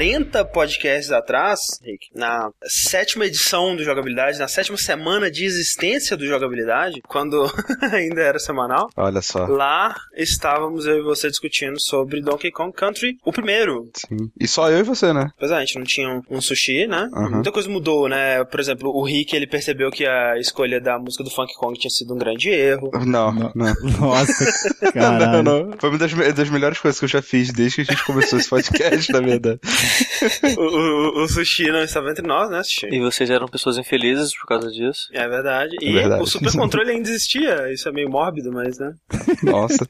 40 0.00 0.46
podcasts 0.46 1.12
atrás, 1.12 1.60
Rick, 1.84 2.06
na 2.14 2.48
sétima 2.64 3.26
edição 3.26 3.76
do 3.76 3.84
Jogabilidade, 3.84 4.38
na 4.38 4.48
sétima 4.48 4.78
semana 4.78 5.30
de 5.30 5.44
existência 5.44 6.16
do 6.16 6.26
Jogabilidade, 6.26 7.02
quando 7.06 7.36
ainda 7.92 8.22
era 8.22 8.38
semanal, 8.38 8.88
Olha 8.96 9.20
só. 9.20 9.44
lá 9.44 9.94
estávamos 10.16 10.86
eu 10.86 11.00
e 11.00 11.02
você 11.02 11.28
discutindo 11.28 11.78
sobre 11.78 12.22
Donkey 12.22 12.50
Kong 12.50 12.72
Country, 12.74 13.18
o 13.22 13.30
primeiro. 13.30 13.90
Sim. 13.94 14.30
E 14.40 14.48
só 14.48 14.70
eu 14.70 14.78
e 14.78 14.82
você, 14.82 15.12
né? 15.12 15.28
Pois 15.38 15.50
é, 15.52 15.56
a 15.56 15.60
gente 15.60 15.76
não 15.76 15.84
tinha 15.84 16.08
um, 16.08 16.22
um 16.30 16.40
sushi, 16.40 16.86
né? 16.86 17.06
Aham. 17.14 17.30
Muita 17.32 17.52
coisa 17.52 17.68
mudou, 17.68 18.08
né? 18.08 18.42
Por 18.44 18.58
exemplo, 18.58 18.88
o 18.88 19.04
Rick, 19.04 19.36
ele 19.36 19.46
percebeu 19.46 19.90
que 19.90 20.06
a 20.06 20.38
escolha 20.38 20.80
da 20.80 20.98
música 20.98 21.22
do 21.22 21.28
Funk 21.30 21.52
Kong 21.56 21.78
tinha 21.78 21.90
sido 21.90 22.14
um 22.14 22.18
grande 22.18 22.48
erro. 22.48 22.90
Não, 23.04 23.30
Não. 23.34 23.52
não. 23.54 23.74
Nossa, 24.00 24.44
Não, 24.82 24.92
caralho. 24.92 25.42
não. 25.42 25.72
Foi 25.78 25.90
uma 25.90 25.98
das, 25.98 26.10
das 26.34 26.48
melhores 26.48 26.78
coisas 26.78 26.98
que 26.98 27.04
eu 27.04 27.08
já 27.10 27.20
fiz 27.20 27.52
desde 27.52 27.76
que 27.76 27.82
a 27.82 27.94
gente 27.94 28.06
começou 28.06 28.38
esse 28.38 28.48
podcast, 28.48 29.12
na 29.12 29.20
verdade. 29.20 29.60
o, 30.56 30.60
o- 30.62 31.22
o 31.24 31.28
sushi 31.28 31.70
não 31.70 31.82
estava 31.82 32.10
entre 32.10 32.26
nós, 32.26 32.50
né, 32.50 32.62
sushi? 32.62 32.86
E 32.90 33.00
vocês 33.00 33.30
eram 33.30 33.46
pessoas 33.46 33.78
infelizes 33.78 34.32
por 34.38 34.46
causa 34.46 34.70
disso. 34.70 35.08
É 35.12 35.26
verdade. 35.28 35.76
E 35.80 35.88
É 35.90 35.92
verdade. 35.92 36.22
o 36.22 36.26
super 36.26 36.52
controle 36.52 36.90
ainda 36.90 37.08
existia. 37.08 37.72
Isso 37.72 37.88
é 37.88 37.92
meio 37.92 38.08
mórbido, 38.10 38.50
mas, 38.52 38.78
né? 38.78 38.92
Nossa. 39.42 39.86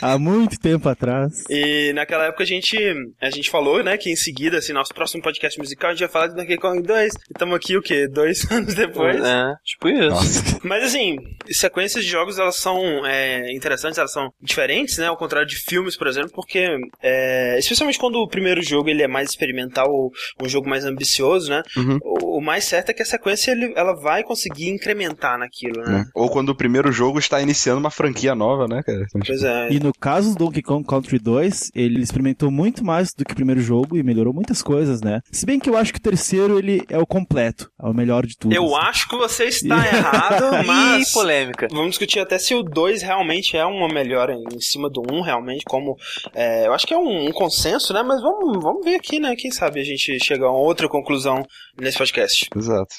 Há 0.00 0.18
muito 0.18 0.58
tempo 0.58 0.88
atrás. 0.88 1.44
E 1.50 1.92
naquela 1.94 2.26
época 2.26 2.42
a 2.42 2.46
gente, 2.46 2.76
a 3.20 3.30
gente 3.30 3.50
falou, 3.50 3.82
né, 3.82 3.96
que 3.96 4.10
em 4.10 4.16
seguida, 4.16 4.58
assim, 4.58 4.72
nosso 4.72 4.94
próximo 4.94 5.22
podcast 5.22 5.58
musical, 5.58 5.90
a 5.90 5.92
gente 5.94 6.02
ia 6.02 6.08
falar 6.08 6.28
de 6.28 6.34
Donkey 6.36 6.56
Kong 6.56 6.82
2. 6.82 7.14
E 7.14 7.18
estamos 7.32 7.56
aqui, 7.56 7.76
o 7.76 7.82
quê? 7.82 8.08
Dois 8.08 8.48
anos 8.50 8.74
depois. 8.74 9.16
É, 9.22 9.52
tipo 9.64 9.88
isso. 9.88 10.08
Nossa. 10.10 10.58
Mas 10.62 10.84
assim, 10.84 11.16
sequências 11.50 12.04
de 12.04 12.10
jogos 12.10 12.38
elas 12.38 12.56
são 12.56 13.04
é, 13.06 13.52
interessantes, 13.52 13.98
elas 13.98 14.12
são 14.12 14.30
diferentes, 14.40 14.98
né? 14.98 15.06
Ao 15.06 15.16
contrário 15.16 15.46
de 15.48 15.56
filmes, 15.56 15.96
por 15.96 16.06
exemplo, 16.06 16.30
porque 16.34 16.66
é, 17.02 17.58
especialmente 17.58 17.98
quando 17.98 18.16
o 18.16 18.28
primeiro 18.28 18.62
jogo 18.62 18.88
ele 18.88 19.02
é 19.02 19.08
mais 19.08 19.25
experimental 19.30 19.90
ou 19.90 20.12
um 20.40 20.48
jogo 20.48 20.68
mais 20.68 20.84
ambicioso, 20.84 21.50
né? 21.50 21.62
Uhum. 21.76 21.98
O, 22.02 22.38
o 22.38 22.40
mais 22.40 22.64
certo 22.64 22.90
é 22.90 22.94
que 22.94 23.02
a 23.02 23.06
sequência 23.06 23.52
ele, 23.52 23.72
ela 23.76 23.94
vai 23.94 24.22
conseguir 24.22 24.68
incrementar 24.68 25.38
naquilo, 25.38 25.82
né? 25.82 25.98
Né? 25.98 26.06
Ou 26.14 26.28
quando 26.28 26.50
o 26.50 26.54
primeiro 26.54 26.90
jogo 26.92 27.18
está 27.18 27.40
iniciando 27.40 27.80
uma 27.80 27.90
franquia 27.90 28.34
nova, 28.34 28.66
né, 28.66 28.82
cara? 28.84 29.04
Então, 29.08 29.20
Pois 29.26 29.42
é. 29.42 29.72
E 29.72 29.80
no 29.80 29.92
caso 29.92 30.34
do 30.34 30.46
Donkey 30.46 30.62
Kong 30.62 30.86
Country 30.86 31.18
2, 31.18 31.70
ele 31.74 32.00
experimentou 32.02 32.50
muito 32.50 32.84
mais 32.84 33.12
do 33.14 33.24
que 33.24 33.32
o 33.32 33.36
primeiro 33.36 33.60
jogo 33.60 33.96
e 33.96 34.02
melhorou 34.02 34.32
muitas 34.32 34.62
coisas, 34.62 35.00
né? 35.00 35.20
Se 35.30 35.46
bem 35.46 35.58
que 35.58 35.68
eu 35.68 35.76
acho 35.76 35.92
que 35.92 35.98
o 35.98 36.02
terceiro 36.02 36.58
ele 36.58 36.82
é 36.88 36.98
o 36.98 37.06
completo, 37.06 37.70
é 37.80 37.86
o 37.86 37.94
melhor 37.94 38.26
de 38.26 38.36
tudo. 38.36 38.54
Eu 38.54 38.76
assim. 38.76 38.88
acho 38.88 39.08
que 39.08 39.16
você 39.16 39.44
está 39.44 39.76
errado, 39.86 40.44
mas. 40.66 41.08
Ih, 41.08 41.12
polêmica. 41.12 41.68
Vamos 41.70 41.90
discutir 41.90 42.20
até 42.20 42.38
se 42.38 42.54
o 42.54 42.62
2 42.62 43.02
realmente 43.02 43.56
é 43.56 43.64
uma 43.64 43.88
melhora 43.88 44.34
em 44.34 44.56
em 44.56 44.60
cima 44.60 44.88
do 44.88 45.02
1, 45.02 45.14
um, 45.14 45.20
realmente, 45.20 45.64
como. 45.66 45.96
é, 46.34 46.66
eu 46.66 46.72
acho 46.72 46.86
que 46.86 46.94
é 46.94 46.98
um, 46.98 47.26
um 47.26 47.32
consenso, 47.32 47.92
né? 47.92 48.02
Mas 48.02 48.20
vamos, 48.20 48.62
vamos 48.62 48.84
ver 48.84 48.94
aqui, 48.94 49.15
né? 49.20 49.34
Quem 49.36 49.50
sabe 49.50 49.80
a 49.80 49.84
gente 49.84 50.18
chega 50.22 50.46
a 50.46 50.50
uma 50.50 50.60
outra 50.60 50.88
conclusão 50.88 51.42
nesse 51.80 51.98
podcast. 51.98 52.48
Exato. 52.54 52.94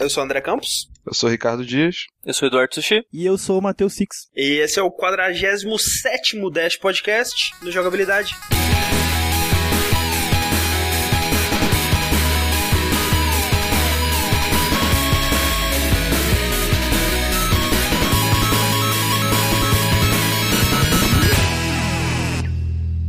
Eu 0.00 0.10
sou 0.10 0.22
o 0.22 0.24
André 0.24 0.40
Campos. 0.40 0.90
Eu 1.06 1.14
sou 1.14 1.28
o 1.28 1.32
Ricardo 1.32 1.64
Dias. 1.64 2.06
Eu 2.24 2.34
sou 2.34 2.46
o 2.46 2.50
Eduardo 2.50 2.74
Sushi. 2.74 3.02
E 3.12 3.24
eu 3.24 3.38
sou 3.38 3.58
o 3.58 3.62
Matheus 3.62 3.94
Six. 3.94 4.28
E 4.34 4.58
esse 4.60 4.78
é 4.78 4.82
o 4.82 4.90
47 4.90 6.50
Dash 6.52 6.76
Podcast 6.76 7.52
do 7.62 7.70
Jogabilidade. 7.70 8.34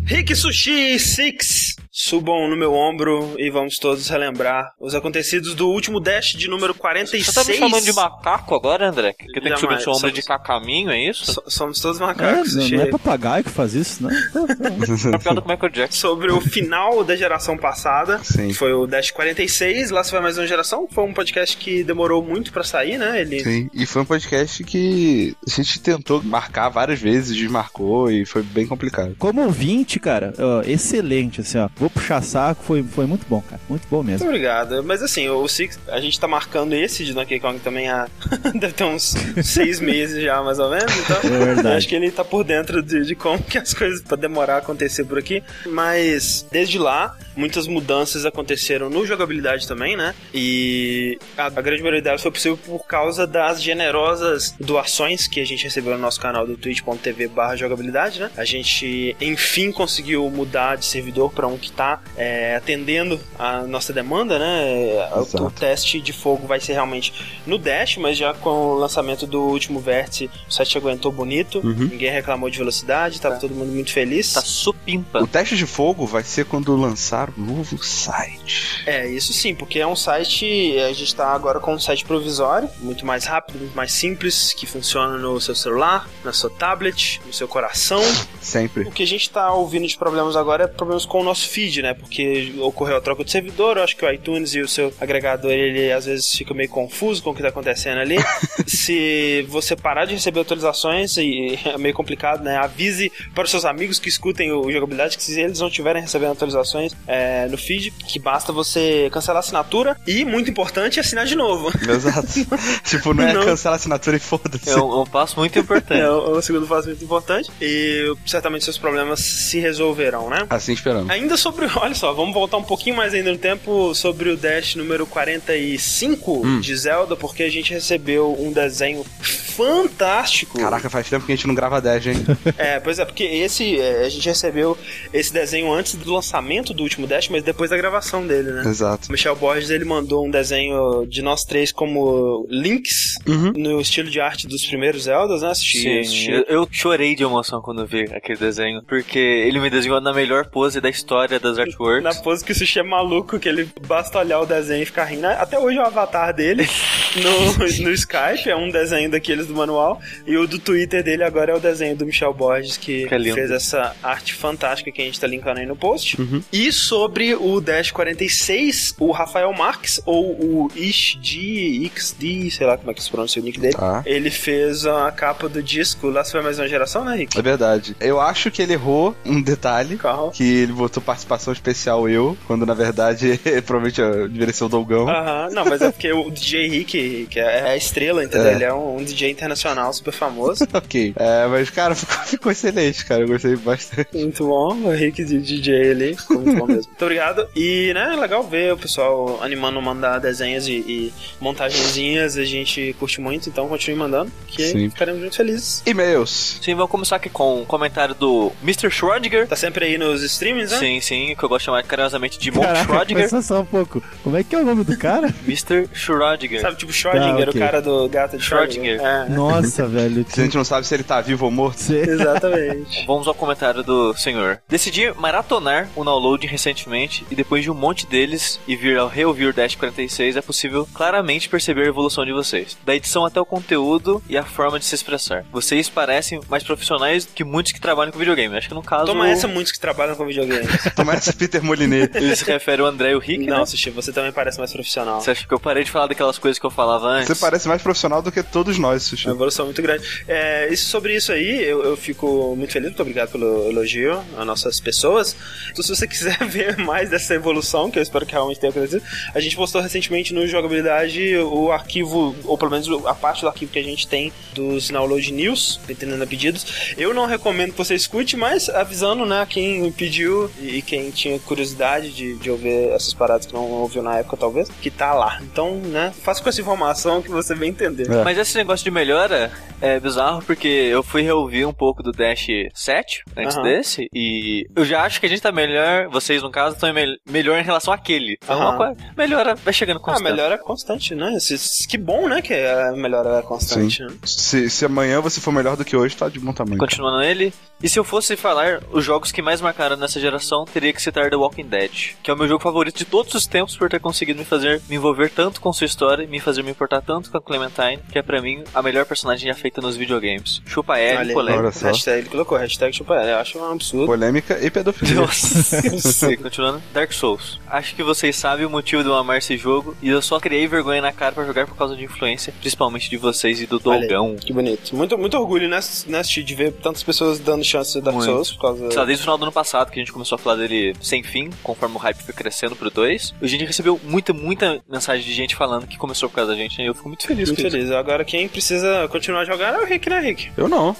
Rick 0.07 0.27
Sushi 0.27 0.99
Six, 0.99 1.75
subam 2.05 2.49
no 2.49 2.57
meu 2.57 2.73
ombro 2.73 3.35
e 3.37 3.49
vamos 3.49 3.79
todos 3.79 4.09
relembrar 4.09 4.73
os 4.77 4.93
acontecidos 4.93 5.55
do 5.55 5.69
último 5.69 6.01
Dash 6.01 6.33
de 6.35 6.49
número 6.49 6.73
46. 6.73 7.25
Você 7.25 7.33
tá 7.33 7.43
me 7.49 7.57
chamando 7.57 7.85
de 7.85 7.93
macaco 7.93 8.53
agora, 8.53 8.89
André? 8.89 9.13
Que 9.13 9.39
tenho 9.39 9.55
que 9.55 9.61
subir 9.61 9.75
no 9.75 9.79
seu 9.79 9.91
ombro 9.93 10.01
somos- 10.01 10.13
de 10.15 10.21
cacaminho, 10.21 10.89
é 10.91 11.09
isso? 11.09 11.31
So- 11.31 11.43
somos 11.47 11.79
todos 11.79 12.01
É, 12.01 12.03
macacos. 12.05 12.53
não, 12.53 12.61
Sushi. 12.63 12.75
não 12.75 12.83
é 12.83 12.87
papagaio 12.87 13.45
que 13.45 13.49
faz 13.49 13.73
isso, 13.73 14.03
né? 14.03 14.09
Tá 15.11 15.19
pior 15.19 15.35
do 15.35 15.41
que 15.41 15.47
o 15.47 15.51
Michael 15.51 15.71
Jackson. 15.71 15.99
sobre 16.07 16.31
o 16.33 16.41
final 16.41 17.01
da 17.05 17.15
geração 17.15 17.57
passada. 17.57 18.19
Sim. 18.23 18.49
Que 18.49 18.53
foi 18.53 18.73
o 18.73 18.85
Dash 18.85 19.11
46, 19.11 19.89
lá 19.89 20.03
se 20.03 20.11
vai 20.11 20.19
mais 20.21 20.37
uma 20.37 20.45
geração. 20.45 20.89
Foi 20.91 21.05
um 21.05 21.13
podcast 21.13 21.55
que 21.55 21.81
demorou 21.81 22.21
muito 22.21 22.51
pra 22.51 22.63
sair, 22.65 22.97
né? 22.97 23.21
Ele. 23.21 23.41
Sim, 23.41 23.69
e 23.73 23.85
foi 23.85 24.01
um 24.01 24.05
podcast 24.05 24.61
que 24.65 25.33
a 25.47 25.49
gente 25.49 25.79
tentou 25.79 26.21
marcar 26.21 26.67
várias 26.67 26.99
vezes, 26.99 27.35
desmarcou 27.37 28.11
e 28.11 28.25
foi 28.25 28.43
bem 28.43 28.67
complicado. 28.67 29.15
Como 29.17 29.41
ouvinte, 29.43 29.97
cara, 29.97 30.33
ó, 30.37 30.61
excelente, 30.63 31.39
assim, 31.39 31.57
ó. 31.57 31.69
Vou 31.85 31.89
puxar 31.91 32.19
saco, 32.23 32.63
foi, 32.63 32.81
foi 32.81 33.05
muito 33.05 33.27
bom, 33.29 33.41
cara. 33.47 33.61
Muito 33.69 33.87
bom 33.91 33.97
Muito 33.97 34.07
mesmo. 34.09 34.25
obrigado. 34.27 34.83
Mas 34.83 35.03
assim, 35.03 35.29
o 35.29 35.47
Six, 35.47 35.77
a 35.87 35.99
gente 36.01 36.19
tá 36.19 36.27
marcando 36.27 36.73
esse 36.73 37.05
de 37.05 37.13
Donkey 37.13 37.39
Kong 37.39 37.59
também 37.59 37.87
há. 37.89 38.07
deve 38.59 38.73
ter 38.73 38.85
uns 38.85 39.13
seis 39.43 39.79
meses 39.79 40.23
já, 40.23 40.41
mais 40.41 40.57
ou 40.57 40.71
menos. 40.71 40.91
Então, 40.97 41.17
É 41.23 41.45
verdade. 41.53 41.77
acho 41.77 41.87
que 41.87 41.93
ele 41.95 42.09
tá 42.09 42.23
por 42.25 42.43
dentro 42.43 42.81
de, 42.81 43.05
de 43.05 43.13
como 43.13 43.37
que 43.43 43.59
as 43.59 43.71
coisas 43.71 44.01
podem 44.01 44.27
demorar 44.27 44.55
a 44.55 44.57
acontecer 44.57 45.03
por 45.03 45.19
aqui. 45.19 45.43
Mas 45.67 46.43
desde 46.51 46.79
lá, 46.79 47.15
muitas 47.35 47.67
mudanças 47.67 48.25
aconteceram 48.25 48.89
no 48.89 49.05
jogabilidade 49.05 49.67
também, 49.67 49.95
né? 49.97 50.13
E 50.33 51.17
a, 51.37 51.47
a 51.47 51.61
grande 51.61 51.81
maioria 51.81 52.01
delas 52.01 52.21
foi 52.21 52.31
possível 52.31 52.57
por 52.57 52.85
causa 52.85 53.25
das 53.27 53.61
generosas 53.61 54.55
doações 54.59 55.27
que 55.27 55.39
a 55.39 55.45
gente 55.45 55.63
recebeu 55.63 55.93
no 55.93 55.99
nosso 55.99 56.19
canal 56.19 56.45
do 56.45 56.57
twitch.tv 56.57 57.27
barra 57.27 57.55
jogabilidade, 57.55 58.19
né? 58.19 58.31
A 58.37 58.45
gente 58.45 59.15
enfim 59.21 59.71
conseguiu 59.71 60.29
mudar 60.29 60.75
de 60.77 60.85
servidor 60.85 61.31
para 61.31 61.47
um 61.47 61.57
que 61.57 61.71
tá 61.71 62.01
é, 62.17 62.55
atendendo 62.55 63.19
a 63.37 63.61
nossa 63.63 63.91
demanda, 63.93 64.37
né? 64.39 65.09
O, 65.15 65.21
Exato. 65.21 65.45
o 65.45 65.51
teste 65.51 65.99
de 66.01 66.13
fogo 66.13 66.47
vai 66.47 66.59
ser 66.59 66.73
realmente 66.73 67.13
no 67.45 67.57
Dash, 67.57 67.97
mas 67.97 68.17
já 68.17 68.33
com 68.33 68.49
o 68.49 68.75
lançamento 68.75 69.25
do 69.27 69.41
último 69.41 69.79
vértice, 69.79 70.29
o 70.47 70.51
site 70.53 70.77
aguentou 70.77 71.11
bonito, 71.11 71.59
Uhum. 71.65 71.87
ninguém 71.91 72.11
reclamou 72.11 72.49
de 72.49 72.57
velocidade, 72.57 73.19
tava 73.19 73.37
todo 73.37 73.53
mundo 73.55 73.71
muito 73.71 73.91
feliz. 73.91 74.33
Tá 74.33 74.41
supimpa. 74.41 75.21
O 75.23 75.27
teste 75.27 75.55
de 75.55 75.65
fogo 75.65 76.05
vai 76.05 76.23
ser 76.23 76.45
quando 76.45 76.75
lançar 76.75 77.24
novo 77.35 77.83
site. 77.83 78.83
É, 78.85 79.07
isso 79.07 79.33
sim, 79.33 79.53
porque 79.55 79.79
é 79.79 79.87
um 79.87 79.95
site. 79.95 80.77
A 80.79 80.93
gente 80.93 81.15
tá 81.15 81.27
agora 81.27 81.59
com 81.59 81.73
um 81.73 81.79
site 81.79 82.05
provisório, 82.05 82.69
muito 82.79 83.05
mais 83.05 83.25
rápido, 83.25 83.59
muito 83.59 83.75
mais 83.75 83.91
simples, 83.91 84.53
que 84.53 84.65
funciona 84.65 85.17
no 85.17 85.39
seu 85.39 85.55
celular, 85.55 86.07
na 86.23 86.33
sua 86.33 86.49
tablet, 86.49 87.21
no 87.25 87.33
seu 87.33 87.47
coração. 87.47 88.01
Sempre. 88.41 88.83
O 88.83 88.91
que 88.91 89.03
a 89.03 89.07
gente 89.07 89.29
tá 89.29 89.51
ouvindo 89.53 89.87
de 89.87 89.97
problemas 89.97 90.35
agora 90.35 90.65
é 90.65 90.67
problemas 90.67 91.05
com 91.05 91.21
o 91.21 91.23
nosso 91.23 91.49
feed, 91.49 91.81
né? 91.81 91.93
Porque 91.93 92.53
ocorreu 92.59 92.97
a 92.97 93.01
troca 93.01 93.23
de 93.23 93.31
servidor, 93.31 93.77
eu 93.77 93.83
acho 93.83 93.95
que 93.95 94.05
o 94.05 94.11
iTunes 94.11 94.53
e 94.53 94.61
o 94.61 94.67
seu 94.67 94.93
agregador, 94.99 95.51
ele 95.51 95.91
às 95.91 96.05
vezes 96.05 96.31
fica 96.31 96.53
meio 96.53 96.69
confuso 96.69 97.21
com 97.23 97.31
o 97.31 97.35
que 97.35 97.41
tá 97.41 97.49
acontecendo 97.49 97.99
ali. 97.99 98.17
Se 98.67 99.45
você 99.49 99.75
parar 99.75 100.05
de 100.05 100.13
receber 100.13 100.41
atualizações, 100.41 101.17
e 101.17 101.59
é 101.65 101.77
meio 101.77 101.93
complicado, 101.93 102.43
né? 102.43 102.57
Avise 102.57 103.11
para 103.33 103.43
os 103.43 103.51
seus 103.51 103.65
amigos 103.65 103.99
que 103.99 104.09
escutem 104.09 104.51
o 104.51 104.71
jogabilidade 104.71 105.17
que 105.17 105.23
se 105.23 105.39
eles 105.39 105.59
não 105.59 105.67
estiverem 105.67 106.01
recebendo 106.01 106.31
atualizações 106.31 106.93
é, 107.07 107.14
no 107.49 107.57
feed, 107.57 107.91
que 107.91 108.19
basta 108.19 108.51
você 108.51 109.09
cancelar 109.11 109.37
a 109.37 109.39
assinatura 109.39 109.97
e, 110.05 110.23
muito 110.25 110.49
importante, 110.49 110.99
assinar 110.99 111.25
de 111.25 111.35
novo. 111.35 111.71
Exato. 111.89 112.27
tipo, 112.85 113.13
não 113.13 113.23
é 113.27 113.33
Não. 113.33 113.45
cancelar 113.45 113.73
a 113.73 113.77
assinatura 113.77 114.17
e 114.17 114.19
foda-se. 114.19 114.69
É 114.69 114.75
um, 114.77 115.01
um 115.01 115.05
passo 115.05 115.37
muito 115.39 115.57
importante. 115.57 116.01
É 116.01 116.09
o 116.09 116.35
o 116.35 116.41
segundo 116.41 116.67
passo 116.67 116.87
muito 116.87 117.03
importante. 117.03 117.49
E 117.61 118.13
certamente 118.25 118.63
seus 118.65 118.77
problemas 118.77 119.19
se 119.21 119.59
resolverão, 119.59 120.29
né? 120.29 120.45
Assim 120.49 120.73
esperamos. 120.73 121.09
Ainda 121.09 121.37
sobre, 121.37 121.65
olha 121.77 121.95
só, 121.95 122.13
vamos 122.13 122.33
voltar 122.33 122.57
um 122.57 122.63
pouquinho 122.63 122.95
mais 122.95 123.13
ainda 123.13 123.31
no 123.31 123.37
tempo 123.37 123.93
sobre 123.95 124.29
o 124.29 124.37
Dash 124.37 124.75
número 124.75 125.05
45 125.05 126.25
Hum. 126.45 126.59
de 126.59 126.75
Zelda, 126.75 127.15
porque 127.15 127.43
a 127.43 127.49
gente 127.49 127.73
recebeu 127.73 128.35
um 128.39 128.51
desenho 128.51 129.05
fantástico. 129.21 130.59
Caraca, 130.59 130.89
faz 130.89 131.09
tempo 131.09 131.25
que 131.25 131.31
a 131.31 131.35
gente 131.35 131.47
não 131.47 131.55
grava 131.55 131.79
10, 131.81 132.07
hein? 132.07 132.25
É, 132.57 132.79
pois 132.79 132.99
é, 132.99 133.05
porque 133.05 133.23
esse 133.23 133.79
é, 133.79 134.05
a 134.05 134.09
gente 134.09 134.27
recebeu 134.27 134.77
esse 135.13 135.31
desenho 135.31 135.71
antes 135.71 135.95
do 135.95 136.13
lançamento 136.13 136.73
do 136.73 136.83
último 136.83 137.04
Dash, 137.07 137.29
mas 137.29 137.43
depois 137.43 137.69
da 137.69 137.77
gravação 137.77 138.25
dele, 138.25 138.51
né? 138.51 138.63
Exato. 138.65 139.09
O 139.09 139.11
Michel 139.11 139.35
Borges 139.35 139.69
ele 139.69 139.85
mandou 139.85 140.25
um 140.25 140.29
desenho 140.29 141.05
de 141.07 141.21
nós 141.21 141.43
três 141.43 141.71
como 141.71 142.45
links 142.49 143.15
Uhum. 143.27 143.53
no 143.55 143.81
estilo 143.81 144.09
de 144.09 144.19
arte 144.19 144.47
dos 144.47 144.65
primeiros 144.65 145.03
Zeldas, 145.03 145.41
né? 145.41 145.49
Assisti, 145.49 145.79
Sim, 145.79 145.99
assisti- 145.99 146.31
eu, 146.31 146.43
eu 146.47 146.67
chorei 146.71 147.15
de 147.15 147.23
emoção 147.23 147.61
quando 147.61 147.85
vi 147.85 148.03
aquele 148.13 148.37
desenho, 148.37 148.81
porque 148.87 149.17
ele 149.19 149.59
me 149.59 149.69
desenhou 149.69 149.99
na 150.01 150.13
melhor 150.13 150.45
pose 150.47 150.79
da 150.79 150.89
história 150.89 151.39
das 151.39 151.57
artworks. 151.57 152.03
Na 152.03 152.13
pose 152.13 152.43
que 152.43 152.51
o 152.51 152.55
Sushi 152.55 152.79
é 152.79 152.83
maluco, 152.83 153.39
que 153.39 153.49
ele 153.49 153.67
basta 153.87 154.19
olhar 154.19 154.39
o 154.41 154.45
desenho 154.45 154.83
e 154.83 154.85
ficar 154.85 155.05
rindo. 155.05 155.25
Até 155.27 155.57
hoje 155.57 155.77
é 155.77 155.81
o 155.81 155.85
avatar 155.85 156.33
dele. 156.35 156.67
no, 157.15 157.83
no 157.85 157.91
Skype, 157.91 158.49
é 158.49 158.55
um 158.55 158.69
desenho 158.69 159.09
daqueles 159.09 159.47
do 159.47 159.53
manual, 159.55 159.99
e 160.27 160.35
o 160.37 160.45
do 160.47 160.59
Twitter 160.59 161.03
dele 161.03 161.23
agora 161.23 161.51
é 161.51 161.55
o 161.55 161.59
desenho 161.59 161.95
do 161.95 162.05
Michel 162.05 162.33
Borges, 162.33 162.77
que, 162.77 163.07
Que 163.07 163.17
lindo. 163.17 163.35
fez 163.35 163.51
essa 163.51 163.95
arte 164.03 164.33
fantástica 164.33 164.91
que 164.91 165.01
a 165.01 165.05
gente 165.05 165.19
tá 165.19 165.27
linkando 165.27 165.59
aí 165.59 165.65
no 165.65 165.75
post. 165.75 166.19
Uhum. 166.21 166.41
E 166.51 166.71
sobre 166.95 167.35
o 167.35 167.59
Dash 167.59 167.91
46, 167.91 168.95
o 168.97 169.11
Rafael 169.11 169.51
Marques, 169.51 169.99
ou 170.05 170.31
o 170.31 170.69
XD, 170.73 171.91
XD, 171.93 172.49
sei 172.51 172.65
lá 172.65 172.77
como 172.77 172.89
é 172.89 172.93
que 172.93 173.03
se 173.03 173.11
pronuncia 173.11 173.41
o 173.41 173.45
nick 173.45 173.59
dele, 173.59 173.73
Tá. 173.73 174.01
ele 174.05 174.31
fez 174.31 174.85
a 174.85 175.11
capa 175.11 175.49
do 175.49 175.61
disco 175.61 176.07
Lá 176.09 176.23
Foi 176.23 176.41
Mais 176.41 176.57
Uma 176.57 176.69
Geração, 176.69 177.03
né, 177.03 177.13
Rick? 177.17 177.37
É 177.37 177.41
verdade. 177.41 177.97
Eu 177.99 178.21
acho 178.21 178.49
que 178.49 178.61
ele 178.61 178.71
errou 178.73 179.13
um 179.25 179.41
detalhe. 179.41 179.97
Carro. 179.97 180.31
Que 180.31 180.43
ele 180.61 180.71
botou 180.71 181.03
participação 181.03 181.51
especial 181.51 182.07
eu, 182.07 182.37
quando 182.47 182.65
na 182.65 182.73
verdade 182.73 183.37
provavelmente 183.67 183.99
eu 183.99 184.29
deveria 184.29 184.53
ser 184.53 184.63
o 184.63 184.69
Dolgão. 184.69 185.09
Aham, 185.09 185.49
não, 185.51 185.65
mas 185.65 185.81
é 185.81 185.91
porque 185.91 186.13
o 186.13 186.31
DJ 186.31 186.67
Rick, 186.69 187.27
que 187.29 187.39
é 187.41 187.71
a 187.71 187.75
estrela, 187.75 188.23
entendeu? 188.23 188.47
É. 188.47 188.53
Ele 188.55 188.63
é 188.63 188.73
um, 188.73 188.97
um 188.99 189.03
DJ 189.03 189.31
internacional 189.31 189.91
super 189.91 190.13
famoso. 190.13 190.65
Ok. 190.73 191.13
É, 191.17 191.47
mas 191.47 191.69
cara, 191.69 191.93
ficou, 191.95 192.17
ficou 192.25 192.51
excelente, 192.51 193.05
cara. 193.05 193.23
Eu 193.23 193.27
gostei 193.27 193.55
bastante. 193.57 194.07
Muito 194.13 194.45
bom, 194.45 194.73
o 194.83 194.91
Rick 194.91 195.23
de 195.25 195.39
DJ 195.39 195.91
ali, 195.91 196.15
ficou 196.15 196.39
muito 196.39 196.57
bom 196.59 196.67
mesmo. 196.67 196.84
Muito 196.87 197.01
obrigado. 197.01 197.47
E, 197.55 197.91
né, 197.93 198.11
é 198.13 198.15
legal 198.19 198.43
ver 198.43 198.73
o 198.73 198.77
pessoal 198.77 199.39
animando 199.43 199.81
mandar 199.81 200.19
desenhos 200.19 200.67
e, 200.67 200.71
e 200.73 201.13
montagenzinhas, 201.39 202.37
a 202.37 202.43
gente 202.43 202.95
curte 202.99 203.19
muito, 203.21 203.49
então 203.49 203.67
continue 203.67 203.97
mandando, 203.97 204.31
que 204.47 204.63
Sim. 204.69 204.89
ficaremos 204.89 205.21
muito 205.21 205.35
felizes. 205.35 205.81
E-mails. 205.85 206.59
Sim, 206.61 206.75
vamos 206.75 206.91
começar 206.91 207.15
aqui 207.17 207.29
com 207.29 207.61
um 207.61 207.65
comentário 207.65 208.13
do 208.15 208.51
Mr. 208.63 208.89
Schrödinger. 208.89 209.47
Tá 209.47 209.55
sempre 209.55 209.85
aí 209.85 209.97
nos 209.97 210.21
streams, 210.23 210.71
né? 210.71 210.77
Sim, 210.79 211.01
sim, 211.01 211.35
que 211.37 211.43
eu 211.43 211.49
gosto 211.49 211.61
de 211.61 211.65
chamar 211.65 211.83
carinhosamente 211.83 212.37
de 212.39 212.51
Caraca, 212.51 212.83
Schrödinger. 212.93 213.23
pensa 213.23 213.41
só 213.41 213.61
um 213.61 213.65
pouco. 213.65 214.01
Como 214.23 214.37
é 214.37 214.43
que 214.43 214.55
é 214.55 214.59
o 214.59 214.65
nome 214.65 214.83
do 214.83 214.97
cara? 214.97 215.27
Mr. 215.45 215.87
Schrödinger. 215.93 216.61
Sabe, 216.61 216.77
tipo 216.77 216.91
Schrödinger, 216.91 217.45
Tá, 217.45 217.49
ok. 217.51 217.61
o 217.61 217.65
cara 217.65 217.81
do 217.81 218.09
gato 218.09 218.37
de 218.37 218.43
Schrödinger. 218.43 218.99
Schrödinger. 218.99 219.01
É, 219.01 219.29
Nossa, 219.29 219.85
velho. 219.87 220.25
Se 220.29 220.41
a 220.41 220.43
gente 220.43 220.55
não 220.57 220.63
sabe 220.65 220.85
se 220.87 220.93
ele 220.93 221.03
tá 221.03 221.21
vivo 221.21 221.45
ou 221.45 221.51
morto. 221.51 221.77
Você... 221.79 221.99
exatamente. 222.01 223.05
Vamos 223.05 223.27
ao 223.27 223.33
comentário 223.33 223.83
do 223.83 224.13
senhor. 224.15 224.61
Decidi 224.67 225.11
maratonar 225.17 225.89
o 225.95 226.03
download 226.03 226.45
recentemente 226.75 227.25
e 227.31 227.35
depois 227.35 227.63
de 227.63 227.71
um 227.71 227.73
monte 227.73 228.05
deles 228.05 228.59
e 228.67 228.75
vir 228.75 228.97
ao 228.97 229.07
reouvir 229.07 229.47
o 229.47 229.53
Dash 229.53 229.75
46 229.75 230.35
é 230.35 230.41
possível 230.41 230.87
claramente 230.93 231.47
perceber 231.47 231.83
a 231.83 231.87
evolução 231.87 232.25
de 232.25 232.33
vocês. 232.33 232.77
Da 232.85 232.95
edição 232.95 233.25
até 233.25 233.39
o 233.39 233.45
conteúdo 233.45 234.21
e 234.27 234.37
a 234.37 234.43
forma 234.43 234.77
de 234.77 234.85
se 234.85 234.93
expressar. 234.93 235.45
Vocês 235.51 235.89
parecem 235.89 236.41
mais 236.49 236.63
profissionais 236.63 237.25
que 237.25 237.43
muitos 237.43 237.71
que 237.71 237.79
trabalham 237.79 238.11
com 238.11 238.19
videogame. 238.19 238.57
Acho 238.57 238.67
que 238.67 238.73
no 238.73 238.83
caso... 238.83 239.05
Toma 239.05 239.29
essa 239.29 239.47
muitos 239.47 239.71
que 239.71 239.79
trabalham 239.79 240.15
com 240.15 240.25
videogame. 240.25 240.67
Toma 240.95 241.13
essa 241.13 241.31
Peter 241.31 241.63
Molinet. 241.63 242.15
Ele 242.17 242.35
se 242.35 242.45
refere 242.45 242.81
ao 242.81 242.87
André 242.87 243.11
e 243.11 243.15
o 243.15 243.19
Rick, 243.19 243.45
Não, 243.45 243.59
né? 243.59 243.65
Sushi, 243.65 243.89
você 243.89 244.11
também 244.11 244.31
parece 244.31 244.57
mais 244.57 244.71
profissional. 244.71 245.21
Você 245.21 245.31
acha 245.31 245.47
que 245.47 245.53
eu 245.53 245.59
parei 245.59 245.83
de 245.83 245.91
falar 245.91 246.07
daquelas 246.07 246.37
coisas 246.37 246.59
que 246.59 246.65
eu 246.65 246.71
falava 246.71 247.07
antes? 247.07 247.27
Você 247.27 247.35
parece 247.35 247.67
mais 247.67 247.81
profissional 247.81 248.21
do 248.21 248.31
que 248.31 248.43
todos 248.43 248.77
nós, 248.77 249.03
Sushi. 249.03 249.27
Uma 249.27 249.35
evolução 249.35 249.65
muito 249.65 249.81
grande. 249.81 250.23
É, 250.27 250.71
isso, 250.71 250.89
sobre 250.89 251.15
isso 251.15 251.31
aí, 251.31 251.63
eu, 251.63 251.83
eu 251.83 251.97
fico 251.97 252.55
muito 252.55 252.71
feliz, 252.71 252.89
muito 252.89 253.01
obrigado 253.01 253.31
pelo 253.31 253.69
elogio 253.69 254.21
às 254.37 254.45
nossas 254.45 254.79
pessoas. 254.79 255.35
Então, 255.71 255.83
se 255.83 255.95
você 255.95 256.07
quiser 256.07 256.37
ver 256.55 256.77
mais 256.83 257.09
dessa 257.09 257.33
evolução, 257.33 257.91
que 257.91 257.99
eu 257.99 258.03
espero 258.03 258.25
que 258.25 258.31
realmente 258.31 258.59
tenha 258.59 258.71
acontecido, 258.71 259.03
a 259.33 259.39
gente 259.39 259.55
postou 259.55 259.81
recentemente 259.81 260.33
no 260.33 260.47
Jogabilidade 260.47 261.37
o 261.37 261.71
arquivo, 261.71 262.35
ou 262.45 262.57
pelo 262.57 262.71
menos 262.71 262.87
a 263.05 263.13
parte 263.13 263.41
do 263.41 263.47
arquivo 263.47 263.71
que 263.71 263.79
a 263.79 263.83
gente 263.83 264.07
tem 264.07 264.31
dos 264.53 264.89
download 264.89 265.31
news, 265.33 265.79
entendendo 265.89 266.21
a 266.21 266.27
pedidos. 266.27 266.93
Eu 266.97 267.13
não 267.13 267.25
recomendo 267.25 267.71
que 267.71 267.77
você 267.77 267.95
escute, 267.95 268.37
mas 268.37 268.69
avisando, 268.69 269.25
né, 269.25 269.45
quem 269.49 269.91
pediu 269.91 270.49
e 270.61 270.81
quem 270.81 271.11
tinha 271.11 271.37
curiosidade 271.39 272.11
de, 272.11 272.35
de 272.35 272.49
ouvir 272.49 272.89
essas 272.91 273.13
paradas 273.13 273.45
que 273.45 273.53
não 273.53 273.63
ouviu 273.71 274.01
na 274.01 274.17
época, 274.17 274.37
talvez, 274.37 274.69
que 274.81 274.89
tá 274.89 275.13
lá. 275.13 275.39
Então, 275.41 275.75
né, 275.75 276.13
faça 276.21 276.41
com 276.41 276.49
essa 276.49 276.61
informação 276.61 277.21
que 277.21 277.29
você 277.29 277.53
vai 277.53 277.67
entender. 277.67 278.09
É. 278.09 278.23
Mas 278.23 278.37
esse 278.37 278.55
negócio 278.55 278.83
de 278.83 278.91
melhora 278.91 279.51
é 279.81 279.99
bizarro 279.99 280.41
porque 280.43 280.67
eu 280.67 281.03
fui 281.03 281.21
reouvir 281.21 281.65
um 281.65 281.73
pouco 281.73 282.01
do 282.01 282.11
Dash 282.11 282.47
7 282.73 283.23
antes 283.35 283.55
Aham. 283.55 283.63
desse 283.63 284.07
e 284.13 284.65
eu 284.75 284.85
já 284.85 285.03
acho 285.03 285.19
que 285.19 285.25
a 285.25 285.29
gente 285.29 285.41
tá 285.41 285.51
melhor, 285.51 286.07
vocês 286.09 286.41
no 286.45 286.51
caso 286.51 286.75
estão 286.75 286.93
mel- 286.93 287.17
melhor 287.29 287.59
em 287.59 287.63
relação 287.63 287.93
àquele. 287.93 288.37
Então 288.43 288.55
Aham. 288.55 288.69
uma 288.69 288.77
coisa- 288.77 288.95
melhora, 289.17 289.55
vai 289.55 289.73
chegando 289.73 289.99
com 289.99 290.11
Ah, 290.11 290.19
melhora 290.19 290.57
constante, 290.57 291.13
né? 291.15 291.37
Se- 291.39 291.87
Que 291.87 291.97
bom, 291.97 292.27
né? 292.27 292.41
Que 292.41 292.53
a 292.53 292.91
melhora 292.93 293.39
é 293.39 293.41
constante, 293.41 294.01
né? 294.03 294.13
Se, 294.23 294.69
se 294.69 294.85
amanhã 294.85 295.19
você 295.21 295.39
for 295.41 295.51
melhor 295.51 295.75
do 295.75 295.83
que 295.85 295.95
hoje, 295.95 296.15
tá 296.15 296.29
de 296.29 296.39
bom 296.39 296.53
tamanho. 296.53 296.77
Continuando 296.77 297.21
ele. 297.21 297.53
E 297.83 297.89
se 297.89 297.99
eu 297.99 298.03
fosse 298.03 298.35
falar 298.37 298.81
os 298.91 299.03
jogos 299.03 299.31
que 299.31 299.41
mais 299.41 299.59
marcaram 299.61 299.97
nessa 299.97 300.19
geração, 300.19 300.63
teria 300.65 300.93
que 300.93 301.01
citar 301.01 301.29
The 301.29 301.35
Walking 301.35 301.65
Dead, 301.67 302.13
que 302.23 302.31
é 302.31 302.33
o 302.33 302.37
meu 302.37 302.47
jogo 302.47 302.63
favorito 302.63 302.97
de 302.97 303.05
todos 303.05 303.33
os 303.33 303.45
tempos 303.45 303.75
por 303.75 303.89
ter 303.89 303.99
conseguido 303.99 304.39
me 304.39 304.45
fazer 304.45 304.81
me 304.89 304.95
envolver 304.95 305.29
tanto 305.29 305.59
com 305.59 305.71
sua 305.73 305.85
história 305.85 306.23
e 306.23 306.27
me 306.27 306.39
fazer 306.39 306.63
me 306.63 306.71
importar 306.71 307.01
tanto 307.01 307.29
com 307.29 307.37
a 307.37 307.41
Clementine, 307.41 307.99
que 308.11 308.17
é 308.17 308.21
pra 308.21 308.41
mim 308.41 308.63
a 308.73 308.81
melhor 308.81 309.05
personagem 309.05 309.47
já 309.49 309.53
feita 309.53 309.81
nos 309.81 309.95
videogames. 309.97 310.61
Chupa 310.65 310.97
L, 310.97 311.33
polêmica. 311.33 311.69
Hashtag, 311.87 312.19
ele 312.19 312.29
colocou 312.29 312.57
hashtag 312.57 312.95
chupa 312.95 313.15
ela. 313.15 313.31
Eu 313.31 313.37
acho 313.39 313.59
um 313.59 313.71
absurdo. 313.71 314.05
Polêmica 314.05 314.57
e 314.61 314.69
pedofilia. 314.71 315.15
Nossa, 315.15 316.27
continuando. 316.43 316.81
Dark 316.93 317.11
Souls. 317.11 317.59
Acho 317.67 317.95
que 317.95 318.03
vocês 318.03 318.35
sabem 318.35 318.65
o 318.65 318.69
motivo 318.69 319.03
de 319.03 319.09
eu 319.09 319.15
amar 319.15 319.37
esse 319.37 319.57
jogo 319.57 319.95
e 320.01 320.09
eu 320.09 320.21
só 320.21 320.39
criei 320.39 320.67
vergonha 320.67 321.01
na 321.01 321.11
cara 321.11 321.31
pra 321.33 321.45
jogar 321.45 321.67
por 321.67 321.75
causa 321.75 321.95
de 321.95 322.03
influência, 322.03 322.53
principalmente 322.59 323.09
de 323.09 323.17
vocês 323.17 323.61
e 323.61 323.65
do. 323.65 323.79
Dolgão. 323.79 324.35
Que 324.35 324.51
bonito. 324.51 324.95
Muito, 324.95 325.17
muito 325.17 325.37
orgulho, 325.37 325.67
né, 325.69 325.79
né, 326.07 326.21
de 326.21 326.55
ver 326.55 326.71
tantas 326.73 327.03
pessoas 327.03 327.39
dando 327.39 327.63
chance 327.63 327.93
da 327.99 328.05
Dark 328.05 328.17
Muito. 328.17 328.31
Souls 328.31 328.51
por 328.53 328.61
causa. 328.61 328.89
Sei 328.89 328.97
lá, 328.99 329.05
desde 329.05 329.21
o 329.21 329.23
final 329.23 329.37
do 329.37 329.43
ano 329.43 329.51
passado 329.51 329.91
que 329.91 329.99
a 329.99 330.01
gente 330.01 330.11
começou 330.11 330.35
a 330.37 330.39
falar 330.39 330.55
dele 330.55 330.95
sem 331.01 331.21
fim, 331.23 331.49
conforme 331.63 331.95
o 331.95 331.99
hype 331.99 332.21
foi 332.23 332.33
crescendo 332.33 332.75
pro 332.75 332.89
2. 332.89 333.35
A 333.41 333.47
gente 333.47 333.65
recebeu 333.65 333.99
muita, 334.03 334.33
muita 334.33 334.81
mensagem 334.89 335.25
de 335.25 335.33
gente 335.33 335.55
falando 335.55 335.87
que 335.87 335.97
começou 335.97 336.29
por 336.29 336.35
causa 336.35 336.51
da 336.51 336.57
gente 336.57 336.81
e 336.81 336.85
eu 336.85 336.93
fico 336.93 337.07
muito 337.07 337.25
feliz 337.27 337.49
Muito 337.49 337.61
com 337.61 337.67
isso. 337.67 337.77
feliz. 337.77 337.91
Agora 337.91 338.23
quem 338.25 338.47
precisa 338.47 339.07
continuar 339.09 339.41
a 339.41 339.45
jogar 339.45 339.73
é 339.73 339.77
o 339.79 339.85
Rick, 339.85 340.09
né, 340.09 340.19
Rick? 340.19 340.51
Eu 340.57 340.67
não. 340.67 340.95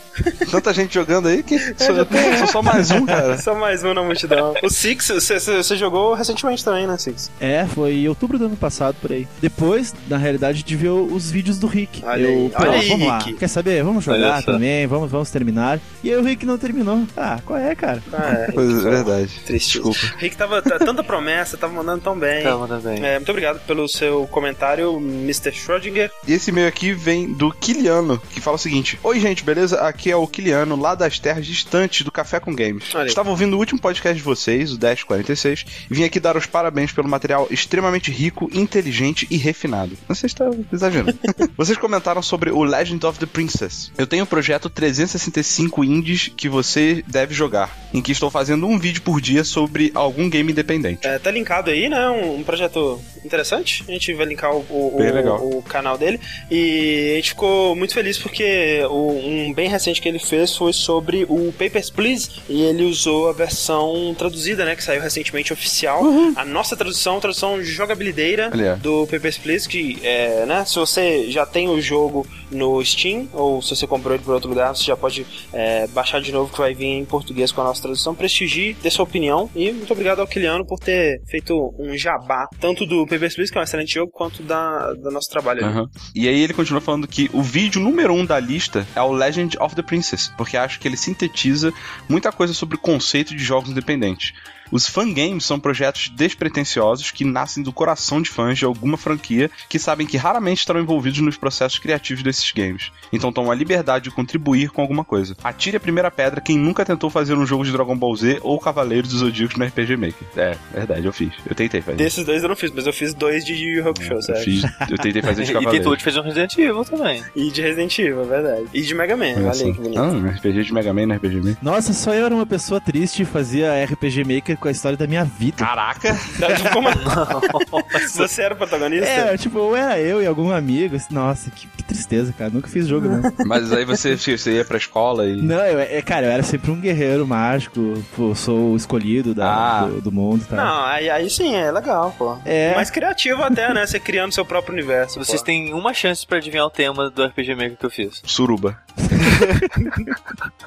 Tanta 0.52 0.74
gente 0.74 0.94
jogando 0.94 1.28
aí 1.28 1.42
que 1.44 1.58
sou, 1.78 1.96
sou 2.38 2.48
só 2.48 2.62
mais 2.62 2.92
um, 2.92 3.06
cara. 3.06 3.38
Só 3.46 3.54
mais 3.56 3.84
um 3.84 3.94
na 3.94 4.02
multidão. 4.04 4.54
o 4.64 4.70
Six, 4.70 5.10
você- 5.28 5.76
jogou 5.76 6.14
recentemente 6.14 6.64
também, 6.64 6.88
né, 6.88 6.98
Six? 6.98 7.32
É, 7.40 7.66
foi 7.66 7.94
em 7.96 8.08
outubro 8.08 8.38
do 8.40 8.46
ano 8.46 8.56
passado, 8.56 8.96
por 9.02 9.12
aí. 9.12 9.28
Depois, 9.42 9.94
na 10.08 10.18
realidade, 10.18 10.64
de 10.64 10.76
ver 10.76 10.90
os 10.90 11.30
vídeos 11.30 11.58
do 11.60 11.68
Rick. 11.68 12.04
Olha 12.06 12.22
eu, 12.22 12.30
aí, 12.30 12.50
pô, 12.50 12.62
olha 12.64 12.72
aí, 12.72 12.88
vamos 12.90 13.08
lá. 13.08 13.18
Rick. 13.20 13.34
Quer 13.40 13.48
saber? 13.48 13.84
Vamos 13.84 14.04
jogar 14.04 14.44
também, 14.44 14.88
vamos, 14.88 15.12
vamos 15.12 15.30
terminar. 15.30 15.80
E 16.04 16.10
aí 16.12 16.18
o 16.18 16.24
Rick 16.24 16.46
não 16.46 16.58
terminou. 16.58 17.04
Ah, 17.18 17.40
qual 17.46 17.60
é, 17.60 17.76
cara? 17.76 18.02
Ah, 18.14 18.34
é, 18.34 18.46
Rick, 18.52 18.60
é, 18.60 18.90
verdade. 18.90 19.32
Triste. 19.46 19.74
Desculpa. 19.74 20.00
Rick 20.18 20.38
tava 20.38 20.62
tá- 20.62 20.80
tanta 20.80 21.04
promessa, 21.04 21.58
tava 21.58 21.74
mandando 21.74 22.02
tão 22.02 22.18
bem. 22.18 22.44
Tá, 22.44 22.56
manda 22.58 22.78
bem. 22.80 23.04
É, 23.04 23.18
muito 23.18 23.30
obrigado 23.30 23.60
pelo 23.66 23.88
seu 23.88 24.28
comentário, 24.28 24.98
Mr. 24.98 25.52
Schrödinger. 25.52 26.12
E 26.28 26.34
esse 26.34 26.52
e-mail 26.52 26.68
aqui 26.68 26.94
vem 26.94 27.34
do 27.34 27.52
Kiliano, 27.52 28.22
que 28.32 28.40
fala 28.42 28.56
o 28.56 28.60
seguinte: 28.60 29.00
Oi, 29.04 29.20
gente, 29.20 29.44
beleza? 29.44 29.80
Aqui 29.82 30.12
é 30.12 30.16
o 30.16 30.28
Kiliano, 30.28 30.76
lá 30.80 30.96
das 30.96 31.20
terras 31.20 31.46
distantes 31.46 32.04
do 32.04 32.12
Café 32.12 32.40
com 32.40 32.56
Games. 32.56 32.94
Olha 32.94 33.04
aí. 33.04 33.08
Estava 33.08 33.30
ouvindo 33.30 33.56
o 33.56 33.60
último 33.60 33.80
podcast 33.80 34.16
de 34.16 34.24
vocês, 34.24 34.72
o 34.74 34.78
1046, 35.18 35.66
e 35.90 35.94
vim 35.94 36.04
aqui 36.04 36.20
dar 36.20 36.36
os 36.38 36.46
parabéns 36.46 36.92
pelo 36.92 37.08
material 37.08 37.48
extremamente 37.50 38.12
rico, 38.12 38.50
inteligente 38.54 39.28
e 39.30 39.38
refinado. 39.38 39.98
Você 40.08 40.26
está 40.26 40.46
exagerando. 40.72 41.18
vocês 41.58 41.78
comentaram 41.78 42.22
sobre 42.22 42.52
o 42.52 42.64
Legend 42.64 43.06
of 43.06 43.20
the 43.20 43.26
Princess. 43.26 43.92
Eu 43.98 44.08
tenho 44.08 44.24
o 44.24 44.28
projeto 44.28 44.70
365 44.70 45.84
Indies 45.84 46.32
que 46.36 46.50
você 46.50 47.04
deve 47.08 47.34
jogar, 47.34 47.76
em 47.94 48.02
que 48.02 48.12
estou 48.12 48.30
fazendo 48.30 48.68
um 48.68 48.78
vídeo 48.78 49.02
por 49.02 49.22
dia 49.22 49.44
sobre 49.44 49.92
algum 49.96 50.30
game 50.30 50.52
independente. 50.52 51.06
É, 51.08 51.18
tá 51.20 51.32
linkado 51.32 51.70
aí, 51.72 51.88
né? 51.90 52.10
Um, 52.10 52.40
um 52.40 52.44
projeto 52.44 53.02
interessante. 53.24 53.84
A 53.88 53.92
gente 53.92 54.14
vai 54.14 54.26
linkar 54.26 54.52
o, 54.56 54.60
o- 54.70 54.98
o- 54.98 55.58
o 55.60 55.64
canal 55.64 55.98
dele. 55.98 56.20
E 56.52 57.12
a 57.14 57.16
gente 57.16 57.30
ficou 57.30 57.76
muito 57.76 57.94
feliz 57.94 58.18
porque 58.18 58.82
um 58.90 59.54
bem 59.54 59.68
recente 59.70 60.02
que 60.02 60.08
ele 60.08 60.20
fez 60.20 60.56
foi 60.56 60.74
sobre 60.74 61.26
o 61.28 61.52
Papers, 61.58 61.90
Please. 61.90 62.30
E 62.50 62.62
ele 62.62 62.84
usou 62.84 63.30
a 63.30 63.34
versão 63.34 64.14
traduzida, 64.18 64.66
né? 64.66 64.76
Que 64.76 64.84
saiu 64.84 65.02
recentemente 65.06 65.54
oficial. 65.54 66.04
A 66.36 66.44
nossa 66.44 66.76
tradução, 66.76 67.20
tradução 67.20 67.64
jogabilideira 67.64 68.50
Olha. 68.54 68.76
do 68.76 69.08
Papers, 69.08 69.38
Please. 69.38 69.68
Que, 69.68 70.00
é, 70.04 70.46
né? 70.46 70.66
Se 70.66 70.76
você 70.76 71.30
já 71.32 71.46
tem 71.46 71.70
o 71.70 71.80
jogo 71.82 72.28
no 72.52 72.84
Steam, 72.84 73.28
ou 73.34 73.62
se 73.62 73.76
você 73.76 73.88
comprou 73.88 74.14
ele 74.14 74.24
por 74.24 74.34
outro 74.34 74.50
lugar, 74.50 74.76
você 74.76 74.84
já 74.84 74.98
pode 74.98 75.26
é, 75.54 75.88
baixar 75.88 76.22
de 76.22 76.32
novo 76.32 76.52
que 76.52 76.60
vai 76.60 76.74
vir 76.74 76.86
em 76.86 77.06
português 77.06 77.52
com 77.52 77.62
a 77.62 77.64
nossa 77.64 77.82
tradução. 77.82 78.14
Prestigie, 78.14 78.76
dê 78.82 78.90
sua 78.90 79.04
opinião. 79.04 79.50
E 79.56 79.72
muito 79.72 79.92
obrigado 79.92 80.20
ao 80.20 80.28
Kiliano 80.28 80.66
por 80.66 80.80
ter 80.80 81.22
feito 81.28 81.74
um 81.80 81.98
jabá, 81.98 82.48
tanto 82.60 82.86
do 82.86 83.06
Papers, 83.06 83.36
Please, 83.36 83.52
que 83.52 83.58
é 83.58 83.62
um 83.62 83.64
excelente 83.64 83.94
jogo, 83.94 84.12
quanto 84.12 84.44
da, 84.44 84.94
do 84.94 85.12
nosso 85.12 85.30
trabalho. 85.30 85.66
Aham. 85.66 85.90
E 86.14 86.28
aí 86.28 86.42
ele 86.42 86.54
continua 86.54 86.82
falando 86.82 87.08
que 87.08 87.30
o 87.34 87.42
vídeo 87.42 87.82
número 87.82 88.14
um 88.14 88.26
da 88.26 88.40
lista 88.40 88.88
é 88.96 89.02
o 89.02 89.12
Legend 89.12 89.58
of 89.60 89.76
the 89.76 89.82
Princess, 89.82 90.32
porque 90.38 90.58
acho 90.58 90.80
que 90.80 90.88
ele 90.88 90.98
sintetiza 90.98 91.74
muita 92.10 92.32
coisa 92.32 92.54
sobre 92.54 92.76
o 92.76 92.80
conceito 92.80 93.36
de 93.36 93.44
jogos 93.44 93.70
independentes. 93.70 94.34
Os 94.72 94.88
fangames 94.88 95.46
são 95.46 95.60
projetos 95.60 96.10
despretensiosos 96.10 97.12
que 97.12 97.24
nascem 97.26 97.64
do 97.64 97.72
coração 97.74 98.22
de 98.22 98.30
fãs 98.30 98.58
de 98.58 98.66
alguma 98.66 98.98
franquia 98.98 99.50
que 99.70 99.80
sabem 99.80 100.06
que 100.08 100.18
raramente 100.18 100.60
estarão 100.60 100.82
envolvidos 100.82 101.20
nos 101.20 101.38
processos 101.38 101.80
criativos 101.80 102.24
desses 102.24 102.52
games. 102.52 102.92
Então 103.12 103.32
tomam 103.32 103.52
a 103.52 103.56
liberdade 103.56 104.06
de 104.06 104.12
contribuir 104.12 104.70
com 104.70 104.82
alguma 104.82 105.04
coisa. 105.04 105.36
Atire 105.44 105.78
a 105.78 105.80
primeira 105.80 106.10
pedra 106.12 106.42
quem 106.42 106.58
nunca 106.58 106.86
tentou 106.86 107.10
fazer 107.10 107.36
um 107.36 107.46
jogo 107.46 107.64
de 107.64 107.72
Dragon 107.72 107.96
Ball 107.98 108.16
Z 108.16 108.40
ou 108.42 108.60
Cavaleiros 108.60 109.10
dos 109.10 109.20
Zodíacos 109.20 109.56
no 109.58 109.66
RPG 109.66 109.96
Maker. 109.98 110.28
É, 110.36 110.56
verdade, 110.74 111.06
eu 111.06 111.14
fiz. 111.14 111.32
Eu 111.48 111.56
tentei 111.56 111.82
fazer. 111.82 111.98
Desses 111.98 112.26
dois 112.26 112.44
eu 112.44 112.50
não 112.50 112.56
fiz, 112.56 112.72
mas 112.72 112.86
eu 112.86 112.94
fiz 112.94 113.14
dois 113.14 113.46
de 113.46 113.54
Yu 113.54 113.78
Yu 113.84 113.90
Hakusho, 113.90 114.14
Eu, 114.14 114.22
sério. 114.22 114.44
fiz, 114.44 114.64
eu 114.90 114.98
tentei 114.98 115.22
fazer 115.22 115.44
de 115.44 115.52
E 115.52 115.54
Cavaleiros. 115.54 115.78
tentou 115.80 115.96
de 115.96 116.04
fazer 116.04 116.20
um 116.20 116.24
Resident 116.24 116.58
Evil 116.58 116.86
também. 116.86 117.24
E 117.36 117.52
de 117.52 117.62
Resident 117.62 117.98
Evil, 118.00 118.22
é 118.22 118.26
verdade. 118.26 118.66
E 118.74 118.82
de 118.82 118.94
Mega 118.96 119.16
Man, 119.16 119.26
Olha 119.36 119.44
olha 119.46 119.54
só. 119.54 119.66
aí 119.66 119.74
que 119.74 119.80
bonito. 119.82 120.00
Ah, 120.00 120.30
RPG 120.32 120.64
de 120.64 120.74
Mega 120.74 120.94
Man 120.94 121.06
no 121.08 121.16
RPG 121.16 121.36
Maker. 121.38 121.58
Nossa, 121.62 121.94
só 121.94 122.14
eu 122.14 122.26
era 122.26 122.36
uma 122.36 122.46
pessoa 122.46 122.82
triste 122.82 123.22
e 123.22 123.26
fazia 123.26 123.72
RPG 123.86 124.24
Maker 124.24 124.55
com 124.58 124.68
a 124.68 124.72
história 124.72 124.98
da 124.98 125.08
minha 125.08 125.24
vida. 125.24 125.58
Caraca! 125.58 126.16
Como 126.74 126.90
Você 128.16 128.42
era 128.42 128.54
o 128.54 128.58
protagonista? 128.58 129.06
É, 129.08 129.38
tipo, 129.38 129.60
ou 129.60 129.76
era 129.76 130.00
eu 130.00 130.22
e 130.22 130.28
algum 130.28 130.52
amigo. 130.52 130.96
assim, 130.96 131.14
Nossa, 131.14 131.50
que, 131.52 131.68
que 131.68 131.84
tristeza, 131.84 132.34
cara. 132.38 132.50
Nunca 132.50 132.68
fiz 132.68 132.88
jogo, 132.88 133.08
não. 133.08 133.34
Mas 133.46 133.72
aí 133.72 133.86
você, 133.86 134.16
você 134.18 134.54
ia 134.58 134.66
pra 134.66 134.78
escola 134.78 135.26
e. 135.28 135.42
Não, 135.42 135.58
eu, 135.66 135.80
é, 135.80 136.02
cara, 136.02 136.28
eu 136.28 136.32
era 136.32 136.44
sempre 136.44 136.72
um 136.72 136.80
guerreiro 136.80 137.26
mágico. 137.28 138.04
Pô, 138.16 138.34
sou 138.36 138.72
o 138.74 138.76
escolhido 138.76 139.34
da, 139.34 139.80
Ah. 139.82 139.86
do, 139.86 140.02
do 140.02 140.12
mundo, 140.12 140.46
tá? 140.46 140.56
Não, 140.56 140.86
aí, 140.86 141.10
aí 141.10 141.30
sim, 141.30 141.56
é 141.56 141.72
legal, 141.72 142.14
pô. 142.18 142.38
É. 142.46 142.74
Mais 142.76 142.90
criativo 142.90 143.44
até, 143.44 143.74
né? 143.74 143.86
Você 143.86 144.00
criando 144.00 144.34
seu 144.34 144.46
próprio 144.46 144.74
universo. 144.74 145.20
Vocês 145.20 145.42
pô. 145.42 145.46
têm 145.46 145.74
uma 145.74 145.94
chance 145.94 146.26
pra 146.26 146.38
adivinhar 146.38 146.66
o 146.66 146.70
tema 146.70 147.10
do 147.10 147.24
RPG 147.26 147.56
Maker 147.56 147.78
que 147.78 147.86
eu 147.86 147.90
fiz. 147.90 148.22
Suruba. 148.26 148.78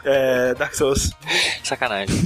É, 0.05 0.55
Dark 0.55 0.75
Souls. 0.75 1.11
Sacanagem. 1.63 2.17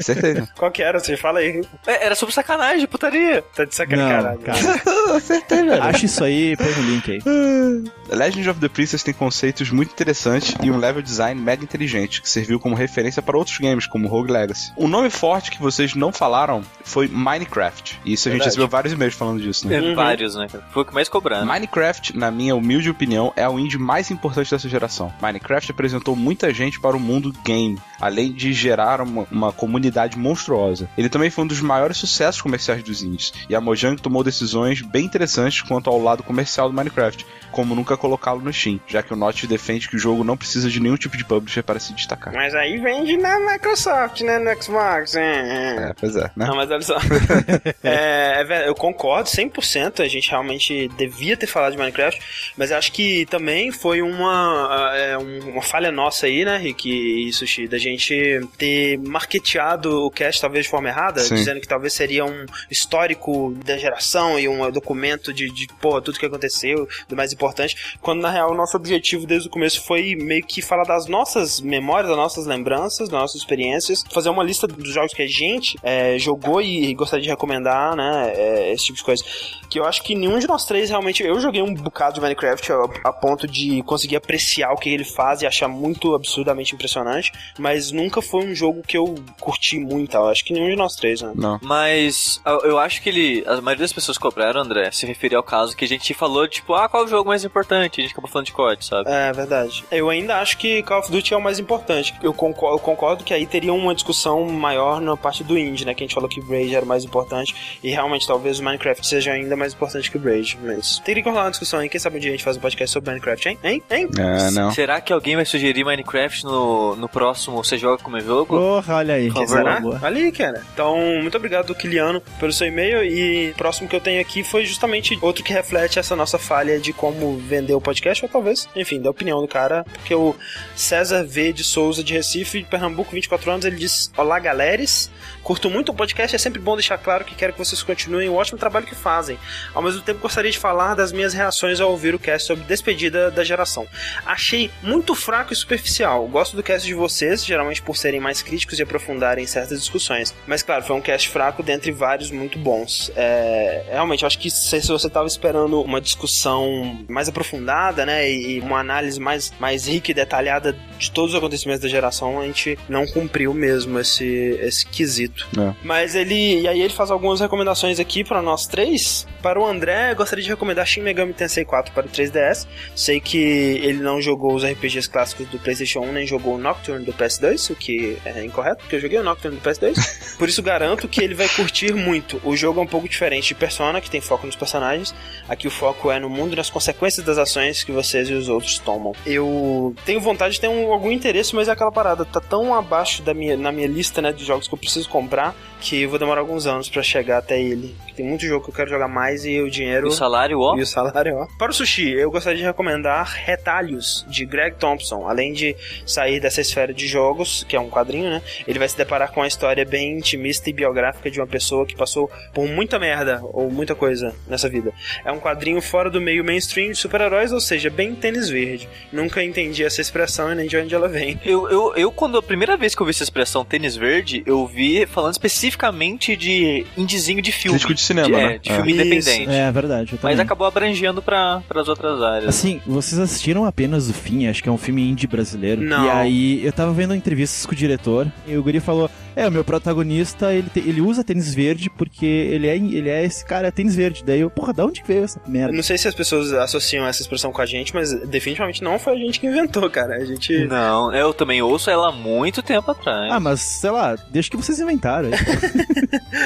Certeza. 0.00 0.48
Qual 0.56 0.70
que 0.70 0.82
era? 0.82 0.97
Você 1.00 1.16
fala 1.16 1.40
aí. 1.40 1.62
É, 1.86 2.06
era 2.06 2.14
sobre 2.14 2.34
sacanagem, 2.34 2.86
putaria. 2.86 3.42
Tá 3.54 3.64
de 3.64 3.74
sacanagem, 3.74 4.38
Não, 4.38 4.38
caralho. 4.38 4.40
cara. 4.40 5.16
Acertei, 5.16 5.62
velho. 5.64 5.82
Acha 5.82 6.06
isso 6.06 6.22
aí, 6.24 6.56
põe 6.56 6.72
no 6.72 6.82
link 6.82 7.10
aí. 7.10 7.20
Legend 8.16 8.50
of 8.50 8.60
the 8.60 8.68
Princess 8.68 9.02
tem 9.02 9.12
conceitos 9.12 9.70
muito 9.70 9.92
interessantes 9.92 10.54
e 10.62 10.70
um 10.70 10.78
level 10.78 11.02
design 11.02 11.40
mega 11.40 11.62
inteligente, 11.62 12.22
que 12.22 12.28
serviu 12.28 12.58
como 12.58 12.74
referência 12.74 13.20
para 13.20 13.36
outros 13.36 13.58
games, 13.58 13.86
como 13.86 14.08
Rogue 14.08 14.32
Legacy. 14.32 14.72
Um 14.78 14.88
nome 14.88 15.10
forte 15.10 15.50
que 15.50 15.60
vocês 15.60 15.94
não 15.94 16.10
falaram 16.12 16.62
foi 16.82 17.06
Minecraft. 17.08 18.00
E 18.04 18.12
isso 18.14 18.28
a 18.28 18.32
gente 18.32 18.38
Verdade. 18.38 18.48
recebeu 18.50 18.68
vários 18.68 18.92
e-mails 18.92 19.14
falando 19.14 19.40
disso, 19.40 19.68
né? 19.68 19.78
Uhum. 19.80 19.94
Vários, 19.94 20.34
né? 20.34 20.46
cara? 20.50 20.64
Foi 20.70 20.82
o 20.82 20.86
que 20.86 20.94
mais 20.94 21.08
cobrando. 21.08 21.46
Minecraft, 21.46 22.16
na 22.16 22.30
minha 22.30 22.56
humilde 22.56 22.88
opinião, 22.88 23.32
é 23.36 23.46
o 23.48 23.58
indie 23.58 23.78
mais 23.78 24.10
importante 24.10 24.50
dessa 24.50 24.68
geração. 24.68 25.12
Minecraft 25.20 25.70
apresentou 25.70 26.16
muita 26.16 26.52
gente 26.52 26.80
para 26.80 26.96
o 26.96 27.00
mundo 27.00 27.32
game, 27.44 27.78
além 28.00 28.32
de 28.32 28.52
gerar 28.52 29.00
uma, 29.00 29.26
uma 29.30 29.52
comunidade 29.52 30.18
monstruosa. 30.18 30.87
Ele 30.96 31.08
também 31.08 31.30
foi 31.30 31.44
um 31.44 31.46
dos 31.48 31.60
maiores 31.60 31.96
sucessos 31.96 32.40
comerciais 32.40 32.82
dos 32.82 33.02
indies, 33.02 33.32
e 33.48 33.54
a 33.54 33.60
Mojang 33.60 34.00
tomou 34.00 34.22
decisões 34.24 34.80
bem 34.82 35.04
interessantes 35.04 35.62
quanto 35.62 35.88
ao 35.90 36.00
lado 36.00 36.22
comercial 36.22 36.68
do 36.68 36.74
Minecraft, 36.74 37.24
como 37.52 37.74
nunca 37.74 37.96
colocá-lo 37.96 38.40
no 38.40 38.52
Steam, 38.52 38.78
já 38.86 39.02
que 39.02 39.12
o 39.12 39.16
Notch 39.16 39.44
defende 39.46 39.88
que 39.88 39.96
o 39.96 39.98
jogo 39.98 40.22
não 40.22 40.36
precisa 40.36 40.68
de 40.68 40.80
nenhum 40.80 40.96
tipo 40.96 41.16
de 41.16 41.24
publisher 41.24 41.62
para 41.62 41.80
se 41.80 41.92
destacar. 41.94 42.32
Mas 42.34 42.54
aí 42.54 42.76
vende 42.78 43.16
na 43.16 43.38
Microsoft, 43.40 44.20
né? 44.20 44.38
No 44.38 44.62
Xbox. 44.62 45.14
É, 45.16 45.88
é. 45.90 45.92
Pois 45.98 46.14
é, 46.14 46.30
né? 46.36 46.46
Não, 46.46 46.54
mas 46.56 46.70
olha 46.70 46.82
só. 46.82 46.96
é, 47.82 48.44
é 48.48 48.68
eu 48.68 48.74
concordo 48.74 49.28
100%. 49.28 50.00
A 50.04 50.08
gente 50.08 50.30
realmente 50.30 50.88
devia 50.96 51.36
ter 51.36 51.46
falado 51.46 51.72
de 51.72 51.78
Minecraft. 51.78 52.20
Mas 52.56 52.70
acho 52.70 52.92
que 52.92 53.24
também 53.26 53.70
foi 53.72 54.02
uma, 54.02 54.90
é, 54.94 55.16
um- 55.18 55.52
uma 55.52 55.62
falha 55.62 55.90
nossa 55.90 56.26
aí, 56.26 56.44
né, 56.44 56.58
Rick 56.58 56.88
e 57.28 57.32
Sushi? 57.32 57.66
Da 57.66 57.78
gente 57.78 58.40
ter 58.58 58.98
marketeado 58.98 60.04
o 60.04 60.10
cast 60.10 60.40
talvez 60.40 60.64
de 60.66 60.70
forma 60.70 60.77
errada, 60.86 61.20
Sim. 61.20 61.34
dizendo 61.34 61.60
que 61.60 61.68
talvez 61.68 61.92
seria 61.92 62.24
um 62.24 62.46
histórico 62.70 63.54
da 63.64 63.76
geração 63.76 64.38
e 64.38 64.48
um 64.48 64.70
documento 64.70 65.32
de, 65.32 65.50
de 65.50 65.66
porra, 65.80 66.00
tudo 66.00 66.18
que 66.18 66.26
aconteceu, 66.26 66.88
do 67.08 67.16
mais 67.16 67.32
importante. 67.32 67.96
Quando 68.00 68.20
na 68.20 68.30
real 68.30 68.52
o 68.52 68.54
nosso 68.54 68.76
objetivo 68.76 69.26
desde 69.26 69.48
o 69.48 69.50
começo 69.50 69.84
foi 69.84 70.14
meio 70.14 70.44
que 70.44 70.62
falar 70.62 70.84
das 70.84 71.06
nossas 71.06 71.60
memórias, 71.60 72.08
das 72.08 72.16
nossas 72.16 72.46
lembranças, 72.46 73.08
das 73.08 73.20
nossas 73.20 73.40
experiências, 73.40 74.04
fazer 74.12 74.28
uma 74.28 74.42
lista 74.42 74.66
dos 74.66 74.92
jogos 74.92 75.12
que 75.12 75.22
a 75.22 75.26
gente 75.26 75.76
é, 75.82 76.18
jogou 76.18 76.60
e 76.60 76.92
gostaria 76.94 77.22
de 77.22 77.28
recomendar, 77.28 77.96
né? 77.96 78.32
é, 78.36 78.72
esse 78.72 78.86
tipo 78.86 78.98
de 78.98 79.04
coisa. 79.04 79.24
Que 79.68 79.78
eu 79.78 79.84
acho 79.84 80.02
que 80.02 80.14
nenhum 80.14 80.38
de 80.38 80.46
nós 80.46 80.64
três 80.64 80.90
realmente. 80.90 81.22
Eu 81.22 81.40
joguei 81.40 81.62
um 81.62 81.74
bocado 81.74 82.14
de 82.14 82.20
Minecraft 82.20 82.72
a, 82.72 82.84
a 83.04 83.12
ponto 83.12 83.46
de 83.46 83.82
conseguir 83.82 84.16
apreciar 84.16 84.72
o 84.72 84.76
que 84.76 84.88
ele 84.88 85.04
faz 85.04 85.42
e 85.42 85.46
achar 85.46 85.68
muito 85.68 86.14
absurdamente 86.14 86.74
impressionante, 86.74 87.32
mas 87.58 87.90
nunca 87.90 88.22
foi 88.22 88.46
um 88.46 88.54
jogo 88.54 88.82
que 88.82 88.96
eu 88.96 89.14
curti 89.40 89.78
muito. 89.78 90.16
Eu 90.16 90.28
acho 90.28 90.44
que 90.44 90.52
nenhum 90.52 90.67
de 90.70 90.76
nós 90.76 90.94
três, 90.94 91.22
né? 91.22 91.32
Não. 91.34 91.58
Mas 91.62 92.40
eu, 92.64 92.78
acho 92.78 93.02
que 93.02 93.08
ele. 93.08 93.44
A 93.46 93.60
maioria 93.60 93.84
das 93.84 93.92
pessoas 93.92 94.16
que 94.16 94.22
cobraram, 94.22 94.60
André, 94.60 94.90
se 94.90 95.06
referia 95.06 95.38
ao 95.38 95.42
caso 95.42 95.76
que 95.76 95.84
a 95.84 95.88
gente 95.88 96.12
falou, 96.14 96.46
tipo, 96.48 96.74
ah, 96.74 96.88
qual 96.88 97.02
é 97.02 97.06
o 97.06 97.08
jogo 97.08 97.28
mais 97.28 97.44
importante? 97.44 98.00
A 98.00 98.02
gente 98.02 98.12
acabou 98.12 98.30
falando 98.30 98.46
de 98.46 98.52
COD, 98.52 98.84
sabe? 98.84 99.10
É 99.10 99.32
verdade. 99.32 99.84
Eu 99.90 100.08
ainda 100.10 100.38
acho 100.40 100.58
que 100.58 100.82
Call 100.82 101.00
of 101.00 101.10
Duty 101.10 101.34
é 101.34 101.36
o 101.36 101.40
mais 101.40 101.58
importante. 101.58 102.14
Eu 102.22 102.32
concordo, 102.32 102.76
eu 102.76 102.80
concordo 102.80 103.24
que 103.24 103.34
aí 103.34 103.46
teria 103.46 103.72
uma 103.72 103.94
discussão 103.94 104.46
maior 104.46 105.00
na 105.00 105.16
parte 105.16 105.44
do 105.44 105.58
indie, 105.58 105.84
né? 105.84 105.94
Que 105.94 106.04
a 106.04 106.06
gente 106.06 106.14
falou 106.14 106.28
que 106.28 106.40
o 106.40 106.48
Rage 106.48 106.74
era 106.74 106.84
o 106.84 106.88
mais 106.88 107.04
importante. 107.04 107.78
E 107.82 107.90
realmente 107.90 108.26
talvez 108.26 108.58
o 108.58 108.64
Minecraft 108.64 109.06
seja 109.06 109.32
ainda 109.32 109.56
mais 109.56 109.72
importante 109.72 110.10
que 110.10 110.18
o 110.18 110.22
Rage. 110.22 110.58
Mas 110.62 110.98
teria 111.00 111.22
que 111.22 111.28
rolar 111.28 111.44
uma 111.44 111.50
discussão 111.50 111.80
aí. 111.80 111.88
Quem 111.88 112.00
sabe 112.00 112.16
um 112.16 112.20
dia 112.20 112.30
a 112.30 112.32
gente 112.32 112.44
faz 112.44 112.56
um 112.56 112.60
podcast 112.60 112.92
sobre 112.92 113.10
Minecraft, 113.10 113.48
hein? 113.48 113.58
Hein? 113.62 113.82
Hein? 113.90 114.08
É, 114.18 114.50
não. 114.50 114.70
Será 114.70 115.00
que 115.00 115.12
alguém 115.12 115.36
vai 115.36 115.44
sugerir 115.44 115.84
Minecraft 115.84 116.44
no, 116.44 116.96
no 116.96 117.08
próximo 117.08 117.62
Você 117.62 117.78
Joga 117.78 118.02
Como 118.02 118.20
Jogo? 118.20 118.56
Porra, 118.56 118.96
olha 118.96 119.14
aí. 119.14 119.30
Será? 119.46 119.80
Olha 120.02 120.16
aí, 120.16 120.32
cara. 120.32 120.57
Então, 120.72 120.98
muito 121.20 121.36
obrigado, 121.36 121.74
Kiliano, 121.74 122.20
pelo 122.38 122.52
seu 122.52 122.66
e-mail. 122.66 123.04
E 123.04 123.50
o 123.50 123.54
próximo 123.54 123.88
que 123.88 123.96
eu 123.96 124.00
tenho 124.00 124.20
aqui 124.20 124.42
foi 124.42 124.64
justamente 124.64 125.18
outro 125.20 125.44
que 125.44 125.52
reflete 125.52 125.98
essa 125.98 126.14
nossa 126.14 126.38
falha 126.38 126.78
de 126.78 126.92
como 126.92 127.36
vender 127.38 127.74
o 127.74 127.80
podcast, 127.80 128.24
ou 128.24 128.30
talvez, 128.30 128.68
enfim, 128.74 129.00
da 129.00 129.10
opinião 129.10 129.40
do 129.40 129.48
cara. 129.48 129.84
Porque 129.84 130.14
o 130.14 130.34
César 130.74 131.24
V. 131.24 131.52
de 131.52 131.64
Souza, 131.64 132.02
de 132.02 132.12
Recife, 132.12 132.62
de 132.62 132.68
Pernambuco, 132.68 133.12
24 133.12 133.50
anos, 133.50 133.64
ele 133.64 133.76
diz: 133.76 134.10
Olá, 134.16 134.38
galeres. 134.38 135.10
Curto 135.42 135.70
muito 135.70 135.92
o 135.92 135.94
podcast, 135.94 136.36
é 136.36 136.38
sempre 136.38 136.60
bom 136.60 136.76
deixar 136.76 136.98
claro 136.98 137.24
que 137.24 137.34
quero 137.34 137.54
que 137.54 137.58
vocês 137.58 137.82
continuem 137.82 138.28
o 138.28 138.34
ótimo 138.34 138.58
trabalho 138.58 138.86
que 138.86 138.94
fazem. 138.94 139.38
Ao 139.72 139.82
mesmo 139.82 140.02
tempo, 140.02 140.20
gostaria 140.20 140.50
de 140.50 140.58
falar 140.58 140.94
das 140.94 141.10
minhas 141.10 141.32
reações 141.32 141.80
ao 141.80 141.90
ouvir 141.90 142.14
o 142.14 142.18
cast 142.18 142.46
sobre 142.46 142.64
despedida 142.64 143.30
da 143.30 143.42
geração. 143.42 143.86
Achei 144.26 144.70
muito 144.82 145.14
fraco 145.14 145.52
e 145.52 145.56
superficial. 145.56 146.26
Gosto 146.28 146.54
do 146.54 146.62
cast 146.62 146.86
de 146.86 146.94
vocês, 146.94 147.44
geralmente 147.44 147.80
por 147.80 147.96
serem 147.96 148.20
mais 148.20 148.42
críticos 148.42 148.78
e 148.78 148.82
aprofundarem 148.82 149.46
certas 149.46 149.80
discussões. 149.80 150.34
Mas 150.48 150.62
claro, 150.62 150.82
foi 150.82 150.96
um 150.96 151.00
cast 151.00 151.28
fraco 151.28 151.62
dentre 151.62 151.92
vários 151.92 152.30
muito 152.30 152.58
bons. 152.58 153.12
É, 153.14 153.84
realmente, 153.90 154.22
eu 154.22 154.26
acho 154.26 154.38
que 154.38 154.50
se, 154.50 154.80
se 154.80 154.88
você 154.88 155.06
estava 155.06 155.26
esperando 155.26 155.80
uma 155.82 156.00
discussão 156.00 157.04
mais 157.06 157.28
aprofundada, 157.28 158.06
né, 158.06 158.30
e 158.30 158.58
uma 158.60 158.80
análise 158.80 159.20
mais, 159.20 159.52
mais 159.60 159.86
rica 159.86 160.10
e 160.10 160.14
detalhada 160.14 160.74
de 160.98 161.10
todos 161.10 161.32
os 161.32 161.38
acontecimentos 161.38 161.82
da 161.82 161.88
geração, 161.88 162.40
a 162.40 162.44
gente 162.46 162.78
não 162.88 163.06
cumpriu 163.06 163.52
mesmo 163.52 163.98
esse, 163.98 164.58
esse 164.62 164.86
quesito. 164.86 165.46
É. 165.58 165.74
Mas 165.82 166.14
ele. 166.14 166.62
E 166.62 166.68
aí 166.68 166.80
ele 166.80 166.94
faz 166.94 167.10
algumas 167.10 167.40
recomendações 167.40 168.00
aqui 168.00 168.24
para 168.24 168.40
nós 168.40 168.66
três. 168.66 169.26
Para 169.42 169.60
o 169.60 169.66
André, 169.66 170.12
eu 170.12 170.16
gostaria 170.16 170.42
de 170.42 170.50
recomendar 170.50 170.86
Shin 170.86 171.02
Megami 171.02 171.34
Tensei 171.34 171.64
4 171.64 171.92
para 171.92 172.06
o 172.06 172.08
3DS. 172.08 172.66
Sei 172.96 173.20
que 173.20 173.38
ele 173.38 173.98
não 173.98 174.20
jogou 174.20 174.54
os 174.54 174.64
RPGs 174.64 175.08
clássicos 175.08 175.46
do 175.48 175.58
PlayStation 175.58 176.00
1, 176.00 176.12
nem 176.12 176.26
jogou 176.26 176.54
o 176.54 176.58
Nocturne 176.58 177.04
do 177.04 177.12
PS2, 177.12 177.70
o 177.70 177.76
que 177.76 178.16
é 178.24 178.42
incorreto, 178.44 178.78
porque 178.78 178.96
eu 178.96 179.00
joguei 179.00 179.18
o 179.18 179.22
Nocturne 179.22 179.58
do 179.58 179.62
PS2. 179.62 179.96
Por 180.36 180.48
isso 180.48 180.62
garanto 180.62 181.06
que 181.08 181.22
ele 181.22 181.34
vai 181.34 181.48
curtir 181.48 181.94
muito. 181.94 182.40
O 182.44 182.56
jogo 182.56 182.80
é 182.80 182.82
um 182.82 182.86
pouco 182.86 183.08
diferente 183.08 183.48
de 183.48 183.54
Persona, 183.54 184.00
que 184.00 184.10
tem 184.10 184.20
foco 184.20 184.46
nos 184.46 184.56
personagens. 184.56 185.14
Aqui 185.48 185.66
o 185.66 185.70
foco 185.70 186.10
é 186.10 186.18
no 186.18 186.28
mundo 186.28 186.52
e 186.52 186.56
nas 186.56 186.68
consequências 186.70 187.24
das 187.24 187.38
ações 187.38 187.84
que 187.84 187.92
vocês 187.92 188.28
e 188.28 188.34
os 188.34 188.48
outros 188.48 188.78
tomam. 188.78 189.14
Eu 189.24 189.94
tenho 190.04 190.20
vontade 190.20 190.54
de 190.54 190.60
ter 190.60 190.68
um- 190.68 190.92
algum 190.92 191.10
interesse, 191.10 191.54
mas 191.54 191.68
é 191.68 191.72
aquela 191.72 191.92
parada, 191.92 192.24
tá 192.24 192.40
tão 192.40 192.74
abaixo 192.74 193.22
da 193.22 193.32
minha, 193.32 193.56
na 193.56 193.70
minha 193.72 193.88
lista 193.88 194.20
né, 194.20 194.32
de 194.32 194.44
jogos 194.44 194.66
que 194.68 194.74
eu 194.74 194.78
preciso 194.78 195.08
comprar 195.08 195.54
que 195.80 196.02
eu 196.02 196.10
vou 196.10 196.18
demorar 196.18 196.40
alguns 196.40 196.66
anos 196.66 196.88
para 196.88 197.02
chegar 197.02 197.38
até 197.38 197.60
ele. 197.60 197.94
Tem 198.16 198.26
muito 198.26 198.44
jogo 198.44 198.64
que 198.64 198.70
eu 198.70 198.74
quero 198.74 198.90
jogar 198.90 199.06
mais 199.06 199.44
e 199.44 199.60
o 199.60 199.70
dinheiro. 199.70 200.06
E 200.06 200.08
o 200.08 200.12
salário, 200.12 200.58
ó. 200.60 200.76
E 200.76 200.82
o 200.82 200.86
salário, 200.86 201.36
ó. 201.36 201.46
Para 201.56 201.70
o 201.70 201.74
sushi, 201.74 202.10
eu 202.10 202.30
gostaria 202.30 202.58
de 202.58 202.64
recomendar 202.64 203.24
Retalhos, 203.44 204.26
de 204.28 204.44
Greg 204.44 204.76
Thompson. 204.76 205.28
Além 205.28 205.52
de 205.52 205.76
sair 206.04 206.40
dessa 206.40 206.60
esfera 206.60 206.92
de 206.92 207.06
jogos, 207.06 207.64
que 207.68 207.76
é 207.76 207.80
um 207.80 207.88
quadrinho, 207.88 208.28
né? 208.28 208.42
Ele 208.66 208.78
vai 208.78 208.88
se 208.88 208.96
deparar 208.96 209.32
com 209.32 209.40
uma 209.40 209.46
história 209.46 209.84
bem 209.84 210.18
intimista 210.18 210.68
e 210.68 210.72
biográfica 210.72 211.30
de 211.30 211.40
uma 211.40 211.46
pessoa 211.46 211.86
que 211.86 211.94
passou 211.94 212.30
por 212.52 212.66
muita 212.66 212.98
merda 212.98 213.40
ou 213.44 213.70
muita 213.70 213.94
coisa 213.94 214.34
nessa 214.48 214.68
vida. 214.68 214.92
É 215.24 215.30
um 215.30 215.38
quadrinho 215.38 215.80
fora 215.80 216.10
do 216.10 216.20
meio 216.20 216.44
mainstream 216.44 216.90
de 216.90 216.98
super-heróis, 216.98 217.52
ou 217.52 217.60
seja, 217.60 217.88
bem 217.88 218.14
tênis 218.14 218.48
verde. 218.48 218.88
Nunca 219.12 219.42
entendi 219.42 219.84
essa 219.84 220.00
expressão 220.00 220.52
e 220.52 220.56
nem 220.56 220.66
de 220.66 220.76
onde 220.76 220.94
ela 220.94 221.08
vem. 221.08 221.40
Eu, 221.44 221.70
eu, 221.70 221.94
eu, 221.94 222.10
quando 222.10 222.36
a 222.36 222.42
primeira 222.42 222.76
vez 222.76 222.94
que 222.94 223.00
eu 223.00 223.06
vi 223.06 223.10
essa 223.10 223.22
expressão 223.22 223.64
tênis 223.64 223.94
verde, 223.94 224.42
eu 224.44 224.66
vi 224.66 225.06
falando 225.06 225.32
especificamente 225.32 225.67
especificamente 225.68 226.36
de 226.36 226.84
indizinho 226.96 227.40
de 227.40 227.52
filme. 227.52 227.74
Crítico 227.78 227.94
de 227.94 228.00
cinema, 228.00 228.26
de, 228.26 228.32
né? 228.32 228.54
É, 228.54 228.58
de 228.58 228.70
É. 228.70 228.74
filme 228.74 228.92
Isso. 228.92 229.00
independente. 229.02 229.50
É 229.50 229.70
verdade, 229.72 230.12
eu 230.12 230.18
também. 230.18 230.36
Mas 230.36 230.40
acabou 230.44 230.66
abrangendo 230.66 231.22
para 231.22 231.62
as 231.74 231.88
outras 231.88 232.22
áreas. 232.22 232.48
Assim, 232.48 232.80
vocês 232.86 233.18
assistiram 233.20 233.64
apenas 233.64 234.08
o 234.08 234.12
fim, 234.14 234.46
acho 234.46 234.62
que 234.62 234.68
é 234.68 234.72
um 234.72 234.78
filme 234.78 235.02
indie 235.08 235.26
brasileiro. 235.26 235.80
Não. 235.82 236.04
E 236.06 236.10
aí, 236.10 236.64
eu 236.66 236.72
tava 236.72 236.92
vendo 236.92 237.14
entrevistas 237.14 237.64
com 237.66 237.72
o 237.72 237.76
diretor, 237.76 238.26
e 238.46 238.56
o 238.56 238.62
Guri 238.62 238.80
falou: 238.80 239.10
É, 239.38 239.48
o 239.48 239.52
meu 239.52 239.62
protagonista, 239.64 240.52
ele, 240.52 240.68
te- 240.68 240.80
ele 240.80 241.00
usa 241.00 241.22
tênis 241.22 241.54
verde 241.54 241.88
porque 241.90 242.26
ele 242.26 242.66
é, 242.66 242.76
ele 242.76 243.08
é 243.08 243.24
esse 243.24 243.44
cara, 243.44 243.68
é 243.68 243.70
tênis 243.70 243.94
verde. 243.94 244.24
Daí 244.24 244.40
eu, 244.40 244.50
porra, 244.50 244.72
da 244.72 244.84
onde 244.84 245.00
que 245.00 245.08
veio 245.08 245.24
essa 245.24 245.40
merda? 245.46 245.72
não 245.72 245.82
sei 245.82 245.96
se 245.96 246.08
as 246.08 246.14
pessoas 246.14 246.52
associam 246.52 247.06
essa 247.06 247.22
expressão 247.22 247.52
com 247.52 247.62
a 247.62 247.66
gente, 247.66 247.94
mas 247.94 248.12
definitivamente 248.26 248.82
não 248.82 248.98
foi 248.98 249.12
a 249.14 249.16
gente 249.16 249.38
que 249.40 249.46
inventou, 249.46 249.88
cara. 249.90 250.16
A 250.16 250.24
gente. 250.24 250.66
Não, 250.66 251.14
eu 251.14 251.32
também 251.32 251.62
ouço 251.62 251.88
ela 251.90 252.08
há 252.08 252.12
muito 252.12 252.62
tempo 252.62 252.90
atrás. 252.90 253.32
Ah, 253.32 253.38
mas 253.40 253.60
sei 253.60 253.90
lá, 253.90 254.16
deixa 254.30 254.50
que 254.50 254.56
vocês 254.56 254.78
inventaram. 254.80 255.30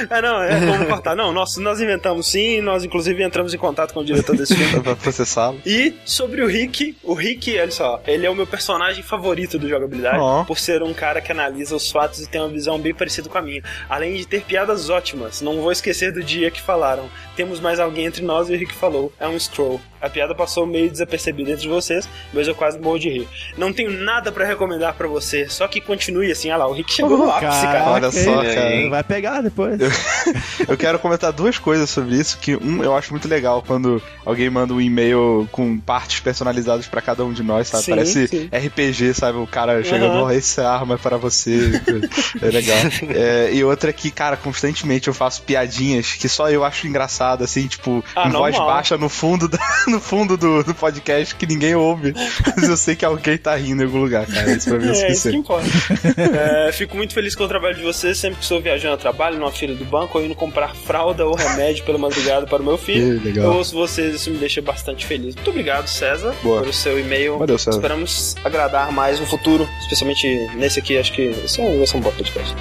Ah, 0.09 0.21
não, 0.21 0.41
é 0.43 0.59
como 0.65 0.85
cortar. 0.85 1.15
Não, 1.15 1.31
nós, 1.31 1.57
nós 1.57 1.79
inventamos 1.81 2.27
sim, 2.27 2.61
nós 2.61 2.83
inclusive 2.83 3.23
entramos 3.23 3.53
em 3.53 3.57
contato 3.57 3.93
com 3.93 4.01
o 4.01 4.05
diretor 4.05 4.35
desse 4.35 4.55
filme. 4.55 4.79
Pra 4.83 4.95
processá-lo. 4.95 5.59
E 5.65 5.93
sobre 6.05 6.41
o 6.41 6.47
Rick, 6.47 6.95
o 7.03 7.13
Rick, 7.13 7.57
olha 7.59 7.71
só, 7.71 8.01
ele 8.05 8.25
é 8.25 8.29
o 8.29 8.35
meu 8.35 8.45
personagem 8.47 9.01
favorito 9.03 9.57
do 9.57 9.67
jogabilidade, 9.67 10.17
Ó. 10.19 10.43
por 10.43 10.57
ser 10.59 10.83
um 10.83 10.93
cara 10.93 11.21
que 11.21 11.31
analisa 11.31 11.75
os 11.75 11.89
fatos 11.89 12.19
e 12.21 12.27
tem 12.29 12.41
uma 12.41 12.49
visão 12.49 12.79
bem 12.83 12.93
parecida 12.93 13.27
com 13.29 13.37
a 13.37 13.41
minha. 13.41 13.63
Além 13.89 14.15
de 14.15 14.27
ter 14.27 14.43
piadas 14.43 14.89
ótimas, 14.89 15.41
não 15.41 15.61
vou 15.61 15.71
esquecer 15.71 16.11
do 16.11 16.21
dia 16.21 16.51
que 16.51 16.61
falaram. 16.61 17.09
Temos 17.35 17.59
mais 17.59 17.79
alguém 17.79 18.05
entre 18.05 18.23
nós 18.23 18.49
e 18.49 18.53
o 18.53 18.57
Rick 18.57 18.73
falou, 18.73 19.11
é 19.19 19.27
um 19.27 19.39
scroll. 19.39 19.79
A 20.01 20.09
piada 20.09 20.35
passou 20.35 20.65
meio 20.67 20.91
desapercebida 20.91 21.51
entre 21.51 21.67
vocês, 21.69 22.07
mas 22.33 22.45
eu 22.45 22.53
quase 22.53 22.77
morro 22.77 22.99
de 22.99 23.09
rir. 23.09 23.27
Não 23.57 23.71
tenho 23.71 23.89
nada 23.89 24.33
pra 24.33 24.45
recomendar 24.45 24.93
pra 24.95 25.07
você, 25.07 25.47
só 25.47 25.65
que 25.65 25.79
continue 25.79 26.29
assim. 26.29 26.49
Ah 26.49 26.57
lá, 26.57 26.67
o 26.67 26.73
Rick 26.73 26.91
chegou 26.91 27.17
no 27.17 27.31
ápice, 27.31 27.61
cara. 27.61 27.89
Olha 27.89 28.11
só, 28.11 28.43
cara. 28.43 28.89
Vai 28.89 29.03
pegar 29.03 29.41
depois. 29.41 29.79
Eu 30.67 30.77
quero 30.77 30.99
comentar 30.99 31.31
duas 31.31 31.57
coisas 31.57 31.89
sobre 31.89 32.15
isso, 32.17 32.37
que 32.37 32.55
um, 32.55 32.83
eu 32.83 32.95
acho 32.95 33.11
muito 33.11 33.27
legal 33.27 33.63
quando 33.65 34.01
alguém 34.25 34.49
manda 34.49 34.73
um 34.73 34.81
e-mail 34.81 35.47
com 35.51 35.77
partes 35.77 36.19
personalizadas 36.19 36.87
pra 36.87 37.01
cada 37.01 37.23
um 37.23 37.31
de 37.33 37.43
nós, 37.43 37.67
sabe? 37.67 37.83
Sim, 37.83 37.91
Parece 37.91 38.27
sim. 38.27 38.49
RPG, 38.51 39.13
sabe? 39.13 39.37
O 39.37 39.47
cara 39.47 39.83
chegando, 39.83 40.13
Aham. 40.13 40.23
oh, 40.25 40.29
essa 40.29 40.67
arma 40.67 40.95
é 40.95 40.97
para 40.97 41.17
você. 41.17 41.81
é 42.41 42.45
legal. 42.47 42.77
É, 43.15 43.53
e 43.53 43.63
outra 43.63 43.89
é 43.89 43.93
que, 43.93 44.09
cara, 44.09 44.35
constantemente 44.35 45.07
eu 45.07 45.13
faço 45.13 45.43
piadinhas 45.43 46.13
que 46.13 46.27
só 46.27 46.49
eu 46.49 46.63
acho 46.63 46.87
engraçado, 46.87 47.22
assim, 47.31 47.67
tipo, 47.67 48.03
Ah, 48.15 48.27
em 48.27 48.31
voz 48.31 48.55
normal. 48.55 48.75
baixa 48.75 48.97
no 48.97 49.09
fundo, 49.09 49.47
da- 49.47 49.57
no 49.87 49.99
fundo 49.99 50.35
do, 50.37 50.63
do 50.63 50.73
podcast 50.75 51.33
que 51.35 51.45
ninguém 51.45 51.75
ouve. 51.75 52.13
Mas 52.55 52.67
eu 52.69 52.77
sei 52.77 52.95
que 52.95 53.05
alguém 53.05 53.37
tá 53.37 53.55
rindo 53.55 53.81
em 53.83 53.85
algum 53.85 54.01
lugar, 54.01 54.25
cara. 54.27 54.51
Isso 54.51 54.69
pra 54.69 54.79
mim 54.79 54.87
é 54.89 55.01
É, 55.03 55.11
isso 55.11 55.29
que 55.29 55.35
importa. 55.35 55.67
É, 56.67 56.71
fico 56.71 56.95
muito 56.95 57.13
feliz 57.13 57.35
com 57.35 57.43
o 57.43 57.47
trabalho 57.47 57.75
de 57.75 57.83
vocês. 57.83 58.17
Sempre 58.17 58.37
que 58.37 58.43
estou 58.43 58.61
viajando 58.61 58.95
a 58.95 58.97
trabalho, 58.97 59.37
numa 59.37 59.51
fila 59.51 59.73
do 59.75 59.85
banco, 59.85 60.17
ou 60.17 60.23
indo 60.25 60.35
comprar 60.35 60.75
fralda 60.75 61.25
ou 61.25 61.35
remédio 61.35 61.83
pela 61.85 61.97
madrugada 61.97 62.45
para 62.45 62.61
o 62.61 62.65
meu 62.65 62.77
filho. 62.77 63.15
Ih, 63.17 63.19
legal. 63.19 63.45
Eu 63.45 63.53
ouço 63.53 63.73
vocês, 63.75 64.15
isso 64.15 64.29
me 64.29 64.37
deixa 64.37 64.61
bastante 64.61 65.05
feliz. 65.05 65.35
Muito 65.35 65.49
obrigado, 65.49 65.87
César, 65.87 66.33
Boa. 66.43 66.61
pelo 66.61 66.73
seu 66.73 66.99
e-mail. 66.99 67.37
Valeu, 67.37 67.57
César. 67.57 67.77
Esperamos 67.77 68.35
agradar 68.43 68.91
mais 68.91 69.19
no 69.19 69.25
futuro, 69.25 69.67
especialmente 69.81 70.27
nesse 70.55 70.79
aqui. 70.79 70.97
Acho 70.97 71.11
que 71.13 71.21
esse 71.43 71.59
é 71.61 71.63
um, 71.63 71.77
vai 71.77 71.87
ser 71.87 71.97
um 71.97 72.01
bom 72.01 72.11
podcast. 72.11 72.53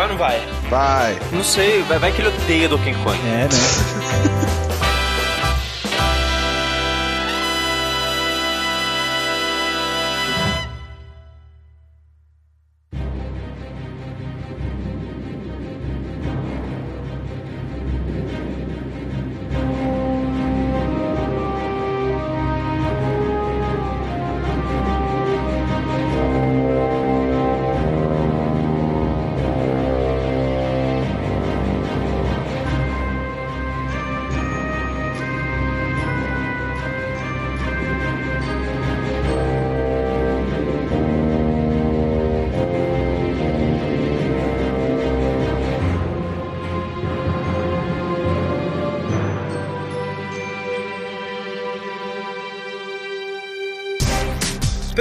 Vai 0.00 0.06
ou 0.06 0.12
não 0.12 0.16
vai? 0.16 0.40
Vai. 0.70 1.18
Não 1.30 1.44
sei, 1.44 1.82
vai, 1.82 1.98
vai 1.98 2.10
que 2.10 2.22
ele 2.22 2.28
odeia 2.28 2.68
Donkey 2.70 2.94
Kong. 3.04 3.18
É, 3.18 3.44
né? 3.44 3.48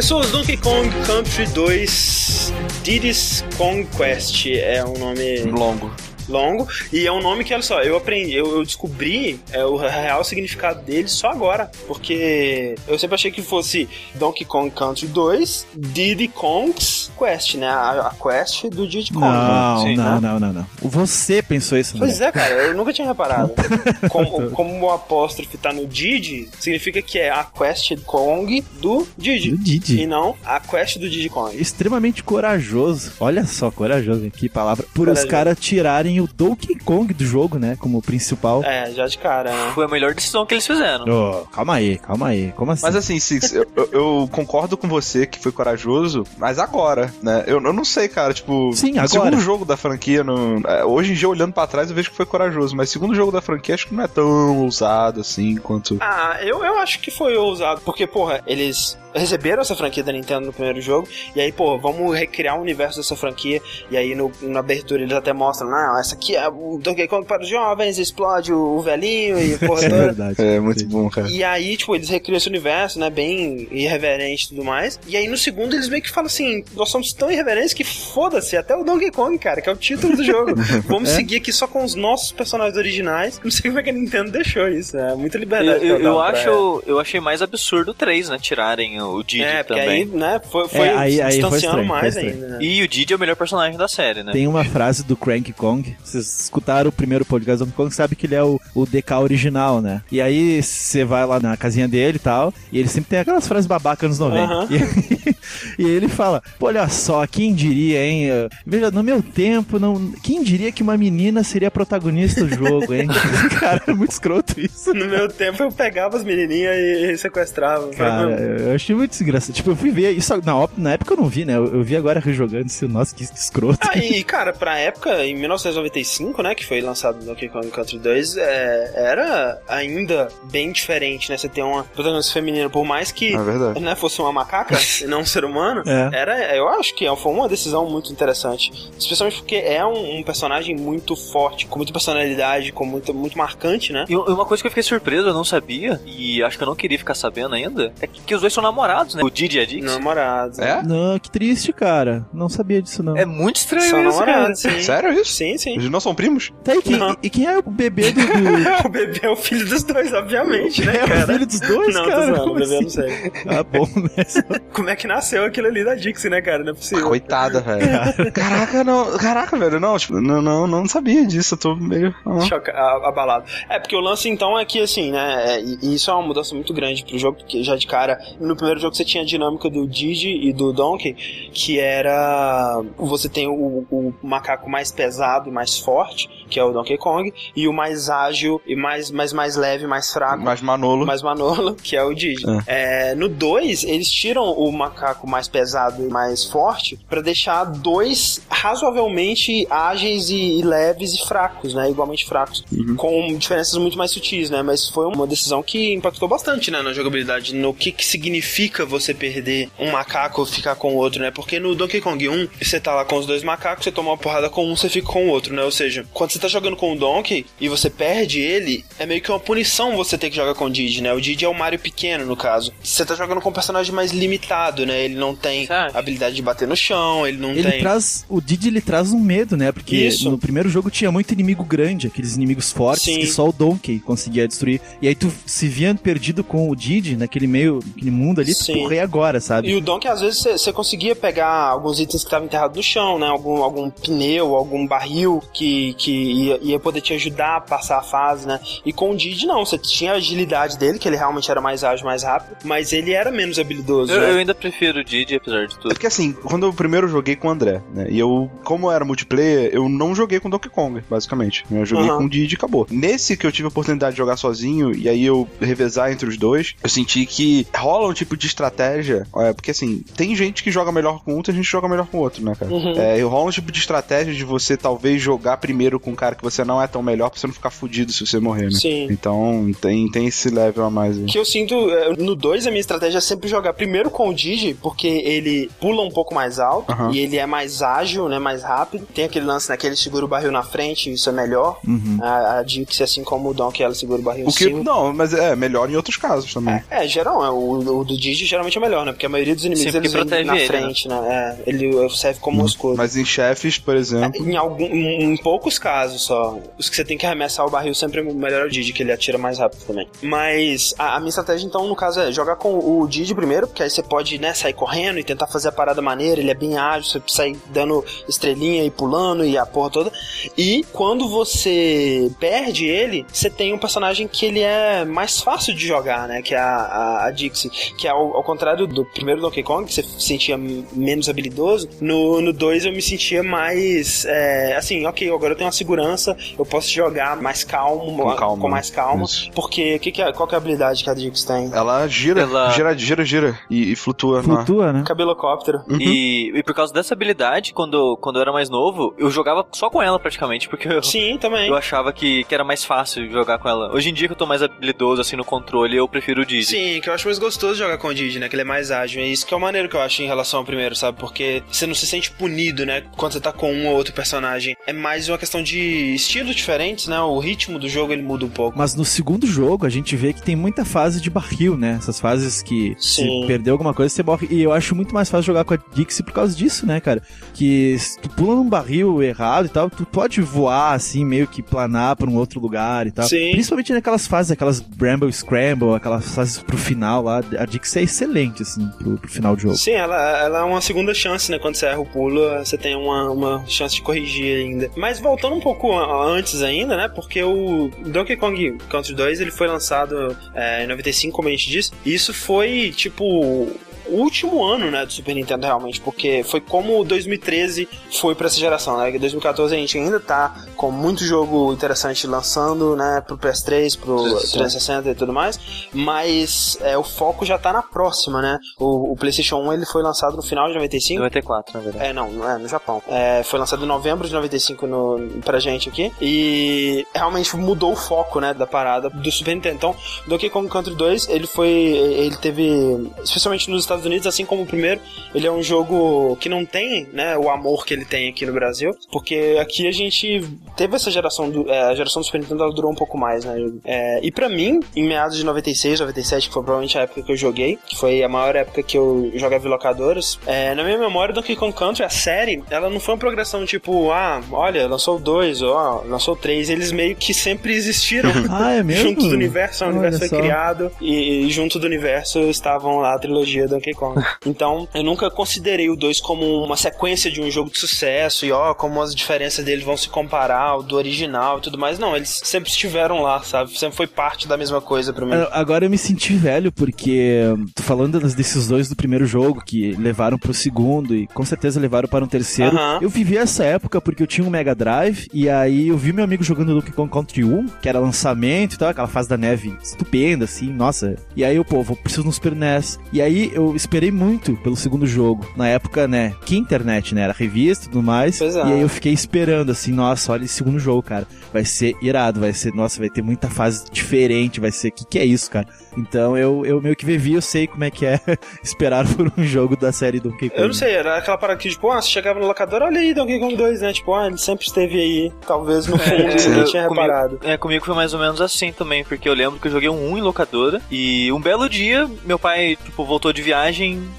Pessoas, 0.10 0.32
Donkey 0.32 0.58
Kong 0.58 0.90
Country 1.06 1.46
2 1.54 2.54
Diddy's 2.82 3.46
Conquest 3.56 4.48
é 4.48 4.84
um 4.84 4.98
nome 4.98 5.44
Longo. 5.44 5.92
longo 6.28 6.68
e 6.92 7.06
é 7.06 7.12
um 7.12 7.22
nome 7.22 7.44
que, 7.44 7.54
olha 7.54 7.62
só, 7.62 7.84
eu 7.84 7.96
aprendi, 7.96 8.34
eu, 8.34 8.58
eu 8.58 8.64
descobri 8.64 9.40
é, 9.52 9.64
o 9.64 9.76
real 9.76 10.24
significado 10.24 10.82
dele 10.82 11.08
só 11.08 11.30
agora, 11.30 11.70
porque 11.86 12.74
eu 12.88 12.98
sempre 12.98 13.14
achei 13.14 13.30
que 13.30 13.44
fosse 13.44 13.88
Donkey 14.16 14.46
Kong 14.46 14.72
Country 14.72 15.06
2 15.06 15.68
Diddy 15.76 16.28
Kong's 16.30 16.99
Quest, 17.20 17.56
né? 17.56 17.68
A, 17.68 18.08
a 18.08 18.14
quest 18.16 18.66
do 18.70 18.88
Diddy 18.88 19.12
Kong. 19.14 19.26
Não, 19.26 19.82
Sim, 19.84 19.96
não, 19.98 20.22
né? 20.22 20.30
não, 20.30 20.40
não, 20.40 20.54
não. 20.54 20.66
Você 20.82 21.42
pensou 21.42 21.78
isso, 21.78 21.96
André. 21.98 22.08
Pois 22.08 22.22
é, 22.22 22.32
cara, 22.32 22.54
eu 22.54 22.74
nunca 22.76 22.94
tinha 22.94 23.08
reparado. 23.08 23.52
Como, 24.10 24.50
como 24.52 24.86
o 24.86 24.92
apóstrofe 24.92 25.58
tá 25.58 25.72
no 25.74 25.86
Didi, 25.86 26.50
significa 26.60 27.02
que 27.02 27.20
é 27.20 27.30
a 27.30 27.44
quest 27.44 27.96
Kong 28.06 28.64
do 28.82 29.08
Didi. 29.18 29.52
Do 29.52 29.58
Didi. 29.58 30.02
E 30.02 30.08
não 30.08 30.36
a 30.46 30.60
quest 30.60 30.98
do 30.98 31.10
Diddy 31.10 31.30
Kong. 31.30 31.56
Extremamente 31.60 32.24
corajoso. 32.24 33.12
Olha 33.20 33.46
só, 33.46 33.70
corajoso, 33.70 34.30
que 34.32 34.48
palavra. 34.50 34.86
Por 34.94 35.08
os 35.10 35.20
Corajoso. 35.20 35.28
caras 35.28 35.60
tirarem 35.60 36.22
o 36.22 36.28
Donkey 36.34 36.76
Kong 36.76 37.14
do 37.14 37.26
jogo, 37.26 37.58
né? 37.60 37.76
Como 37.80 38.02
principal. 38.02 38.64
É, 38.64 38.92
já 38.92 39.06
de 39.08 39.18
cara, 39.18 39.52
né? 39.52 39.72
Foi 39.76 39.86
a 39.86 39.88
melhor 39.88 40.14
decisão 40.14 40.46
que 40.46 40.54
eles 40.54 40.66
fizeram. 40.66 41.06
Ô, 41.06 41.46
calma 41.48 41.76
aí, 41.76 41.98
calma 41.98 42.28
aí. 42.30 42.52
Como 42.56 42.72
assim? 42.72 42.84
Mas 42.84 42.96
assim, 42.96 43.20
Six, 43.20 43.54
eu- 43.54 43.68
eu 43.92 44.30
concordo 44.32 44.78
com 44.78 44.88
você 44.88 45.26
que 45.28 45.40
foi 45.40 45.52
corajoso, 45.52 46.24
mas 46.38 46.60
agora, 46.60 47.09
né? 47.22 47.44
Eu, 47.48 47.62
eu 47.64 47.74
não 47.74 47.86
sei, 47.86 48.08
cara, 48.08 48.34
tipo... 48.34 48.72
Sim, 48.74 48.92
agora. 48.92 49.08
segundo 49.08 49.40
jogo 49.40 49.66
da 49.66 49.76
franquia, 49.78 50.24
no- 50.24 50.62
é, 50.68 50.84
hoje 50.86 51.12
em 51.12 51.16
dia, 51.16 51.30
olhando 51.30 51.54
pra 51.54 51.68
trás, 51.68 51.90
eu 51.90 51.96
vejo 51.96 52.10
que 52.12 52.16
foi 52.18 52.26
corajoso, 52.26 52.76
mas 52.76 52.90
segundo 52.90 53.14
jogo 53.16 53.32
da 53.32 53.42
franquia, 53.42 53.76
acho 53.76 53.88
que 53.88 53.94
não 53.96 54.04
é 54.04 54.08
tão 54.08 54.60
ousado 54.60 55.22
assim 55.22 55.56
quanto... 55.58 55.98
Ah, 56.00 56.38
eu, 56.42 56.64
eu 56.64 56.78
acho 56.80 57.00
que 57.00 57.12
foi 57.12 57.36
ousado, 57.38 57.82
porque, 57.86 58.06
porra, 58.08 58.42
eles 58.48 58.98
receberam 59.14 59.62
essa 59.62 59.76
franquia 59.76 60.04
da 60.04 60.12
Nintendo 60.12 60.46
no 60.46 60.54
primeiro 60.54 60.80
jogo, 60.82 61.08
e 61.36 61.42
aí, 61.42 61.52
pô, 61.52 61.80
vamos 61.80 62.16
recriar 62.16 62.58
o 62.58 62.62
universo 62.62 62.98
dessa 63.00 63.16
franquia, 63.16 63.60
e 63.90 63.98
aí 63.98 64.14
no, 64.14 64.32
na 64.42 64.60
abertura 64.60 65.02
eles 65.02 65.14
até 65.16 65.34
mostram, 65.34 65.68
não, 65.70 66.00
essa 66.00 66.14
aqui 66.14 66.36
é 66.36 66.48
o 66.48 66.80
Donkey 66.82 67.08
Kong 67.08 67.26
para 67.26 67.42
os 67.42 67.50
jovens, 67.50 67.98
explode 67.98 68.54
o, 68.54 68.78
o 68.78 68.82
velhinho 68.82 69.40
e 69.40 69.58
porra 69.66 69.84
É 69.86 69.90
toda. 69.90 70.02
verdade. 70.04 70.36
É 70.42 70.60
muito 70.60 70.86
bom, 70.88 71.10
cara. 71.10 71.28
E 71.30 71.44
aí, 71.44 71.76
tipo, 71.76 71.96
eles 71.96 72.08
recriam 72.10 72.38
esse 72.38 72.48
universo, 72.48 73.00
né? 73.00 73.10
Bem 73.10 73.68
irreverente 73.72 74.46
e 74.46 74.50
tudo 74.50 74.64
mais. 74.64 75.00
E 75.08 75.18
aí, 75.18 75.28
no 75.28 75.38
segundo, 75.38 75.74
eles 75.76 75.90
meio 75.90 76.04
que 76.04 76.10
falam 76.12 76.28
assim: 76.28 76.64
nós 76.76 76.90
somos 77.00 77.14
tão 77.14 77.32
irreverentes 77.32 77.74
que 77.74 77.84
foda-se, 77.84 78.58
até 78.58 78.76
o 78.76 78.84
Donkey 78.84 79.12
Kong, 79.12 79.38
cara, 79.38 79.62
que 79.62 79.70
é 79.70 79.72
o 79.72 79.76
título 79.76 80.16
do 80.18 80.24
jogo. 80.24 80.54
Vamos 80.88 81.10
É. 81.10 81.16
seguir 81.16 81.38
aqui 81.38 81.52
só 81.54 81.68
com 81.68 81.84
os 81.84 81.96
nossos 81.96 82.32
personagens 82.32 82.78
originais. 82.78 83.40
Não 83.44 83.50
sei 83.52 83.70
como 83.70 83.80
é 83.80 83.84
que 83.84 83.90
a 83.90 83.94
Nintendo 83.94 84.32
deixou 84.32 84.68
isso. 84.68 84.98
É 84.98 85.16
muita 85.16 85.38
Eu, 85.38 85.40
liberdade. 85.40 85.86
eu, 85.86 86.00
eu 86.00 86.16
pra 86.16 86.24
acho, 86.26 86.84
eu 86.86 87.00
achei 87.00 87.20
mais 87.20 87.42
absurdo 87.42 87.92
o 87.92 87.94
3, 87.94 88.30
né? 88.30 88.38
Tirarem 88.40 89.02
o 89.02 89.24
Didi. 89.24 89.44
É, 89.44 89.64
porque 89.64 89.80
também. 89.82 90.04
aí, 90.04 90.06
né, 90.06 90.42
foi, 90.52 90.68
foi 90.68 90.80
É, 90.88 90.98
aí- 90.98 91.22
aí 91.22 91.32
foi 91.42 91.42
distanciando 91.42 91.58
estranho, 91.82 91.88
mais 91.88 92.14
foi 92.14 92.24
ainda. 92.24 92.48
Né? 92.48 92.58
E 92.62 92.84
o 92.84 92.88
Didi 92.88 93.14
é 93.14 93.16
o 93.16 93.20
melhor 93.20 93.36
personagem 93.36 93.78
da 93.78 93.88
série, 93.88 94.24
né? 94.24 94.32
Tem 94.32 94.48
uma 94.48 94.64
frase 94.66 95.04
do 95.04 95.16
Crank 95.16 95.52
Kong. 95.54 95.96
Vocês 96.04 96.42
escutaram 96.44 96.90
o 96.90 96.92
primeiro 96.94 97.24
podcast 97.26 97.60
do 97.60 97.66
Donkey 97.66 97.76
Kong, 97.78 97.94
sabe 97.94 98.16
que 98.16 98.26
ele 98.26 98.36
é 98.36 98.44
o, 98.44 98.60
o 98.76 98.86
DK 98.86 99.14
original, 99.22 99.82
né? 99.82 100.02
E 100.12 100.22
aí 100.22 100.62
você 100.62 101.04
vai 101.06 101.26
lá 101.26 101.40
na 101.40 101.56
casinha 101.56 101.88
dele 101.88 102.18
e 102.18 102.20
tal, 102.20 102.54
e 102.72 102.80
ele 102.80 102.90
sempre 102.90 103.10
tem 103.12 103.20
aquelas 103.20 103.48
frases 103.48 103.68
babacas 103.68 104.06
anos 104.06 104.20
90. 104.20 104.44
Aham. 104.54 104.68
E, 104.72 105.36
e 105.78 105.84
ele 105.84 106.08
fala: 106.08 106.42
Pô, 106.58 106.68
olha 106.68 106.88
só, 106.90 107.26
quem 107.28 107.54
diria, 107.54 108.06
hein? 108.06 108.30
Veja, 108.66 108.92
no 108.92 109.04
meu 109.04 109.22
tempo, 109.22 109.80
não, 109.80 110.12
quem 110.24 110.44
diria 110.44 110.72
que 110.72 110.84
uma 110.84 110.98
menina 110.98 111.44
seria 111.44 111.72
protagonista 111.72 112.44
do 112.44 112.56
jogo, 112.56 112.94
hein? 112.94 113.08
Cara, 113.60 113.82
é 113.88 113.94
muito 113.94 114.12
escroto 114.12 114.60
isso. 114.60 114.94
No 114.94 115.06
meu 115.08 115.28
tempo, 115.28 115.64
eu 115.64 115.72
pegava 115.72 116.18
as 116.18 116.24
menininhas 116.24 116.76
e 116.78 117.18
sequestrava. 117.18 117.88
Cara, 117.90 118.30
eu 118.32 118.74
achei 118.74 118.96
muito 118.96 119.12
desgraçado. 119.12 119.54
Tipo, 119.54 119.72
eu 119.72 119.76
fui 119.76 119.92
ver 119.92 120.12
isso 120.12 120.34
na, 120.38 120.68
na 120.78 120.94
época 120.94 121.14
eu 121.14 121.18
não 121.18 121.28
vi, 121.28 121.46
né? 121.46 121.56
Eu, 121.56 121.66
eu 121.68 121.84
vi 121.84 121.96
agora 121.96 122.20
rejogando 122.20 122.68
isso. 122.68 122.88
Nossa, 122.88 123.16
que 123.16 123.24
escroto. 123.24 123.80
Ah, 123.90 123.98
e 123.98 124.24
cara, 124.24 124.54
pra 124.54 124.78
época, 124.78 125.26
em 125.26 125.36
1995, 125.36 126.42
né, 126.42 126.56
que 126.56 126.66
foi 126.66 126.82
lançado 126.82 127.24
Donkey 127.26 127.50
Kong 127.50 127.68
Country 127.70 128.00
2, 128.00 128.38
é, 128.38 128.94
era 128.96 129.62
ainda 129.68 130.28
bem 130.52 130.72
diferente, 130.72 131.30
né? 131.30 131.38
Você 131.38 131.50
tem 131.50 131.64
uma 131.64 131.84
protagonista 131.84 132.34
feminina, 132.34 132.70
por 132.70 132.86
mais 132.86 133.12
que 133.12 133.34
É 133.34 133.80
né, 133.80 133.96
fosse 133.96 134.22
uma 134.22 134.32
macaca, 134.32 134.78
não, 135.08 135.26
ser 135.40 135.46
humano, 135.46 135.84
É. 135.86 136.10
era, 136.14 136.56
eu 136.56 136.68
acho 136.68 136.94
que 136.96 137.06
foi 137.16 137.32
uma 137.32 137.48
decisão 137.48 137.90
muito 137.90 138.12
interessante. 138.12 138.72
Especialmente 138.98 139.38
porque 139.38 139.56
é 139.56 139.86
um, 139.86 140.20
um 140.20 140.24
personagem 140.24 140.76
muito 140.76 141.16
forte, 141.16 141.66
com 141.66 141.78
muita 141.78 141.92
personalidade, 141.94 142.72
com 142.72 142.86
muito, 142.86 143.14
muito 143.14 143.38
marcante, 143.38 143.94
né? 143.94 144.06
E 144.10 144.16
uma 144.16 144.46
coisa 144.46 144.62
que 144.62 144.68
eu 144.68 144.72
fiquei 144.72 144.84
surpreso, 144.84 145.28
eu 145.30 145.34
não 145.34 145.44
sabia, 145.44 146.00
e 146.06 146.44
acho 146.44 146.58
que 146.58 146.64
eu 146.64 146.68
não 146.68 146.76
queria 146.76 146.98
ficar 146.98 147.16
sabendo 147.16 147.56
ainda, 147.56 147.94
é 148.02 148.08
que, 148.08 148.22
que 148.22 148.36
os 148.36 148.42
dois 148.42 148.54
são 148.54 148.64
namorados, 148.64 149.16
né? 149.16 149.24
O 149.24 149.30
Didi 149.30 149.58
e 149.58 149.62
a 149.62 149.66
Dix. 149.66 149.86
Namorados. 149.86 150.60
É? 150.60 150.82
Não, 150.84 151.18
que 151.20 151.30
triste, 151.30 151.72
cara. 151.74 152.26
Não 152.34 152.50
sabia 152.50 152.82
disso, 152.82 153.02
não. 153.04 153.16
É 153.18 153.26
muito 153.26 153.58
estranho 153.58 153.90
São 153.90 154.08
isso, 154.08 154.20
cara. 154.20 154.32
namorados, 154.32 154.60
sim. 154.62 154.82
Sério 154.82 155.14
isso? 155.14 155.32
Sim, 155.34 155.58
sim. 155.58 155.74
Eles 155.74 155.90
não 155.90 156.00
são 156.00 156.14
primos? 156.14 156.52
Tá, 156.64 156.76
e, 156.76 156.82
quem, 156.82 156.98
Não. 156.98 157.16
e 157.24 157.30
quem 157.30 157.46
é 157.46 157.58
o 157.58 157.62
bebê 157.64 158.12
do. 158.12 158.20
o 158.86 158.90
bebê 158.90 159.20
é 159.24 159.30
o 159.30 159.36
filho 159.36 159.68
dos 159.68 159.84
dois, 159.84 160.14
obviamente, 160.14 160.84
né, 160.86 160.96
é 160.96 161.08
cara? 161.08 161.24
o 161.24 161.28
filho 161.28 161.46
dos 161.48 161.60
dois, 161.60 161.94
não, 161.96 162.06
cara? 162.06 162.16
tô 162.16 162.22
zoando, 162.26 162.40
o 162.42 162.44
Como 162.44 162.54
bebê 162.60 162.76
eu 162.76 162.82
não 162.82 162.88
assim? 162.88 162.90
sei. 162.90 163.32
Ah, 163.48 163.64
bom, 163.64 163.88
né? 163.96 164.60
Como 164.74 164.90
é 164.90 164.96
que 164.96 165.08
nasceu 165.30 165.46
aquilo 165.46 165.68
ali 165.68 165.84
da 165.84 165.96
Dixie, 165.96 166.30
né, 166.30 166.42
cara? 166.42 166.64
Não 166.64 166.72
é 166.72 166.76
possível. 166.76 167.08
Coitada, 167.08 167.62
velho. 167.62 168.32
Caraca, 168.34 168.84
não. 168.84 169.18
Caraca, 169.18 169.58
velho. 169.58 169.80
Não, 169.80 169.98
tipo, 169.98 170.20
não, 170.20 170.42
não, 170.42 170.68
não 170.68 170.88
sabia 170.88 171.26
disso. 171.26 171.54
Eu 171.54 171.60
tô 171.60 171.76
meio. 171.76 172.14
ah. 172.26 172.40
Choca, 172.42 172.72
a- 172.72 173.08
abalado. 173.10 173.46
É, 173.70 173.80
porque 173.80 173.96
o 173.96 174.00
lance 174.00 174.28
então 174.30 174.58
é 174.58 174.66
que, 174.66 174.82
assim, 174.82 175.12
né, 175.12 175.56
é, 175.58 175.62
e 175.62 175.96
isso 175.96 176.10
é 176.10 176.14
uma 176.14 176.24
mudança 176.28 176.56
muito 176.56 176.74
grande 176.74 177.06
pro 177.06 177.18
jogo, 177.18 177.38
porque 177.38 177.64
já 177.64 177.76
de 177.76 177.86
cara, 177.86 178.20
no 178.40 178.56
primeiro 178.56 178.80
jogo 178.80 178.96
você 178.96 179.06
tinha 179.06 179.24
a 179.24 179.26
dinâmica 179.26 179.70
do 179.70 179.88
Digi 179.88 180.48
e 180.48 180.52
do 180.54 180.74
Donkey, 180.74 181.14
que 181.54 181.80
era. 181.80 182.82
Você 182.98 183.30
tem 183.30 183.48
o, 183.48 183.86
o 183.92 184.14
macaco 184.24 184.70
mais 184.70 184.92
pesado 184.92 185.50
e 185.50 185.52
mais 185.52 185.78
forte, 185.78 186.28
que 186.50 186.60
é 186.60 186.64
o 186.64 186.72
Donkey 186.72 186.98
Kong, 186.98 187.32
e 187.56 187.68
o 187.68 187.74
mais 187.74 188.10
ágil 188.10 188.62
e 188.66 188.76
mais, 188.76 189.12
mais, 189.12 189.32
mais 189.34 189.56
leve, 189.56 189.86
mais 189.86 190.12
fraco. 190.12 190.44
Mas 190.44 190.62
Manolo. 190.62 191.06
mais 191.06 191.22
Manolo, 191.22 191.76
que 191.82 191.96
é 191.96 192.04
o 192.04 192.14
Digi. 192.14 192.44
É, 192.66 193.14
no 193.16 193.30
2, 193.30 193.84
eles 193.84 194.10
tiram 194.10 194.44
o 194.52 194.72
macaco 194.72 195.09
mais 195.28 195.48
pesado 195.48 196.06
e 196.06 196.10
mais 196.10 196.46
forte 196.46 197.00
pra 197.10 197.22
deixar 197.22 197.64
dois 197.66 198.42
razoavelmente 198.50 199.68
ágeis 199.70 200.30
e, 200.30 200.60
e 200.60 200.62
leves 200.62 201.14
e 201.14 201.26
fracos, 201.26 201.74
né? 201.74 201.90
Igualmente 201.90 202.26
fracos. 202.26 202.64
Com 202.98 203.38
diferenças 203.38 203.76
muito 203.78 203.98
mais 203.98 204.12
sutis, 204.12 204.50
né? 204.50 204.62
Mas 204.62 204.90
foi 204.90 205.06
uma 205.06 205.28
decisão 205.28 205.64
que 205.64 205.94
impactou 205.94 206.28
bastante, 206.28 206.72
né? 206.72 206.82
Na 206.82 206.94
jogabilidade. 206.94 207.54
No 207.56 207.74
que, 207.74 207.92
que 207.92 208.06
significa 208.06 208.86
você 208.86 209.14
perder 209.14 209.70
um 209.80 209.92
macaco 209.92 210.42
ou 210.42 210.46
ficar 210.46 210.76
com 210.76 210.94
o 210.94 210.98
outro, 210.98 211.22
né? 211.22 211.32
Porque 211.32 211.60
no 211.60 211.76
Donkey 211.76 212.02
Kong 212.02 212.28
1, 212.28 212.48
você 212.62 212.80
tá 212.80 212.94
lá 212.94 213.06
com 213.06 213.18
os 213.18 213.26
dois 213.26 213.44
macacos, 213.44 213.84
você 213.84 213.92
toma 213.92 214.12
uma 214.12 214.18
porrada 214.18 214.50
com 214.50 214.66
um, 214.66 214.76
você 214.76 214.90
fica 214.90 215.08
com 215.08 215.28
o 215.28 215.30
outro, 215.30 215.54
né? 215.54 215.64
Ou 215.64 215.72
seja, 215.72 216.06
quando 216.14 216.32
você 216.32 216.40
tá 216.40 216.48
jogando 216.48 216.76
com 216.76 216.94
o 216.94 216.98
Donkey 216.98 217.46
e 217.60 217.70
você 217.70 217.90
perde 217.90 218.40
ele, 218.40 218.86
é 218.98 219.06
meio 219.06 219.22
que 219.22 219.32
uma 219.32 219.40
punição 219.40 219.96
você 219.96 220.18
ter 220.18 220.30
que 220.30 220.36
jogar 220.36 220.56
com 220.56 220.66
o 220.66 220.70
Didi, 220.70 221.02
né? 221.02 221.14
O 221.14 221.22
Didi 221.22 221.46
é 221.46 221.50
o 221.50 221.54
Mario 221.54 221.80
pequeno, 221.80 222.26
no 222.26 222.36
caso. 222.36 222.74
Você 222.84 223.06
tá 223.06 223.16
jogando 223.16 223.42
com 223.42 223.50
um 223.50 223.54
personagem 223.54 223.94
mais 223.94 224.12
limitado, 224.12 224.86
né? 224.86 224.99
Ele 225.06 225.16
não 225.16 225.36
tem 225.36 225.64
acha? 225.70 225.98
habilidade 225.98 226.36
de 226.36 226.42
bater 226.42 226.68
no 226.68 226.76
chão, 226.76 227.26
ele 227.28 227.38
não 227.38 227.52
Ele 227.52 227.70
tem. 227.70 227.80
traz. 227.80 228.26
O 228.30 228.42
Didi 228.42 228.68
ele 228.70 228.82
traz 228.82 229.12
um 229.12 229.20
medo, 229.20 229.56
né? 229.58 229.72
Porque 229.72 229.96
Isso. 229.96 230.30
no 230.30 230.38
primeiro 230.38 230.70
jogo 230.70 230.90
tinha 230.90 231.12
muito 231.12 231.32
inimigo 231.32 231.64
grande, 231.64 232.08
aqueles 232.08 232.36
inimigos 232.36 232.72
fortes 232.72 233.04
Sim. 233.06 233.20
que 233.20 233.28
só 233.28 233.50
o 233.50 233.52
Donkey 233.54 234.00
conseguia 234.00 234.48
destruir. 234.48 234.82
E 235.02 235.08
aí 235.08 235.16
tu 235.16 235.32
se 235.46 235.68
via 235.68 235.94
perdido 235.96 236.44
com 236.44 236.70
o 236.70 236.76
Didi 236.76 237.16
naquele 237.16 237.48
meio, 237.48 237.80
naquele 237.86 238.12
mundo 238.12 238.42
ali, 238.42 238.54
tu 238.54 238.64
Sim. 238.64 238.74
correr 238.84 239.00
agora, 239.00 239.40
sabe? 239.40 239.70
E 239.70 239.76
o 239.76 239.82
Donkey, 239.82 240.08
às 240.08 240.22
vezes, 240.22 240.40
você- 240.42 240.52
você 240.58 240.74
conseguia 240.74 241.16
pegar 241.16 241.48
alguns 241.50 242.00
itens 242.00 242.22
que 242.22 242.28
estavam 242.28 242.46
enterrados 242.48 242.76
no 242.78 242.84
chão, 242.84 243.20
né? 243.20 243.28
Algum, 243.28 243.62
algum 243.64 243.90
pneu, 243.90 244.56
algum 244.56 244.86
barril 244.88 245.42
que, 245.54 245.94
que 245.98 246.12
ia, 246.12 246.60
ia 246.62 246.80
poder 246.80 247.02
te 247.02 247.14
ajudar 247.14 247.58
a 247.58 247.62
passar 247.62 247.98
a 248.00 248.04
fase, 248.04 248.48
né? 248.48 248.60
E 248.86 248.92
com 248.94 249.12
o 249.12 249.16
Didi, 249.18 249.46
não. 249.46 249.66
Você 249.66 249.78
tinha 249.78 250.14
a 250.14 250.16
agilidade 250.16 250.78
dele, 250.78 250.98
que 250.98 251.08
ele 251.08 251.16
realmente 251.18 251.50
era 251.52 251.62
mais 251.62 251.84
ágil, 251.84 252.06
mais 252.06 252.24
rápido, 252.24 252.58
mas 252.64 252.94
ele 252.94 253.12
era 253.12 253.30
menos 253.32 253.60
habilidoso, 253.60 254.12
Eu, 254.12 254.22
né? 254.22 254.32
eu 254.32 254.38
ainda 254.38 254.56
prefiro 254.56 254.89
o 254.98 255.04
Didi, 255.04 255.36
apesar 255.36 255.68
de 255.68 255.74
É 255.76 255.78
tudo. 255.78 255.90
porque 255.94 256.08
assim, 256.08 256.32
quando 256.32 256.66
eu 256.66 256.74
primeiro 256.74 257.08
joguei 257.08 257.36
com 257.36 257.48
o 257.48 257.52
André, 257.52 257.82
né? 257.94 258.08
E 258.10 258.20
eu, 258.20 258.50
como 258.64 258.92
era 258.92 259.04
multiplayer, 259.06 259.70
eu 259.74 259.88
não 259.90 260.14
joguei 260.16 260.40
com 260.40 260.50
Donkey 260.50 260.70
Kong, 260.70 261.02
basicamente. 261.10 261.64
Eu 261.72 261.86
joguei 261.86 262.10
Aham. 262.10 262.18
com 262.20 262.26
o 262.26 262.30
Didi 262.30 262.56
e 262.56 262.58
acabou. 262.58 262.88
Nesse 262.90 263.36
que 263.38 263.46
eu 263.46 263.52
tive 263.52 263.66
a 263.66 263.70
oportunidade 263.70 264.14
de 264.14 264.18
jogar 264.18 264.38
sozinho, 264.38 264.96
e 264.96 265.08
aí 265.10 265.26
eu 265.26 265.48
revezar 265.60 266.12
entre 266.12 266.28
os 266.30 266.38
dois, 266.38 266.76
eu 266.84 266.90
senti 266.90 267.26
que 267.26 267.68
rola 267.76 268.08
um 268.10 268.14
tipo 268.14 268.36
de 268.38 268.48
estratégia. 268.48 269.26
É, 269.38 269.54
porque 269.54 269.72
assim, 269.72 270.04
tem 270.16 270.36
gente 270.36 270.64
que 270.64 270.72
joga 270.72 270.92
melhor 270.92 271.24
com 271.24 271.38
um, 271.38 271.42
tem 271.42 271.54
gente 271.56 271.66
que 271.66 271.72
joga 271.72 271.88
melhor 271.88 272.08
com 272.08 272.18
o 272.18 272.22
outro, 272.22 272.44
né, 272.44 272.54
cara? 272.58 272.72
Uhum. 272.72 272.94
É, 272.98 273.18
e 273.20 273.22
rola 273.22 273.50
um 273.50 273.52
tipo 273.52 273.72
de 273.72 273.80
estratégia 273.80 274.34
de 274.34 274.44
você 274.44 274.76
talvez 274.78 275.22
jogar 275.22 275.58
primeiro 275.58 276.00
com 276.00 276.12
um 276.12 276.16
cara 276.16 276.36
que 276.36 276.44
você 276.44 276.64
não 276.64 276.82
é 276.82 276.88
tão 276.88 277.02
melhor 277.02 277.30
pra 277.30 277.40
você 277.40 277.48
não 277.48 277.54
ficar 277.54 277.70
fudido 277.70 278.12
se 278.12 278.26
você 278.26 278.40
morrer, 278.40 278.66
né? 278.66 278.72
Sim. 278.80 279.08
Então 279.10 279.70
tem, 279.82 280.10
tem 280.12 280.28
esse 280.28 280.50
level 280.50 280.86
a 280.86 280.90
mais 280.90 281.18
aí. 281.18 281.26
que 281.26 281.38
eu 281.38 281.46
sinto 281.46 281.74
é, 281.92 282.16
no 282.16 282.36
2 282.36 282.68
a 282.68 282.70
minha 282.70 282.80
estratégia 282.82 283.18
é 283.18 283.22
sempre 283.22 283.48
jogar 283.50 283.74
primeiro 283.74 284.10
com 284.10 284.30
o 284.30 284.34
Digi, 284.34 284.74
porque 284.82 285.08
ele 285.08 285.70
pula 285.80 286.04
um 286.04 286.12
pouco 286.12 286.34
mais 286.34 286.60
alto 286.60 286.92
Aham. 286.92 287.12
e 287.12 287.20
ele 287.20 287.38
é 287.38 287.46
mais 287.46 287.82
ágil, 287.82 288.28
né, 288.30 288.40
mais 288.40 288.64
rápido. 288.64 289.06
Tem 289.14 289.26
aquele 289.26 289.46
lance 289.46 289.70
né, 289.70 289.78
que 289.78 289.86
ele 289.88 289.96
segura 289.96 290.26
o 290.26 290.28
barril 290.28 290.52
na 290.52 290.64
frente, 290.64 291.12
isso 291.12 291.30
é 291.30 291.32
melhor. 291.34 291.80
Uhum. 291.88 292.20
A, 292.22 292.60
a 292.60 292.64
Dixie, 292.64 293.04
assim 293.04 293.24
como 293.24 293.50
o 293.50 293.54
Donkey, 293.54 293.84
ela 293.84 293.94
segura 293.94 294.20
o 294.20 294.24
barril 294.24 294.46
O 294.46 294.50
em 294.50 294.54
que, 294.54 294.66
cima. 294.66 294.84
não, 294.84 295.14
mas 295.14 295.34
é 295.34 295.56
melhor 295.56 295.90
em 295.90 295.96
outros 295.96 296.18
casos 296.18 296.54
também. 296.54 296.82
É, 296.90 297.08
geral, 297.08 297.44
é, 297.44 297.50
o, 297.50 298.00
o 298.00 298.04
do 298.04 298.18
Digi 298.18 298.46
geralmente 298.46 298.78
é 298.78 298.82
melhor, 298.82 299.06
né? 299.06 299.12
Porque 299.12 299.26
a 299.26 299.30
maioria 299.30 299.56
dos 299.56 299.66
inimigos 299.66 299.92
porque 299.92 300.08
eles 300.08 300.30
vêm 300.30 300.46
na 300.46 300.58
ele, 300.58 300.68
frente, 300.68 301.08
né? 301.08 301.58
É, 301.66 301.70
ele 301.70 302.10
serve 302.10 302.40
como 302.40 302.62
um 302.62 302.66
escudo. 302.66 302.98
Mas 302.98 303.16
em 303.16 303.26
chefes, 303.26 303.78
por 303.78 303.96
exemplo. 303.96 304.48
Em, 304.48 304.56
algum, 304.56 304.86
em, 304.86 305.24
em 305.24 305.38
poucos 305.38 305.78
casos 305.78 306.22
só. 306.24 306.58
Os 306.78 306.90
que 306.90 306.96
você 306.96 307.04
tem 307.04 307.18
que 307.18 307.26
arremessar 307.26 307.66
o 307.66 307.70
barril 307.70 307.94
sempre 307.94 308.20
é 308.22 308.24
melhor 308.24 308.66
o 308.68 308.70
Didi, 308.70 308.94
que 308.94 309.04
ele 309.04 309.12
atira 309.12 309.38
mais 309.38 309.60
rápido 309.60 309.82
também. 309.86 310.08
Mas 310.22 310.94
a, 310.98 311.16
a 311.16 311.20
minha 311.20 311.30
estratégia, 311.30 311.66
então, 311.66 311.88
no 311.88 311.96
caso, 311.96 312.20
é 312.20 312.32
jogar 312.32 312.56
com 312.56 312.78
o 312.78 313.08
Didi 313.08 313.34
primeiro, 313.36 313.68
porque 313.68 313.84
aí 313.84 313.90
você 313.90 314.02
pode, 314.04 314.38
né, 314.40 314.54
sair 314.54 314.69
correndo 314.74 315.20
e 315.20 315.24
tentar 315.24 315.48
fazer 315.48 315.70
a 315.70 315.72
parada 315.72 316.02
maneira, 316.02 316.40
ele 316.42 316.52
é 316.52 316.54
bem 316.54 316.78
ágil, 316.78 317.10
você 317.10 317.22
sai 317.28 317.56
dando 317.68 318.04
estrelinha 318.28 318.84
e 318.84 318.90
pulando 318.92 319.46
e 319.46 319.58
a 319.58 319.66
porra 319.66 319.90
toda. 319.90 320.12
E 320.58 320.86
quando 320.94 321.28
você 321.30 322.32
perde 322.40 322.86
ele, 322.86 323.26
você 323.32 323.50
tem 323.50 323.74
um 323.74 323.78
personagem 323.78 324.28
que 324.28 324.46
ele 324.46 324.62
é 324.62 325.04
mais 325.06 325.40
fácil 325.42 325.74
de 325.74 325.86
jogar, 325.88 326.28
né? 326.28 326.42
Que 326.42 326.54
é 326.56 326.60
a, 326.60 326.76
a, 326.76 327.26
a 327.28 327.32
Dixie. 327.32 327.70
Que 327.98 328.08
é 328.08 328.12
ao, 328.12 328.36
ao 328.38 328.44
contrário 328.44 328.88
do 328.88 329.06
primeiro 329.06 329.42
Donkey 329.42 329.64
Kong, 329.64 329.86
que 329.88 329.94
você 329.94 330.04
se 330.04 330.22
sentia 330.22 330.58
menos 330.58 331.30
habilidoso, 331.30 331.90
no 332.02 332.52
2 332.54 332.86
eu 332.86 332.92
me 332.92 333.02
sentia 333.02 333.44
mais. 333.44 334.26
é, 334.26 334.76
assim, 334.76 335.06
ok, 335.06 335.32
agora 335.34 335.54
eu 335.54 335.58
tenho 335.58 335.68
uma 335.68 335.72
segurança, 335.74 336.36
eu 336.58 336.66
posso 336.66 336.90
jogar 336.90 337.36
mais 337.42 337.64
calmo, 337.64 338.18
Com 338.24 338.36
calma, 338.36 338.62
com 338.62 338.70
mais 338.70 338.90
calma. 338.90 339.24
isso. 339.26 339.50
Porque 339.54 340.00
que 340.00 340.12
que 340.12 340.22
é, 340.22 340.32
qual 340.34 340.48
que 340.48 340.56
é 340.56 340.58
a 340.58 340.62
habilidade 340.62 341.04
que 341.04 341.10
a 341.10 341.14
Dixie 341.14 341.46
tem? 341.48 341.70
Ela 341.74 342.08
gira, 342.08 342.42
Ela- 342.42 342.70
gira, 342.72 342.98
gira, 342.98 343.26
gira 343.26 343.60
e, 343.70 343.92
e 343.92 343.96
flutua. 343.96 344.42
na- 344.42 344.59
Flutua, 344.66 344.94
né? 344.94 345.04
Cabelocóptero. 345.06 345.82
Uhum. 345.88 345.98
E, 346.00 346.52
e 346.56 346.64
por 346.64 346.74
causa 346.74 346.94
dessa 346.94 347.14
habilidade, 347.14 347.74
quando, 347.74 348.18
quando 348.18 348.38
eu 348.38 348.42
era 348.42 348.52
mais 348.52 348.70
novo, 348.70 349.14
eu 349.18 349.30
jogava 349.30 349.66
só 349.72 349.90
com 349.90 350.02
ela 350.02 350.20
praticamente, 350.20 350.68
porque 350.68 350.88
eu, 350.88 351.04
Sim, 351.04 351.38
também. 351.38 351.68
eu 351.68 351.76
achava 351.76 352.12
que, 352.14 352.44
que 352.44 352.54
era 352.54 352.64
mais 352.64 352.84
fácil 352.84 353.30
jogar 353.32 353.60
com 353.60 353.70
ela. 353.70 353.94
Hoje 353.94 354.10
em 354.10 354.14
dia 354.14 354.28
que 354.28 354.34
eu 354.34 354.38
tô 354.38 354.46
mais 354.46 354.62
habilidoso 354.62 355.22
assim 355.22 355.36
no 355.36 355.46
controle, 355.46 355.96
eu 355.96 356.08
prefiro 356.08 356.42
o 356.42 356.46
Didi. 356.46 356.66
Sim, 356.66 357.00
que 357.02 357.10
eu 357.10 357.14
acho 357.14 357.28
mais 357.28 357.40
gostoso 357.40 357.76
jogar 357.76 357.98
com 357.98 358.08
o 358.08 358.14
Didi, 358.14 358.40
né? 358.40 358.50
Que 358.50 358.56
ele 358.56 358.62
é 358.62 358.66
mais 358.66 358.92
ágil. 358.92 359.22
É 359.22 359.28
isso 359.28 359.46
que 359.46 359.54
é 359.54 359.58
o 359.58 359.60
maneiro 359.60 359.90
que 359.90 359.96
eu 359.96 360.02
acho 360.02 360.22
em 360.22 360.28
relação 360.28 360.60
ao 360.60 360.66
primeiro, 360.66 360.96
sabe? 360.96 361.20
Porque 361.20 361.64
você 361.70 361.86
não 361.86 361.96
se 361.96 362.06
sente 362.08 362.32
punido, 362.32 362.86
né? 362.86 363.04
Quando 363.16 363.34
você 363.34 363.40
tá 363.40 363.52
com 363.52 363.72
um 363.72 363.88
ou 363.88 363.96
outro 363.96 364.14
personagem. 364.14 364.76
É 364.86 364.94
mais 364.94 365.30
uma 365.30 365.38
questão 365.38 365.62
de 365.62 366.14
estilos 366.14 366.56
diferentes, 366.56 367.08
né? 367.08 367.20
O 367.22 367.40
ritmo 367.40 367.80
do 367.80 367.88
jogo 367.88 368.14
ele 368.14 368.22
muda 368.22 368.46
um 368.46 368.50
pouco. 368.50 368.78
Mas 368.78 368.96
no 368.96 369.06
segundo 369.06 369.46
jogo 369.46 369.86
a 369.86 369.90
gente 369.90 370.16
vê 370.16 370.34
que 370.34 370.42
tem 370.42 370.56
muita 370.56 370.84
fase 370.86 371.22
de 371.22 371.30
barril, 371.30 371.78
né? 371.78 371.96
Essas 371.98 372.20
fases 372.20 372.62
que 372.62 372.96
Sim. 373.00 373.42
se 373.42 373.48
perder 373.48 373.72
alguma 373.72 373.94
coisa 373.94 374.14
você 374.14 374.24
morre. 374.24 374.48
E 374.50 374.62
eu 374.64 374.72
acho 374.72 374.96
muito 374.96 375.14
mais 375.14 375.30
fácil 375.30 375.48
jogar 375.48 375.64
com 375.64 375.74
a 375.74 375.80
Dixie 375.94 376.24
por 376.24 376.34
causa 376.34 376.56
disso, 376.56 376.86
né, 376.86 377.00
cara? 377.00 377.22
Que 377.54 377.98
se 378.00 378.20
tu 378.20 378.30
pula 378.30 378.56
num 378.56 378.68
barril 378.68 379.22
errado 379.22 379.66
e 379.66 379.70
tal, 379.70 379.90
tu 379.90 380.06
pode 380.06 380.42
voar 380.42 380.94
assim, 380.94 381.24
meio 381.24 381.48
que 381.48 381.62
planar 381.62 382.16
pra 382.16 382.30
um 382.30 382.36
outro 382.36 382.60
lugar 382.60 383.06
e 383.06 383.12
tal. 383.12 383.28
Sim. 383.28 383.52
Principalmente 383.52 383.94
naquelas 383.94 384.26
fases, 384.26 384.52
aquelas 384.52 384.80
Bramble 384.80 385.32
Scramble, 385.32 385.94
aquelas 385.94 386.34
fases 386.34 386.62
pro 386.62 386.78
final 386.78 387.24
lá. 387.24 387.44
A 387.58 387.66
Dixie 387.66 388.00
é 388.00 388.04
excelente, 388.04 388.64
assim, 388.64 388.88
pro, 388.98 389.18
pro 389.18 389.30
final 389.30 389.56
do 389.56 389.62
jogo. 389.62 389.76
Sim, 389.76 389.92
ela, 389.92 390.40
ela 390.40 390.60
é 390.60 390.64
uma 390.64 390.82
segunda 390.82 391.14
chance, 391.14 391.52
né? 391.52 391.60
Quando 391.60 391.76
você 391.76 391.86
erra 391.86 392.00
o 392.00 392.06
pulo, 392.06 392.42
você 392.58 392.78
tem 392.78 392.96
uma, 392.96 393.30
uma 393.30 393.64
chance 393.68 393.96
de 393.96 394.02
corrigir 394.02 394.66
ainda. 394.66 394.90
Mas 394.96 395.20
voltando 395.20 395.56
um 395.56 395.62
pouco 395.62 395.96
antes 395.96 396.62
ainda, 396.62 396.98
né? 396.98 397.08
Porque 397.08 397.44
o 397.44 397.92
Donkey 398.06 398.36
Kong 398.36 398.78
Country 398.90 399.14
2 399.14 399.42
ele 399.42 399.52
foi 399.52 399.68
lançado 399.68 400.36
é, 400.56 400.84
em 400.84 400.88
95, 400.88 401.36
como 401.36 401.48
a 401.48 401.52
gente 401.52 401.70
disse. 401.70 401.92
Isso 402.06 402.34
foi, 402.34 402.92
tipo, 402.96 403.68
o 404.12 404.22
último 404.22 404.64
ano, 404.64 404.92
né, 404.92 405.06
do 405.06 405.14
Super 405.14 405.36
Nintendo 405.36 405.66
realmente, 405.66 406.02
porque 406.02 406.44
foi 406.44 406.62
como 406.62 407.00
o 407.00 407.04
2013 407.04 407.88
foi 408.20 408.36
pra 408.36 408.48
essa 408.48 408.60
geração, 408.60 408.98
né? 408.98 409.10
Em 409.10 409.20
2014 409.20 409.76
a 409.76 409.78
gente 409.78 409.98
ainda 409.98 410.20
tá 410.20 410.56
com 410.76 410.92
muito 410.92 411.24
jogo 411.24 411.72
interessante 411.74 412.26
lançando, 412.28 412.96
né, 412.96 413.22
pro 413.26 413.38
PS3, 413.38 413.98
pro 413.98 414.24
360 414.24 415.10
e 415.10 415.16
tudo 415.16 415.34
mais, 415.34 415.60
mas 415.94 416.78
é, 416.82 416.98
o 416.98 417.04
foco 417.04 417.46
já 417.46 417.58
tá 417.58 417.72
na 417.72 417.82
próxima, 417.82 418.42
né? 418.42 418.60
O, 418.78 419.14
o 419.14 419.16
PlayStation 419.16 419.58
1 419.58 419.74
ele 419.74 419.86
foi 419.86 420.02
lançado 420.02 420.36
no 420.36 420.42
final 420.42 420.68
de 420.68 420.76
95. 420.76 421.20
94, 421.20 421.78
na 421.78 421.84
verdade. 421.84 422.06
É, 422.06 422.14
não, 422.14 422.32
não 422.32 422.50
é 422.50 422.58
no 422.58 422.68
Japão. 422.68 423.02
É, 423.08 423.44
foi 423.44 423.60
lançado 423.60 423.84
em 423.84 423.88
novembro 423.88 424.28
de 424.28 424.34
95 424.34 424.88
no, 424.88 425.42
pra 425.44 425.60
gente 425.60 425.90
aqui. 425.90 426.12
E 426.22 427.06
realmente 427.14 427.56
mudou 427.56 427.94
o 427.94 427.96
foco, 427.96 428.40
né, 428.40 428.54
da 428.54 428.66
parada 428.66 429.10
do 429.10 429.32
Super 429.32 429.56
Nintendo. 429.56 429.76
Então, 429.76 429.96
Donkey 430.28 430.50
Kong 430.50 430.70
Country 430.70 430.96
2, 430.96 431.30
ele 431.30 431.48
foi. 431.48 431.70
Ele 431.70 432.36
teve. 432.38 433.12
Especialmente 433.24 433.70
nos 433.70 433.84
Estados 433.84 433.99
Estados 434.00 434.06
Unidos, 434.06 434.28
assim 434.28 434.46
como 434.46 434.64
o 434.64 434.66
primeiro, 434.66 435.00
ele 435.34 435.46
é 435.46 435.52
um 435.52 435.62
jogo 435.62 436.36
que 436.38 436.50
não 436.50 436.66
tem, 436.66 437.08
né, 437.14 437.38
o 437.38 437.50
amor 437.50 437.86
que 437.86 437.94
ele 437.94 438.06
tem 438.06 438.30
aqui 438.30 438.46
no 438.46 438.54
Brasil, 438.54 438.92
porque 439.12 439.58
aqui 439.60 439.88
a 439.88 439.92
gente 439.92 440.44
teve 440.76 440.96
essa 440.96 441.12
geração 441.12 441.50
do, 441.50 441.70
é, 441.70 441.82
a 441.84 441.96
geração 441.96 442.22
do 442.22 442.26
Super 442.26 442.40
Nintendo 442.40 442.64
ela 442.64 442.74
durou 442.74 442.92
um 442.92 442.96
pouco 442.96 443.18
mais, 443.18 443.46
né? 443.46 443.56
É, 443.86 444.20
e 444.24 444.32
pra 444.32 444.50
mim, 444.50 444.80
em 444.96 445.04
meados 445.08 445.38
de 445.38 445.44
96, 445.46 446.00
97, 446.00 446.48
que 446.48 446.54
foi 446.54 446.64
provavelmente 446.64 446.98
a 446.98 447.02
época 447.02 447.22
que 447.22 447.32
eu 447.32 447.36
joguei, 447.36 447.78
que 447.86 447.98
foi 447.98 448.24
a 448.24 448.30
maior 448.30 448.56
época 448.56 448.82
que 448.82 448.98
eu 448.98 449.32
jogava 449.36 449.68
em 449.68 449.70
locadoras, 449.70 450.40
é, 450.46 450.74
na 450.74 450.84
minha 450.84 450.98
memória, 450.98 451.34
Donkey 451.34 451.56
Kong 451.56 451.74
Country, 451.74 452.04
a 452.04 452.10
série, 452.10 452.64
ela 452.70 452.90
não 452.90 453.00
foi 453.00 453.14
uma 453.14 453.20
progressão 453.20 453.66
tipo, 453.66 454.12
ah, 454.12 454.42
olha, 454.52 454.88
lançou 454.88 455.20
dois, 455.20 455.62
ó, 455.62 456.04
lançou 456.08 456.36
três, 456.36 456.70
eles 456.70 456.92
meio 456.92 457.16
que 457.16 457.34
sempre 457.34 457.74
existiram. 457.74 458.30
Ah, 458.52 458.74
é 458.74 458.84
mesmo? 458.84 459.10
Junto 459.10 459.28
do 459.28 459.36
universo, 459.36 459.84
o 459.84 459.88
Olha 459.88 459.94
universo 459.98 460.20
foi 460.20 460.28
só. 460.28 460.38
criado 460.38 460.92
e, 461.00 461.46
e 461.46 461.50
junto 461.52 461.78
do 461.78 461.86
universo 461.86 462.40
estavam 462.50 462.98
lá 462.98 463.14
a 463.14 463.20
trilogia 463.20 463.68
Donkey 463.80 463.94
Kong. 463.94 464.22
Então, 464.46 464.88
eu 464.94 465.04
nunca 465.04 465.30
considerei 465.32 465.90
o 465.90 465.96
2 465.96 466.20
como 466.20 466.64
uma 466.64 466.76
sequência 466.76 467.32
de 467.32 467.42
um 467.42 467.50
jogo 467.50 467.72
de 467.72 467.80
sucesso 467.80 468.46
e 468.46 468.52
ó, 468.52 468.74
como 468.74 469.02
as 469.02 469.16
diferenças 469.16 469.64
deles 469.64 469.84
vão 469.84 469.96
se 469.96 470.10
comparar 470.10 470.62
ao 470.62 470.84
do 470.84 470.96
original 470.96 471.58
e 471.58 471.62
tudo 471.62 471.78
mais. 471.78 471.98
Não, 471.98 472.16
eles 472.16 472.42
sempre 472.44 472.70
estiveram 472.70 473.22
lá, 473.22 473.42
sabe? 473.42 473.78
Sempre 473.78 473.96
foi 473.96 474.08
parte 474.08 474.48
da 474.48 474.58
mesma 474.58 474.82
coisa 474.82 475.14
pra 475.14 475.26
mim. 475.26 475.34
Agora 475.52 475.86
eu 475.86 475.90
me 475.90 475.98
senti 475.98 476.34
velho, 476.34 476.72
porque 476.72 477.42
hum, 477.56 477.66
tô 477.74 477.84
falando 477.84 478.20
das 478.20 478.34
decisões 478.34 478.90
do 478.90 478.96
primeiro 478.96 479.26
jogo 479.26 479.64
que 479.64 479.92
levaram 479.94 480.38
pro 480.38 480.54
segundo 480.54 481.16
e 481.16 481.28
com 481.28 481.46
certeza 481.46 481.80
levaram 481.80 482.10
para 482.10 482.24
um 482.24 482.28
terceiro. 482.28 482.78
Eu 483.02 483.10
vivi 483.10 483.38
essa 483.38 483.64
época 483.64 484.02
porque 484.02 484.24
eu 484.24 484.28
tinha 484.28 484.46
um 484.46 484.50
Mega 484.50 484.76
Drive 484.76 485.28
e 485.34 485.50
aí 485.50 485.88
eu 485.88 485.98
vi 485.98 486.12
meu 486.12 486.24
amigo 486.24 486.44
jogando 486.44 486.74
Donkey 486.74 486.92
Kong 486.92 487.12
Country 487.12 487.44
1, 487.44 487.68
que 487.82 487.90
era 487.90 488.00
lançamento 488.00 488.74
e 488.74 488.78
tal, 488.78 488.90
aquela 488.90 489.08
fase 489.08 489.30
da 489.30 489.38
neve 489.38 489.76
estupenda, 489.82 490.46
assim, 490.46 490.72
nossa. 490.72 491.16
E 491.36 491.44
aí 491.44 491.56
eu, 491.56 491.66
pô, 491.66 491.82
vou 491.84 491.96
preciso 491.96 492.26
no 492.26 492.32
Super 492.32 492.56
NES. 492.56 493.00
E 493.12 493.22
aí 493.22 493.52
eu 493.54 493.69
esperei 493.76 494.12
muito 494.12 494.56
pelo 494.58 494.76
segundo 494.76 495.06
jogo. 495.06 495.46
Na 495.56 495.68
época, 495.68 496.08
né, 496.08 496.34
que 496.46 496.58
internet, 496.58 497.14
né, 497.16 497.22
era 497.22 497.34
revista 497.34 497.86
e 497.86 497.90
tudo 497.90 498.04
mais. 498.04 498.38
Pois 498.40 498.56
é. 498.56 498.60
E 498.60 498.74
aí 498.74 498.82
eu 498.82 498.90
fiquei 498.90 499.14
esperando, 499.14 499.72
assim, 499.72 499.92
nossa, 499.92 500.32
olha 500.32 500.46
esse 500.46 500.54
segundo 500.56 500.80
jogo, 500.80 501.02
cara. 501.04 501.28
Vai 501.54 501.66
ser 501.66 501.96
irado, 502.02 502.40
vai 502.40 502.54
ser, 502.54 502.74
nossa, 502.74 503.00
vai 503.00 503.10
ter 503.10 503.22
muita 503.22 503.50
fase 503.50 503.86
diferente, 503.92 504.60
vai 504.60 504.72
ser, 504.72 504.92
que 504.92 505.06
que 505.06 505.18
é 505.20 505.26
isso, 505.26 505.50
cara? 505.50 505.68
Então 505.98 506.38
eu, 506.38 506.64
eu 506.66 506.80
meio 506.82 506.96
que 506.96 507.06
vivi, 507.06 507.34
eu 507.34 507.42
sei 507.42 507.66
como 507.68 507.84
é 507.84 507.90
que 507.90 508.06
é 508.06 508.20
esperar 508.64 509.06
por 509.16 509.32
um 509.38 509.44
jogo 509.44 509.76
da 509.76 509.92
série 509.92 510.20
Donkey 510.20 510.50
Kong. 510.50 510.62
Eu 510.62 510.68
não 510.68 510.74
sei, 510.74 510.94
era 510.94 511.18
aquela 511.18 511.38
parada 511.38 511.60
que, 511.60 511.70
tipo, 511.70 511.90
ah, 511.92 512.02
você 512.02 512.10
chegava 512.10 512.40
no 512.40 512.46
locador, 512.48 512.82
olha 512.84 513.00
aí, 513.00 513.14
Donkey 513.14 513.40
Kong 513.40 513.56
2, 513.56 513.82
né? 513.82 513.94
Tipo, 513.94 514.14
ah, 514.14 514.28
ele 514.28 514.38
sempre 514.38 514.66
esteve 514.66 514.96
aí, 515.00 515.32
talvez 515.46 515.88
no 515.88 515.98
fundo, 515.98 516.14
É, 516.14 516.36
ninguém 516.36 516.64
tinha 516.66 516.88
comigo- 516.88 517.02
reparado. 517.02 517.40
É, 517.44 517.58
comigo 517.58 517.86
foi 517.86 517.96
mais 517.96 518.14
ou 518.14 518.20
menos 518.20 518.40
assim 518.42 518.72
também, 518.72 519.04
porque 519.04 519.28
eu 519.28 519.34
lembro 519.34 519.60
que 519.60 519.68
eu 519.68 519.72
joguei 519.72 519.90
um 519.90 520.12
1 520.14 520.18
em 520.18 520.22
locadora 520.22 520.82
e 520.92 521.32
um 521.32 521.40
belo 521.42 521.68
dia 521.68 522.10
meu 522.24 522.38
pai, 522.38 522.78
tipo, 522.86 523.04
voltou 523.04 523.34
de 523.34 523.42
viagem 523.42 523.59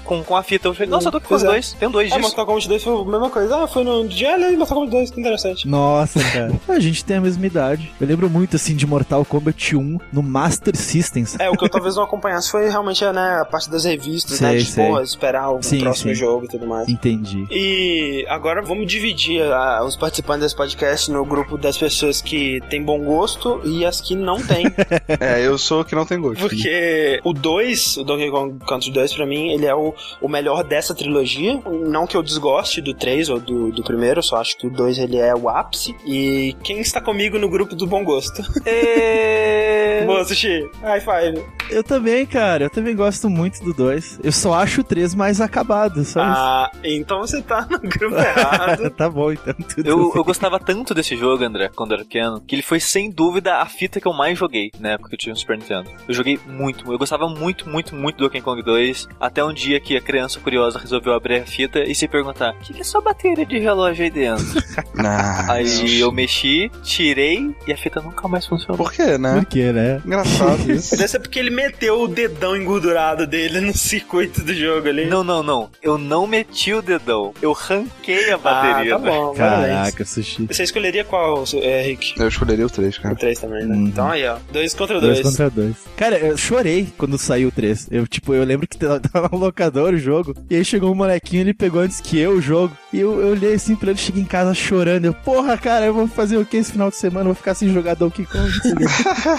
com, 0.03 0.23
com 0.23 0.35
a 0.35 0.43
fita. 0.43 0.67
Eu 0.67 0.73
falei, 0.73 0.89
nossa, 0.89 1.09
Donkey 1.11 1.27
Pois 1.27 1.41
Kong 1.41 1.51
é. 1.51 1.55
2, 1.55 1.73
tem 1.73 1.89
dois 1.89 2.11
Ah, 2.11 2.15
disso. 2.15 2.27
Mortal 2.27 2.45
Kombat 2.45 2.67
2 2.67 2.83
foi 2.83 2.93
a 3.01 3.05
mesma 3.05 3.29
coisa. 3.29 3.63
Ah, 3.63 3.67
foi 3.67 3.83
no 3.83 4.07
dia, 4.07 4.33
olha 4.33 4.47
aí, 4.47 4.57
Mortal 4.57 4.77
Kombat 4.77 4.91
2, 4.91 5.11
que 5.11 5.19
interessante. 5.19 5.67
Nossa, 5.67 6.19
cara. 6.31 6.51
a 6.67 6.79
gente 6.79 7.03
tem 7.05 7.17
a 7.17 7.21
mesma 7.21 7.45
idade. 7.45 7.91
Eu 7.99 8.07
lembro 8.07 8.29
muito, 8.29 8.55
assim, 8.55 8.75
de 8.75 8.85
Mortal 8.85 9.23
Kombat 9.25 9.75
1 9.75 9.99
no 10.11 10.23
Master 10.23 10.75
System. 10.75 11.25
sabe? 11.25 11.43
É, 11.43 11.49
o 11.49 11.53
que 11.57 11.63
eu 11.65 11.69
talvez 11.69 11.95
não 11.95 12.03
acompanhasse 12.03 12.49
foi 12.51 12.69
realmente 12.69 13.03
né, 13.05 13.39
a 13.41 13.45
parte 13.45 13.69
das 13.69 13.85
revistas, 13.85 14.37
Sei, 14.37 14.47
né? 14.47 14.57
De, 14.57 14.65
sei. 14.65 14.91
esperar 15.03 15.49
o 15.51 15.61
Sim, 15.61 15.79
próximo 15.79 16.13
sim. 16.13 16.19
jogo 16.19 16.45
e 16.45 16.47
tudo 16.47 16.65
mais. 16.67 16.87
Entendi. 16.89 17.45
E 17.51 18.25
agora 18.29 18.61
vamos 18.61 18.87
dividir 18.87 19.41
ah, 19.43 19.83
os 19.85 19.95
participantes 19.95 20.41
desse 20.43 20.55
podcast 20.55 21.11
no 21.11 21.23
grupo 21.25 21.57
das 21.57 21.77
pessoas 21.77 22.21
que 22.21 22.61
têm 22.69 22.81
bom 22.83 22.99
gosto 23.03 23.61
e 23.63 23.85
as 23.85 24.01
que 24.01 24.15
não 24.15 24.41
têm. 24.41 24.65
É, 25.19 25.45
eu 25.45 25.57
sou 25.57 25.81
o 25.81 25.85
que 25.85 25.93
não 25.93 26.05
tem 26.05 26.19
gosto. 26.19 26.39
Porque 26.39 27.19
o 27.23 27.33
2, 27.33 27.97
o 27.97 28.03
Donkey 28.03 28.31
Kong 28.31 28.57
Country 28.65 28.91
2, 28.91 29.13
pra 29.13 29.25
mim, 29.25 29.30
ele 29.35 29.65
é 29.65 29.75
o, 29.75 29.93
o 30.21 30.27
melhor 30.27 30.63
dessa 30.63 30.93
trilogia. 30.95 31.61
Não 31.65 32.05
que 32.07 32.15
eu 32.17 32.23
desgoste 32.23 32.81
do 32.81 32.93
3 32.93 33.29
ou 33.29 33.39
do, 33.39 33.71
do 33.71 33.83
primeiro, 33.83 34.19
eu 34.19 34.23
só 34.23 34.37
acho 34.37 34.57
que 34.57 34.67
o 34.67 34.69
2 34.69 34.97
ele 34.99 35.17
é 35.17 35.33
o 35.35 35.49
ápice. 35.49 35.95
E 36.05 36.55
quem 36.63 36.79
está 36.79 36.99
comigo 37.01 37.37
no 37.39 37.49
grupo 37.49 37.75
do 37.75 37.85
bom 37.87 38.03
gosto? 38.03 38.41
É... 38.65 40.03
Boa, 40.05 40.23
Sushi. 40.25 40.69
High 40.81 41.01
five. 41.01 41.45
Eu 41.69 41.83
também, 41.83 42.25
cara. 42.25 42.65
Eu 42.65 42.69
também 42.69 42.95
gosto 42.95 43.29
muito 43.29 43.63
do 43.63 43.73
2. 43.73 44.19
Eu 44.23 44.31
só 44.31 44.53
acho 44.53 44.81
o 44.81 44.83
3 44.83 45.15
mais 45.15 45.39
acabado, 45.39 46.03
só 46.03 46.19
Ah, 46.21 46.71
então 46.83 47.19
você 47.19 47.41
tá 47.41 47.67
no 47.69 47.79
grupo 47.79 48.15
errado. 48.15 48.81
isso. 48.83 48.89
tá 48.95 49.09
bom, 49.09 49.31
então. 49.31 49.53
Tudo 49.53 49.87
Eu, 49.87 49.97
bem. 49.97 50.11
eu 50.15 50.23
gostava 50.23 50.59
tanto 50.59 50.93
desse 50.93 51.15
jogo, 51.15 51.43
André, 51.43 51.69
quando 51.73 51.93
era 51.93 52.03
pequeno, 52.03 52.41
que 52.41 52.55
ele 52.55 52.61
foi 52.61 52.79
sem 52.79 53.09
dúvida 53.09 53.57
a 53.57 53.65
fita 53.65 53.99
que 54.01 54.07
eu 54.07 54.13
mais 54.13 54.37
joguei 54.37 54.71
na 54.79 54.91
época 54.91 55.09
que 55.09 55.15
eu 55.15 55.19
tinha 55.19 55.33
um 55.33 55.35
Super 55.35 55.57
Nintendo. 55.57 55.89
Eu 56.07 56.13
joguei 56.13 56.39
muito, 56.47 56.91
eu 56.91 56.97
gostava 56.97 57.27
muito, 57.29 57.69
muito, 57.69 57.95
muito 57.95 58.17
do 58.17 58.25
Donkey 58.25 58.41
Kong 58.41 58.61
2, 58.61 59.07
até 59.21 59.43
um 59.43 59.53
dia 59.53 59.79
que 59.79 59.95
a 59.95 60.01
criança 60.01 60.39
curiosa 60.39 60.79
resolveu 60.79 61.13
abrir 61.13 61.41
a 61.41 61.45
fita 61.45 61.79
e 61.79 61.93
se 61.95 62.07
perguntar: 62.07 62.53
o 62.55 62.57
que 62.59 62.73
que 62.73 62.81
é 62.81 62.83
só 62.83 62.99
bateria 62.99 63.45
de 63.45 63.59
relógio 63.59 64.03
aí 64.03 64.11
dentro? 64.11 64.45
Ah, 65.03 65.53
aí 65.53 65.99
eu 65.99 66.11
mexi, 66.11 66.69
tirei 66.83 67.55
e 67.65 67.73
a 67.73 67.77
fita 67.77 67.99
nunca 68.01 68.27
mais 68.27 68.45
funcionou. 68.45 68.77
Por 68.77 68.91
quê, 68.91 69.17
né? 69.17 69.35
Por 69.35 69.45
quê, 69.45 69.71
né? 69.71 69.99
Engraçado 70.05 70.59
isso. 70.71 70.95
Deve 70.95 71.07
ser 71.07 71.19
porque 71.19 71.39
ele 71.39 71.49
meteu 71.49 72.01
o 72.03 72.07
dedão 72.07 72.55
engordurado 72.55 73.25
dele 73.25 73.61
no 73.61 73.73
circuito 73.75 74.43
do 74.43 74.53
jogo 74.53 74.87
ali. 74.87 75.05
Não, 75.05 75.23
não, 75.23 75.41
não. 75.41 75.69
Eu 75.81 75.97
não 75.97 76.27
meti 76.27 76.71
o 76.73 76.81
dedão. 76.83 77.33
Eu 77.41 77.51
ranquei 77.51 78.31
a 78.31 78.37
bateria. 78.37 78.95
Ah, 78.95 78.99
tá 78.99 79.05
bom, 79.05 79.33
parabéns. 79.33 79.73
Caraca, 79.75 80.05
sushi. 80.05 80.45
Você 80.45 80.63
escolheria 80.63 81.03
qual, 81.03 81.43
é, 81.55 81.81
Rick? 81.81 82.13
Eu 82.19 82.27
escolheria 82.27 82.65
o 82.65 82.69
3, 82.69 82.97
O 82.97 83.01
cara. 83.01 83.15
3 83.15 83.39
também, 83.39 83.65
né? 83.65 83.75
Uhum. 83.75 83.87
Então 83.87 84.07
aí, 84.09 84.27
ó. 84.27 84.37
2 84.51 84.73
contra 84.75 84.99
Dois 85.01 85.19
2. 85.21 85.29
contra 85.29 85.49
dois. 85.49 85.75
Cara, 85.97 86.17
eu 86.19 86.37
chorei 86.37 86.87
quando 86.97 87.17
saiu 87.17 87.47
o 87.47 87.51
3. 87.51 87.87
Eu, 87.91 88.05
tipo, 88.07 88.33
eu 88.35 88.43
lembro 88.43 88.67
que 88.67 88.77
no 89.31 89.37
locador 89.37 89.93
o 89.93 89.97
jogo. 89.97 90.33
E 90.49 90.55
aí 90.55 90.65
chegou 90.65 90.91
um 90.91 90.95
molequinho, 90.95 91.41
ele 91.41 91.53
pegou 91.53 91.81
antes 91.81 92.01
que 92.01 92.17
eu 92.17 92.31
o 92.31 92.41
jogo. 92.41 92.75
E 92.93 92.99
eu, 92.99 93.21
eu 93.21 93.27
olhei 93.31 93.53
assim 93.53 93.75
pra 93.75 93.91
ele, 93.91 93.99
cheguei 93.99 94.21
em 94.21 94.25
casa 94.25 94.53
chorando. 94.53 95.05
Eu, 95.05 95.13
porra, 95.13 95.57
cara, 95.57 95.85
eu 95.85 95.93
vou 95.93 96.07
fazer 96.07 96.37
o 96.37 96.45
que 96.45 96.57
esse 96.57 96.71
final 96.73 96.89
de 96.89 96.97
semana? 96.97 97.21
Eu 97.21 97.33
vou 97.33 97.35
ficar 97.35 97.53
sem 97.55 97.69
jogar 97.69 97.95
Donkey 97.95 98.25
Kong. 98.25 98.49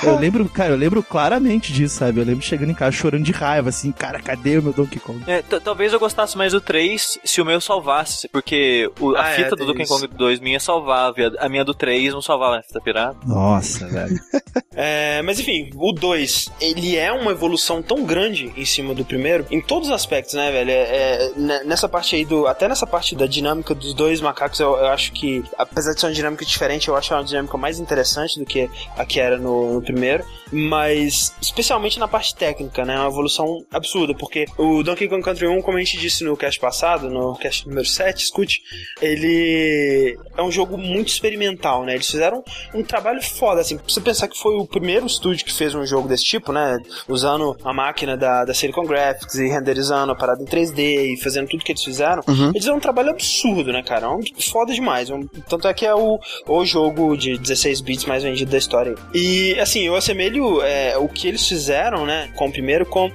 eu 0.05 0.17
lembro, 0.21 0.49
cara, 0.49 0.71
eu 0.71 0.77
lembro 0.77 1.03
claramente 1.03 1.73
disso, 1.73 1.97
sabe? 1.99 2.21
Eu 2.21 2.25
lembro 2.25 2.43
chegando 2.43 2.71
em 2.71 2.75
casa 2.75 2.93
chorando 2.97 3.25
de 3.25 3.33
raiva, 3.33 3.69
assim, 3.69 3.93
cara, 3.93 4.21
cadê 4.21 4.59
o 4.59 4.63
meu 4.63 4.73
Donkey 4.73 4.99
Kong? 4.99 5.21
É, 5.27 5.43
talvez 5.43 5.93
eu 5.93 6.01
gostasse 6.01 6.37
mais 6.37 6.53
do 6.53 6.61
3 6.61 7.19
se 7.25 7.41
o 7.41 7.45
meu 7.45 7.61
salvasse, 7.61 8.29
porque 8.29 8.91
o- 8.99 9.15
a 9.15 9.23
Ah, 9.25 9.31
é, 9.33 9.35
fita 9.37 9.51
do 9.51 9.57
tem 9.57 9.67
Donkey 9.67 9.83
isso. 9.83 9.95
Kong 9.95 10.09
2 10.17 10.41
minha 10.41 10.59
salvava, 10.61 11.21
e 11.21 11.25
a, 11.27 11.33
a 11.47 11.49
minha 11.49 11.65
do 11.65 11.75
3 11.75 12.13
não 12.15 12.23
salvava 12.23 12.57
a 12.59 12.63
fita 12.63 12.81
pirata. 12.81 13.17
Nossa, 13.27 13.87
velho. 13.87 14.17
É, 14.75 15.21
mas 15.21 15.39
enfim, 15.39 15.69
o 15.77 15.93
2, 15.93 16.49
ele 16.59 16.97
é 16.97 17.13
uma 17.13 17.31
evolução 17.33 17.83
tão 17.83 18.05
grande 18.05 18.51
em 18.57 18.65
cima 18.65 18.95
do 18.95 19.05
primeiro, 19.05 19.45
em 19.51 19.61
todos 19.61 19.89
os 19.89 19.95
aspectos, 19.95 20.33
né, 20.33 20.51
velho? 20.51 20.71
É, 20.71 20.75
é, 20.75 21.33
ne- 21.37 21.65
nessa 21.65 21.87
parte 21.87 22.17
aí 22.17 22.25
do. 22.25 22.47
Até 22.47 22.67
nessa 22.69 22.87
parte 22.87 23.15
da 23.15 23.27
dinâmica 23.27 23.42
dos 23.75 23.95
dois 23.95 24.21
macacos, 24.21 24.61
eu, 24.61 24.77
eu 24.77 24.87
acho 24.87 25.13
que, 25.13 25.43
apesar 25.59 25.95
de 25.95 26.01
ser 26.01 26.07
uma 26.07 26.13
dinâmica 26.13 26.45
diferente, 26.45 26.89
eu 26.89 26.97
acho 26.97 27.13
uma 27.15 27.25
dinâmica 27.25 27.57
mais 27.57 27.79
interessante 27.79 28.39
do 28.39 28.47
que 28.47 28.71
a 28.97 29.05
que 29.05 29.21
era 29.21 29.39
no, 29.39 29.75
no 29.75 29.83
primeiro. 29.83 30.25
Mas, 30.53 31.35
especialmente 31.41 31.99
na 31.99 32.07
parte 32.07 32.35
técnica, 32.35 32.85
né? 32.85 32.95
É 32.95 32.99
uma 32.99 33.09
evolução 33.09 33.65
absurda, 33.73 34.15
porque 34.15 34.45
o 34.59 34.83
Donkey 34.83 35.09
Kong 35.09 35.23
Country 35.23 35.47
1, 35.47 35.63
como 35.63 35.79
a 35.79 35.81
gente 35.81 35.97
disse 35.97 36.23
no 36.25 36.37
cast 36.37 36.61
passado, 36.61 37.09
no 37.09 37.35
cast 37.37 37.67
número 37.67 37.87
7, 37.87 38.23
escute, 38.23 38.63
ele 39.01 40.19
é 40.37 40.43
um 40.43 40.51
jogo 40.51 40.77
muito 40.77 41.09
experimental, 41.09 41.85
né? 41.85 41.95
Eles 41.95 42.11
fizeram 42.11 42.45
um 42.75 42.83
trabalho 42.83 43.23
foda, 43.23 43.63
assim. 43.63 43.79
Pra 43.79 43.89
você 43.89 44.01
pensar 44.01 44.29
que 44.29 44.39
foi 44.39 44.55
o 44.57 44.67
primeiro 44.67 45.07
estúdio 45.07 45.45
que 45.45 45.53
fez 45.53 45.75
um 45.75 45.87
jogo 45.87 46.07
desse 46.07 46.25
tipo, 46.25 46.53
né? 46.53 46.79
Usando 47.09 47.57
a 47.65 47.73
máquina 47.73 48.15
da, 48.15 48.45
da 48.45 48.53
Silicon 48.53 48.85
Graphics 48.85 49.35
e 49.37 49.49
renderizando 49.49 50.13
a 50.13 50.15
parada 50.15 50.43
em 50.43 50.47
3D 50.47 51.15
e 51.15 51.17
fazendo 51.23 51.49
tudo 51.49 51.65
que 51.65 51.73
eles 51.73 51.83
fizeram. 51.83 52.23
Eles 52.29 52.59
fizeram 52.59 52.77
um 52.77 52.81
trabalho 52.81 53.11
absurdo, 53.11 53.32
né, 53.73 53.83
cara? 53.83 54.07
É 54.07 54.09
um 54.09 54.21
foda 54.51 54.73
demais. 54.73 55.11
Um- 55.11 55.27
tanto 55.49 55.67
é 55.69 55.75
que 55.75 55.87
é 55.87 55.95
o, 55.95 56.19
o 56.47 56.65
jogo 56.65 57.17
de 57.17 57.39
16 57.39 57.81
bits 57.81 58.05
mais 58.07 58.23
vendido 58.23 58.51
da 58.51 58.59
história. 58.59 58.95
E, 59.15 59.59
assim, 59.61 59.81
eu 59.87 59.95
assemelho 59.97 60.61
é, 60.63 60.97
o 60.99 61.09
que 61.09 61.27
eles 61.29 61.47
fizeram, 61.47 62.05
né, 62.07 62.31
com 62.37 62.47
o 62.49 62.53
primeiro, 62.53 62.85
com. 62.87 63.11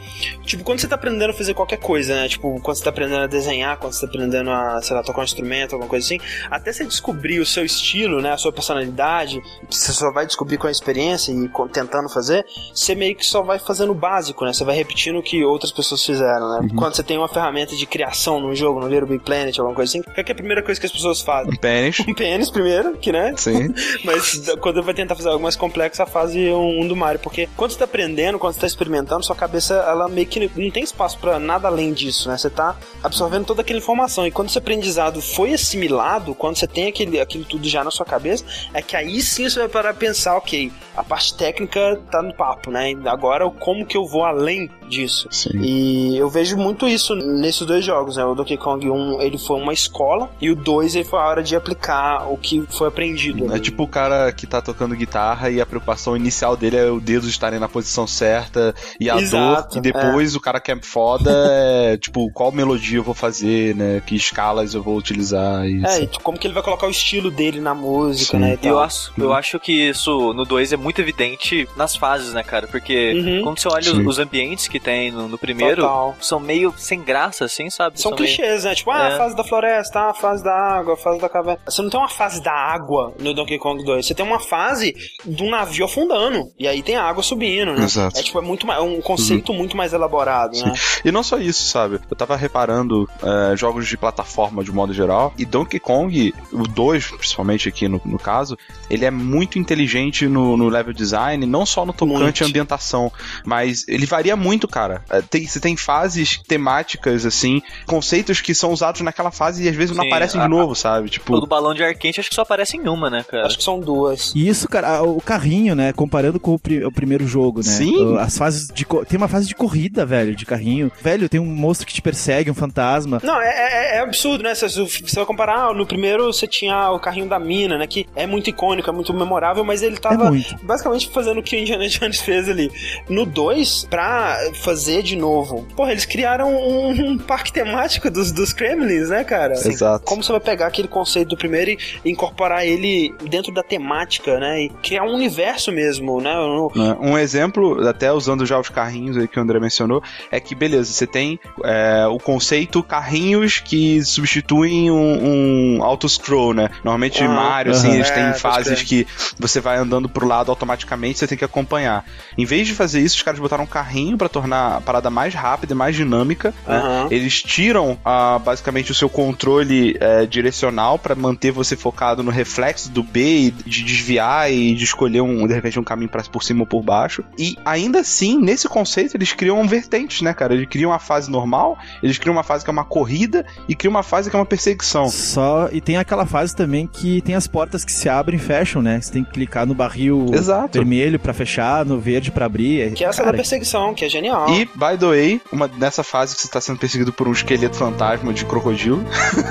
Tipo, 0.46 0.64
quando 0.64 0.80
você 0.80 0.88
tá 0.88 0.96
aprendendo 0.96 1.30
a 1.32 1.34
fazer 1.34 1.54
qualquer 1.54 1.78
coisa, 1.78 2.16
né? 2.16 2.28
Tipo, 2.30 2.60
quando 2.62 2.78
você 2.78 2.84
tá 2.84 2.90
aprendendo 2.90 3.24
a 3.24 3.28
desenhar, 3.28 3.78
quando 3.78 3.94
você 3.94 4.02
tá 4.02 4.08
aprendendo 4.08 4.50
a, 4.50 4.82
sei 4.82 4.96
lá, 4.96 5.04
tocar 5.04 5.22
um 5.22 5.26
instrumento, 5.26 5.74
alguma 5.74 5.90
coisa 5.90 6.06
assim, 6.06 6.20
até 6.50 6.72
você 6.72 6.86
descobrir 6.86 7.40
o 7.40 7.46
seu 7.46 7.66
estilo, 7.66 8.22
né, 8.22 8.32
a 8.32 8.38
sua 8.38 8.52
personalidade, 8.52 9.42
você 9.70 9.92
só 9.92 10.12
vai 10.12 10.26
descobrir 10.26 10.58
com 10.58 10.68
a 10.68 10.72
experiência 10.72 11.32
e 11.32 11.50
com- 11.50 11.68
tentando 11.68 12.10
fazer, 12.10 12.46
você 12.74 12.96
meio 12.96 13.16
que 13.16 13.26
só 13.26 13.42
vai 13.42 13.60
fazendo 13.60 13.92
o 13.92 13.96
básico, 13.96 14.46
né? 14.46 14.54
Você 14.54 14.64
vai 14.64 14.76
repetindo 14.76 15.18
o 15.20 15.24
que 15.24 15.44
outras 15.44 15.72
pessoas 15.72 16.04
fizeram, 16.06 16.50
né? 16.62 16.70
Quando 16.76 16.96
você 16.96 17.04
tem 17.04 17.18
uma 17.18 17.28
ferramenta 17.28 17.76
de 17.76 17.86
criação 17.86 18.40
num 18.40 18.56
jogo, 18.56 18.80
no 18.80 18.88
Little 18.88 19.08
Big 19.08 19.24
Planet, 19.24 19.58
alguma 19.60 19.76
coisa 19.76 19.98
assim, 19.98 20.07
qual 20.14 20.24
que 20.24 20.32
é 20.32 20.34
a 20.34 20.36
primeira 20.36 20.62
coisa 20.62 20.80
que 20.80 20.86
as 20.86 20.92
pessoas 20.92 21.22
fazem? 21.22 21.56
Pênis. 21.56 22.00
Um 22.08 22.14
pênis 22.14 22.50
primeiro, 22.50 22.98
que 22.98 23.12
né? 23.12 23.34
Sim. 23.38 23.74
Mas 24.04 24.50
quando 24.62 24.82
vai 24.84 24.94
tentar 24.94 25.16
fazer 25.16 25.30
algo 25.30 25.44
mais 25.44 25.56
complexo, 25.56 26.02
a 26.02 26.06
fase 26.06 26.48
é 26.48 26.54
um, 26.54 26.82
um 26.82 26.88
do 26.88 26.96
Mario. 26.96 27.20
Porque 27.20 27.48
quando 27.56 27.72
você 27.72 27.80
tá 27.80 27.86
aprendendo, 27.86 28.40
quando 28.40 28.54
você 28.54 28.62
tá 28.62 28.68
experimentando, 28.68 29.26
sua 29.26 29.36
cabeça, 29.36 29.76
ela 29.76 30.08
meio 30.08 30.28
que 30.28 30.52
não 30.56 30.72
tem 30.72 30.84
espaço 30.84 31.18
pra 31.20 31.40
nada 31.40 31.68
além 31.68 31.94
disso, 31.94 32.30
né? 32.30 32.38
Você 32.38 32.50
tá 32.50 32.76
absorvendo 33.04 33.46
toda 33.46 33.62
aquela 33.62 33.80
informação. 33.80 34.26
E 34.26 34.32
quando 34.32 34.50
esse 34.50 34.58
aprendizado 34.58 35.22
foi 35.22 35.54
assimilado, 35.54 36.34
quando 36.36 36.58
você 36.58 36.68
tem 36.68 36.88
aquele, 36.88 37.20
aquilo 37.20 37.46
tudo 37.46 37.68
já 37.68 37.84
na 37.84 37.92
sua 37.92 38.06
cabeça, 38.06 38.46
é 38.74 38.82
que 38.82 38.96
aí 38.96 39.22
sim 39.22 39.50
você 39.50 39.60
vai 39.60 39.70
parar 39.70 39.94
pra 39.94 40.08
pensar, 40.08 40.36
ok, 40.38 40.72
a 40.96 41.04
parte 41.04 41.36
técnica 41.36 42.00
tá 42.12 42.22
no 42.22 42.34
papo, 42.34 42.72
né? 42.72 42.94
Agora, 43.06 43.50
como 43.50 43.86
que 43.86 43.98
eu 43.98 44.06
vou 44.06 44.24
além 44.24 44.70
disso. 44.88 45.28
Sim. 45.32 45.60
E 45.62 46.18
eu 46.18 46.30
vejo 46.30 46.58
muito 46.58 46.88
isso 46.88 47.16
nesses 47.16 47.66
dois 47.66 47.84
jogos, 47.84 48.18
né? 48.18 48.26
O 48.26 48.34
Donkey 48.36 48.58
Kong 48.58 48.90
1, 48.90 49.22
ele 49.22 49.38
foi 49.38 49.58
uma 49.58 49.74
escola, 49.74 50.30
e 50.42 50.50
o 50.50 50.56
2, 50.56 50.96
ele 50.96 51.04
foi 51.06 51.20
a 51.20 51.28
hora 51.28 51.44
de 51.44 51.56
aplicar 51.56 52.32
o 52.32 52.38
que 52.38 52.64
foi 52.70 52.88
aprendido. 52.88 53.54
É 53.54 53.60
tipo 53.60 53.84
o 53.84 53.88
cara 53.88 54.32
que 54.32 54.46
tá 54.48 54.62
tocando 54.62 54.96
guitarra 54.96 55.50
e 55.50 55.62
a 55.62 55.66
preocupação 55.66 56.16
inicial 56.16 56.56
dele 56.58 56.78
é 56.78 56.86
o 56.90 57.00
dedos 57.00 57.28
estarem 57.30 57.60
na 57.60 57.68
posição 57.70 58.08
certa 58.08 58.74
e 59.00 59.10
a 59.10 59.18
Exato, 59.18 59.70
dor, 59.70 59.78
e 59.78 59.82
depois 59.82 60.36
o 60.36 60.40
cara 60.40 60.60
que 60.60 60.72
é 60.72 60.78
foda 60.82 61.32
é 61.32 61.98
tipo 62.02 62.30
qual 62.32 62.52
melodia 62.52 62.98
eu 62.98 63.04
vou 63.04 63.14
fazer, 63.14 63.76
né? 63.76 64.02
Que 64.06 64.16
escalas 64.16 64.74
eu 64.74 64.82
vou 64.82 64.98
utilizar. 64.98 65.66
E 65.68 65.84
É, 65.86 66.04
e 66.04 66.08
como 66.24 66.38
que 66.38 66.48
ele 66.48 66.54
vai 66.54 66.64
colocar 66.64 66.88
o 66.88 66.90
estilo 66.92 67.30
dele 67.32 67.60
na 67.60 67.74
música, 67.74 68.38
Sim. 68.38 68.44
né? 68.44 68.58
E 68.62 68.68
eu 68.68 68.80
acho, 68.80 69.12
eu 69.18 69.34
acho 69.34 69.60
que 69.60 69.72
isso 69.90 70.34
no 70.34 70.46
2 70.46 70.74
é 70.74 70.78
muito 70.78 71.00
evidente 71.02 71.68
nas 71.76 71.96
fases, 71.96 72.34
né, 72.34 72.44
cara? 72.44 72.68
Porque 72.68 73.14
Uhum. 73.14 73.42
quando 73.44 73.60
você 73.60 73.68
olha 73.68 73.84
Sim. 73.84 74.06
os 74.08 74.20
ambientes 74.20 74.68
que 74.68 74.77
tem 74.80 75.12
no, 75.12 75.28
no 75.28 75.38
primeiro, 75.38 75.82
Total. 75.82 76.16
são 76.22 76.40
meio 76.40 76.74
sem 76.78 77.02
graça, 77.04 77.46
assim, 77.46 77.70
sabe? 77.70 78.00
São 78.00 78.12
meio- 78.12 78.18
clichês, 78.24 78.64
né? 78.64 78.76
Tipo, 78.76 78.92
ah, 78.92 79.10
É. 79.10 79.14
a 79.14 79.18
fase 79.18 79.36
da 79.36 79.44
floresta, 79.44 80.00
ah, 80.00 80.10
a 80.12 80.14
fase 80.14 80.44
da 80.44 80.54
água, 80.54 80.94
a 80.94 80.98
fase 80.98 81.20
da 81.20 81.30
caverna. 81.30 81.60
Você 81.66 81.82
não 81.82 81.90
tem 81.90 82.00
uma 82.00 82.10
fase 82.10 82.42
da 82.42 82.52
água 82.54 83.14
no 83.20 83.34
Donkey 83.34 83.58
Kong 83.58 83.84
2. 83.84 84.06
Você 84.06 84.14
tem 84.14 84.26
uma 84.26 84.40
fase 84.40 84.96
de 85.26 85.44
um 85.44 85.50
navio 85.50 85.86
afundando. 85.86 86.52
E 86.60 86.68
aí 86.68 86.82
tem 86.84 86.96
a 86.96 87.04
água 87.04 87.24
subindo, 87.24 87.74
né? 87.74 87.84
Exato. 87.84 88.20
É 88.20 88.24
tipo, 88.24 88.38
é 88.40 88.42
muito 88.42 88.66
mais, 88.68 88.80
é 88.80 88.84
um 88.84 89.02
conceito 89.02 89.54
muito 89.54 89.76
mais 89.78 89.94
elaborado, 89.94 90.58
né? 90.60 90.74
E 91.04 91.12
não 91.12 91.24
só 91.24 91.38
isso, 91.38 91.64
sabe? 91.64 92.00
Eu 92.10 92.16
tava 92.16 92.36
reparando 92.36 93.08
é, 93.24 93.56
jogos 93.56 93.88
de 93.88 93.98
plataforma 93.98 94.64
de 94.64 94.72
modo 94.72 94.94
geral, 94.94 95.34
e 95.38 95.46
Donkey 95.46 95.80
Kong, 95.80 96.34
o 96.52 96.64
2, 96.68 97.12
principalmente 97.12 97.70
aqui 97.70 97.88
no, 97.88 98.02
no 98.06 98.18
caso, 98.20 98.58
ele 98.90 99.06
é 99.06 99.12
muito 99.12 99.58
inteligente 99.60 100.28
no, 100.28 100.58
no 100.58 100.68
level 100.70 100.94
design, 100.94 101.46
não 101.46 101.66
só 101.66 101.86
no 101.86 101.94
tocante 101.94 102.44
à 102.44 102.48
ambientação, 102.48 103.12
mas 103.46 103.88
ele 103.88 104.06
varia 104.06 104.36
muito, 104.36 104.67
cara. 104.68 105.04
É, 105.10 105.22
Tem, 105.22 105.46
você 105.48 105.60
tem 105.60 105.76
fases 105.76 106.40
temáticas, 106.48 107.26
assim, 107.26 107.62
conceitos 107.86 108.42
que 108.42 108.54
são 108.54 108.72
usados 108.72 109.02
naquela 109.02 109.32
fase 109.32 109.64
e 109.64 109.70
às 109.70 109.76
vezes 109.76 109.96
não 109.96 110.04
Sim, 110.04 110.10
aparecem 110.10 110.40
a- 110.42 110.44
de 110.44 110.50
novo, 110.50 110.76
sabe? 110.76 111.10
Tipo, 111.10 111.40
do 111.40 111.48
balão 111.48 111.74
de 111.74 111.84
ar 111.84 111.94
quente 111.96 112.20
acho 112.20 112.30
que 112.30 112.36
só 112.36 112.42
aparece 112.42 112.78
em 112.78 112.88
uma, 112.88 113.10
né, 113.10 113.24
cara? 113.28 113.46
Acho 113.46 113.58
que 113.58 113.64
são 113.64 113.80
duas. 113.80 114.34
E 114.36 114.48
isso, 114.48 114.68
cara, 114.68 115.02
o 115.04 115.22
carrinho, 115.22 115.76
né? 115.76 115.94
Comparando 115.94 116.40
com 116.40 116.54
o, 116.54 116.60
pri- 116.60 116.84
o 116.86 116.92
primeiro 116.92 117.28
jogo, 117.28 117.60
né? 117.60 117.64
Sim. 117.72 118.18
As 118.18 118.38
fases 118.38 118.68
de. 118.68 118.86
Tem 119.08 119.18
uma 119.18 119.28
fase 119.28 119.48
de 119.48 119.56
corrida, 119.56 120.06
velho, 120.06 120.36
de 120.36 120.46
carrinho. 120.46 120.92
Velho, 121.02 121.30
tem 121.30 121.40
um 121.40 121.46
monstro 121.46 121.86
que 121.88 121.94
te 121.94 122.02
persegue, 122.02 122.50
um 122.52 122.54
fantasma. 122.56 123.20
Não, 123.24 123.40
é, 123.42 123.48
é- 123.48 123.98
é 123.98 124.00
absurdo, 124.00 124.44
né? 124.44 124.54
Você, 124.56 124.68
você 124.70 125.16
vai 125.16 125.26
comparar, 125.26 125.74
no 125.74 125.86
primeiro 125.86 126.26
você 126.32 126.48
tinha 126.48 126.92
o 126.92 127.00
carrinho 127.00 127.28
da 127.28 127.40
mina, 127.40 127.78
né? 127.78 127.88
Que 127.88 128.06
é 128.16 128.26
muito 128.28 128.50
icônico, 128.50 128.90
é 128.90 128.94
muito 128.94 129.14
memorável, 129.14 129.64
mas 129.64 129.82
ele 129.82 129.96
É 129.96 130.00
tava 130.00 130.30
muito. 130.30 130.56
basicamente 130.64 131.10
fazendo 131.10 131.40
o 131.40 131.44
que 131.44 131.56
o 131.56 131.60
Indiana 131.60 131.88
Jones 131.88 132.20
fez 132.22 132.50
ali. 132.50 132.72
No 133.10 133.26
2, 133.26 133.86
pra 133.90 134.38
fazer 134.58 135.02
de 135.04 135.16
novo, 135.16 135.68
porra, 135.76 135.92
eles 135.92 136.06
criaram 136.06 136.54
um, 136.54 136.90
um 137.14 137.18
parque 137.18 137.52
temático 137.52 138.10
dos, 138.10 138.32
dos 138.32 138.54
Kremlins, 138.54 139.10
né, 139.10 139.24
cara? 139.24 139.54
Exato. 139.54 140.06
Como 140.06 140.24
você 140.24 140.32
vai 140.32 140.42
pegar 140.42 140.68
aquele 140.68 140.88
conceito 140.88 141.30
do 141.30 141.38
primeiro 141.38 141.72
e 141.72 141.78
incorporar 142.10 142.66
ele 142.66 143.14
dentro 143.30 143.54
da 143.54 143.64
temática, 143.64 144.40
né? 144.40 144.64
E 144.64 144.70
criar 144.70 145.04
um 145.04 145.14
universo 145.14 145.72
mesmo, 145.72 146.22
né? 146.22 146.34
No- 146.34 146.72
né? 146.76 146.96
Um 147.00 147.18
exemplo, 147.18 147.88
até 147.88 148.12
usando 148.12 148.46
já 148.46 148.60
os 148.60 148.70
carrinhos 148.70 149.18
aí 149.18 149.28
que 149.28 149.40
o 149.40 149.42
André 149.42 149.60
mencionou, 149.60 150.02
é 150.32 150.40
que, 150.40 150.56
beleza, 150.56 150.92
você 150.92 151.06
tem 151.08 151.40
é, 151.64 152.06
o 152.08 152.18
conceito 152.20 152.82
carrinhos 152.84 153.60
que 153.60 154.02
substituem 154.04 154.90
um, 154.92 155.78
um 155.78 155.84
auto-scroll, 155.84 156.54
né? 156.54 156.70
Normalmente 156.84 157.24
Aham. 157.24 157.34
Mario, 157.34 157.72
assim, 157.74 157.92
eles 157.94 158.10
têm 158.10 158.24
É, 158.24 158.34
fases 158.34 158.82
que 158.84 159.06
você 159.38 159.60
vai 159.60 159.78
andando 159.78 160.08
pro 160.10 160.26
lado 160.28 160.50
automaticamente, 160.52 161.20
você 161.20 161.28
tem 161.28 161.38
que 161.38 161.46
acompanhar. 161.46 162.06
Em 162.38 162.46
vez 162.46 162.68
de 162.68 162.74
fazer 162.74 163.02
isso, 163.02 163.16
os 163.18 163.22
caras 163.24 163.40
botaram 163.40 163.64
um 163.64 163.68
carrinho 163.68 164.18
pra 164.18 164.30
tornar 164.30 164.47
a 164.56 164.82
parada 164.82 165.10
mais 165.10 165.34
rápida 165.34 165.74
e 165.74 165.76
mais 165.76 165.96
dinâmica, 165.96 166.54
né? 166.68 167.08
Eles 167.12 167.42
tiram 167.42 167.98
ah, 168.04 168.40
basicamente 168.44 168.92
o 168.92 168.96
seu 168.96 169.10
controle 169.10 169.98
eh, 170.00 170.26
direcional 170.26 170.98
pra 171.00 171.16
manter 171.16 171.52
você 171.52 171.76
focado 171.76 172.24
no 172.24 172.32
reflexo 172.32 172.90
do 172.90 173.04
B 173.04 173.38
e 173.48 173.52
de 173.52 173.84
desviar 173.84 174.52
e 174.52 174.74
de 174.74 174.84
escolher 174.84 175.22
um, 175.22 175.48
de 175.48 175.54
repente 175.54 175.80
um 175.80 175.84
caminho 175.84 176.10
pra, 176.10 176.24
por 176.24 176.44
cima 176.44 176.62
ou 176.62 176.68
por 176.68 176.82
baixo. 176.82 177.24
E 177.38 177.58
ainda 177.66 178.00
assim, 178.00 178.40
nesse 178.40 178.68
conceito, 178.68 179.16
eles 179.16 179.34
criam 179.34 179.66
vertentes, 179.68 180.22
né, 180.22 180.34
cara? 180.34 180.54
Eles 180.54 180.68
criam 180.68 180.92
uma 180.92 181.00
fase 181.00 181.30
normal, 181.30 181.78
eles 182.02 182.18
criam 182.18 182.34
uma 182.34 182.44
fase 182.44 182.64
que 182.64 182.70
é 182.70 182.74
uma 182.74 182.86
corrida 182.86 183.46
e 183.68 183.76
criam 183.76 183.92
uma 183.92 184.04
fase 184.04 184.30
que 184.30 184.36
é 184.36 184.40
uma 184.40 184.46
perseguição. 184.46 185.10
Só. 185.10 185.70
E 185.72 185.82
tem 185.82 185.98
aquela 185.98 186.26
fase 186.26 186.56
também 186.56 186.88
que 186.88 187.22
tem 187.22 187.36
as 187.36 187.48
portas 187.48 187.84
que 187.84 187.92
se 187.92 188.10
abrem 188.10 188.38
e 188.38 188.42
fecham, 188.42 188.82
né? 188.82 189.00
Você 189.00 189.12
tem 189.12 189.24
que 189.24 189.32
clicar 189.32 189.66
no 189.66 189.74
barril 189.74 190.28
Exato. 190.34 190.78
vermelho 190.78 191.20
pra 191.20 191.34
fechar, 191.34 191.86
no 191.86 192.00
verde 192.00 192.32
pra 192.32 192.46
abrir. 192.46 192.94
Que 192.94 193.04
é 193.04 193.08
essa 193.08 193.20
Cara, 193.20 193.32
da 193.32 193.38
perseguição, 193.38 193.94
que 193.94 194.06
é 194.06 194.10
genial. 194.10 194.37
E, 194.50 194.66
by 194.76 194.98
the 195.00 195.06
way, 195.08 195.42
uma, 195.52 195.70
nessa 195.78 196.04
fase 196.04 196.36
que 196.36 196.42
você 196.42 196.48
tá 196.48 196.60
sendo 196.62 196.78
perseguido 196.80 197.12
por 197.14 197.28
um 197.28 197.32
esqueleto 197.32 197.76
fantasma 197.78 198.34
de 198.34 198.46
crocodilo, 198.46 199.04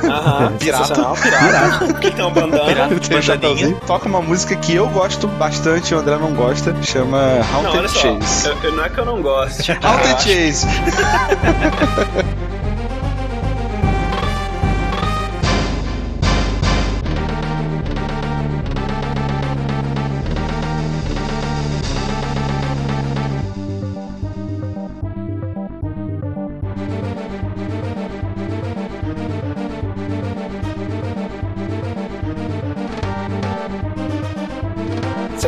Aham, 0.05 0.53
Pirata. 0.59 0.95
pirata. 1.15 1.95
que 2.01 2.11
tem 2.11 2.25
uma 2.25 2.31
bandana. 2.31 2.65
Pirata. 2.65 3.01
tem 3.01 3.21
Bandaninha. 3.21 3.77
toca 3.87 4.07
uma 4.09 4.21
música 4.23 4.55
que 4.57 4.75
eu 4.75 4.89
gosto 4.89 5.27
bastante 5.29 5.93
e 5.93 5.95
o 5.95 5.99
André 5.99 6.17
não 6.17 6.33
gosta, 6.35 6.75
chama 6.83 7.19
Não, 7.53 7.61
olha 7.71 7.81
Haunted 7.81 7.91
só, 7.91 8.01
Chase. 8.01 8.49
eu- 8.49 8.57
eu- 8.63 8.73
não 8.77 8.85
é 8.85 8.89
que 8.89 8.99
eu 8.99 9.05
não 9.05 9.23
gosto. 9.23 9.63
Haunted 9.83 10.23
Chase! 10.23 10.67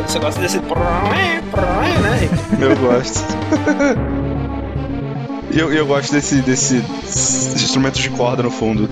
Você, 0.09 0.17
gosta 0.17 0.41
desse. 0.41 0.57
né? 0.57 2.29
Eu 2.59 2.75
gosto. 2.77 3.23
Eu, 5.51 5.73
eu 5.73 5.83
gosto 5.87 6.11
desse, 6.11 6.43
desse 6.43 6.75
instrumento 6.75 7.99
de 7.99 8.07
corda 8.11 8.43
no 8.43 8.51
fundo. 8.51 8.87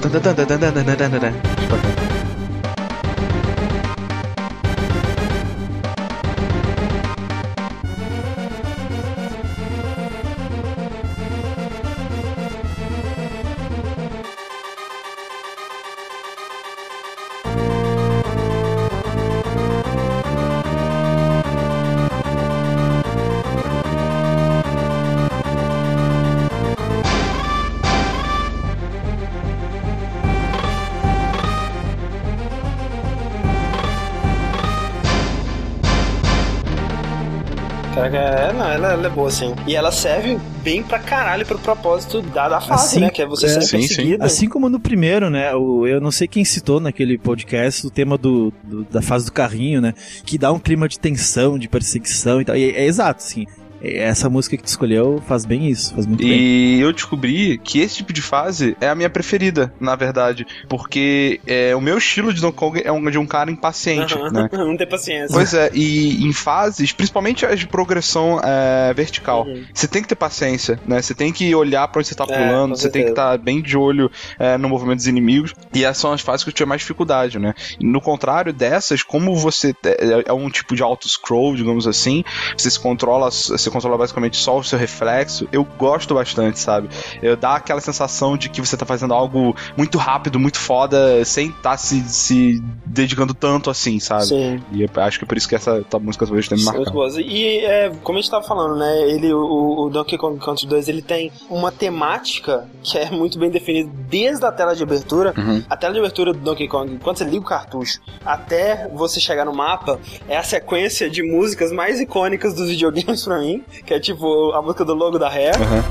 É 39.08 39.10
boa, 39.10 39.32
sim. 39.32 39.54
E 39.66 39.76
ela 39.76 39.92
serve 39.92 40.38
bem 40.64 40.84
pra 40.84 41.00
caralho 41.00 41.46
pro 41.46 41.58
propósito 41.58 42.22
da, 42.22 42.48
da 42.50 42.62
fase, 42.62 42.86
Assim, 42.86 43.00
né? 43.00 43.10
Que 43.10 43.22
é 43.22 43.26
você 43.26 43.46
é, 43.46 43.50
ser 43.50 43.62
sim, 43.62 43.82
sim. 43.82 43.88
perseguido. 43.88 44.24
Assim 44.24 44.48
como 44.48 44.70
no 44.70 44.80
primeiro, 44.80 45.30
né? 45.30 45.54
O, 45.56 45.88
eu 45.88 46.00
não 46.00 46.12
sei 46.12 46.28
quem 46.28 46.44
citou 46.46 46.80
naquele 46.80 47.18
podcast 47.18 47.86
o 47.88 47.90
tema 47.90 48.18
do, 48.18 48.54
do- 48.64 48.84
da 48.86 49.02
fase 49.02 49.26
do 49.26 49.32
carrinho, 49.32 49.82
né? 49.82 49.94
Que 50.26 50.38
dá 50.38 50.52
um 50.52 50.60
clima 50.60 50.88
de 50.88 51.00
tensão, 51.00 51.58
de 51.58 51.68
perseguição 51.68 52.42
e 52.42 52.46
tal. 52.46 52.56
E 52.56 52.72
é, 52.72 52.86
exato, 52.86 53.24
sim. 53.24 53.46
Essa 53.82 54.30
música 54.30 54.58
que 54.58 54.64
tu 54.64 54.68
escolheu 54.68 55.22
faz 55.28 55.46
bem 55.46 55.68
isso, 55.70 55.94
faz 55.94 56.06
muito 56.06 56.20
bem. 56.24 56.32
E 56.32 56.80
eu 56.80 56.92
descobri 56.92 57.58
que 57.58 57.80
esse 57.80 57.98
tipo 57.98 58.12
de 58.14 58.22
fase 58.22 58.76
é 58.82 58.88
a 58.90 58.96
minha 58.96 59.10
preferida, 59.10 59.74
na 59.80 59.96
verdade. 59.96 60.46
Porque 60.68 61.40
é, 61.46 61.76
o 61.76 61.82
meu 61.82 61.98
estilo 61.98 62.34
de 62.34 62.42
Donkey 62.42 62.58
Kong 62.58 62.82
é 62.84 62.92
um, 62.92 63.10
de 63.10 63.18
um 63.18 63.26
cara 63.26 63.52
impaciente, 63.52 64.14
Aham, 64.16 64.32
né? 64.32 64.50
Não 64.58 64.76
tem 64.78 64.88
paciência. 64.88 65.30
Pois 65.32 65.54
é, 65.54 65.70
e 65.74 66.26
em 66.26 66.34
fases, 66.34 66.92
principalmente 66.92 67.46
as 67.46 67.60
de 67.60 67.68
progressão 67.68 68.40
é, 68.44 68.94
vertical, 68.94 69.46
Uhum. 69.48 69.64
você 69.74 69.88
tem 69.88 70.02
que 70.02 70.08
ter 70.08 70.16
paciência, 70.16 70.80
né? 70.88 71.02
Você 71.02 71.14
tem 71.14 71.32
que 71.32 71.54
olhar 71.54 71.88
pra 71.88 72.00
onde 72.00 72.08
você 72.08 72.16
tá 72.16 72.26
É, 72.28 72.38
pulando, 72.38 72.76
você 72.76 72.90
tem 72.90 73.04
que 73.04 73.10
estar 73.12 73.38
bem 73.38 73.62
de 73.62 73.78
olho 73.78 74.10
é, 74.40 74.58
no 74.58 74.68
movimento 74.70 74.98
dos 74.98 75.08
inimigos. 75.08 75.54
E 75.74 75.84
essas 75.84 75.98
são 75.98 76.12
as 76.12 76.22
fases 76.22 76.44
que 76.44 76.50
eu 76.50 76.54
tinha 76.54 76.66
mais 76.66 76.82
dificuldade, 76.82 77.38
né? 77.40 77.54
No 77.80 78.02
contrário 78.02 78.52
dessas, 78.54 79.04
como 79.04 79.36
você 79.36 79.74
é, 79.86 80.24
é 80.28 80.34
um 80.34 80.50
tipo 80.50 80.76
de 80.76 80.82
auto-scroll, 80.84 81.56
digamos 81.56 81.88
assim, 81.88 82.24
você 82.58 82.70
se 82.70 82.80
controla, 82.80 83.30
você 83.30 83.67
você 83.68 83.72
controla 83.72 83.98
basicamente 83.98 84.38
só 84.38 84.58
o 84.58 84.64
seu 84.64 84.80
reflexo, 84.80 85.48
eu 85.52 85.64
gosto 85.78 86.14
bastante, 86.14 86.60
sabe? 86.60 86.90
Eu 87.22 87.36
dá 87.36 87.56
aquela 87.56 87.82
sensação 87.82 88.38
de 88.38 88.50
que 88.50 88.62
você 88.62 88.76
tá 88.76 88.86
fazendo 88.86 89.14
algo 89.14 89.56
muito 89.76 89.98
rápido, 89.98 90.40
muito 90.40 90.58
foda, 90.58 91.24
sem 91.26 91.50
estar 91.50 91.72
tá 91.72 91.78
se, 91.78 92.02
se 92.02 92.64
dedicando 92.86 93.34
tanto 93.34 93.70
assim, 93.70 94.00
sabe? 94.00 94.26
Sim. 94.26 94.62
E 94.72 94.82
eu 94.82 94.90
acho 94.96 95.20
que 95.20 95.26
é 95.26 95.28
por 95.28 95.38
isso 95.38 95.48
que 95.48 95.56
essa 95.56 95.84
top 95.84 96.06
música 96.06 96.26
talvez 96.26 96.48
tenha 96.48 96.60
me 96.60 96.66
marcado. 96.66 97.20
E 97.20 97.60
é, 97.66 97.92
como 98.04 98.18
a 98.18 98.22
gente 98.22 98.32
tava 98.32 98.46
falando, 98.46 98.78
né? 98.78 99.02
Ele, 99.10 99.34
o, 99.34 99.86
o 99.86 99.90
Donkey 99.90 100.18
Kong 100.18 100.40
Country 100.44 100.68
2, 100.68 100.88
ele 100.88 101.02
tem 101.02 101.32
uma 101.50 101.72
temática 101.72 102.68
que 102.84 102.98
é 102.98 103.12
muito 103.12 103.38
bem 103.38 103.50
definida 103.50 103.90
desde 104.10 104.46
a 104.46 104.52
tela 104.52 104.76
de 104.76 104.84
abertura. 104.84 105.34
Uhum. 105.38 105.64
A 105.70 105.76
tela 105.76 105.94
de 105.94 106.00
abertura 106.00 106.34
do 106.34 106.40
Donkey 106.40 106.68
Kong, 106.68 106.98
quando 107.04 107.18
você 107.18 107.26
liga 107.26 107.40
o 107.40 107.44
cartucho, 107.44 108.00
até 108.26 108.88
você 108.94 109.20
chegar 109.20 109.46
no 109.46 109.54
mapa, 109.54 110.00
é 110.28 110.38
a 110.38 110.44
sequência 110.44 111.10
de 111.10 111.24
músicas 111.24 111.72
mais 111.72 112.00
icônicas 112.00 112.54
dos 112.54 112.70
videogames 112.70 113.24
pra 113.24 113.40
mim, 113.40 113.57
que 113.86 113.94
é 113.94 114.00
tipo 114.00 114.52
a 114.54 114.62
música 114.62 114.84
do 114.86 114.94
logo 114.94 115.18
da 115.20 115.30
Rare, 115.30 115.58
Uhum. 115.60 115.84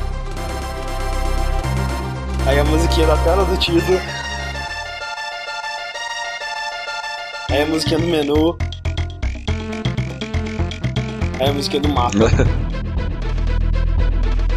aí 2.47 2.59
a 2.59 2.65
musiquinha 2.65 3.07
da 3.07 3.17
tela 3.19 3.45
do 3.45 3.57
título, 3.57 3.99
aí 7.51 7.63
a 7.63 7.67
musiquinha 7.67 7.99
do 8.01 8.07
menu, 8.07 8.57
aí 11.41 11.49
a 11.49 11.53
musiquinha 11.53 11.83
do 11.83 11.89
mapa. 11.89 12.17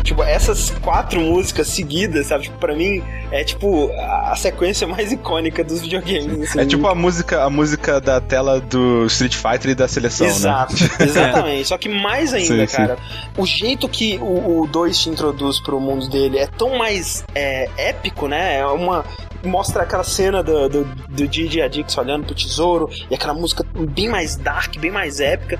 Tipo, 0.09 0.23
essas 0.23 0.71
quatro 0.81 1.21
músicas 1.21 1.67
seguidas, 1.67 2.25
sabe? 2.25 2.45
Tipo, 2.45 2.57
pra 2.57 2.75
mim, 2.75 3.03
é 3.31 3.43
tipo 3.43 3.91
a 3.93 4.35
sequência 4.35 4.87
mais 4.87 5.11
icônica 5.11 5.63
dos 5.63 5.81
videogames. 5.81 6.49
assim. 6.49 6.61
É 6.61 6.65
tipo 6.65 6.87
a 6.87 6.95
música, 6.95 7.43
a 7.43 7.49
música 7.49 8.01
da 8.01 8.19
tela 8.19 8.59
do 8.59 9.05
Street 9.05 9.35
Fighter 9.35 9.69
e 9.69 9.75
da 9.75 9.87
seleção, 9.87 10.25
Exato, 10.25 10.73
né? 10.73 10.89
exatamente. 11.05 11.67
Só 11.67 11.77
que 11.77 11.87
mais 11.87 12.33
ainda, 12.33 12.65
Sim, 12.65 12.67
sim. 12.67 12.77
cara, 12.77 12.97
o 13.37 13.45
jeito 13.45 13.87
que 13.87 14.17
o 14.19 14.65
2 14.65 14.97
te 14.97 15.09
introduz 15.09 15.59
pro 15.59 15.79
mundo 15.79 16.09
dele 16.09 16.39
é 16.39 16.47
tão 16.47 16.75
mais 16.75 17.23
é, 17.35 17.69
épico, 17.77 18.27
né? 18.27 18.57
É 18.57 18.65
uma. 18.65 19.05
Mostra 19.43 19.83
aquela 19.83 20.03
cena 20.03 20.41
do, 20.41 20.67
do, 20.67 20.83
do 21.07 21.23
e 21.23 21.61
a 21.61 21.67
Dix 21.67 21.95
olhando 21.97 22.25
pro 22.25 22.35
tesouro 22.35 22.89
e 23.11 23.15
aquela 23.15 23.33
música 23.33 23.63
bem 23.73 24.09
mais 24.09 24.35
dark, 24.35 24.75
bem 24.79 24.89
mais 24.91 25.19
épica. 25.19 25.59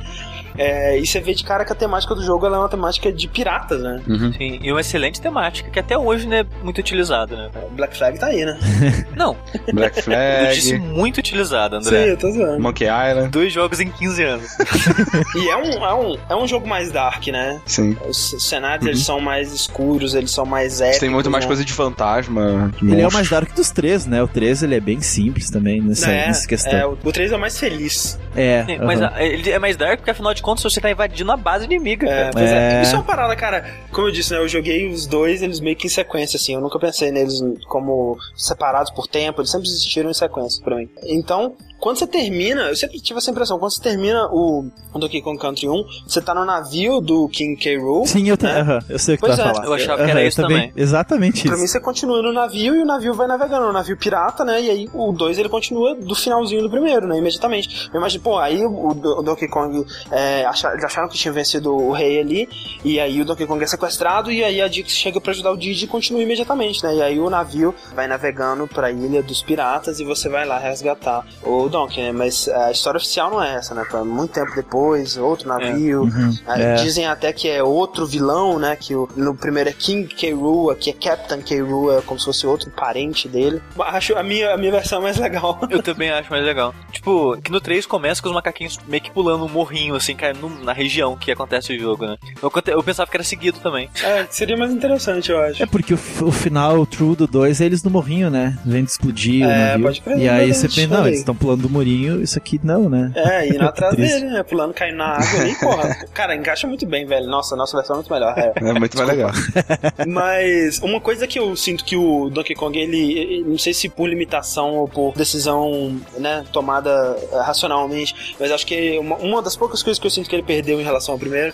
É, 0.60 1.00
e 1.00 1.06
você 1.08 1.20
vê 1.20 1.34
de 1.34 1.44
cara 1.44 1.64
que 1.66 1.72
a 1.72 1.76
temática 1.76 2.14
do 2.14 2.24
jogo 2.24 2.46
ela 2.46 2.58
é 2.58 2.60
uma 2.60 2.70
temática 2.70 3.12
de 3.12 3.28
piratas, 3.28 3.82
né? 3.82 4.02
Uhum. 4.08 4.34
Sim, 4.34 4.60
e 4.62 4.72
uma 4.72 4.82
excelente 4.82 5.22
temática 5.22 5.70
que 5.72 5.80
até 5.80 5.98
hoje 5.98 6.28
não 6.28 6.36
é 6.38 6.46
muito 6.64 6.80
utilizada, 6.80 7.36
né? 7.36 7.50
Black 7.72 7.98
Flag 7.98 8.20
tá 8.20 8.28
aí, 8.28 8.44
né? 8.46 8.58
Não, 9.16 9.36
Black 9.74 10.00
eu 10.10 10.48
disse 10.54 10.70
Flag, 10.78 10.80
muito 10.94 11.18
utilizada, 11.18 11.82
Sim, 11.82 11.88
André. 11.90 12.12
eu 12.12 12.18
tô 12.18 12.32
zoando. 12.32 12.60
Monkey 12.62 12.86
Island, 12.86 13.30
Dois 13.30 13.52
jogos 13.54 13.80
em 13.80 13.90
15 13.90 14.24
anos. 14.24 14.50
E 15.36 15.48
é 15.50 15.56
um, 15.58 15.86
é, 15.86 15.94
um, 15.94 16.18
é 16.30 16.36
um 16.36 16.48
jogo 16.48 16.68
mais 16.68 16.92
dark, 16.92 17.28
né? 17.28 17.62
sim. 17.66 17.96
Os 18.08 18.36
cenários 18.40 18.86
eles 18.86 19.04
são 19.04 19.20
mais 19.20 19.54
escuros, 19.54 20.14
eles 20.16 20.32
são 20.32 20.46
mais 20.46 20.82
épicos. 20.82 21.00
Tem 21.00 21.10
muito 21.10 21.30
mais 21.30 21.46
né? 21.46 21.48
coisa 21.48 21.64
de 21.64 21.72
fantasma, 21.74 22.72
de 22.78 22.86
Ele 22.86 22.96
é 22.96 22.98
o 22.98 23.04
monstro. 23.04 23.14
mais 23.18 23.30
dark 23.30 23.54
dos 23.56 23.70
três, 23.70 24.06
né? 24.06 24.22
O 24.24 24.28
3 24.28 24.64
ele 24.64 24.76
é 24.76 24.80
bem 24.80 25.00
simples 25.02 25.50
também 25.50 25.82
nessa, 25.82 26.12
É, 26.12 26.28
nessa 26.28 26.48
questão. 26.48 26.74
é, 26.74 26.86
o 26.86 26.96
3 27.12 27.32
é 27.32 27.36
o 27.36 27.40
mais 27.40 27.58
feliz. 27.60 28.20
É, 28.36 28.64
Sim, 28.66 28.78
Mas 28.80 29.02
a- 29.02 29.14
ele 29.24 29.50
é 29.50 29.60
mais 29.60 29.76
dark 29.78 29.98
porque 30.00 30.12
afinal 30.12 30.34
de 30.34 30.42
contas 30.42 30.49
você 30.58 30.80
tá 30.80 30.90
invadindo 30.90 31.32
a 31.32 31.38
base 31.38 31.66
inimiga. 31.66 32.10
É, 32.10 32.32
pois 32.32 32.50
é. 32.50 32.80
É. 32.80 32.82
Isso 32.82 32.96
é 32.96 32.98
uma 32.98 33.06
parada, 33.06 33.36
cara. 33.36 33.70
Como 33.92 34.08
eu 34.08 34.12
disse, 34.12 34.32
né? 34.32 34.40
Eu 34.40 34.48
joguei 34.48 34.88
os 34.88 35.06
dois, 35.06 35.42
eles 35.42 35.60
meio 35.60 35.76
que 35.76 35.88
em 35.88 35.90
sequência, 35.90 36.38
assim. 36.38 36.54
Eu 36.54 36.62
nunca 36.62 36.80
pensei 36.80 37.12
neles 37.12 37.42
como 37.68 38.18
separados 38.36 38.92
por 38.92 39.08
tempo, 39.08 39.42
eles 39.42 39.52
sempre 39.52 39.68
existiram 39.68 40.10
em 40.10 40.14
sequência 40.14 40.64
pra 40.64 40.76
mim. 40.76 40.90
Então, 41.04 41.56
quando 41.80 41.98
você 41.98 42.08
termina, 42.08 42.64
eu 42.64 42.76
sempre 42.76 43.00
tive 43.00 43.18
essa 43.20 43.32
impressão, 43.32 43.58
quando 43.60 43.72
você 43.72 43.82
termina 43.82 44.28
o, 44.32 44.68
Donkey 44.96 45.22
Kong 45.22 45.40
Country 45.40 45.70
1, 45.70 45.84
você 46.08 46.22
tá 46.22 46.34
no 46.36 46.44
navio 46.46 47.00
do 47.00 47.28
King 47.30 47.56
K. 47.56 47.78
Rool. 47.78 48.06
Sim, 48.06 48.28
eu, 48.30 48.38
né? 48.42 48.60
aham, 48.62 48.80
eu 48.90 49.00
sei 49.00 49.16
o 49.16 49.18
que 49.18 49.22
Pois 49.26 49.36
tu 49.36 49.42
vai 49.42 49.52
é, 49.52 49.54
falar. 49.54 49.66
eu 49.68 49.74
achava 49.74 50.04
que 50.06 50.12
era 50.12 50.24
isso 50.26 50.42
também. 50.42 50.74
Exatamente 50.76 51.44
Pra 51.44 51.54
isso. 51.54 51.62
mim, 51.62 51.68
você 51.68 51.80
continua 51.80 52.22
no 52.22 52.34
navio 52.34 52.76
e 52.76 52.82
o 52.82 52.86
navio 52.86 53.14
vai 53.14 53.28
navegando. 53.28 53.68
O 53.68 53.72
navio 53.74 53.96
pirata, 53.98 54.44
né? 54.44 54.62
E 54.62 54.70
aí 54.70 54.90
o 54.94 55.12
2 55.12 55.38
ele 55.38 55.48
continua 55.50 55.96
do 55.96 56.16
finalzinho 56.16 56.62
do 56.64 56.70
primeiro, 56.70 57.08
né? 57.08 57.18
Imediatamente. 57.18 57.90
Eu 57.94 58.00
imagino, 58.00 58.24
pô, 58.24 58.38
aí 58.38 58.66
o, 58.66 58.90
o 58.90 59.22
Donkey 59.24 59.48
Kong 59.48 59.86
é, 60.12 60.46
acha- 60.46 60.72
eles 60.72 60.84
acharam 60.84 61.08
que 61.08 61.18
tinha 61.18 61.32
vencido 61.32 61.74
o 61.74 61.92
rei 61.92 62.20
ali. 62.20 62.50
E 62.84 63.00
aí 63.00 63.22
o 63.22 63.26
Donkey 63.26 63.46
Kong 63.48 63.64
é 63.64 63.68
sequestrado. 63.68 64.32
E 64.32 64.44
aí 64.44 64.62
a 64.62 64.68
Dix 64.68 64.92
chega 64.92 65.22
pra 65.22 65.32
ajudar 65.32 65.52
o 65.52 65.58
Didi 65.58 65.86
e 65.86 65.88
continua 65.88 66.22
imediatamente, 66.22 66.84
né? 66.84 66.96
E 66.96 67.02
aí 67.02 67.20
o 67.20 67.30
navio 67.30 67.74
vai 67.96 68.08
navegando 68.08 68.68
pra 68.68 68.92
ilha 68.92 69.22
dos 69.24 69.42
piratas 69.42 70.00
e 70.00 70.04
você 70.04 70.28
vai 70.28 70.46
lá 70.46 70.58
resgatar 70.58 71.26
o 71.44 71.69
Donkey, 71.70 72.02
né? 72.02 72.12
Mas 72.12 72.48
a 72.48 72.72
história 72.72 72.98
oficial 72.98 73.30
não 73.32 73.42
é 73.42 73.56
essa, 73.56 73.74
né? 73.74 73.84
Pra 73.90 74.04
muito 74.04 74.32
tempo 74.32 74.52
depois, 74.56 75.18
outro 75.18 75.48
navio. 75.48 76.04
Uhum, 76.04 76.38
Aí 76.48 76.62
é. 76.62 76.76
Dizem 76.76 77.08
até 77.08 77.32
que 77.32 77.48
é 77.48 77.64
outro 77.64 78.06
vilão, 78.06 78.60
né? 78.60 78.76
Que 78.76 78.96
o- 78.96 79.08
no 79.16 79.36
primeiro 79.36 79.70
é 79.70 79.74
King 79.74 80.08
K. 80.14 80.34
Rool, 80.34 80.70
aqui 80.72 80.90
é 80.90 80.94
Captain 80.94 81.42
K. 81.42 81.62
Rool, 81.62 81.98
é 81.98 82.02
como 82.02 82.20
se 82.20 82.26
fosse 82.26 82.46
outro 82.48 82.70
parente 82.72 83.28
dele. 83.28 83.62
Acho 83.80 84.18
a 84.18 84.24
minha, 84.24 84.54
a 84.54 84.58
minha 84.58 84.72
versão 84.72 85.02
mais 85.02 85.18
legal. 85.18 85.60
Eu 85.70 85.82
também 85.84 86.10
acho 86.10 86.30
mais 86.30 86.44
legal. 86.44 86.74
Tipo, 86.92 87.38
que 87.42 87.52
no 87.52 87.62
3 87.62 87.86
começa 87.86 88.22
com 88.22 88.30
os 88.30 88.36
macaquinhos 88.36 88.78
meio 88.88 89.02
que 89.04 89.12
pulando 89.12 89.46
um 89.46 89.50
morrinho, 89.50 89.96
assim, 89.96 90.16
cara, 90.16 90.34
no- 90.34 90.64
na 90.64 90.74
região 90.74 91.16
que 91.16 91.32
acontece 91.32 91.76
o 91.76 91.80
jogo, 91.80 92.06
né? 92.06 92.18
Eu, 92.42 92.52
eu 92.68 92.84
pensava 92.84 93.10
que 93.10 93.16
era 93.18 93.24
seguido 93.24 93.60
também. 93.60 93.90
É, 94.04 94.26
seria 94.30 94.58
mais 94.58 94.72
interessante, 94.72 95.32
eu 95.32 95.40
acho. 95.40 95.62
É 95.62 95.66
porque 95.66 95.94
o, 95.94 96.00
o 96.22 96.32
final 96.32 96.86
true 96.86 97.16
do 97.16 97.28
2 97.28 97.62
é 97.62 97.66
eles 97.66 97.84
no 97.84 97.90
morrinho, 97.90 98.30
né? 98.30 98.58
Vendo 98.66 98.88
explodir 98.88 99.46
o 99.46 99.50
É, 99.50 99.68
navio. 99.72 99.86
pode 99.86 100.02
crer, 100.02 100.18
E 100.20 100.30
aí 100.30 100.54
você 100.54 100.68
pensa, 100.68 100.88
não, 100.88 101.08
eles 101.08 101.20
estão 101.20 101.36
pulando 101.36 101.59
do 101.60 101.70
murinho, 101.70 102.22
isso 102.22 102.38
aqui 102.38 102.60
não, 102.64 102.90
né? 102.90 103.12
É, 103.16 103.48
indo 103.48 103.64
atrás 103.64 103.96
dele, 103.96 104.26
né? 104.26 104.44
Pulando, 104.44 104.74
caindo 104.74 104.98
na 104.98 105.14
água 105.18 105.40
ali, 105.42 105.56
porra. 105.56 105.96
Cara, 106.14 106.36
encaixa 106.36 106.68
muito 106.68 106.86
bem, 106.86 107.06
velho. 107.06 107.28
Nossa, 107.28 107.56
nossa 107.56 107.76
versão 107.78 107.96
é 107.96 107.98
muito 108.00 108.12
melhor. 108.12 108.34
É. 108.38 108.54
É 108.58 108.74
muito 108.74 108.98
mais 108.98 109.10
legal. 109.10 109.32
Mas 110.08 110.80
uma 110.80 111.00
coisa 111.00 111.28
que 111.28 111.40
eu 111.40 111.56
sinto 111.56 111.84
que 111.84 111.96
o 111.96 112.30
Donkey 112.30 112.56
Kong, 112.56 112.78
ele, 112.78 113.14
ele- 113.18 113.44
não 113.48 113.58
sei 113.58 113.74
se 113.74 113.90
por 113.90 114.08
limitação 114.08 114.76
ou 114.76 114.88
por 114.88 115.14
decisão, 115.16 116.00
né, 116.18 116.44
tomada 116.52 116.90
eh, 117.32 117.42
racionalmente, 117.42 118.36
mas 118.40 118.52
acho 118.52 118.66
que 118.66 118.98
uma, 119.00 119.16
uma 119.18 119.42
das 119.42 119.56
poucas 119.56 119.84
coisas 119.84 120.00
que 120.00 120.06
eu 120.08 120.12
sinto 120.12 120.30
que 120.30 120.36
ele 120.36 120.44
perdeu 120.44 120.80
em 120.80 120.84
relação 120.84 121.14
ao 121.14 121.20
primeiro, 121.20 121.54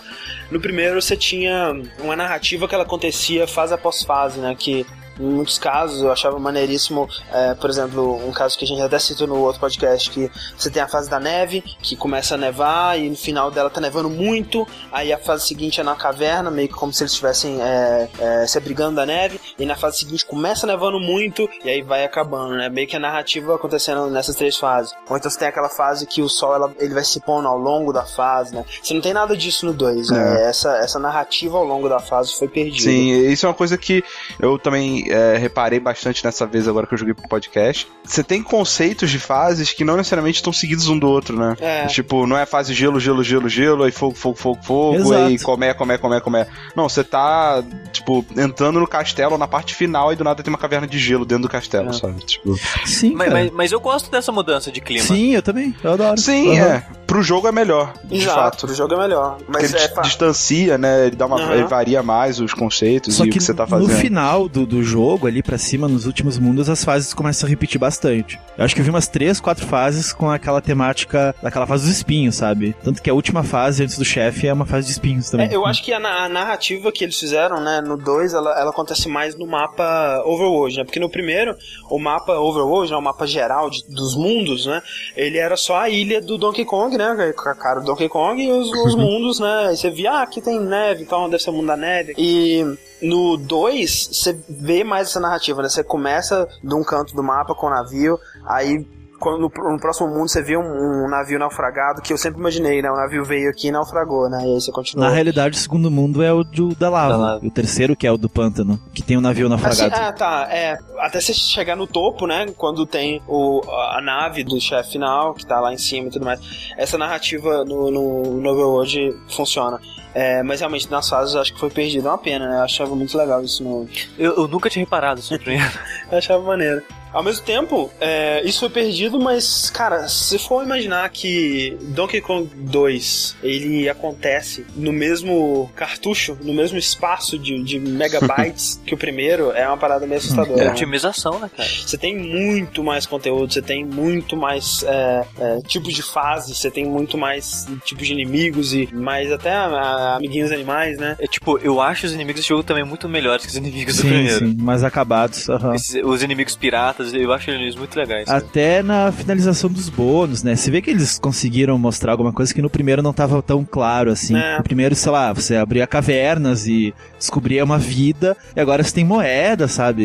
no 0.50 0.60
primeiro 0.60 1.00
você 1.00 1.16
tinha 1.16 1.72
uma 2.02 2.16
narrativa 2.16 2.66
que 2.68 2.74
ela 2.74 2.84
acontecia 2.84 3.46
fase 3.46 3.74
após 3.74 4.02
fase, 4.02 4.38
né, 4.38 4.54
que 4.58 4.86
em 5.18 5.24
muitos 5.24 5.58
casos 5.58 6.02
eu 6.02 6.12
achava 6.12 6.38
maneiríssimo, 6.38 7.08
eh, 7.32 7.54
por 7.54 7.70
exemplo, 7.70 8.26
um 8.26 8.32
caso 8.32 8.58
que 8.58 8.64
a 8.64 8.68
gente 8.68 8.82
até 8.82 8.98
citou 8.98 9.26
no 9.26 9.36
outro 9.40 9.60
podcast, 9.60 10.10
que 10.10 10.30
você 10.56 10.70
tem 10.70 10.82
a 10.82 10.88
fase 10.88 11.08
da 11.08 11.18
neve, 11.18 11.62
que 11.82 11.96
começa 11.96 12.34
a 12.34 12.38
nevar 12.38 12.98
e 12.98 13.08
no 13.08 13.16
final 13.16 13.50
dela 13.50 13.70
tá 13.70 13.80
nevando 13.80 14.10
muito, 14.10 14.66
aí 14.92 15.12
a 15.12 15.18
fase 15.18 15.46
seguinte 15.46 15.80
é 15.80 15.84
na 15.84 15.94
caverna, 15.94 16.50
meio 16.50 16.68
que 16.68 16.74
como 16.74 16.92
se 16.92 17.02
eles 17.02 17.12
estivessem 17.12 17.60
é, 17.62 18.08
é, 18.18 18.46
se 18.46 18.58
abrigando 18.58 18.96
da 18.96 19.06
neve, 19.06 19.40
e 19.58 19.64
na 19.64 19.76
fase 19.76 19.98
seguinte 19.98 20.24
começa 20.24 20.66
nevando 20.66 21.00
muito, 21.00 21.48
e 21.64 21.70
aí 21.70 21.82
vai 21.82 22.04
acabando, 22.04 22.56
né? 22.56 22.68
Meio 22.68 22.86
que 22.86 22.96
a 22.96 23.00
narrativa 23.00 23.54
acontecendo 23.54 24.08
nessas 24.10 24.36
três 24.36 24.56
fases. 24.56 24.92
Ou 25.08 25.16
então 25.16 25.30
você 25.30 25.38
tem 25.38 25.48
aquela 25.48 25.68
fase 25.68 26.06
que 26.06 26.22
o 26.22 26.28
sol 26.28 26.54
ela, 26.54 26.74
ele 26.78 26.94
vai 26.94 27.04
se 27.04 27.20
pondo 27.20 27.48
ao 27.48 27.58
longo 27.58 27.92
da 27.92 28.04
fase, 28.04 28.54
né? 28.54 28.64
Você 28.82 28.94
não 28.94 29.00
tem 29.00 29.12
nada 29.12 29.36
disso 29.36 29.66
no 29.66 29.72
2, 29.72 30.10
né? 30.10 30.48
Essa, 30.48 30.76
essa 30.78 30.98
narrativa 30.98 31.56
ao 31.56 31.64
longo 31.64 31.88
da 31.88 31.98
fase 31.98 32.34
foi 32.36 32.48
perdida. 32.48 32.90
Sim, 32.90 33.10
isso 33.28 33.46
é 33.46 33.48
uma 33.48 33.54
coisa 33.54 33.76
que 33.78 34.04
eu 34.38 34.58
também 34.58 35.05
é, 35.10 35.36
reparei 35.36 35.78
bastante 35.80 36.24
nessa 36.24 36.46
vez 36.46 36.66
agora 36.68 36.86
que 36.86 36.94
eu 36.94 36.98
joguei 36.98 37.14
pro 37.14 37.28
podcast. 37.28 37.86
Você 38.04 38.22
tem 38.22 38.42
conceitos 38.42 39.10
de 39.10 39.18
fases 39.18 39.72
que 39.72 39.84
não 39.84 39.96
necessariamente 39.96 40.36
estão 40.36 40.52
seguidos 40.52 40.88
um 40.88 40.98
do 40.98 41.08
outro, 41.08 41.38
né? 41.38 41.56
É. 41.60 41.86
Tipo, 41.86 42.26
não 42.26 42.36
é 42.36 42.46
fase 42.46 42.72
gelo, 42.74 42.98
gelo, 43.00 43.22
gelo, 43.22 43.48
gelo, 43.48 43.84
aí 43.84 43.92
fogo, 43.92 44.14
fogo, 44.14 44.36
fogo, 44.36 44.62
fogo, 44.62 44.94
Exato. 44.96 45.14
aí 45.26 45.38
comé, 45.38 45.74
comé, 45.74 45.98
comé, 45.98 46.20
comé. 46.20 46.46
Não, 46.74 46.88
você 46.88 47.02
tá, 47.04 47.62
tipo, 47.92 48.24
entrando 48.36 48.80
no 48.80 48.86
castelo 48.86 49.36
na 49.38 49.48
parte 49.48 49.74
final 49.74 50.12
e 50.12 50.16
do 50.16 50.24
nada 50.24 50.42
tem 50.42 50.52
uma 50.52 50.58
caverna 50.58 50.86
de 50.86 50.98
gelo 50.98 51.24
dentro 51.24 51.42
do 51.44 51.48
castelo, 51.48 51.90
É. 51.90 51.92
sabe? 51.92 52.24
Tipo, 52.24 52.56
Sim, 52.84 53.14
Mas, 53.14 53.28
cara. 53.28 53.40
mas, 53.44 53.52
mas 53.52 53.72
eu 53.72 53.80
gosto 53.80 54.10
dessa 54.10 54.30
mudança 54.32 54.70
de 54.70 54.80
clima. 54.80 55.04
Sim, 55.04 55.34
eu 55.34 55.42
também. 55.42 55.74
Eu 55.82 55.92
adoro. 55.92 56.18
sim, 56.18 56.58
Aham. 56.58 56.66
é. 56.66 56.86
Pro 57.16 57.22
jogo 57.22 57.48
é 57.48 57.52
melhor, 57.52 57.94
de 58.04 58.16
Exato, 58.18 58.34
fato. 58.60 58.66
o 58.66 58.74
jogo 58.74 58.92
é 58.92 58.98
melhor. 58.98 59.36
Porque 59.38 59.50
Mas 59.52 59.72
ele 59.72 59.82
é. 59.82 60.00
distancia, 60.02 60.76
né? 60.76 61.06
Ele 61.06 61.16
dá 61.16 61.24
uma. 61.24 61.40
Aham. 61.40 61.54
Ele 61.54 61.64
varia 61.64 62.02
mais 62.02 62.38
os 62.40 62.52
conceitos 62.52 63.14
Só 63.14 63.24
e 63.24 63.28
o 63.28 63.30
que 63.32 63.38
que 63.38 63.44
você 63.44 63.54
tá 63.54 63.62
no 63.64 63.70
fazendo. 63.70 63.90
final 63.98 64.48
do, 64.48 64.66
do 64.66 64.82
jogo, 64.82 65.26
ali 65.26 65.42
pra 65.42 65.56
cima, 65.56 65.88
nos 65.88 66.04
últimos 66.04 66.38
mundos, 66.38 66.68
as 66.68 66.84
fases 66.84 67.14
começam 67.14 67.46
a 67.46 67.50
repetir 67.50 67.78
bastante. 67.80 68.38
Eu 68.58 68.64
acho 68.64 68.74
que 68.74 68.80
eu 68.80 68.84
vi 68.84 68.90
umas 68.90 69.08
três, 69.08 69.40
quatro 69.40 69.64
fases 69.66 70.12
com 70.12 70.30
aquela 70.30 70.60
temática 70.60 71.34
daquela 71.42 71.66
fase 71.66 71.86
dos 71.86 71.96
espinhos, 71.96 72.34
sabe? 72.34 72.76
Tanto 72.84 73.00
que 73.02 73.08
a 73.08 73.14
última 73.14 73.42
fase 73.42 73.82
antes 73.82 73.96
do 73.96 74.04
chefe 74.04 74.46
é 74.46 74.52
uma 74.52 74.66
fase 74.66 74.86
de 74.86 74.92
espinhos 74.92 75.30
também. 75.30 75.48
É, 75.48 75.54
eu 75.56 75.64
acho 75.64 75.82
que 75.82 75.92
a, 75.94 75.96
a 76.24 76.28
narrativa 76.28 76.92
que 76.92 77.02
eles 77.04 77.18
fizeram, 77.18 77.60
né, 77.62 77.80
no 77.80 77.96
2, 77.96 78.34
ela, 78.34 78.50
ela 78.60 78.70
acontece 78.70 79.08
mais 79.08 79.34
no 79.34 79.46
mapa 79.46 80.22
Overworld, 80.26 80.76
né? 80.76 80.84
Porque 80.84 81.00
no 81.00 81.08
primeiro, 81.08 81.56
o 81.90 81.98
mapa 81.98 82.34
Overworld, 82.38 82.90
né, 82.92 82.96
o 82.98 83.02
mapa 83.02 83.26
geral 83.26 83.70
de- 83.70 83.84
dos 83.88 84.14
mundos, 84.14 84.66
né? 84.66 84.82
Ele 85.16 85.38
era 85.38 85.56
só 85.56 85.76
a 85.80 85.88
ilha 85.88 86.20
do 86.20 86.36
Donkey 86.36 86.64
Kong, 86.64 86.96
né? 86.98 87.05
Com 87.32 87.48
a 87.48 87.54
cara 87.54 87.80
do 87.80 87.86
Donkey 87.86 88.08
Kong 88.08 88.42
e 88.42 88.50
os, 88.50 88.70
os 88.70 88.94
mundos, 88.96 89.40
né? 89.40 89.72
E 89.72 89.76
você 89.76 89.90
via, 89.90 90.12
ah, 90.12 90.22
aqui 90.22 90.40
tem 90.40 90.60
neve, 90.60 91.02
então 91.02 91.28
deve 91.28 91.42
ser 91.42 91.50
o 91.50 91.52
mundo 91.52 91.66
da 91.66 91.76
neve. 91.76 92.14
E 92.16 92.64
no 93.02 93.36
2, 93.36 94.08
você 94.12 94.38
vê 94.48 94.82
mais 94.82 95.08
essa 95.08 95.20
narrativa, 95.20 95.62
né? 95.62 95.68
Você 95.68 95.84
começa 95.84 96.48
de 96.62 96.74
um 96.74 96.82
canto 96.82 97.14
do 97.14 97.22
mapa 97.22 97.54
com 97.54 97.66
o 97.66 97.70
navio, 97.70 98.18
aí 98.44 98.86
quando 99.18 99.40
no, 99.40 99.50
próximo 99.78 100.08
mundo 100.08 100.28
você 100.28 100.42
vê 100.42 100.56
um, 100.56 101.04
um 101.04 101.08
navio 101.08 101.38
naufragado, 101.38 102.02
que 102.02 102.12
eu 102.12 102.18
sempre 102.18 102.40
imaginei, 102.40 102.82
né? 102.82 102.90
O 102.90 102.96
navio 102.96 103.24
veio 103.24 103.50
aqui 103.50 103.68
e 103.68 103.70
naufragou, 103.70 104.28
né? 104.28 104.38
E 104.42 104.54
aí 104.54 104.60
você 104.60 104.70
continua. 104.70 105.06
Na 105.06 105.14
realidade, 105.14 105.56
o 105.56 105.60
segundo 105.60 105.90
mundo 105.90 106.22
é 106.22 106.32
o 106.32 106.44
do, 106.44 106.74
da, 106.74 106.88
lava. 106.88 107.12
Da 107.12 107.16
lava. 107.16 107.46
O 107.46 107.50
terceiro, 107.50 107.96
que 107.96 108.06
é 108.06 108.12
o 108.12 108.16
do 108.16 108.28
pântano, 108.28 108.78
que 108.94 109.02
tem 109.02 109.16
um 109.16 109.20
navio 109.20 109.46
Assim, 109.46 109.62
naufragado. 109.62 109.94
ah, 109.94 110.12
tá. 110.12 110.48
É, 110.50 110.78
até 110.98 111.20
você 111.20 111.32
chegar 111.32 111.76
no 111.76 111.86
topo, 111.86 112.26
né? 112.26 112.46
Quando 112.56 112.86
tem 112.86 113.22
o, 113.26 113.62
a 113.68 114.00
nave 114.02 114.44
do 114.44 114.60
chefe 114.60 114.92
final, 114.92 115.34
que 115.34 115.46
tá 115.46 115.60
lá 115.60 115.72
em 115.72 115.78
cima 115.78 116.08
e 116.08 116.10
tudo 116.10 116.24
mais. 116.24 116.40
Essa 116.76 116.98
narrativa 116.98 117.64
no, 117.64 117.90
no, 117.90 118.40
no 118.40 118.50
Overworld 118.50 119.16
funciona. 119.28 119.80
É, 120.18 120.42
mas 120.42 120.60
realmente 120.60 120.90
nas 120.90 121.06
fases 121.10 121.34
eu 121.34 121.42
acho 121.42 121.52
que 121.52 121.60
foi 121.60 121.68
perdido. 121.68 122.08
É 122.08 122.10
uma 122.10 122.16
pena, 122.16 122.48
né? 122.48 122.56
Eu 122.56 122.62
achava 122.62 122.96
muito 122.96 123.16
legal 123.18 123.42
isso 123.44 123.62
no. 123.62 123.86
Eu, 124.18 124.34
eu 124.34 124.48
nunca 124.48 124.70
tinha 124.70 124.82
reparado 124.82 125.20
isso 125.20 125.38
primeiro. 125.38 125.70
Eu 126.10 126.18
achava 126.18 126.42
maneiro. 126.42 126.82
Ao 127.12 127.22
mesmo 127.22 127.44
tempo, 127.46 127.90
é, 127.98 128.42
isso 128.44 128.60
foi 128.60 128.68
perdido, 128.68 129.18
mas, 129.18 129.70
cara, 129.70 130.06
se 130.06 130.38
for 130.38 130.62
imaginar 130.62 131.08
que 131.08 131.76
Donkey 131.80 132.20
Kong 132.20 132.46
2 132.54 133.36
ele 133.42 133.88
acontece 133.88 134.66
no 134.76 134.92
mesmo 134.92 135.70
cartucho, 135.74 136.36
no 136.42 136.52
mesmo 136.52 136.76
espaço 136.76 137.38
de, 137.38 137.62
de 137.62 137.80
megabytes 137.80 138.78
que 138.84 138.92
o 138.94 138.98
primeiro, 138.98 139.50
é 139.52 139.66
uma 139.66 139.78
parada 139.78 140.06
meio 140.06 140.18
assustadora. 140.20 140.62
É 140.64 140.70
otimização, 140.70 141.38
né, 141.40 141.50
cara? 141.56 141.68
Você 141.68 141.96
tem 141.96 142.14
muito 142.16 142.84
mais 142.84 143.06
conteúdo, 143.06 143.50
você 143.52 143.62
tem 143.62 143.82
muito 143.84 144.36
mais 144.36 144.82
é, 144.82 145.24
é, 145.38 145.58
tipos 145.66 145.94
de 145.94 146.02
fase, 146.02 146.54
você 146.54 146.70
tem 146.70 146.84
muito 146.84 147.16
mais 147.16 147.66
tipos 147.84 148.06
de 148.06 148.12
inimigos 148.12 148.74
e 148.74 148.88
mais 148.92 149.32
até 149.32 149.52
a- 149.52 149.66
a- 149.66 150.05
amiguinhos 150.14 150.52
animais, 150.52 150.98
né? 150.98 151.16
É 151.18 151.26
tipo, 151.26 151.58
eu 151.58 151.80
acho 151.80 152.06
os 152.06 152.12
inimigos 152.12 152.40
desse 152.40 152.48
jogo 152.48 152.62
também 152.62 152.84
muito 152.84 153.08
melhores 153.08 153.44
que 153.44 153.50
os 153.50 153.56
inimigos 153.56 153.96
do 153.96 154.02
Sim, 154.02 154.08
primeiro. 154.08 154.38
sim, 154.46 154.56
mais 154.60 154.84
acabados. 154.84 155.46
Esses- 155.74 156.02
os 156.04 156.22
inimigos 156.22 156.54
piratas, 156.54 157.12
eu 157.12 157.32
acho 157.32 157.50
eles 157.50 157.74
muito 157.74 157.96
legais. 157.98 158.28
Até 158.28 158.82
na 158.82 159.10
finalização 159.10 159.70
dos 159.70 159.88
bônus, 159.88 160.42
né? 160.42 160.54
Você 160.54 160.70
vê 160.70 160.80
que 160.80 160.90
eles 160.90 161.18
conseguiram 161.18 161.78
mostrar 161.78 162.12
alguma 162.12 162.32
coisa 162.32 162.54
que 162.54 162.62
no 162.62 162.70
primeiro 162.70 163.02
não 163.02 163.12
tava 163.12 163.42
tão 163.42 163.64
claro 163.64 164.10
assim. 164.10 164.36
É. 164.36 164.58
No 164.58 164.62
primeiro, 164.64 164.94
sei 164.94 165.10
lá, 165.12 165.32
você 165.32 165.56
abria 165.56 165.86
cavernas 165.86 166.66
e 166.66 166.94
descobria 167.18 167.64
uma 167.64 167.78
vida, 167.78 168.36
e 168.54 168.60
agora 168.60 168.82
você 168.82 168.94
tem 168.94 169.04
moeda, 169.04 169.68
sabe? 169.68 170.02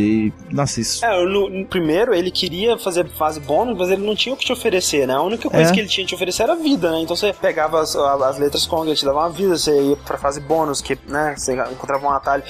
E, 0.49 0.53
nossa, 0.53 0.79
isso. 0.81 1.03
É, 1.05 1.25
no, 1.25 1.49
no 1.49 1.65
primeiro 1.65 2.13
ele 2.13 2.31
queria 2.31 2.77
fazer 2.77 3.07
fase 3.09 3.39
bônus, 3.39 3.77
mas 3.77 3.89
ele 3.89 4.05
não 4.05 4.15
tinha 4.15 4.33
o 4.33 4.37
que 4.37 4.45
te 4.45 4.53
oferecer, 4.53 5.07
né? 5.07 5.13
A 5.13 5.21
única 5.21 5.49
coisa 5.49 5.69
É. 5.69 5.73
que 5.73 5.79
ele 5.79 5.89
tinha 5.89 6.05
te 6.05 6.15
oferecer 6.15 6.43
era 6.43 6.55
vida, 6.55 6.91
né? 6.91 7.01
Então 7.01 7.15
você 7.15 7.33
pegava 7.33 7.81
as, 7.81 7.95
as 7.95 8.37
letras 8.39 8.65
Kong, 8.65 8.87
ele 8.87 8.95
te 8.97 9.05
dava 9.05 9.19
uma 9.19 9.29
vida, 9.29 9.57
você 9.57 9.71
ia 9.89 9.95
pra 9.97 10.17
fase 10.17 10.39
bônus, 10.41 10.81
que, 10.81 10.97
né, 11.07 11.35
você 11.37 11.53
encontrava 11.53 12.05
um 12.05 12.11
atalho. 12.11 12.43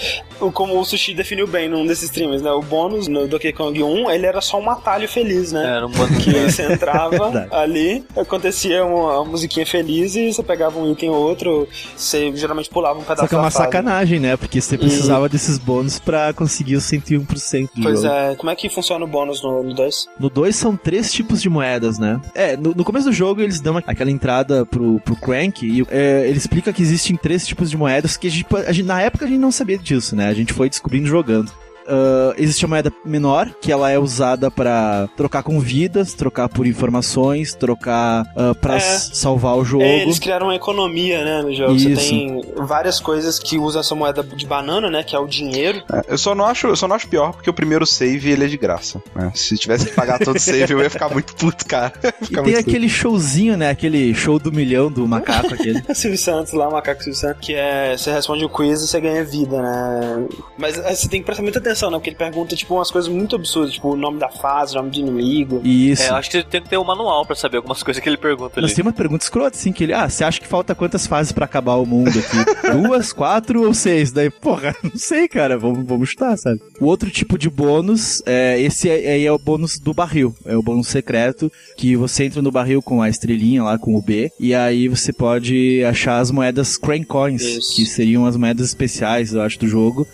Como 0.53 0.80
o 0.80 0.86
Sushi 0.86 1.14
definiu 1.14 1.47
bem 1.47 1.68
num 1.70 1.86
desses 1.86 2.05
streams, 2.05 2.41
né? 2.43 2.51
O 2.51 2.62
bônus 2.62 3.07
no 3.07 3.28
Donkey 3.28 3.53
Kong 3.53 3.82
1, 3.84 4.12
ele 4.12 4.26
era 4.26 4.41
só 4.41 4.59
um 4.59 4.70
atalho 4.70 5.07
feliz, 5.07 5.51
né? 5.51 5.78
Era 5.78 5.88
um 5.88 5.91
bando 5.91 6.20
Que 6.20 6.32
você 6.51 6.72
entrava 6.74 7.47
ali, 7.51 8.03
acontecia 8.16 8.86
uma, 8.86 9.20
uma 9.22 9.26
musiquinha 9.26 9.66
feliz 9.66 10.16
e 10.16 10.32
você 10.34 10.43
pegava 10.43 10.78
um 10.80 10.91
item 10.91 11.09
ou 11.09 11.16
outro, 11.16 11.68
você 11.95 12.36
geralmente 12.36 12.70
pulava 12.70 12.99
um 12.99 13.03
pedaço 13.03 13.22
Só 13.22 13.28
que 13.28 13.36
é 13.36 13.38
uma 13.38 13.51
fase. 13.51 13.66
sacanagem, 13.66 14.20
né? 14.20 14.36
Porque 14.52 14.60
você 14.60 14.78
precisava 14.78 15.30
desses 15.30 15.58
bônus 15.58 15.97
pra 15.97 16.34
conseguir 16.34 16.76
os 16.76 16.84
101% 16.84 17.70
do 17.74 17.82
Pois 17.84 18.02
jogo. 18.02 18.14
é, 18.14 18.36
como 18.36 18.49
é 18.49 18.56
que 18.56 18.68
funciona 18.68 19.06
o 19.06 19.08
bônus 19.08 19.41
no, 19.41 19.64
no 19.64 19.74
2? 19.74 20.08
No 20.20 20.30
2 20.30 20.54
são 20.54 20.76
três 20.76 21.10
tipos 21.14 21.41
de 21.41 21.47
moedas, 21.49 21.97
né? 21.97 22.20
É, 22.36 22.58
no, 22.58 22.74
no 22.76 22.84
começo 22.84 23.06
do 23.06 23.14
jogo 23.14 23.39
eles 23.39 23.62
dão 23.62 23.78
aquela 23.78 24.12
entrada 24.12 24.66
pro, 24.66 24.99
pro 24.99 25.16
Crank 25.16 25.66
e 25.66 25.86
é, 25.89 26.28
ele 26.28 26.38
explica 26.38 26.74
que 26.74 26.82
existem 26.82 27.16
três 27.16 27.47
tipos 27.47 27.70
de 27.70 27.78
moedas 27.78 28.18
que 28.18 28.28
a 28.28 28.30
gente, 28.30 28.45
a 28.68 28.72
gente- 28.74 28.86
na 28.86 29.02
época 29.02 29.24
a 29.24 29.28
gente 29.30 29.39
não 29.39 29.54
sabia 29.54 29.78
disso, 29.78 30.18
né? 30.18 30.28
A 30.28 30.34
gente 30.34 30.52
foi 30.52 30.68
descobrindo 30.70 31.08
jogando. 31.08 31.49
Ah, 31.88 32.34
existe 32.38 32.65
a 32.65 32.67
moeda 32.67 32.91
menor, 33.05 33.49
que 33.61 33.71
ela 33.71 33.89
é 33.89 33.97
usada 33.99 34.49
pra 34.51 35.07
trocar 35.17 35.43
com 35.43 35.59
vidas, 35.59 36.13
trocar 36.13 36.47
por 36.49 36.65
informações, 36.67 37.53
trocar 37.53 38.25
ah, 38.36 38.53
pra 38.59 38.75
É. 38.75 38.79
salvar 38.79 39.55
o 39.57 39.63
jogo. 39.65 39.84
É, 39.84 40.01
eles 40.01 40.19
criaram 40.19 40.47
uma 40.47 40.55
economia, 40.55 41.23
né, 41.23 41.41
no 41.41 41.53
jogo. 41.53 41.77
Você 41.79 41.89
Isso. 41.91 42.09
tem 42.09 42.41
várias 42.57 42.99
coisas 42.99 43.39
que 43.39 43.57
usam 43.57 43.82
essa 43.82 43.95
moeda 43.95 44.23
de 44.23 44.45
banana, 44.45 44.89
né, 44.89 45.03
que 45.03 45.15
é 45.15 45.19
o 45.19 45.27
dinheiro. 45.27 45.84
É, 45.91 46.13
eu 46.13 46.17
só 46.17 46.34
não 46.36 46.45
acho, 46.45 46.67
eu 46.67 46.75
só 46.75 46.88
não 46.88 46.95
acho 46.95 47.07
pior 47.07 47.32
porque 47.34 47.49
o 47.49 47.53
primeiro 47.53 47.86
save 47.86 48.29
ele 48.32 48.45
é 48.45 48.47
de 48.47 48.57
graça. 48.57 49.01
né? 49.15 49.32
Se 49.36 49.57
tivesse 49.57 49.86
que 49.88 49.91
pagar 49.93 50.19
todo 50.19 50.39
save, 50.39 50.71
eu 50.73 50.79
ia 50.82 50.89
ficar 50.89 51.09
muito 51.09 51.36
puto, 51.36 51.65
cara. 51.65 51.93
E 52.32 52.41
tem 52.43 52.55
aquele 52.55 52.88
showzinho, 52.88 53.57
né? 53.57 53.69
Aquele 53.69 54.13
show 54.13 54.39
do 54.39 54.51
milhão 54.51 54.89
do 54.91 55.05
macaco 55.07 55.53
aquele. 55.53 55.84
O 55.89 55.93
Silvio 55.95 56.17
Santos 56.17 56.53
lá, 56.53 56.67
o 56.69 56.71
macaco 56.73 57.03
Silvio 57.03 57.19
Santos, 57.19 57.45
que 57.45 57.53
é, 57.53 57.97
você 57.97 58.11
responde 58.11 58.45
o 58.45 58.49
quiz 58.49 58.82
e 58.82 58.88
você 58.88 58.99
ganha 59.01 59.23
vida, 59.23 59.61
né. 59.61 60.27
Mas 60.57 60.77
é, 60.77 60.93
você 60.95 61.07
tem 61.09 61.19
que 61.19 61.25
prestar 61.25 61.43
muita 61.43 61.59
atenção, 61.59 61.70
né, 61.72 61.97
porque 61.97 62.09
ele 62.09 62.17
pergunta, 62.17 62.55
tipo, 62.55 62.76
umas 62.76 62.91
coisas 62.91 63.11
muito 63.11 63.36
absurdas, 63.36 63.74
tipo, 63.74 63.89
o 63.89 63.95
nome 63.95 64.19
da 64.19 64.30
fase, 64.30 64.74
o 64.74 64.78
nome 64.78 64.91
do 64.91 64.99
inimigo. 64.99 65.61
Isso. 65.63 66.03
É, 66.03 66.09
eu 66.09 66.15
acho 66.15 66.30
que 66.30 66.43
tem 66.43 66.61
que 66.61 66.69
ter 66.69 66.78
um 66.78 66.84
manual 66.84 67.26
pra 67.26 67.36
saber 67.36 67.57
algumas 67.57 67.82
coisas 67.84 68.01
que 68.01 68.09
ele 68.09 68.17
pergunta 68.17 68.59
ali. 68.59 68.67
Nós 68.67 68.74
temos 68.74 68.91
uma 68.91 68.97
pergunta 68.97 69.24
escrota, 69.24 69.57
assim, 69.57 69.72
que 69.72 69.84
ele, 69.84 69.93
ah, 69.93 70.09
você 70.09 70.24
acha 70.24 70.39
que 70.39 70.47
falta 70.47 70.76
quantas 70.76 71.07
fases 71.07 71.32
pra 71.32 71.45
acabar 71.45 71.76
o 71.76 71.86
mundo 71.86 72.09
aqui? 72.09 72.72
Duas, 72.72 73.13
quatro 73.13 73.65
ou 73.65 73.74
seis? 73.74 74.11
Daí, 74.11 74.30
porra, 74.30 74.76
não 74.84 74.95
sei, 74.95 75.28
cara, 75.28 75.57
vamos, 75.57 75.86
vamos 75.86 76.09
chutar, 76.09 76.38
sabe? 76.38 76.59
O 76.80 76.86
outro 76.86 77.09
tipo 77.09 77.38
de 77.38 77.49
bônus, 77.49 78.22
é, 78.26 78.59
esse 78.59 78.89
aí 78.89 79.26
é, 79.26 79.32
o 79.32 79.38
bônus 79.38 79.80
do 79.80 79.93
barril, 79.93 80.36
é 80.45 80.55
o 80.55 80.63
bônus 80.63 80.88
secreto, 80.88 81.51
que 81.78 81.95
você 81.95 82.26
entra 82.26 82.41
no 82.41 82.51
barril 82.51 82.82
com 82.82 83.01
a 83.01 83.09
estrelinha 83.09 83.63
lá, 83.63 83.78
com 83.78 83.95
o 83.95 84.01
B, 84.01 84.32
e 84.39 84.53
aí 84.53 84.88
você 84.88 85.13
pode 85.13 85.84
achar 85.84 86.19
as 86.19 86.32
moedas 86.32 86.78
Crank 86.78 87.05
Coins, 87.05 87.41
Isso. 87.41 87.76
que 87.76 87.86
seriam 87.86 88.26
as 88.26 88.36
moedas 88.36 88.67
especiais, 88.67 89.34
eu 89.34 89.41
acho, 89.41 89.59
do 89.59 89.67
jogo, 89.67 90.07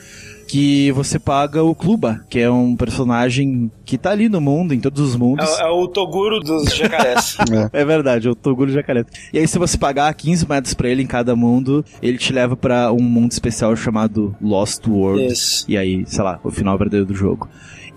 que 0.47 0.91
você 0.93 1.19
paga 1.19 1.63
o 1.63 1.75
Kluba, 1.75 2.21
que 2.29 2.39
é 2.39 2.49
um 2.49 2.75
personagem 2.75 3.71
que 3.85 3.97
tá 3.97 4.11
ali 4.11 4.29
no 4.29 4.39
mundo, 4.39 4.73
em 4.73 4.79
todos 4.79 5.01
os 5.01 5.15
mundos. 5.15 5.47
É, 5.59 5.63
é 5.63 5.67
o 5.67 5.87
Toguro 5.87 6.39
dos 6.39 6.75
jacarés. 6.75 7.37
É 7.73 7.83
verdade, 7.83 8.27
eu 8.27 8.35
tô 8.35 8.51
orgulho 8.51 8.69
de 8.69 8.75
jacaré. 8.75 9.05
E 9.33 9.39
aí, 9.39 9.47
se 9.47 9.57
você 9.57 9.77
pagar 9.77 10.13
15 10.13 10.47
moedas 10.47 10.73
pra 10.73 10.89
ele 10.89 11.01
em 11.03 11.07
cada 11.07 11.35
mundo, 11.35 11.83
ele 12.01 12.17
te 12.17 12.31
leva 12.31 12.55
pra 12.55 12.91
um 12.91 13.01
mundo 13.01 13.31
especial 13.31 13.75
chamado 13.75 14.35
Lost 14.41 14.85
World. 14.87 15.25
Isso. 15.25 15.65
E 15.67 15.77
aí, 15.77 16.05
sei 16.05 16.23
lá, 16.23 16.39
o 16.43 16.51
final 16.51 16.77
verdadeiro 16.77 17.05
do 17.05 17.15
jogo. 17.15 17.49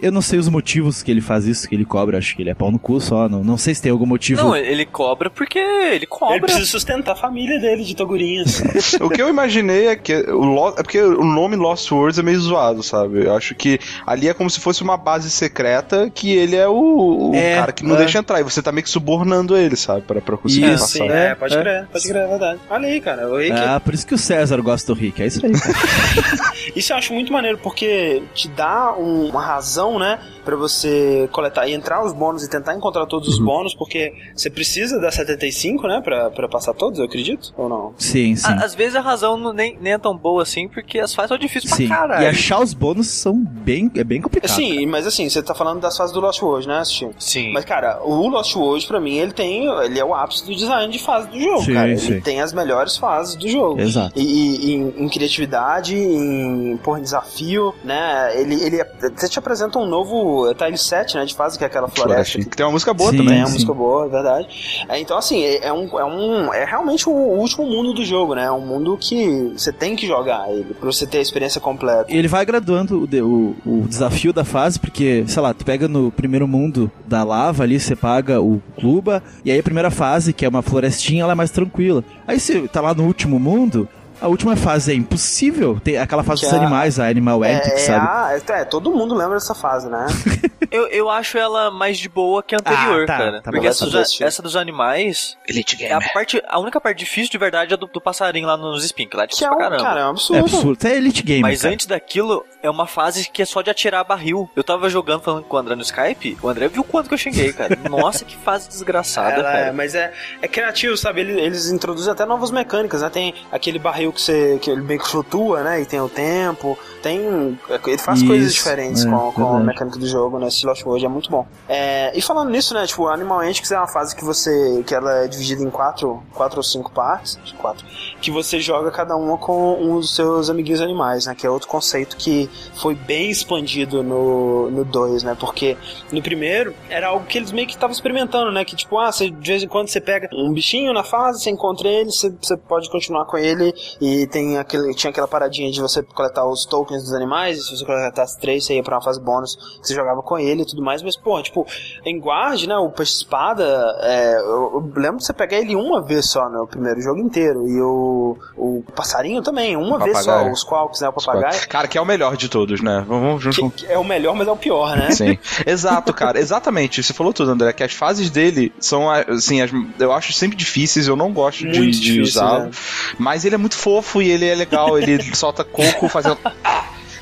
Eu 0.03 0.13
não 0.13 0.21
sei 0.23 0.39
os 0.39 0.49
motivos 0.49 1.03
que 1.03 1.11
ele 1.11 1.21
faz 1.21 1.47
isso, 1.47 1.69
que 1.69 1.75
ele 1.75 1.85
cobra, 1.85 2.19
acho 2.19 2.35
que 2.37 2.43
ele 2.43 2.51
é 2.51 2.55
pau 2.55 2.71
no 2.71 2.79
cu 2.79 3.01
só. 3.01 3.29
Não, 3.29 3.43
não 3.45 3.57
sei 3.57 3.75
se 3.75 3.83
tem 3.83 3.93
algum 3.93 4.07
motivo. 4.07 4.43
Não, 4.43 4.57
ele 4.57 4.85
cobra 4.87 5.29
porque 5.31 5.59
ele 5.59 6.07
cobra. 6.07 6.37
Ele 6.37 6.43
precisa 6.45 6.67
sustentar 6.67 7.13
a 7.13 7.17
família 7.17 7.59
dele 7.61 7.85
de 7.85 7.95
Togurinhos. 7.95 8.63
O 9.01 9.09
que 9.09 9.21
eu 9.23 9.29
imaginei 9.29 9.87
é 9.89 9.97
que 9.97 10.15
o 10.15 10.45
Lo- 10.45 10.75
é 10.77 10.83
porque 10.83 11.01
o 11.01 11.25
nome 11.25 11.57
Lost 11.57 11.91
Worlds 11.91 12.19
é 12.19 12.23
meio 12.23 12.39
zoado, 12.41 12.83
sabe? 12.83 13.25
Eu 13.25 13.35
acho 13.37 13.55
que 13.55 13.79
ali 14.07 14.29
é 14.29 14.35
como 14.35 14.49
se 14.51 14.61
fosse 14.61 14.83
uma 14.83 14.97
base 14.97 15.31
secreta 15.31 16.11
que 16.15 16.33
ele 16.33 16.57
é 16.57 16.69
o, 16.69 17.31
o 17.31 17.35
É, 17.35 17.57
cara 17.57 17.73
que 17.73 17.85
não 17.85 17.95
é. 17.97 17.99
deixa 17.99 18.19
entrar 18.19 18.41
e 18.41 18.43
você 18.45 18.63
tá 18.63 18.71
meio 18.73 18.85
que 18.85 18.91
subornando 18.91 19.57
ele, 19.57 19.77
sabe? 19.77 20.03
Pra, 20.03 20.21
pra 20.21 20.37
conseguir 20.37 20.67
Isso, 20.73 20.85
passar. 20.85 20.93
Sim, 21.05 21.09
é, 21.11 21.35
pode 21.35 21.55
É. 21.57 21.61
crer, 21.61 21.87
pode 21.93 22.09
crer, 22.09 22.23
é 22.23 22.27
verdade. 22.29 22.61
Olha 22.71 22.89
aí, 22.89 23.01
cara, 23.01 23.29
o 23.29 23.37
Rick, 23.39 23.53
Ah, 23.53 23.81
por 23.81 23.95
isso 23.95 24.07
que 24.07 24.15
o 24.15 24.19
César 24.19 24.61
gosta 24.61 24.93
do 24.93 24.99
Rick. 24.99 25.23
É 25.23 25.27
isso 25.27 25.45
aí, 25.45 25.53
cara. 25.53 25.75
Isso 26.77 26.93
eu 26.93 26.97
acho 26.99 27.13
muito 27.13 27.33
maneiro, 27.33 27.59
porque 27.59 28.23
te 28.35 28.47
dá 28.49 28.95
um- 28.97 29.29
uma 29.31 29.43
razão, 29.45 29.90
né, 29.99 30.19
pra 30.45 30.57
você 30.57 31.29
coletar 31.33 31.67
e 31.69 31.75
entrar 31.75 32.05
os 32.05 32.13
bônus 32.13 32.45
e 32.45 32.51
tentar 32.51 32.75
encontrar 32.75 33.07
todos 33.07 33.29
Uhum. 33.29 33.35
os 33.35 33.41
bônus, 33.41 33.75
porque 33.75 34.13
você 34.35 34.49
precisa 34.51 34.99
da 35.01 35.11
75, 35.11 35.87
né, 35.87 36.01
pra, 36.03 36.31
pra 36.31 36.49
passar 36.49 36.75
todos, 36.75 36.99
eu 36.99 37.05
acredito, 37.05 37.53
ou 37.57 37.69
não? 37.69 37.95
sim, 37.99 38.35
sim. 38.37 38.47
À- 38.47 38.65
Às 38.65 38.75
vezes 38.75 38.95
a 38.97 39.01
razão 39.01 39.37
não- 39.37 39.53
nem, 39.53 39.77
nem 39.81 39.93
é 39.95 39.99
tão 39.99 40.17
boa 40.17 40.43
assim, 40.43 40.69
porque 40.69 40.99
as 40.99 41.15
fases 41.15 41.29
são 41.31 41.39
difíceis 41.39 41.73
sim. 41.75 41.89
pra 41.89 41.97
caralho. 41.97 42.23
E 42.25 42.27
achar 42.27 42.61
os 42.61 42.73
bônus 42.75 43.09
são 43.09 43.35
bem, 43.43 43.91
é 43.97 44.05
bem 44.05 44.21
complicado. 44.21 44.51
Sim, 44.51 44.87
mas 44.87 45.07
assim, 45.07 45.29
você 45.29 45.43
tá 45.43 45.55
falando 45.55 45.81
das 45.81 45.97
fases 45.97 46.13
do 46.15 46.21
Lost 46.21 46.41
World, 46.43 46.69
né, 46.69 46.85
Steve? 46.85 47.15
Sim. 47.19 47.53
Mas, 47.53 47.65
cara, 47.65 48.01
o 48.05 48.29
Lost 48.29 48.55
World, 48.57 48.87
pra 48.87 49.01
mim, 49.01 49.17
ele 49.17 49.33
tem. 49.33 49.65
Ele 49.85 49.99
é 49.99 50.05
o 50.05 50.15
ápice 50.15 50.45
do 50.47 50.55
design 50.55 50.93
de 50.93 50.99
fase 50.99 51.29
do 51.29 51.41
jogo, 51.41 51.63
Sim, 51.63 51.75
cara. 51.75 51.97
sim. 51.97 52.13
Ele 52.13 52.21
tem 52.21 52.41
as 52.41 52.53
melhores 52.53 52.97
fases 52.97 53.35
do 53.37 53.49
jogo. 53.49 53.81
Exato. 53.81 54.13
E, 54.19 54.23
e- 54.23 54.73
em, 54.75 55.05
em 55.05 55.09
criatividade, 55.09 55.97
em 55.97 56.77
porra, 56.79 56.99
em 56.99 57.03
desafio, 57.03 57.75
né? 57.85 58.33
Ele, 58.41 58.55
ele 58.63 58.81
até 58.81 59.29
te 59.29 59.39
apresenta 59.39 59.79
um 59.81 59.87
novo 59.89 60.53
Tile 60.55 60.77
7, 60.79 61.17
né? 61.17 61.25
De 61.25 61.35
fase, 61.35 61.57
que 61.59 61.65
é 61.65 61.67
aquela 61.67 61.89
floresta. 61.89 62.39
Que 62.39 62.57
tem 62.57 62.65
uma 62.67 62.73
música 62.73 62.93
boa 62.95 63.11
Sim. 63.11 63.17
também. 63.19 63.35
Tem 63.35 63.41
uma 63.43 63.47
sim. 63.49 63.53
música 63.55 63.75
boa, 63.75 64.07
é 64.07 64.09
verdade. 64.09 64.49
É, 64.89 64.99
então, 65.01 65.17
assim, 65.19 65.43
é, 65.43 65.67
é 65.69 65.73
um, 65.73 65.99
é 65.99 66.05
um. 66.05 66.53
É 66.55 66.65
realmente 66.65 67.09
o 67.09 67.13
último 67.13 67.67
mundo 67.67 67.93
do 67.95 68.05
jogo, 68.05 68.35
né? 68.35 68.45
É 68.45 68.53
um 68.53 68.65
mundo 68.67 68.97
que 69.01 69.53
você 69.57 69.73
tem 69.73 69.97
que 69.97 70.07
jogar 70.07 70.51
ele, 70.53 70.75
pra 70.75 70.87
você 70.87 71.07
ter 71.07 71.19
a 71.19 71.23
experiência 71.23 71.61
completa. 71.61 72.07
ele 72.09 72.29
vai 72.29 72.45
graduando 72.45 73.03
o, 73.03 73.07
de- 73.07 73.23
o- 73.23 73.55
o 73.67 73.85
desafio 73.89 74.33
da 74.33 74.45
fase, 74.45 74.79
porque, 74.79 75.25
sei 75.27 75.43
lá, 75.43 75.53
tu 75.55 75.65
pega 75.65 75.89
no 75.89 76.11
primeiro 76.11 76.47
mundo 76.47 76.91
da 77.07 77.23
lava 77.25 77.63
ali, 77.63 77.79
você 77.81 77.95
paga 77.97 78.41
o 78.41 78.61
Cluba, 78.79 79.23
e 79.45 79.51
aí 79.51 79.59
a 79.59 79.63
primeira 79.63 79.91
fase, 79.91 80.33
que 80.33 80.45
é 80.45 80.49
uma 80.49 80.63
florestinha, 80.63 81.23
ela 81.23 81.33
é 81.33 81.35
mais 81.35 81.51
tranquila. 81.51 82.03
Aí 82.27 82.39
você 82.39 82.67
tá 82.69 82.81
lá 82.81 82.95
no 82.95 83.05
último 83.05 83.39
mundo, 83.39 83.89
A 84.21 84.29
última 84.29 84.55
fase 84.57 84.93
é 84.93 84.95
impossível. 84.95 85.81
Tem 85.83 85.97
aquela 85.97 86.23
fase 86.23 86.43
Que 86.43 86.47
dos 86.47 86.55
a- 86.55 86.59
animais, 86.61 86.99
a 87.01 87.07
Animal 87.09 87.43
É, 87.45 87.55
Antics, 87.57 87.73
é, 87.73 87.87
sabe? 87.87 88.07
a- 88.07 88.55
é, 88.59 88.65
todo 88.65 88.91
mundo 88.91 89.15
lembra 89.15 89.35
dessa 89.35 89.55
fase, 89.55 89.89
né? 89.89 90.07
Eu, 90.71 90.87
eu 90.87 91.11
acho 91.11 91.37
ela 91.37 91.69
mais 91.69 91.99
de 91.99 92.09
boa 92.09 92.45
que 92.45 92.55
a 92.55 92.59
anterior, 92.59 93.03
Ah, 93.03 93.07
tá, 93.07 93.19
cara. 93.19 93.43
tá. 93.43 93.51
Porque 93.51 93.67
essa, 93.67 93.87
Essa 93.87 93.91
dos, 93.99 94.21
essa 94.21 94.41
dos 94.43 94.55
animais. 94.55 95.37
Elite 95.49 95.83
É 95.85 95.93
a, 95.93 96.01
parte, 96.13 96.41
a 96.47 96.61
única 96.61 96.81
parte 96.81 96.99
difícil 96.99 97.29
de 97.29 97.39
verdade 97.39 97.75
é 97.75 97.77
do, 97.77 97.87
do 97.89 98.01
passarinho 98.01 98.47
lá 98.47 98.57
nos 98.57 98.85
spin, 98.85 99.09
que 99.09 99.17
lá 99.17 99.25
é 99.25 99.27
Que 99.27 99.33
difícil 99.33 99.49
é 99.49 99.51
um, 99.51 99.57
pra 99.57 99.65
caramba. 99.71 99.83
cara, 99.85 100.01
é 100.01 100.05
um 100.05 100.07
É 100.07 100.11
absurdo. 100.11 100.39
absurdo. 100.45 100.79
Isso 100.79 100.87
é 100.87 100.97
Elite 100.97 101.23
Gamer. 101.25 101.43
Mas 101.43 101.63
cara. 101.63 101.75
antes 101.75 101.87
daquilo, 101.87 102.45
é 102.63 102.71
uma 102.71 102.87
fase 102.87 103.29
que 103.31 103.43
é 103.43 103.45
só 103.45 103.63
de 103.63 103.71
atirar 103.71 104.05
barril. 104.05 104.49
Eu 104.55 104.63
tava 104.63 104.89
jogando, 104.89 105.23
falando 105.23 105.45
com 105.45 105.57
o 105.57 105.59
André 105.59 105.75
no 105.75 105.83
Skype, 105.83 106.39
o 106.43 106.49
André 106.49 106.69
viu 106.69 106.85
quanto 106.85 107.09
que 107.09 107.15
eu 107.15 107.19
xinguei, 107.19 107.53
cara. 107.53 107.77
Nossa, 107.89 108.25
que 108.25 108.37
fase 108.37 108.69
desgraçada, 108.69 109.41
Ela 109.41 109.51
é, 109.51 109.61
cara. 109.63 109.73
mas 109.73 109.95
é, 109.95 110.13
é 110.43 110.49
criativo, 110.49 110.97
sabe? 110.97 111.21
Eles, 111.21 111.37
eles 111.37 111.71
introduzem 111.71 112.13
até 112.13 112.25
novas 112.25 112.51
mecânicas, 112.51 113.03
né? 113.03 113.11
Tem 113.11 113.35
aquele 113.51 113.79
barril 113.79 114.13
que 114.13 114.21
você 114.21 114.59
que 114.61 114.71
ele 114.71 114.83
meio 114.83 115.01
que 115.01 115.09
flutua, 115.09 115.63
né? 115.63 115.81
E 115.81 115.87
tem 115.87 116.01
o 116.01 116.09
tempo. 116.09 116.79
Tem. 117.03 117.59
Ele 117.87 117.99
faz 117.99 118.19
Isso, 118.19 118.27
coisas 118.27 118.53
diferentes 118.53 119.05
é, 119.05 119.11
com, 119.11 119.33
com 119.33 119.57
a 119.57 119.61
mecânica 119.61 119.99
do 119.99 120.07
jogo, 120.07 120.39
né? 120.39 120.49
Esse 120.49 120.67
Lost 120.67 120.85
World 120.85 121.05
é 121.05 121.09
muito 121.09 121.31
bom. 121.31 121.47
É, 121.69 122.17
e 122.17 122.21
falando 122.21 122.51
nisso, 122.51 122.75
né? 122.75 122.87
Tipo, 122.87 123.09
Animal 123.09 123.41
Antics 123.41 123.71
é 123.71 123.79
uma 123.79 123.89
fase 123.89 124.15
que 124.15 124.25
você. 124.25 124.83
que 124.87 124.95
ela 124.95 125.25
é 125.25 125.29
dividida 125.29 125.63
em 125.63 125.71
quatro, 125.71 126.23
quatro 126.35 126.59
ou 126.59 126.63
cinco 126.63 126.91
partes. 126.93 127.39
Quatro. 127.59 127.87
Que 128.21 128.31
você 128.31 128.61
joga 128.61 128.91
cada 128.91 129.17
uma 129.17 129.39
com 129.39 129.75
um 129.81 129.97
dos 129.97 130.15
seus 130.15 130.51
amiguinhos 130.51 130.81
animais, 130.81 131.27
né? 131.27 131.35
Que 131.35 131.47
é 131.47 131.51
outro 131.51 131.69
conceito 131.69 132.17
que 132.17 132.50
foi 132.75 132.95
bem 132.95 133.31
expandido 133.31 134.03
no, 134.03 134.71
no 134.71 134.85
2, 134.85 135.23
né? 135.23 135.37
Porque 135.39 135.77
no 136.13 136.23
primeiro 136.23 136.75
era 136.89 137.09
algo 137.09 137.27
que 137.27 137.39
eles 137.39 137.53
meio 137.53 137.67
que 137.67 137.75
estavam 137.75 137.93
experimentando, 137.93 138.51
né? 138.51 138.65
Que 138.65 138.77
tipo, 138.77 138.99
ah, 138.99 139.11
você, 139.13 139.31
de 139.31 139.51
vez 139.51 139.63
em 139.63 139.69
quando 139.69 139.89
você 139.89 140.01
pega 140.01 140.29
um 140.33 140.53
bichinho 140.53 140.93
na 140.93 141.03
fase, 141.03 141.43
você 141.43 141.51
encontra 141.51 141.89
ele, 141.89 142.11
você, 142.11 142.31
você 142.41 142.57
pode 142.57 142.91
continuar 142.91 143.25
com 143.27 143.37
ele 143.37 143.73
e 144.01 144.27
tem 144.27 144.59
aquele, 144.59 144.95
tinha 144.95 145.11
aquela 145.11 145.29
paradinha 145.29 145.71
de 145.71 145.81
você 145.81 146.03
coletar 146.03 146.47
os 146.47 146.65
tokens 146.65 147.03
dos 147.03 147.13
animais, 147.13 147.59
e 147.59 147.63
se 147.63 147.77
você 147.77 147.85
coletasse 147.85 148.39
três, 148.39 148.65
você 148.65 148.77
ia 148.77 148.83
pra 148.83 148.97
uma 148.97 149.03
fase 149.03 149.21
bônus 149.21 149.57
que 149.81 149.89
você 149.89 149.95
jogava 149.95 150.23
com 150.23 150.39
ele 150.39 150.63
e 150.63 150.67
tudo 150.67 150.83
mais, 150.83 151.03
mas 151.03 151.17
pô, 151.17 151.41
tipo, 151.43 151.67
em 152.05 152.19
Guard, 152.19 152.65
né? 152.67 152.77
O 152.77 152.91
peixe 152.91 153.15
espada, 153.15 153.65
é, 154.03 154.37
eu, 154.39 154.43
eu 154.75 154.93
lembro 154.97 155.19
de 155.19 155.25
você 155.27 155.33
pegar 155.33 155.59
ele 155.59 155.77
uma 155.77 156.01
vez 156.03 156.29
só, 156.31 156.49
né? 156.49 156.59
O 156.59 156.67
primeiro 156.67 157.01
jogo 157.01 157.19
inteiro. 157.21 157.67
E 157.69 157.81
o, 157.81 158.37
o 158.57 158.85
passarinho 158.95 159.43
também, 159.43 159.77
uma 159.77 159.97
O 159.97 159.99
vez 160.01 160.19
só, 160.19 160.31
papagaio. 160.33 160.53
os 160.53 160.65
qualks, 160.65 161.01
né? 161.01 161.09
O 161.09 161.13
papagaio. 161.13 161.69
Cara, 161.69 161.89
que 161.89 161.99
é 161.99 162.01
o 162.01 162.05
melhor 162.07 162.37
de 162.41 162.49
todos, 162.49 162.81
né? 162.81 163.05
Vamos 163.07 163.43
junto 163.43 163.71
com 163.71 163.73
é 163.87 163.99
o 163.99 164.05
melhor, 164.05 164.35
mas 164.35 164.49
é 164.49 164.51
o 164.51 164.57
pior, 164.57 164.97
né? 164.97 165.11
Sim. 165.11 165.39
Exato, 165.67 166.13
cara. 166.13 166.39
Exatamente. 166.39 167.03
Você 167.03 167.13
falou 167.13 167.33
tudo, 167.33 167.51
André, 167.51 167.73
que 167.73 167.83
as 167.83 167.93
fases 167.93 168.31
dele 168.31 168.73
são, 168.81 169.11
assim, 169.11 169.61
as, 169.61 169.71
eu 169.99 170.13
acho 170.13 170.33
sempre 170.33 170.57
difíceis, 170.57 171.07
eu 171.07 171.17
não 171.17 171.33
gosto 171.33 171.69
de, 171.71 171.79
Muito 171.81 172.01
de 172.01 172.21
usá-lo. 172.21 172.65
né? 172.65 172.71
Mas 173.19 173.45
ele 173.45 173.55
é 173.55 173.59
muito 173.59 173.77
fofo 173.77 174.21
e 174.23 174.31
ele 174.31 174.47
é 174.47 174.55
legal, 174.55 174.99
ele 174.99 175.23
solta 175.35 175.63
coco 175.65 176.09
fazendo. 176.09 176.39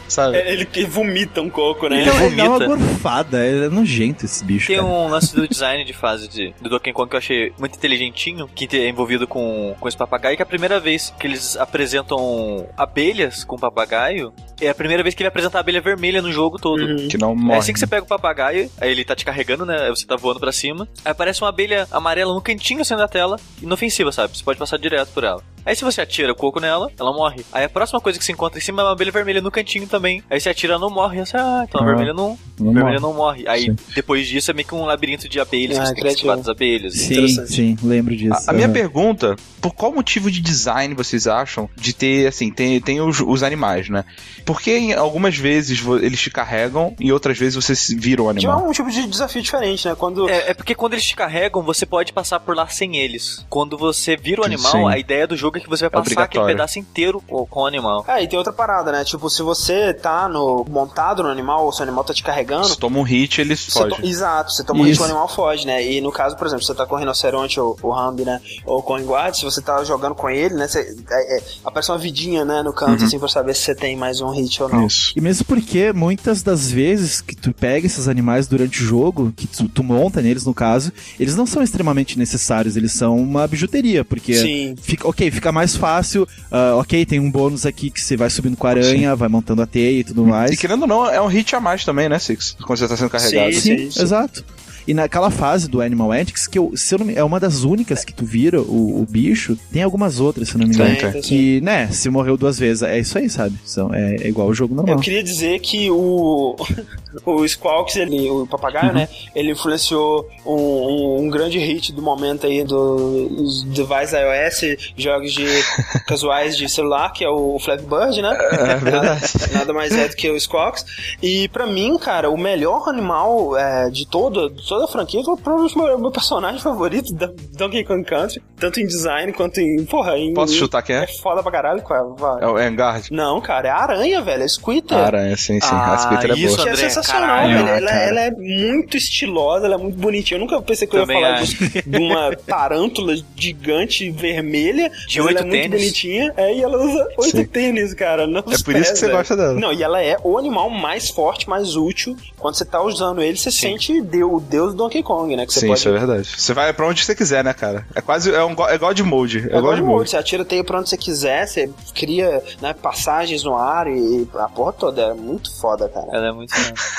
Sabe? 0.08 0.36
É, 0.38 0.52
Ele 0.52 0.64
que 0.64 0.84
vomita 0.84 1.40
um 1.42 1.50
coco, 1.50 1.88
né? 1.88 2.02
Então, 2.02 2.20
ele 2.26 2.36
dá 2.36 2.44
uma 2.44 2.58
vomita. 2.58 2.76
gorfada, 2.84 3.46
ele 3.46 3.66
é 3.66 3.68
nojento 3.68 4.24
esse 4.24 4.44
bicho. 4.44 4.66
Tem 4.68 4.76
cara. 4.76 4.88
um 4.88 5.08
lance 5.08 5.34
do 5.34 5.46
design 5.46 5.84
de 5.84 5.92
fase 5.92 6.28
de, 6.28 6.54
do 6.60 6.68
Donkey 6.70 6.92
Kong 6.92 7.08
que 7.08 7.14
eu 7.16 7.18
achei 7.18 7.52
muito 7.58 7.76
inteligentinho, 7.76 8.48
que 8.48 8.68
é 8.76 8.88
envolvido 8.88 9.26
com, 9.26 9.74
com 9.78 9.88
esse 9.88 9.96
papagaio, 9.96 10.36
que 10.36 10.42
é 10.42 10.44
a 10.44 10.46
primeira 10.46 10.80
vez 10.80 11.12
que 11.18 11.26
eles 11.26 11.56
apresentam 11.56 12.66
abelhas 12.76 13.44
com 13.44 13.56
papagaio, 13.56 14.32
é 14.60 14.68
a 14.68 14.74
primeira 14.74 15.02
vez 15.02 15.14
que 15.14 15.22
ele 15.22 15.28
apresenta 15.28 15.58
a 15.58 15.60
abelha 15.60 15.80
vermelha 15.80 16.20
no 16.22 16.32
jogo 16.32 16.58
todo. 16.58 16.80
Uhum. 16.82 17.08
Que 17.08 17.16
não 17.18 17.32
É 17.32 17.34
morre. 17.34 17.58
assim 17.58 17.72
que 17.72 17.78
você 17.78 17.86
pega 17.86 18.02
o 18.04 18.08
papagaio, 18.08 18.70
aí 18.80 18.90
ele 18.90 19.04
tá 19.04 19.14
te 19.14 19.24
carregando, 19.24 19.64
né? 19.64 19.84
Aí 19.84 19.90
você 19.90 20.06
tá 20.06 20.16
voando 20.16 20.40
pra 20.40 20.52
cima. 20.52 20.88
Aí 21.04 21.12
aparece 21.12 21.42
uma 21.42 21.48
abelha 21.48 21.86
amarela 21.90 22.34
no 22.34 22.40
cantinho 22.40 22.80
assim 22.82 22.96
da 22.96 23.08
tela, 23.08 23.38
inofensiva, 23.62 24.10
sabe? 24.12 24.36
Você 24.36 24.44
pode 24.44 24.58
passar 24.58 24.78
direto 24.78 25.08
por 25.12 25.24
ela. 25.24 25.42
Aí 25.64 25.76
se 25.76 25.84
você 25.84 26.00
atira 26.00 26.32
o 26.32 26.34
coco 26.34 26.60
nela, 26.60 26.90
ela 26.98 27.12
morre. 27.12 27.44
Aí 27.52 27.64
a 27.64 27.68
próxima 27.68 28.00
coisa 28.00 28.18
que 28.18 28.24
você 28.24 28.32
encontra 28.32 28.58
em 28.58 28.62
cima 28.62 28.80
é 28.80 28.84
uma 28.86 28.92
abelha 28.92 29.12
vermelha 29.12 29.40
no 29.40 29.50
cantinho 29.50 29.86
também. 29.86 29.97
Aí 30.30 30.40
você 30.40 30.48
atira, 30.48 30.78
não 30.78 30.90
morre. 30.90 31.18
Aí 31.20 31.26
você, 31.26 31.36
ah, 31.36 31.64
então 31.68 31.80
a 31.80 31.84
Ah, 31.84 31.86
vermelha 31.86 32.12
não, 32.14 32.38
não 32.58 32.72
vermelha 32.72 33.00
morre. 33.00 33.00
não 33.00 33.14
morre. 33.14 33.48
Aí 33.48 33.64
Sim. 33.66 33.76
depois 33.94 34.26
disso 34.26 34.50
é 34.50 34.54
meio 34.54 34.66
que 34.66 34.74
um 34.74 34.84
labirinto 34.84 35.28
de 35.28 35.38
abelhas, 35.40 35.78
Ah, 35.78 35.80
que 35.82 35.86
você 35.88 35.94
tem 35.94 35.94
que 35.96 36.00
criativo. 36.02 36.16
esquivar 36.18 36.36
das 36.38 36.48
abelhas. 36.48 36.94
Sim, 36.94 37.46
sim, 37.46 37.76
lembro 37.82 38.16
disso. 38.16 38.34
A, 38.46 38.50
a 38.50 38.54
minha 38.54 38.68
pergunta, 38.68 39.36
por 39.60 39.74
qual 39.74 39.92
motivo 39.92 40.30
de 40.30 40.40
design 40.40 40.94
vocês 40.94 41.26
acham 41.26 41.68
de 41.76 41.92
ter, 41.92 42.26
assim, 42.26 42.50
tem, 42.50 42.80
tem 42.80 43.00
os, 43.00 43.20
os 43.20 43.42
animais, 43.42 43.88
né? 43.88 44.04
Porque 44.44 44.94
algumas 44.96 45.36
vezes 45.36 45.82
eles 46.02 46.20
te 46.20 46.30
carregam 46.30 46.94
e 46.98 47.12
outras 47.12 47.36
vezes 47.38 47.54
você 47.54 47.74
vira 47.96 48.22
o 48.22 48.32
Tinha 48.34 48.50
animal. 48.50 48.68
um 48.68 48.72
tipo 48.72 48.90
de 48.90 49.06
desafio 49.06 49.42
diferente, 49.42 49.86
né? 49.88 49.94
Quando. 49.94 50.28
É, 50.28 50.50
é 50.50 50.54
porque 50.54 50.74
quando 50.74 50.94
eles 50.94 51.04
te 51.04 51.16
carregam, 51.16 51.62
você 51.62 51.84
pode 51.84 52.12
passar 52.12 52.40
por 52.40 52.56
lá 52.56 52.66
sem 52.68 52.96
eles. 52.96 53.44
Quando 53.48 53.76
você 53.76 54.16
vira 54.16 54.40
o 54.42 54.44
Sim. 54.44 54.52
animal, 54.54 54.88
a 54.88 54.98
ideia 54.98 55.26
do 55.26 55.36
jogo 55.36 55.58
é 55.58 55.60
que 55.60 55.68
você 55.68 55.88
vai 55.88 55.90
passar 56.02 56.22
aquele 56.22 56.44
pedaço 56.46 56.78
inteiro 56.78 57.22
com, 57.26 57.46
com 57.46 57.60
o 57.60 57.66
animal. 57.66 58.04
É, 58.08 58.22
e 58.22 58.28
tem 58.28 58.38
outra 58.38 58.52
parada, 58.52 58.90
né? 58.92 59.04
Tipo, 59.04 59.28
se 59.30 59.42
você 59.42 59.87
tá 59.94 60.28
no 60.28 60.64
montado 60.68 61.22
no 61.22 61.28
animal, 61.28 61.64
ou 61.64 61.72
se 61.72 61.80
o 61.80 61.82
animal 61.82 62.04
tá 62.04 62.12
te 62.14 62.22
carregando. 62.22 62.64
Se 62.66 62.78
toma 62.78 62.98
um 62.98 63.02
hit, 63.02 63.40
ele 63.40 63.56
foge. 63.56 63.96
to- 63.96 64.06
Exato, 64.06 64.52
você 64.52 64.64
toma 64.64 64.80
um 64.80 64.84
hit, 64.84 65.00
o 65.00 65.04
animal 65.04 65.28
foge, 65.28 65.66
né? 65.66 65.84
E 65.84 66.00
no 66.00 66.10
caso, 66.12 66.36
por 66.36 66.46
exemplo, 66.46 66.64
você 66.64 66.74
tá 66.74 66.86
com 66.86 66.94
o 66.94 66.98
rinoceronte 66.98 67.58
ou 67.60 67.78
o 67.82 67.90
Rambi, 67.90 68.24
né? 68.24 68.40
Ou 68.64 68.82
com 68.82 68.94
o 68.94 68.98
Enguard, 68.98 69.36
se 69.36 69.44
você 69.44 69.60
tá 69.60 69.82
jogando 69.84 70.14
com 70.14 70.28
ele, 70.28 70.54
né? 70.54 70.66
Você, 70.68 70.96
é, 71.10 71.38
é, 71.38 71.42
aparece 71.64 71.90
uma 71.90 71.98
vidinha, 71.98 72.44
né? 72.44 72.62
No 72.62 72.72
canto, 72.72 73.04
assim, 73.04 73.18
pra 73.18 73.28
saber 73.28 73.54
se 73.54 73.62
você 73.62 73.74
tem 73.74 73.96
mais 73.96 74.20
um 74.20 74.30
hit 74.30 74.62
ou 74.62 74.68
não. 74.68 74.86
Isso. 74.86 75.12
E 75.16 75.20
mesmo 75.20 75.44
porque 75.44 75.92
muitas 75.92 76.42
das 76.42 76.70
vezes 76.70 77.20
que 77.20 77.34
tu 77.36 77.52
pega 77.52 77.86
esses 77.86 78.08
animais 78.08 78.46
durante 78.46 78.82
o 78.82 78.86
jogo, 78.86 79.32
que 79.36 79.46
tu, 79.46 79.68
tu 79.68 79.82
monta 79.82 80.20
neles 80.22 80.44
no 80.44 80.54
caso, 80.54 80.92
eles 81.18 81.36
não 81.36 81.46
são 81.46 81.62
extremamente 81.62 82.18
necessários, 82.18 82.76
eles 82.76 82.92
são 82.92 83.16
uma 83.16 83.46
bijuteria, 83.46 84.04
porque 84.04 84.34
Sim. 84.34 84.74
fica, 84.80 85.08
ok, 85.08 85.30
fica 85.30 85.52
mais 85.52 85.76
fácil, 85.76 86.26
ah, 86.50 86.76
ok, 86.76 87.04
tem 87.06 87.20
um 87.20 87.30
bônus 87.30 87.64
aqui 87.66 87.90
que 87.90 88.00
você 88.00 88.16
vai 88.16 88.30
subindo 88.30 88.56
com 88.56 88.66
a 88.66 88.70
aranha, 88.70 89.14
vai 89.16 89.28
montando 89.28 89.62
a 89.62 89.66
e 89.78 90.04
tudo 90.04 90.24
mais. 90.24 90.50
E 90.52 90.56
querendo 90.56 90.82
ou 90.82 90.88
não, 90.88 91.10
é 91.10 91.20
um 91.20 91.26
hit 91.26 91.54
a 91.54 91.60
mais 91.60 91.84
também, 91.84 92.08
né, 92.08 92.18
Six? 92.18 92.56
Quando 92.62 92.78
você 92.78 92.88
tá 92.88 92.96
sendo 92.96 93.10
carregado. 93.10 93.52
Sim, 93.54 93.60
Sim, 93.60 93.90
sim. 93.90 94.02
exato. 94.02 94.44
E 94.88 94.94
naquela 94.94 95.30
fase 95.30 95.68
do 95.68 95.82
Animal 95.82 96.12
Antics, 96.12 96.46
que 96.46 96.58
eu, 96.58 96.72
se 96.74 96.94
eu 96.94 97.00
não 97.00 97.10
é 97.10 97.22
uma 97.22 97.38
das 97.38 97.62
únicas 97.62 98.06
que 98.06 98.14
tu 98.14 98.24
vira 98.24 98.58
o, 98.58 99.02
o 99.02 99.06
bicho, 99.06 99.54
tem 99.70 99.82
algumas 99.82 100.18
outras, 100.18 100.48
se 100.48 100.54
eu 100.54 100.60
não 100.60 100.66
me 100.66 100.74
engano. 100.74 100.96
Tem, 100.96 101.12
tem. 101.12 101.20
Que, 101.20 101.60
né, 101.60 101.88
se 101.88 102.08
morreu 102.08 102.38
duas 102.38 102.58
vezes, 102.58 102.82
é 102.82 102.98
isso 102.98 103.18
aí, 103.18 103.28
sabe? 103.28 103.54
São, 103.66 103.92
é, 103.92 104.16
é 104.16 104.28
igual 104.28 104.48
o 104.48 104.54
jogo 104.54 104.74
normal. 104.74 104.96
Eu 104.96 105.02
queria 105.02 105.22
dizer 105.22 105.60
que 105.60 105.90
o, 105.90 106.56
o 107.26 107.46
Squawks, 107.46 107.96
ele, 107.96 108.30
o 108.30 108.46
papagaio, 108.46 108.94
né? 108.94 109.10
Ele 109.34 109.52
influenciou 109.52 110.26
um, 110.46 110.54
um, 110.54 111.16
um 111.20 111.28
grande 111.28 111.58
hit 111.58 111.92
do 111.92 112.00
momento 112.00 112.46
aí 112.46 112.64
dos 112.64 113.64
devices 113.64 114.12
iOS, 114.12 114.92
jogos 114.96 115.34
de 115.34 115.44
casuais 116.08 116.56
de 116.56 116.66
celular, 116.66 117.12
que 117.12 117.22
é 117.22 117.28
o 117.28 117.58
Flappy 117.58 117.84
Bird, 117.84 118.22
né? 118.22 118.38
É. 118.52 118.90
Nada, 118.90 119.18
nada 119.52 119.72
mais 119.74 119.92
é 119.92 120.08
do 120.08 120.16
que 120.16 120.30
o 120.30 120.40
Squawks. 120.40 120.86
E 121.22 121.46
pra 121.48 121.66
mim, 121.66 121.98
cara, 121.98 122.30
o 122.30 122.38
melhor 122.38 122.88
animal 122.88 123.54
é, 123.54 123.90
de 123.90 124.06
toda, 124.06 124.48
de 124.48 124.66
toda 124.78 124.84
a 124.84 124.88
franquia, 124.88 125.22
foi 125.24 125.36
provavelmente 125.36 125.76
o 125.76 125.82
meu, 125.82 125.98
meu 125.98 126.10
personagem 126.10 126.60
favorito 126.60 127.12
da 127.14 127.28
Donkey 127.56 127.84
Kong 127.84 128.04
Country, 128.04 128.40
tanto 128.58 128.80
em 128.80 128.86
design 128.86 129.32
quanto 129.32 129.58
em. 129.60 129.84
Porra, 129.84 130.16
em. 130.18 130.32
Posso 130.34 130.54
chutar 130.54 130.82
quem 130.82 130.96
É 130.96 131.04
é? 131.04 131.06
foda 131.06 131.42
pra 131.42 131.50
caralho, 131.52 131.82
qual 131.82 132.14
vai. 132.16 132.42
É 132.42 132.46
o 132.46 132.58
Engard. 132.60 133.08
Não, 133.12 133.40
cara, 133.40 133.68
é 133.68 133.70
a 133.70 133.76
aranha, 133.76 134.22
velho, 134.22 134.42
é 134.42 134.48
Squitter. 134.48 134.96
A 134.98 135.06
aranha, 135.06 135.36
sim, 135.36 135.60
sim. 135.60 135.68
Ah, 135.72 135.92
a 135.94 135.96
Splitter 135.96 136.30
é 136.30 136.34
isso, 136.34 136.56
boa. 136.56 136.62
Que 136.62 136.68
é 136.68 136.72
André, 136.72 136.82
sensacional, 136.88 137.28
caralho, 137.28 137.56
velho. 137.64 137.68
Ela, 137.68 137.86
cara. 137.90 138.02
ela 138.04 138.20
é 138.20 138.30
muito 138.30 138.96
estilosa, 138.96 139.66
ela 139.66 139.74
é 139.74 139.78
muito 139.78 139.98
bonitinha. 139.98 140.36
Eu 140.38 140.40
nunca 140.42 140.60
pensei 140.62 140.86
que 140.86 140.96
eu 140.96 141.00
ia 141.00 141.06
falar 141.06 141.42
de, 141.42 141.82
de 141.82 141.98
uma 141.98 142.34
tarântula 142.46 143.14
gigante 143.36 144.10
vermelha. 144.10 144.90
De 145.08 145.18
mas 145.20 145.26
oito 145.26 145.38
ela 145.38 145.40
é 145.40 145.42
muito 145.42 145.62
tênis. 145.62 145.80
bonitinha. 145.80 146.34
É, 146.36 146.54
e 146.54 146.62
ela 146.62 146.78
usa 146.78 147.08
oito 147.18 147.36
Sim. 147.36 147.44
tênis, 147.46 147.94
cara. 147.94 148.26
Nos 148.26 148.38
É 148.38 148.42
por 148.42 148.52
isso 148.54 148.64
que 148.64 148.72
pés, 148.72 148.88
você 148.98 149.06
velho. 149.06 149.18
gosta 149.18 149.36
dela. 149.36 149.54
Não, 149.54 149.72
e 149.72 149.82
ela 149.82 150.02
é 150.02 150.16
o 150.22 150.38
animal 150.38 150.70
mais 150.70 151.10
forte, 151.10 151.48
mais 151.48 151.76
útil. 151.76 152.16
Quando 152.36 152.54
você 152.56 152.64
tá 152.64 152.80
usando 152.82 153.22
ele, 153.22 153.36
você 153.36 153.50
sente 153.50 154.00
deu, 154.02 154.34
o 154.34 154.40
deus 154.40 154.67
do 154.68 154.76
Donkey 154.76 155.02
Kong, 155.02 155.36
né? 155.36 155.44
Sim, 155.48 155.68
pode 155.68 155.78
isso 155.80 155.88
é 155.88 155.92
verdade. 155.92 156.28
Você 156.36 156.54
vai 156.54 156.72
pra 156.72 156.86
onde 156.86 157.04
você 157.04 157.14
quiser, 157.14 157.42
né, 157.44 157.52
cara? 157.52 157.86
É 157.94 158.00
quase. 158.00 158.32
É, 158.32 158.44
um, 158.44 158.52
é 158.68 158.78
God 158.78 158.98
Mode. 159.00 159.38
É, 159.38 159.42
É 159.42 159.46
igual 159.58 159.62
God 159.62 159.78
Mode. 159.78 159.82
World, 159.82 160.10
você 160.10 160.16
atira 160.16 160.44
teia 160.44 160.64
pra 160.64 160.78
onde 160.78 160.88
você 160.88 160.96
quiser, 160.96 161.46
você 161.46 161.70
cria 161.94 162.42
né, 162.60 162.72
passagens 162.74 163.44
no 163.44 163.56
ar 163.56 163.86
e 163.86 164.28
a 164.34 164.48
porra 164.48 164.72
toda. 164.72 165.02
É 165.02 165.14
muito 165.14 165.54
foda, 165.60 165.88
cara. 165.88 166.06
Ela 166.12 166.28
é 166.28 166.32
muito. 166.32 166.52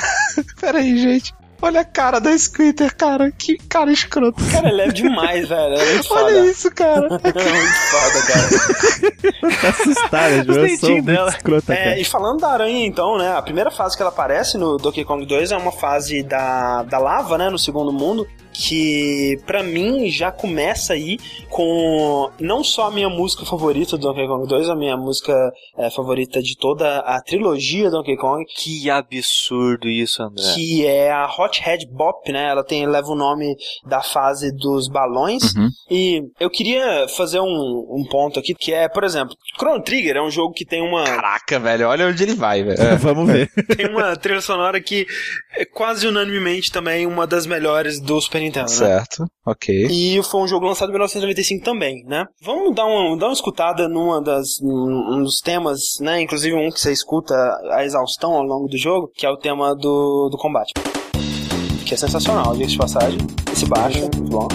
Pera 0.59 0.79
aí, 0.79 0.97
gente. 0.97 1.33
Olha 1.61 1.81
a 1.81 1.85
cara 1.85 2.19
da 2.19 2.37
Squitter, 2.37 2.95
cara. 2.95 3.31
Que 3.31 3.57
cara 3.57 3.91
escroto. 3.91 4.41
Cara, 4.51 4.69
ele 4.69 4.81
é 4.81 4.87
demais, 4.87 5.47
velho. 5.49 5.75
É 5.75 5.85
muito 5.93 6.07
foda. 6.07 6.23
Olha 6.25 6.45
isso, 6.45 6.71
cara. 6.71 7.07
É 7.19 7.51
muito 7.51 7.75
foda, 7.91 8.21
cara. 8.27 9.61
tá 9.61 9.69
assustada, 9.69 10.43
Ju. 10.45 10.51
Eu 10.53 10.77
sou 10.77 11.01
dela. 11.01 11.29
escrota, 11.29 11.73
É, 11.73 11.99
e 11.99 12.03
falando 12.05 12.39
da 12.39 12.49
aranha, 12.51 12.85
então, 12.85 13.17
né? 13.17 13.33
A 13.35 13.41
primeira 13.41 13.69
fase 13.71 13.95
que 13.95 14.01
ela 14.01 14.11
aparece 14.11 14.57
no 14.57 14.77
Donkey 14.77 15.03
Kong 15.03 15.25
2 15.25 15.51
é 15.51 15.57
uma 15.57 15.71
fase 15.71 16.23
da, 16.23 16.83
da 16.83 16.97
lava, 16.97 17.37
né? 17.37 17.49
No 17.49 17.59
segundo 17.59 17.91
mundo. 17.91 18.27
Que 18.59 19.39
pra 19.45 19.63
mim 19.63 20.09
já 20.09 20.31
começa 20.31 20.93
aí 20.93 21.17
com 21.49 22.29
não 22.39 22.61
só 22.61 22.87
a 22.87 22.91
minha 22.91 23.09
música 23.09 23.45
favorita 23.45 23.97
do 23.97 24.01
Donkey 24.03 24.27
Kong 24.27 24.47
2, 24.47 24.69
a 24.69 24.75
minha 24.75 24.97
música 24.97 25.33
é, 25.77 25.89
favorita 25.89 26.41
de 26.41 26.57
toda 26.57 26.99
a 26.99 27.21
trilogia 27.21 27.89
Donkey 27.89 28.17
Kong, 28.17 28.43
Que 28.45 28.89
absurdo 28.89 29.87
isso, 29.87 30.21
André. 30.21 30.43
que 30.53 30.85
é 30.85 31.09
a 31.09 31.25
Hot 31.25 31.61
Head 31.61 31.87
Bop, 31.89 32.29
né? 32.31 32.49
Ela 32.49 32.63
tem 32.63 32.85
leva 32.85 33.07
o 33.07 33.15
nome 33.15 33.55
da 33.85 34.01
fase 34.01 34.51
dos 34.51 34.89
balões. 34.89 35.55
Uhum. 35.55 35.69
E 35.89 36.21
eu 36.39 36.49
queria 36.49 37.07
fazer 37.07 37.39
um, 37.39 37.45
um 37.89 38.05
ponto 38.09 38.39
aqui 38.39 38.53
que 38.53 38.73
é, 38.73 38.89
por 38.89 39.03
exemplo, 39.03 39.35
Chrono 39.57 39.81
Trigger 39.81 40.17
é 40.17 40.21
um 40.21 40.31
jogo 40.31 40.53
que 40.53 40.65
tem 40.65 40.81
uma 40.81 41.03
Caraca, 41.05 41.59
velho, 41.59 41.87
olha 41.87 42.07
onde 42.07 42.21
ele 42.21 42.35
vai, 42.35 42.63
velho. 42.63 42.97
Vamos 42.99 43.27
ver. 43.31 43.49
tem 43.77 43.87
uma 43.87 44.15
trilha 44.17 44.41
sonora 44.41 44.81
que 44.81 45.07
é 45.55 45.63
quase 45.65 46.07
unanimemente 46.07 46.71
também 46.71 47.05
uma 47.05 47.25
das 47.25 47.45
melhores 47.45 47.99
do 47.99 48.19
Super 48.19 48.48
Né? 48.57 48.67
Certo, 48.67 49.25
ok. 49.45 49.87
E 49.89 50.21
foi 50.23 50.41
um 50.41 50.47
jogo 50.47 50.65
lançado 50.65 50.89
em 50.89 50.93
1995 50.93 51.63
também, 51.63 52.03
né? 52.05 52.25
Vamos 52.41 52.75
dar 52.75 52.85
uma, 52.85 53.17
dar 53.17 53.27
uma 53.27 53.33
escutada 53.33 53.87
numa 53.87 54.21
das, 54.21 54.59
num 54.61 55.17
um 55.17 55.23
dos 55.23 55.39
temas, 55.39 55.79
né? 55.99 56.21
Inclusive 56.21 56.55
um 56.55 56.69
que 56.69 56.79
você 56.79 56.91
escuta 56.91 57.33
a 57.71 57.83
exaustão 57.83 58.33
ao 58.33 58.43
longo 58.43 58.67
do 58.67 58.77
jogo, 58.77 59.11
que 59.15 59.25
é 59.25 59.29
o 59.29 59.37
tema 59.37 59.75
do, 59.75 60.29
do 60.29 60.37
combate. 60.37 60.73
Que 61.85 61.93
é 61.93 61.97
sensacional, 61.97 62.53
diga 62.53 62.67
de 62.67 62.77
passagem. 62.77 63.19
Esse 63.51 63.65
baixo, 63.65 63.99
muito 63.99 64.21
bom. 64.23 64.47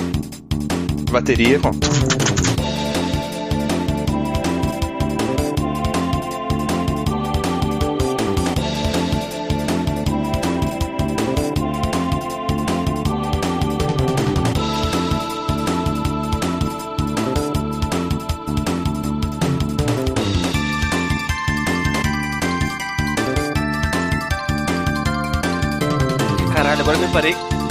Bateria, 1.11 1.59
bom. 1.59 1.71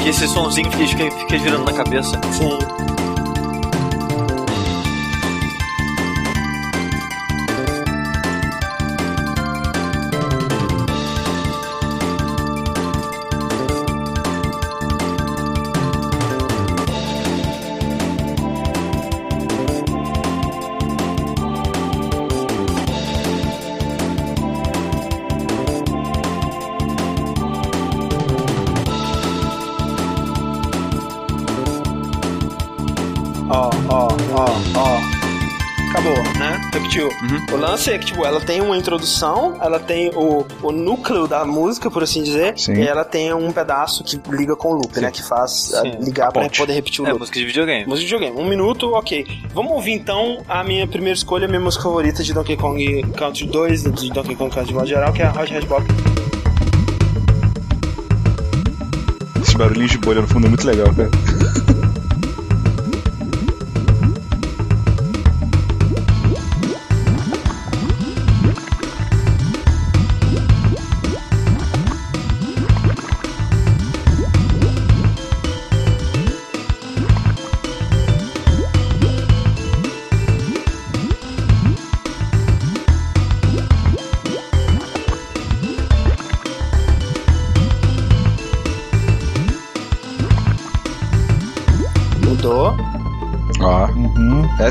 Que 0.03 0.09
esse 0.09 0.27
sonzinho 0.27 0.69
fica, 0.69 1.09
fica 1.11 1.39
girando 1.39 1.63
na 1.63 1.73
cabeça. 1.73 2.19
Lance 37.73 37.91
é 37.91 37.97
que, 37.97 38.05
tipo, 38.05 38.23
ela 38.25 38.39
tem 38.39 38.61
uma 38.61 38.77
introdução, 38.77 39.57
ela 39.61 39.79
tem 39.79 40.09
o, 40.15 40.45
o 40.61 40.71
núcleo 40.71 41.27
da 41.27 41.43
música, 41.43 41.89
por 41.89 42.03
assim 42.03 42.21
dizer, 42.21 42.53
Sim. 42.57 42.73
e 42.73 42.87
ela 42.87 43.03
tem 43.03 43.33
um 43.33 43.51
pedaço 43.51 44.03
que 44.03 44.19
liga 44.29 44.55
com 44.55 44.69
o 44.69 44.73
loop, 44.75 44.99
né? 45.01 45.09
Que 45.09 45.23
faz 45.23 45.73
a- 45.73 45.81
Sim. 45.81 45.91
ligar 46.01 46.27
A 46.27 46.31
pra 46.31 46.43
ponte. 46.43 46.59
poder 46.59 46.73
repetir 46.73 47.01
o 47.03 47.07
É, 47.07 47.09
loop. 47.09 47.19
música 47.21 47.39
de 47.39 47.45
videogame. 47.45 47.85
Música 47.87 48.07
de 48.07 48.13
videogame. 48.13 48.39
Um 48.45 48.47
minuto, 48.49 48.93
ok. 48.93 49.25
Vamos 49.55 49.71
ouvir 49.71 49.93
então 49.93 50.43
a 50.47 50.63
minha 50.63 50.85
primeira 50.87 51.15
escolha, 51.17 51.45
a 51.45 51.47
minha 51.47 51.59
música 51.59 51.83
favorita 51.83 52.23
de 52.23 52.31
Donkey 52.33 52.55
Kong 52.57 53.03
Country 53.17 53.47
2, 53.47 53.83
de 53.91 54.11
Donkey 54.11 54.35
Kong 54.35 54.53
Country 54.53 54.67
de 54.67 54.73
modo 54.75 54.87
geral, 54.87 55.11
que 55.11 55.21
é 55.21 55.25
a 55.25 55.31
Hot 55.31 55.65
Bop. 55.67 55.83
Esse 59.41 59.57
barulhinho 59.57 59.87
de 59.89 59.97
bolha 59.97 60.21
no 60.21 60.27
fundo 60.27 60.45
é 60.45 60.49
muito 60.49 60.65
legal, 60.67 60.87
cara. 60.95 61.09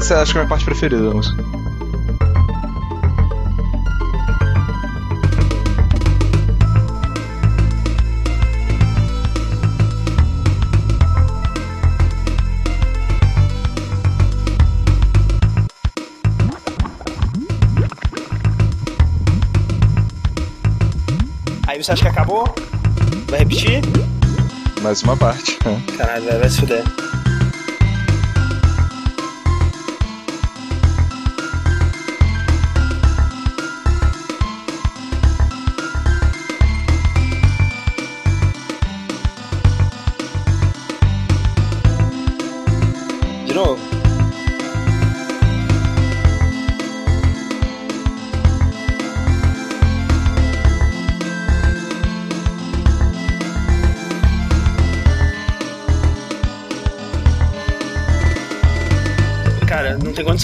Essa 0.02 0.20
acho 0.20 0.32
que 0.32 0.38
é 0.38 0.40
a 0.40 0.44
minha 0.44 0.48
parte 0.48 0.64
preferida 0.64 1.00
da 1.00 1.14
música. 1.14 1.44
Aí 21.68 21.80
você 21.80 21.92
acha 21.92 22.02
que 22.02 22.08
acabou? 22.08 22.52
Vai 23.28 23.38
repetir? 23.38 23.80
Mais 24.82 25.00
uma 25.04 25.16
parte. 25.16 25.56
Caralho, 25.96 26.40
vai 26.40 26.50
se 26.50 26.58
fuder. 26.58 27.11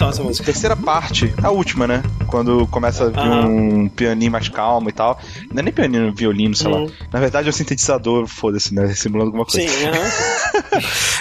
Essa 0.07 0.23
música. 0.23 0.45
Terceira 0.45 0.77
parte, 0.77 1.33
a 1.43 1.51
última, 1.51 1.87
né? 1.87 2.03
Quando 2.27 2.67
começa 2.69 3.05
a 3.05 3.09
vir 3.09 3.19
Aham. 3.19 3.47
um 3.49 3.89
pianinho 3.89 4.31
mais 4.31 4.49
calmo 4.49 4.89
e 4.89 4.93
tal. 4.93 5.19
Não 5.53 5.61
é 5.61 5.63
nem 5.63 5.73
pianinho, 5.73 6.13
violino, 6.15 6.55
sei 6.55 6.69
Hum. 6.69 6.85
lá. 6.85 6.93
Na 7.13 7.21
verdade 7.21 7.49
é 7.49 7.51
um 7.51 7.53
sintetizador, 7.53 8.27
foda-se, 8.27 8.75
né? 8.75 8.95
Simulando 8.95 9.29
alguma 9.31 9.45
coisa. 9.45 9.67
Sim, 9.69 9.87
aham. 9.87 9.99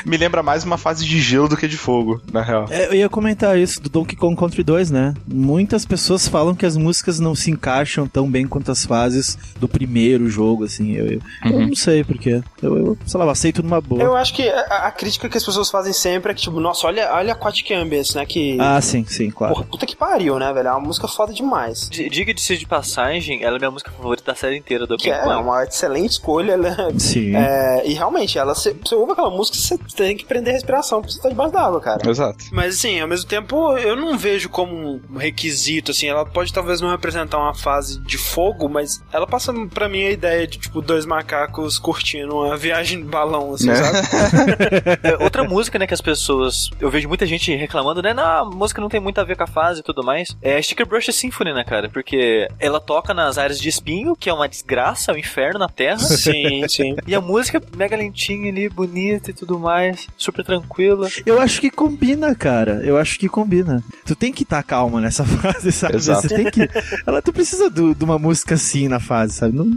Me 0.05 0.18
lembra 0.18 0.41
mais 0.43 0.64
uma 0.64 0.78
fase 0.78 1.05
de 1.05 1.20
gelo 1.20 1.47
do 1.47 1.58
que 1.58 1.68
de 1.68 1.78
fogo, 1.78 2.22
na 2.32 2.41
real. 2.41 2.66
É, 2.70 2.88
eu 2.88 2.93
ia 2.93 3.10
comentar 3.10 3.58
isso 3.58 3.82
do 3.82 3.89
Donkey 3.89 4.16
Kong 4.16 4.36
Country 4.36 4.64
2, 4.64 4.91
né? 4.91 5.14
Muitas 5.28 5.86
pessoas 5.86 6.28
falam 6.28 6.55
que 6.55 6.66
as 6.66 6.78
músicas 6.78 7.20
não 7.20 7.36
se 7.36 7.51
encaixam 7.51 8.08
tão 8.08 8.30
bem 8.30 8.47
quanto 8.47 8.72
as 8.72 8.86
fases 8.86 9.38
do 9.60 9.68
primeiro 9.68 10.30
jogo, 10.30 10.64
assim. 10.66 10.93
Eu, 10.93 11.08
eu, 11.08 11.22
eu 11.45 11.68
não 11.68 11.76
sei 11.76 12.03
porquê. 12.03 12.41
Eu, 12.62 12.78
eu, 12.78 12.97
sei 13.05 13.20
lá, 13.20 13.26
eu 13.26 13.30
aceito 13.30 13.64
numa 13.64 13.82
boa. 13.82 14.01
Eu 14.01 14.16
acho 14.16 14.34
que 14.34 14.47
a, 14.47 14.88
a 14.88 14.91
crítica 14.91 15.30
que 15.30 15.38
as 15.38 15.45
pessoas 15.45 15.70
fazem 15.70 15.93
sempre 15.93 16.32
é 16.32 16.36
que, 16.36 16.41
tipo, 16.41 16.60
nossa, 16.60 16.88
olha, 16.88 17.14
olha 17.14 17.34
a 17.34 17.36
Aquatic 17.36 17.72
Ambience, 17.72 18.16
né? 18.16 18.26
Que. 18.26 18.58
Ah, 18.60 18.80
sim, 18.82 19.05
sim, 19.05 19.30
claro. 19.30 19.53
Porra, 19.53 19.66
puta 19.66 19.86
que 19.86 19.95
pariu, 19.95 20.39
né, 20.39 20.51
velho? 20.53 20.68
É 20.68 20.72
uma 20.72 20.80
música 20.80 21.08
foda 21.08 21.34
demais. 21.34 21.89
Diga-se 21.89 22.58
de 22.58 22.66
passagem, 22.66 23.43
ela 23.43 23.58
é 23.58 23.60
minha 23.60 23.72
música 23.72 23.91
favorita 23.91 24.32
da 24.32 24.36
série 24.36 24.58
inteira 24.58 24.86
do 24.86 24.97
Que 24.97 25.10
Donkey 25.10 25.22
é 25.22 25.24
Kong. 25.24 25.43
uma 25.43 25.64
excelente 25.64 26.12
escolha, 26.12 26.53
ela 26.53 26.89
Sim. 26.97 27.36
é, 27.36 27.84
e 27.86 27.93
realmente, 27.93 28.38
ela, 28.38 28.53
você, 28.53 28.74
você 28.74 28.95
ouve 28.95 29.12
aquela 29.14 29.30
música, 29.30 29.46
você 29.55 29.77
tem 29.95 30.15
que 30.17 30.25
prender 30.25 30.51
a 30.51 30.53
respiração 30.53 31.01
porque 31.01 31.13
você 31.13 31.21
tá 31.21 31.29
debaixo 31.29 31.53
d'água, 31.53 31.79
cara. 31.81 32.09
Exato. 32.09 32.45
Mas 32.51 32.75
assim, 32.75 32.99
ao 32.99 33.07
mesmo 33.07 33.27
tempo, 33.27 33.77
eu 33.77 33.95
não 33.95 34.17
vejo 34.17 34.49
como 34.49 35.01
um 35.09 35.17
requisito, 35.17 35.91
assim, 35.91 36.07
ela 36.07 36.25
pode 36.25 36.51
talvez 36.53 36.81
não 36.81 36.89
representar 36.89 37.37
uma 37.37 37.53
fase 37.53 37.99
de 38.01 38.17
fogo, 38.17 38.67
mas 38.69 39.01
ela 39.11 39.27
passa 39.27 39.53
pra 39.73 39.87
mim 39.87 40.03
a 40.03 40.11
ideia 40.11 40.47
de, 40.47 40.57
tipo, 40.57 40.81
dois 40.81 41.05
macacos 41.05 41.77
curtindo 41.79 42.35
uma 42.35 42.57
viagem 42.57 42.99
de 42.99 43.05
balão, 43.05 43.53
assim, 43.53 43.67
Né? 43.67 43.75
sabe? 43.75 43.97
É, 45.03 45.23
outra 45.23 45.43
música, 45.43 45.77
né, 45.77 45.85
que 45.87 45.93
as 45.93 46.01
pessoas. 46.01 46.69
Eu 46.79 46.89
vejo 46.89 47.07
muita 47.07 47.25
gente 47.25 47.53
reclamando, 47.55 48.01
né? 48.01 48.13
Não, 48.13 48.23
a 48.23 48.45
música 48.45 48.81
não 48.81 48.89
tem 48.89 48.99
muito 48.99 49.19
a 49.19 49.23
ver 49.23 49.35
com 49.37 49.43
a 49.43 49.47
fase 49.47 49.79
e 49.79 49.83
tudo 49.83 50.03
mais. 50.03 50.35
É 50.41 50.61
Sticker 50.61 50.85
Brush 50.85 51.11
Symphony, 51.13 51.53
né, 51.53 51.63
cara? 51.63 51.89
Porque 51.89 52.47
ela 52.59 52.79
toca 52.79 53.13
nas 53.13 53.37
áreas 53.37 53.59
de 53.59 53.69
espinho, 53.69 54.15
que 54.15 54.29
é 54.29 54.33
uma 54.33 54.47
desgraça, 54.47 55.11
é 55.11 55.13
um 55.13 55.17
inferno 55.17 55.59
na 55.59 55.69
Terra. 55.69 55.99
Sim, 55.99 56.67
sim. 56.67 56.95
E 57.05 57.13
a 57.15 57.21
música 57.21 57.61
mega 57.75 57.95
lentinha 57.95 58.49
ali, 58.51 58.69
bonita 58.69 59.31
e 59.31 59.33
tudo 59.38 59.59
mais, 59.59 60.07
super 60.17 60.43
tranquila. 60.43 61.07
Eu 61.25 61.39
acho 61.39 61.61
que 61.61 61.69
combina, 61.69 62.33
cara. 62.35 62.81
Eu 62.83 62.97
acho 62.97 63.17
que 63.19 63.29
combina. 63.29 63.83
Tu 64.05 64.15
tem 64.15 64.33
que 64.33 64.43
estar 64.43 64.61
calma 64.63 64.99
nessa 64.99 65.23
fase, 65.25 65.71
sabe? 65.71 65.95
Exato. 65.95 66.27
Você 66.27 66.35
tem 66.35 66.51
que. 66.51 66.67
Ela, 67.05 67.21
tu 67.21 67.31
precisa 67.31 67.69
do- 67.69 67.93
de 67.95 68.03
uma 68.03 68.17
música 68.19 68.55
assim 68.55 68.88
na 68.88 68.99
fase, 68.99 69.33
sabe? 69.33 69.55
Não. 69.55 69.67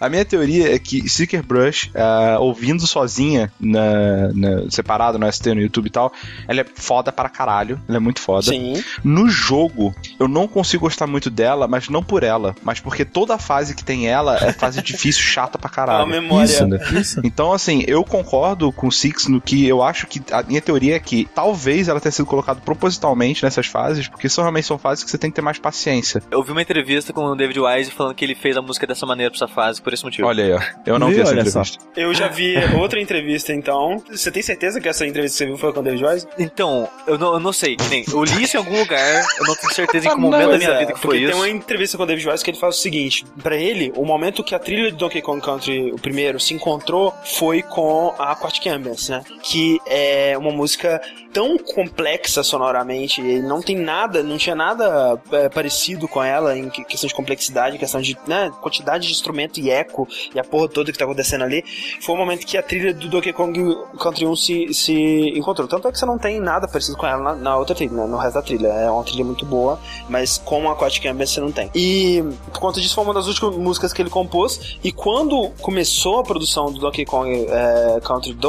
A 0.00 0.08
minha 0.08 0.24
teoria 0.24 0.74
é 0.74 0.78
que 0.78 1.08
Sticker 1.08 1.42
Brush, 1.42 1.90
ah, 1.94 2.38
ouvindo 2.40 2.86
sozinha, 2.86 3.52
na, 3.60 4.32
na- 4.32 4.70
separado 4.70 5.18
no 5.18 5.30
ST, 5.32 5.54
no 5.54 5.60
YouTube 5.60 5.86
e 5.86 5.90
tal, 5.90 6.12
ela 6.46 6.60
é 6.60 6.66
foda 6.74 7.12
para 7.12 7.28
caralho. 7.28 7.80
Ela 7.88 7.98
é 7.98 8.00
muito 8.00 8.20
foda. 8.20 8.42
Sim. 8.46 8.82
No 9.04 9.28
jogo, 9.28 9.94
eu 10.18 10.26
não 10.28 10.48
consigo 10.48 10.84
gostar 10.84 11.06
muito 11.06 11.30
dela, 11.30 11.66
mas 11.68 11.88
não 11.88 12.02
por 12.02 12.22
ela, 12.22 12.54
mas 12.62 12.80
porque 12.80 13.04
toda 13.04 13.34
a 13.34 13.38
fase 13.38 13.74
que 13.74 13.84
tem 13.84 14.08
ela 14.08 14.36
é 14.38 14.52
fase 14.52 14.80
difícil, 14.82 15.22
chata 15.28 15.58
pra 15.58 15.68
caralho. 15.68 16.06
memória. 16.06 16.44
Isso, 16.44 16.66
né? 16.66 16.78
isso. 16.92 17.20
Então, 17.24 17.52
assim, 17.52 17.84
eu 17.86 18.04
concordo 18.04 18.67
com 18.72 18.88
o 18.88 18.92
Six 18.92 19.26
no 19.28 19.40
que 19.40 19.66
eu 19.66 19.82
acho 19.82 20.06
que 20.06 20.20
a 20.32 20.42
minha 20.42 20.60
teoria 20.60 20.96
é 20.96 21.00
que 21.00 21.28
talvez 21.34 21.88
ela 21.88 22.00
tenha 22.00 22.12
sido 22.12 22.26
colocada 22.26 22.60
propositalmente 22.64 23.42
nessas 23.44 23.66
fases, 23.66 24.08
porque 24.08 24.28
são, 24.28 24.42
realmente 24.44 24.66
são 24.66 24.78
fases 24.78 25.04
que 25.04 25.10
você 25.10 25.18
tem 25.18 25.30
que 25.30 25.36
ter 25.36 25.42
mais 25.42 25.58
paciência. 25.58 26.22
Eu 26.30 26.42
vi 26.42 26.52
uma 26.52 26.62
entrevista 26.62 27.12
com 27.12 27.24
o 27.24 27.34
David 27.34 27.60
Wise 27.60 27.90
falando 27.90 28.14
que 28.14 28.24
ele 28.24 28.34
fez 28.34 28.56
a 28.56 28.62
música 28.62 28.86
dessa 28.86 29.06
maneira 29.06 29.30
pra 29.30 29.36
essa 29.36 29.48
fase, 29.48 29.80
por 29.80 29.92
esse 29.92 30.04
motivo. 30.04 30.26
Olha 30.28 30.44
aí, 30.44 30.52
ó. 30.52 30.60
Eu 30.86 30.98
não 30.98 31.08
Viu? 31.08 31.16
vi 31.16 31.22
essa 31.22 31.32
Olha 31.32 31.44
só. 31.50 31.60
entrevista. 31.60 31.84
Eu 31.96 32.14
já 32.14 32.28
vi 32.28 32.54
outra 32.78 33.00
entrevista, 33.00 33.52
então. 33.52 34.02
Você 34.10 34.30
tem 34.30 34.42
certeza 34.42 34.80
que 34.80 34.88
essa 34.88 35.06
entrevista 35.06 35.34
que 35.34 35.38
você 35.38 35.46
viu 35.46 35.56
foi 35.58 35.72
com 35.72 35.80
o 35.80 35.82
David 35.82 36.04
Wise? 36.04 36.26
Então, 36.38 36.88
eu 37.06 37.18
não, 37.18 37.34
eu 37.34 37.40
não 37.40 37.52
sei, 37.52 37.76
que 37.76 37.88
nem, 37.88 38.04
eu 38.10 38.24
li 38.24 38.42
isso 38.42 38.56
em 38.56 38.58
algum 38.58 38.78
lugar, 38.78 39.24
eu 39.38 39.46
não 39.46 39.54
tenho 39.54 39.74
certeza 39.74 40.06
em 40.08 40.10
que 40.10 40.16
momento 40.20 40.40
da 40.40 40.46
pois 40.48 40.58
minha 40.58 40.70
é, 40.70 40.78
vida 40.80 40.92
que 40.92 41.00
foi 41.00 41.18
isso. 41.18 41.30
tem 41.32 41.36
uma 41.40 41.48
entrevista 41.48 41.96
com 41.96 42.02
o 42.02 42.06
David 42.06 42.28
Wise 42.28 42.44
que 42.44 42.50
ele 42.50 42.58
fala 42.58 42.70
o 42.70 42.74
seguinte: 42.76 43.24
pra 43.42 43.56
ele, 43.56 43.92
o 43.96 44.04
momento 44.04 44.42
que 44.44 44.54
a 44.54 44.58
trilha 44.58 44.90
de 44.90 44.96
Donkey 44.96 45.22
Kong 45.22 45.40
Country, 45.40 45.92
o 45.92 45.98
primeiro, 45.98 46.38
se 46.40 46.54
encontrou 46.54 47.14
foi 47.24 47.62
com 47.62 48.14
a 48.18 48.34
Aquatic 48.58 48.66
Ambience, 48.66 49.10
né? 49.10 49.22
Que 49.42 49.78
é 49.86 50.36
uma 50.36 50.50
música 50.50 51.00
tão 51.32 51.56
complexa 51.58 52.42
sonoramente, 52.42 53.20
não 53.42 53.60
tem 53.60 53.76
nada, 53.76 54.22
não 54.22 54.36
tinha 54.38 54.56
nada 54.56 55.20
é, 55.30 55.48
parecido 55.48 56.08
com 56.08 56.22
ela 56.22 56.56
em 56.56 56.68
que- 56.68 56.84
questão 56.84 57.06
de 57.06 57.14
complexidade, 57.14 57.78
questão 57.78 58.00
de 58.00 58.16
né, 58.26 58.50
quantidade 58.60 59.06
de 59.06 59.12
instrumento 59.12 59.60
e 59.60 59.70
eco 59.70 60.08
e 60.34 60.40
a 60.40 60.44
porra 60.44 60.68
toda 60.68 60.90
que 60.90 60.98
tá 60.98 61.04
acontecendo 61.04 61.44
ali. 61.44 61.62
Foi 62.00 62.14
o 62.14 62.18
momento 62.18 62.46
que 62.46 62.56
a 62.56 62.62
trilha 62.62 62.92
do 62.92 63.08
Donkey 63.08 63.32
Kong 63.32 63.76
Country 64.00 64.26
1 64.26 64.36
se, 64.36 64.74
se 64.74 65.32
encontrou. 65.36 65.68
Tanto 65.68 65.86
é 65.86 65.92
que 65.92 65.98
você 65.98 66.06
não 66.06 66.18
tem 66.18 66.40
nada 66.40 66.66
parecido 66.66 66.96
com 66.96 67.06
ela 67.06 67.22
na, 67.22 67.34
na 67.34 67.56
outra 67.56 67.74
trilha, 67.74 67.92
né, 67.92 68.06
no 68.06 68.16
resto 68.16 68.34
da 68.34 68.42
trilha. 68.42 68.68
É 68.68 68.90
uma 68.90 69.04
trilha 69.04 69.24
muito 69.24 69.44
boa, 69.44 69.78
mas 70.08 70.38
com 70.38 70.68
a 70.68 70.72
Aquatic 70.72 71.04
Ambience 71.06 71.34
você 71.34 71.40
não 71.40 71.52
tem. 71.52 71.70
E 71.74 72.24
por 72.52 72.60
conta 72.60 72.80
disso 72.80 72.94
foi 72.94 73.04
uma 73.04 73.14
das 73.14 73.26
últimas 73.26 73.54
músicas 73.56 73.92
que 73.92 74.00
ele 74.02 74.10
compôs. 74.10 74.78
E 74.82 74.90
quando 74.90 75.50
começou 75.60 76.18
a 76.20 76.22
produção 76.24 76.72
do 76.72 76.80
Donkey 76.80 77.04
Kong 77.04 77.46
é, 77.48 78.00
Country 78.02 78.32
2, 78.32 78.47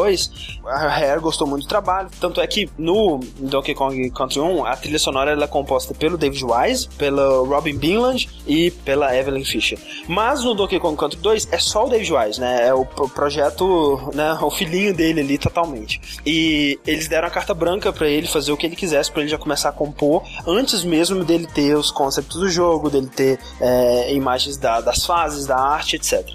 a 0.65 0.87
Rare 0.87 1.19
gostou 1.19 1.47
muito 1.47 1.63
do 1.63 1.67
trabalho. 1.69 2.09
Tanto 2.19 2.39
é 2.41 2.47
que 2.47 2.69
no 2.77 3.19
Donkey 3.39 3.73
Kong 3.73 4.09
Country 4.11 4.39
1, 4.39 4.65
a 4.65 4.75
trilha 4.75 4.99
sonora 4.99 5.31
ela 5.31 5.43
é 5.43 5.47
composta 5.47 5.93
pelo 5.93 6.17
David 6.17 6.43
Wise, 6.45 6.87
pelo 6.97 7.45
Robin 7.45 7.75
Binland 7.77 8.29
e 8.47 8.71
pela 8.71 9.15
Evelyn 9.15 9.43
Fisher. 9.43 9.77
Mas 10.07 10.43
no 10.43 10.53
Donkey 10.53 10.79
Kong 10.79 10.97
Country 10.97 11.19
2 11.19 11.47
é 11.51 11.57
só 11.59 11.85
o 11.85 11.89
David 11.89 12.11
Wise, 12.13 12.39
né? 12.39 12.67
É 12.67 12.73
o 12.73 12.85
pro- 12.85 13.09
projeto, 13.09 13.99
né? 14.13 14.37
O 14.41 14.51
filhinho 14.51 14.93
dele 14.93 15.21
ali 15.21 15.37
totalmente. 15.37 16.01
E 16.25 16.79
eles 16.87 17.07
deram 17.07 17.27
a 17.27 17.31
carta 17.31 17.53
branca 17.53 17.91
pra 17.93 18.07
ele 18.07 18.27
fazer 18.27 18.51
o 18.51 18.57
que 18.57 18.65
ele 18.65 18.75
quisesse, 18.75 19.11
pra 19.11 19.21
ele 19.21 19.29
já 19.29 19.37
começar 19.37 19.69
a 19.69 19.71
compor 19.71 20.23
antes 20.47 20.83
mesmo 20.83 21.23
dele 21.23 21.45
ter 21.47 21.75
os 21.75 21.91
conceitos 21.91 22.37
do 22.39 22.49
jogo, 22.49 22.89
dele 22.89 23.07
ter 23.07 23.39
é, 23.61 24.13
imagens 24.13 24.57
da- 24.57 24.81
das 24.81 25.05
fases, 25.05 25.45
da 25.45 25.55
arte, 25.57 25.95
etc. 25.97 26.27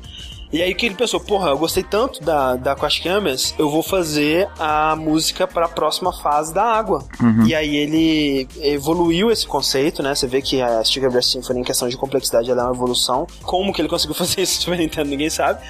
E 0.55 0.63
aí 0.63 0.73
que 0.73 0.87
ele 0.87 0.95
pensou, 0.95 1.19
porra, 1.19 1.49
eu 1.51 1.59
gostei 1.59 1.83
tanto 1.83 2.23
da, 2.23 2.55
da 2.55 2.73
Aquatic 2.73 3.07
Ambience, 3.07 3.53
eu 3.59 3.69
vou 3.69 3.83
fazer 3.83 4.49
a 4.57 4.95
música 4.95 5.49
para 5.49 5.67
a 5.67 5.69
próxima 5.69 6.13
fase 6.13 6.55
da 6.55 6.63
água. 6.63 7.05
E 7.45 7.53
aí 7.53 7.75
ele 7.75 8.47
evoluiu 8.61 9.33
esse 9.33 9.49
conceito, 9.49 10.01
né? 10.01 10.15
Você 10.15 10.29
vê 10.29 10.41
que 10.41 10.63
a 10.63 10.85
Sticker 10.85 11.11
Brush 11.11 11.33
Symphony, 11.33 11.59
em 11.59 11.65
questão 11.65 11.89
de 11.89 11.97
complexidade, 11.97 12.49
ela 12.49 12.63
é 12.63 12.65
uma 12.67 12.73
evolução. 12.73 13.27
Como 13.43 13.73
que 13.73 13.81
ele 13.81 13.89
conseguiu 13.89 14.15
fazer 14.15 14.43
isso 14.43 14.63
Super 14.63 14.79
Nintendo, 14.79 15.11
ninguém 15.11 15.29
sabe. 15.29 15.61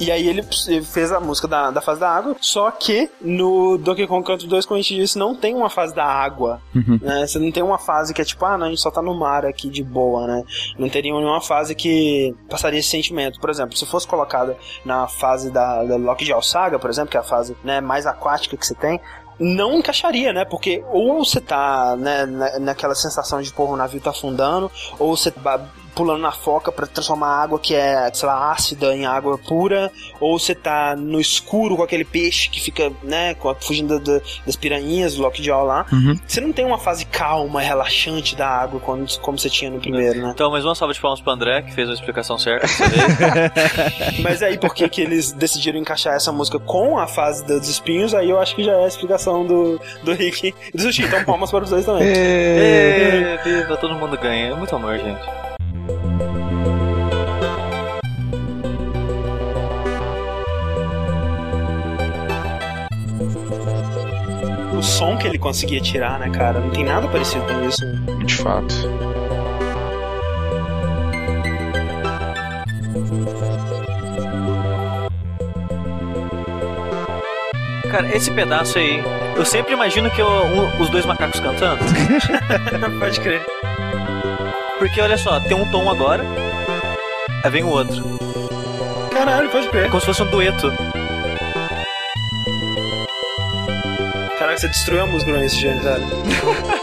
E 0.00 0.12
aí 0.12 0.28
ele 0.28 0.42
fez 0.84 1.10
a 1.12 1.18
música 1.18 1.48
da, 1.48 1.70
da 1.70 1.80
fase 1.80 1.98
da 2.00 2.08
água, 2.08 2.36
só 2.40 2.70
que 2.70 3.10
no 3.20 3.76
Donkey 3.78 4.06
Kong 4.06 4.24
Country 4.24 4.46
2, 4.46 4.64
como 4.64 4.78
a 4.78 4.82
gente 4.82 4.94
disse, 4.94 5.18
não 5.18 5.34
tem 5.34 5.54
uma 5.54 5.68
fase 5.68 5.94
da 5.94 6.04
água, 6.04 6.60
né? 7.02 7.26
Você 7.26 7.38
não 7.38 7.50
tem 7.50 7.62
uma 7.62 7.78
fase 7.78 8.14
que 8.14 8.22
é 8.22 8.24
tipo, 8.24 8.44
ah, 8.44 8.56
não, 8.56 8.66
a 8.66 8.68
gente 8.70 8.80
só 8.80 8.90
tá 8.90 9.02
no 9.02 9.12
mar 9.18 9.44
aqui 9.44 9.68
de 9.68 9.82
boa, 9.82 10.26
né? 10.26 10.44
Não 10.78 10.88
teria 10.88 11.12
nenhuma 11.12 11.40
fase 11.40 11.74
que 11.74 12.34
passaria 12.48 12.78
esse 12.78 12.88
sentimento. 12.90 13.40
Por 13.40 13.50
exemplo, 13.50 13.76
se 13.76 13.84
fosse 13.86 14.06
colocada 14.06 14.56
na 14.84 15.08
fase 15.08 15.50
da, 15.50 15.82
da 15.82 15.96
Lockjaw 15.96 16.42
Saga, 16.42 16.78
por 16.78 16.90
exemplo, 16.90 17.10
que 17.10 17.16
é 17.16 17.20
a 17.20 17.24
fase 17.24 17.56
né, 17.64 17.80
mais 17.80 18.06
aquática 18.06 18.56
que 18.56 18.64
você 18.66 18.74
tem, 18.74 19.00
não 19.40 19.74
encaixaria, 19.74 20.32
né? 20.32 20.44
Porque 20.44 20.82
ou 20.92 21.24
você 21.24 21.40
tá 21.40 21.96
né, 21.96 22.24
na- 22.26 22.58
naquela 22.58 22.94
sensação 22.94 23.40
de, 23.42 23.52
porra, 23.52 23.72
o 23.72 23.76
navio 23.76 24.00
tá 24.00 24.10
afundando, 24.10 24.70
ou 24.98 25.16
você 25.16 25.30
pulando 25.98 26.20
na 26.22 26.30
foca 26.30 26.70
pra 26.70 26.86
transformar 26.86 27.26
a 27.26 27.42
água 27.42 27.58
que 27.58 27.74
é, 27.74 28.08
sei 28.14 28.28
lá, 28.28 28.52
ácida 28.52 28.94
em 28.94 29.04
água 29.04 29.36
pura, 29.36 29.90
ou 30.20 30.38
você 30.38 30.54
tá 30.54 30.94
no 30.96 31.20
escuro 31.20 31.76
com 31.76 31.82
aquele 31.82 32.04
peixe 32.04 32.48
que 32.48 32.60
fica, 32.60 32.92
né, 33.02 33.34
com 33.34 33.48
a- 33.48 33.54
fugindo 33.56 33.98
da- 33.98 34.12
da- 34.18 34.20
das 34.46 34.54
piranhas, 34.54 35.16
do 35.16 35.22
Lockjaw 35.22 35.64
lá. 35.64 35.84
Você 36.26 36.40
não 36.40 36.52
tem 36.52 36.64
uma 36.64 36.78
fase 36.78 37.04
calma, 37.04 37.60
relaxante 37.60 38.36
da 38.36 38.48
água 38.48 38.78
como, 38.78 39.04
como 39.20 39.36
você 39.36 39.50
tinha 39.50 39.70
no 39.72 39.80
primeiro, 39.80 40.22
né? 40.22 40.30
Então, 40.34 40.50
mais 40.52 40.64
uma 40.64 40.74
salva 40.76 40.94
de 40.94 41.00
palmas 41.00 41.20
pro 41.20 41.32
André, 41.32 41.62
que 41.62 41.72
fez 41.74 41.90
a 41.90 41.92
explicação 41.94 42.38
certa. 42.38 42.66
Mas 44.22 44.42
aí, 44.42 44.56
por 44.56 44.72
que, 44.74 44.88
que 44.88 45.00
eles 45.00 45.32
decidiram 45.32 45.78
encaixar 45.80 46.14
essa 46.14 46.30
música 46.30 46.58
com 46.60 46.96
a 46.98 47.06
fase 47.08 47.44
dos 47.44 47.68
espinhos? 47.68 48.14
Aí 48.14 48.30
eu 48.30 48.38
acho 48.38 48.54
que 48.54 48.62
já 48.62 48.72
é 48.72 48.84
a 48.84 48.88
explicação 48.88 49.44
do, 49.44 49.80
do 50.02 50.12
Rick 50.12 50.54
e 50.72 50.76
do 50.76 50.82
Sushi. 50.82 51.02
Então, 51.02 51.24
palmas 51.24 51.50
para 51.50 51.64
os 51.64 51.70
dois 51.70 51.84
também. 51.84 52.04
Ê, 52.06 53.38
viva, 53.44 53.76
todo 53.76 53.94
mundo 53.94 54.16
ganha. 54.18 54.48
É 54.52 54.54
muito 54.54 54.74
amor, 54.76 54.96
gente. 54.98 55.20
O 64.78 64.82
som 64.82 65.16
que 65.18 65.26
ele 65.26 65.38
conseguia 65.38 65.80
tirar, 65.80 66.20
né, 66.20 66.30
cara? 66.30 66.60
Não 66.60 66.70
tem 66.70 66.84
nada 66.84 67.08
parecido 67.08 67.44
com 67.44 67.66
isso. 67.66 67.84
De 68.24 68.36
fato. 68.36 68.74
Cara, 77.90 78.14
esse 78.14 78.30
pedaço 78.30 78.78
aí, 78.78 79.02
eu 79.36 79.44
sempre 79.44 79.72
imagino 79.72 80.10
que 80.10 80.20
eu- 80.20 80.28
um- 80.28 80.80
os 80.82 80.90
dois 80.90 81.06
macacos 81.06 81.40
cantando. 81.40 81.78
Pode 83.00 83.20
crer. 83.20 83.40
Porque 84.78 85.00
olha 85.00 85.16
só, 85.16 85.40
tem 85.40 85.56
um 85.56 85.64
tom 85.70 85.90
agora, 85.90 86.22
aí 87.42 87.50
vem 87.50 87.64
o 87.64 87.68
outro. 87.68 88.18
Caralho, 89.10 89.48
pode 89.48 89.66
É 89.66 89.70
crer. 89.70 89.88
como 89.88 90.00
se 90.00 90.06
fosse 90.06 90.22
um 90.22 90.26
dueto. 90.26 90.72
Você 94.58 94.68
destruiu 94.68 95.02
a 95.02 95.06
música 95.06 95.32
nesse 95.38 95.56
jeito, 95.56 95.80
velho. 95.80 96.04
Sticker 96.04 96.77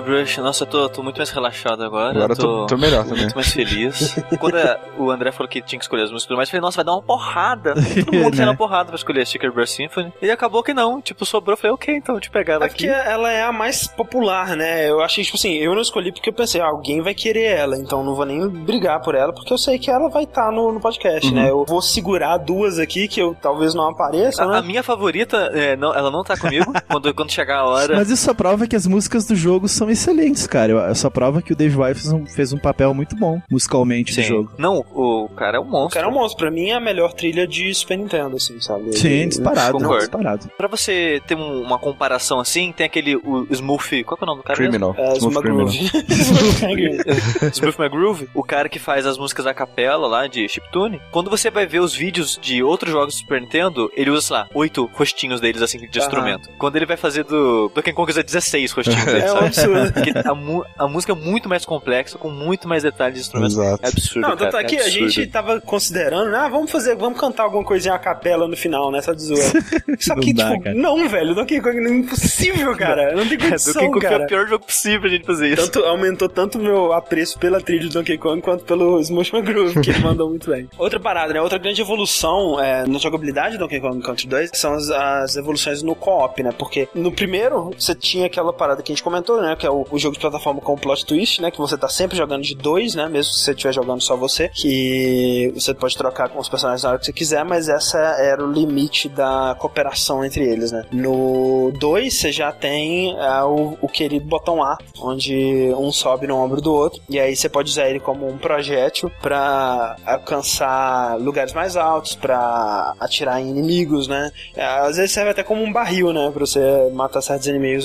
Brush, 0.00 0.38
nossa, 0.38 0.64
eu 0.64 0.66
tô, 0.68 0.88
tô 0.88 1.02
muito 1.02 1.16
mais 1.18 1.30
relaxado 1.30 1.82
agora. 1.84 2.10
Agora 2.16 2.32
eu 2.32 2.36
tô, 2.36 2.66
tô 2.66 2.76
melhor 2.76 3.04
também. 3.04 3.22
muito 3.22 3.34
mais 3.34 3.52
feliz. 3.52 4.16
Quando 4.40 4.56
a- 4.56 4.78
o 4.98 5.10
André 5.10 5.30
falou 5.32 5.48
que 5.48 5.60
tinha 5.60 5.78
que 5.78 5.84
escolher 5.84 6.04
as 6.04 6.10
músicas, 6.10 6.36
mas 6.36 6.48
eu 6.48 6.50
falei, 6.52 6.62
nossa, 6.62 6.76
vai 6.76 6.84
dar 6.84 6.92
uma 6.92 7.02
porrada. 7.02 7.74
Todo 8.04 8.12
mundo 8.16 8.32
tinha 8.32 8.46
Né? 8.46 8.50
uma 8.52 8.56
porrada 8.56 8.86
pra 8.86 8.96
escolher 8.96 9.26
Sticker 9.26 9.52
Brush 9.52 9.70
Symphony. 9.72 10.12
E 10.22 10.30
acabou 10.30 10.62
que 10.62 10.72
não, 10.72 11.00
tipo, 11.00 11.24
sobrou, 11.26 11.52
eu 11.54 11.56
falei, 11.56 11.72
ok, 11.74 11.94
então, 11.96 12.18
te 12.20 12.30
pegar 12.30 12.54
ela 12.54 12.64
É 12.66 12.68
porque 12.68 12.88
aqui. 12.88 13.08
ela 13.10 13.30
é 13.30 13.42
a 13.42 13.52
mais 13.52 13.86
popular, 13.86 14.56
né? 14.56 14.88
Eu 14.88 15.00
achei, 15.00 15.24
tipo 15.24 15.36
assim, 15.36 15.54
eu 15.54 15.74
não 15.74 15.82
escolhi 15.82 16.12
porque 16.12 16.28
eu 16.30 16.34
pensei, 16.34 16.60
ah, 16.60 16.66
alguém 16.66 17.00
vai 17.00 17.14
querer 17.14 17.44
ela, 17.44 17.76
então 17.76 18.02
não 18.04 18.14
vou 18.14 18.24
nem 18.26 18.46
brigar 18.48 19.00
por 19.00 19.14
ela, 19.14 19.32
porque 19.32 19.52
eu 19.52 19.58
sei 19.58 19.78
que 19.78 19.90
ela 19.90 20.08
vai 20.08 20.24
estar 20.24 20.50
no, 20.52 20.72
no 20.72 20.80
podcast, 20.80 21.28
Uhum. 21.28 21.34
né? 21.34 21.50
Eu 21.50 21.64
vou 21.66 21.82
segurar 21.82 22.36
duas 22.38 22.78
aqui 22.78 23.08
que 23.08 23.20
eu 23.20 23.36
talvez 23.40 23.74
não 23.74 23.88
apareçam, 23.90 24.48
A, 24.50 24.58
a 24.58 24.60
né? 24.60 24.66
minha 24.66 24.82
favorita, 24.82 25.50
é, 25.54 25.76
não, 25.76 25.94
ela 25.94 26.10
não 26.10 26.22
tá 26.22 26.36
comigo. 26.36 26.72
quando, 26.88 27.12
quando 27.14 27.30
chegar 27.30 27.58
a 27.60 27.64
hora. 27.66 27.96
Mas 27.96 28.10
isso 28.10 28.24
só 28.24 28.34
prova 28.34 28.66
que 28.66 28.76
as 28.76 28.86
músicas 28.86 29.26
do 29.26 29.34
jogo 29.34 29.68
são 29.68 29.81
excelentes, 29.90 30.46
cara. 30.46 30.72
Eu- 30.72 30.94
Só 30.94 31.08
prova 31.10 31.40
que 31.42 31.52
o 31.52 31.56
Dave 31.56 31.76
White 31.76 32.00
fez 32.00 32.12
um, 32.12 32.26
fez 32.26 32.52
um 32.52 32.58
papel 32.58 32.92
muito 32.94 33.16
bom 33.16 33.40
musicalmente 33.50 34.16
no 34.16 34.22
Sim. 34.22 34.28
jogo. 34.28 34.52
Não, 34.58 34.84
o 34.94 35.28
cara 35.36 35.56
é 35.56 35.60
um 35.60 35.64
O 35.64 35.70
monstro. 35.70 35.94
cara 35.94 36.06
é 36.06 36.10
um 36.10 36.12
monstro. 36.14 36.38
Pra 36.38 36.50
mim 36.50 36.68
é 36.70 36.74
a 36.74 36.80
melhor 36.80 37.12
trilha 37.12 37.46
de 37.46 37.72
Super 37.74 37.98
Nintendo, 37.98 38.36
assim, 38.36 38.60
sabe? 38.60 38.96
Sim, 38.96 39.08
Ele- 39.08 39.26
disparado, 39.26 39.72
concordo. 39.78 39.98
disparado. 39.98 40.48
Pra 40.56 40.68
você 40.68 41.20
ter 41.26 41.34
um- 41.36 41.62
uma 41.62 41.78
comparação 41.78 42.38
assim, 42.40 42.72
tem 42.72 42.86
aquele 42.86 43.16
o 43.16 43.46
Smooth. 43.50 44.04
Qual 44.04 44.16
que 44.16 44.24
é 44.24 44.26
o 44.26 44.28
nome 44.28 44.40
do 44.42 44.44
cara? 44.44 44.56
Criminal. 44.58 44.94
É, 44.98 45.16
Smooth 45.16 45.18
Smooth 45.18 45.40
Criminal. 45.42 45.66
Groove. 45.66 46.92
Smooth 47.52 47.76
McGroove, 47.80 48.28
o 48.34 48.42
cara 48.42 48.68
que 48.68 48.78
faz 48.78 49.06
as 49.06 49.18
músicas 49.18 49.46
a 49.46 49.54
capela 49.54 50.06
lá 50.06 50.26
de 50.26 50.48
chiptune. 50.48 51.00
Quando 51.10 51.30
você 51.30 51.50
vai 51.50 51.66
ver 51.66 51.80
os 51.80 51.94
vídeos 51.94 52.38
de 52.40 52.62
outros 52.62 52.92
jogos 52.92 53.14
do 53.14 53.18
Super 53.18 53.40
Nintendo, 53.40 53.90
ele 53.96 54.10
usa, 54.10 54.22
sei 54.26 54.36
lá, 54.36 54.48
oito 54.54 54.88
rostinhos 54.92 55.40
deles 55.40 55.62
assim 55.62 55.78
de 55.78 55.86
Aham. 55.86 55.98
instrumento. 55.98 56.48
Quando 56.58 56.76
ele 56.76 56.86
vai 56.86 56.96
fazer 56.96 57.24
do 57.24 57.70
Donkey 57.74 57.92
Kong 57.92 58.10
usa 58.10 58.22
16 58.22 58.72
rostinhos 58.72 59.04
deles, 59.04 59.24
É 59.24 59.32
um 59.32 59.38
absurdo. 59.38 59.71
Porque 59.92 60.12
a, 60.28 60.34
mu- 60.34 60.64
a 60.78 60.86
música 60.88 61.12
é 61.12 61.16
muito 61.16 61.48
mais 61.48 61.64
complexa, 61.64 62.18
com 62.18 62.30
muito 62.30 62.68
mais 62.68 62.82
detalhes 62.82 63.14
de 63.14 63.20
instrumentos. 63.22 63.56
Exato. 63.56 63.84
É 63.84 63.88
absurdo. 63.88 64.28
Não, 64.28 64.36
cara, 64.36 64.60
é 64.60 64.64
que 64.64 64.76
é 64.76 64.80
a 64.80 64.82
absurdo. 64.84 65.08
gente 65.10 65.30
tava 65.30 65.60
considerando, 65.60 66.30
né? 66.30 66.38
Ah, 66.38 66.48
vamos 66.48 66.70
fazer, 66.70 66.96
vamos 66.96 67.18
cantar 67.18 67.44
alguma 67.44 67.64
coisinha 67.64 67.94
a 67.94 67.98
capela 67.98 68.46
no 68.48 68.56
final, 68.56 68.90
né? 68.90 69.00
Só 69.02 69.12
de 69.12 69.22
zoeira. 69.22 69.52
Só 69.98 70.14
que, 70.16 70.32
Não 70.32 70.34
dá, 70.34 70.50
tipo, 70.52 70.62
cara. 70.64 70.76
não, 70.76 71.08
velho, 71.08 71.34
Donkey 71.34 71.60
Kong 71.60 71.78
é 71.78 71.90
impossível, 71.90 72.76
cara. 72.76 73.14
Não 73.14 73.26
tem 73.26 73.32
É, 73.42 73.50
Donkey 73.50 73.50
condição, 73.50 73.82
Kong 73.86 74.00
foi 74.00 74.10
cara. 74.10 74.24
o 74.24 74.26
pior 74.26 74.46
jogo 74.48 74.64
possível 74.64 75.00
pra 75.00 75.10
gente 75.10 75.24
fazer 75.26 75.48
isso. 75.48 75.70
Tanto, 75.70 75.84
aumentou 75.86 76.28
tanto 76.28 76.58
o 76.58 76.62
meu 76.62 76.92
apreço 76.92 77.38
pela 77.38 77.60
trilha 77.60 77.82
do 77.88 77.90
Donkey 77.90 78.18
Kong 78.18 78.40
quanto 78.42 78.64
pelo 78.64 79.00
Smash 79.00 79.30
Groove, 79.30 79.80
que 79.80 79.90
ele 79.90 79.98
mandou 80.00 80.28
muito 80.28 80.50
bem. 80.50 80.68
Outra 80.78 80.98
parada, 81.00 81.32
né? 81.32 81.40
Outra 81.40 81.58
grande 81.58 81.80
evolução 81.80 82.60
é, 82.60 82.86
na 82.86 82.98
jogabilidade 82.98 83.56
do 83.56 83.60
Donkey 83.60 83.80
Kong 83.80 84.00
Country 84.02 84.26
2 84.28 84.50
são 84.54 84.74
as, 84.74 84.90
as 84.90 85.36
evoluções 85.36 85.82
no 85.82 85.94
co-op, 85.94 86.42
né? 86.42 86.50
Porque 86.58 86.88
no 86.94 87.10
primeiro 87.12 87.70
você 87.78 87.94
tinha 87.94 88.26
aquela 88.26 88.52
parada 88.52 88.82
que 88.82 88.92
a 88.92 88.94
gente 88.94 89.02
comentou, 89.02 89.40
né? 89.40 89.52
Que 89.62 89.66
é 89.68 89.70
o, 89.70 89.86
o 89.92 89.96
jogo 89.96 90.14
de 90.14 90.20
plataforma 90.20 90.60
com 90.60 90.74
o 90.74 90.76
plot 90.76 91.06
twist, 91.06 91.40
né? 91.40 91.48
Que 91.48 91.58
você 91.58 91.78
tá 91.78 91.88
sempre 91.88 92.16
jogando 92.16 92.42
de 92.42 92.56
dois, 92.56 92.96
né? 92.96 93.06
Mesmo 93.08 93.32
se 93.32 93.44
você 93.44 93.52
estiver 93.52 93.72
jogando 93.72 94.00
só 94.00 94.16
você. 94.16 94.48
Que 94.48 95.52
você 95.54 95.72
pode 95.72 95.96
trocar 95.96 96.28
com 96.30 96.40
os 96.40 96.48
personagens 96.48 96.82
na 96.82 96.90
hora 96.90 96.98
que 96.98 97.06
você 97.06 97.12
quiser, 97.12 97.44
mas 97.44 97.68
essa 97.68 97.96
era 97.96 98.44
o 98.44 98.50
limite 98.50 99.08
da 99.08 99.54
cooperação 99.60 100.24
entre 100.24 100.42
eles, 100.42 100.72
né? 100.72 100.84
No 100.90 101.70
2 101.78 102.12
você 102.12 102.32
já 102.32 102.50
tem 102.50 103.16
é, 103.16 103.44
o, 103.44 103.78
o 103.80 103.88
querido 103.88 104.26
botão 104.26 104.64
A, 104.64 104.76
onde 104.98 105.72
um 105.78 105.92
sobe 105.92 106.26
no 106.26 106.36
ombro 106.38 106.60
do 106.60 106.74
outro, 106.74 107.00
e 107.08 107.20
aí 107.20 107.36
você 107.36 107.48
pode 107.48 107.70
usar 107.70 107.88
ele 107.88 108.00
como 108.00 108.28
um 108.28 108.38
projétil 108.38 109.12
pra 109.22 109.94
alcançar 110.04 111.20
lugares 111.20 111.52
mais 111.52 111.76
altos, 111.76 112.16
pra 112.16 112.94
atirar 112.98 113.40
em 113.40 113.48
inimigos, 113.48 114.08
né? 114.08 114.32
É, 114.56 114.64
Às 114.64 114.96
vezes 114.96 115.12
serve 115.12 115.30
até 115.30 115.44
como 115.44 115.62
um 115.62 115.72
barril, 115.72 116.12
né? 116.12 116.32
Pra 116.32 116.44
você 116.44 116.90
matar 116.92 117.22
certos 117.22 117.46
inimigos. 117.46 117.84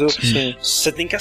Você 0.59 0.91
tem 0.91 1.07
que 1.07 1.15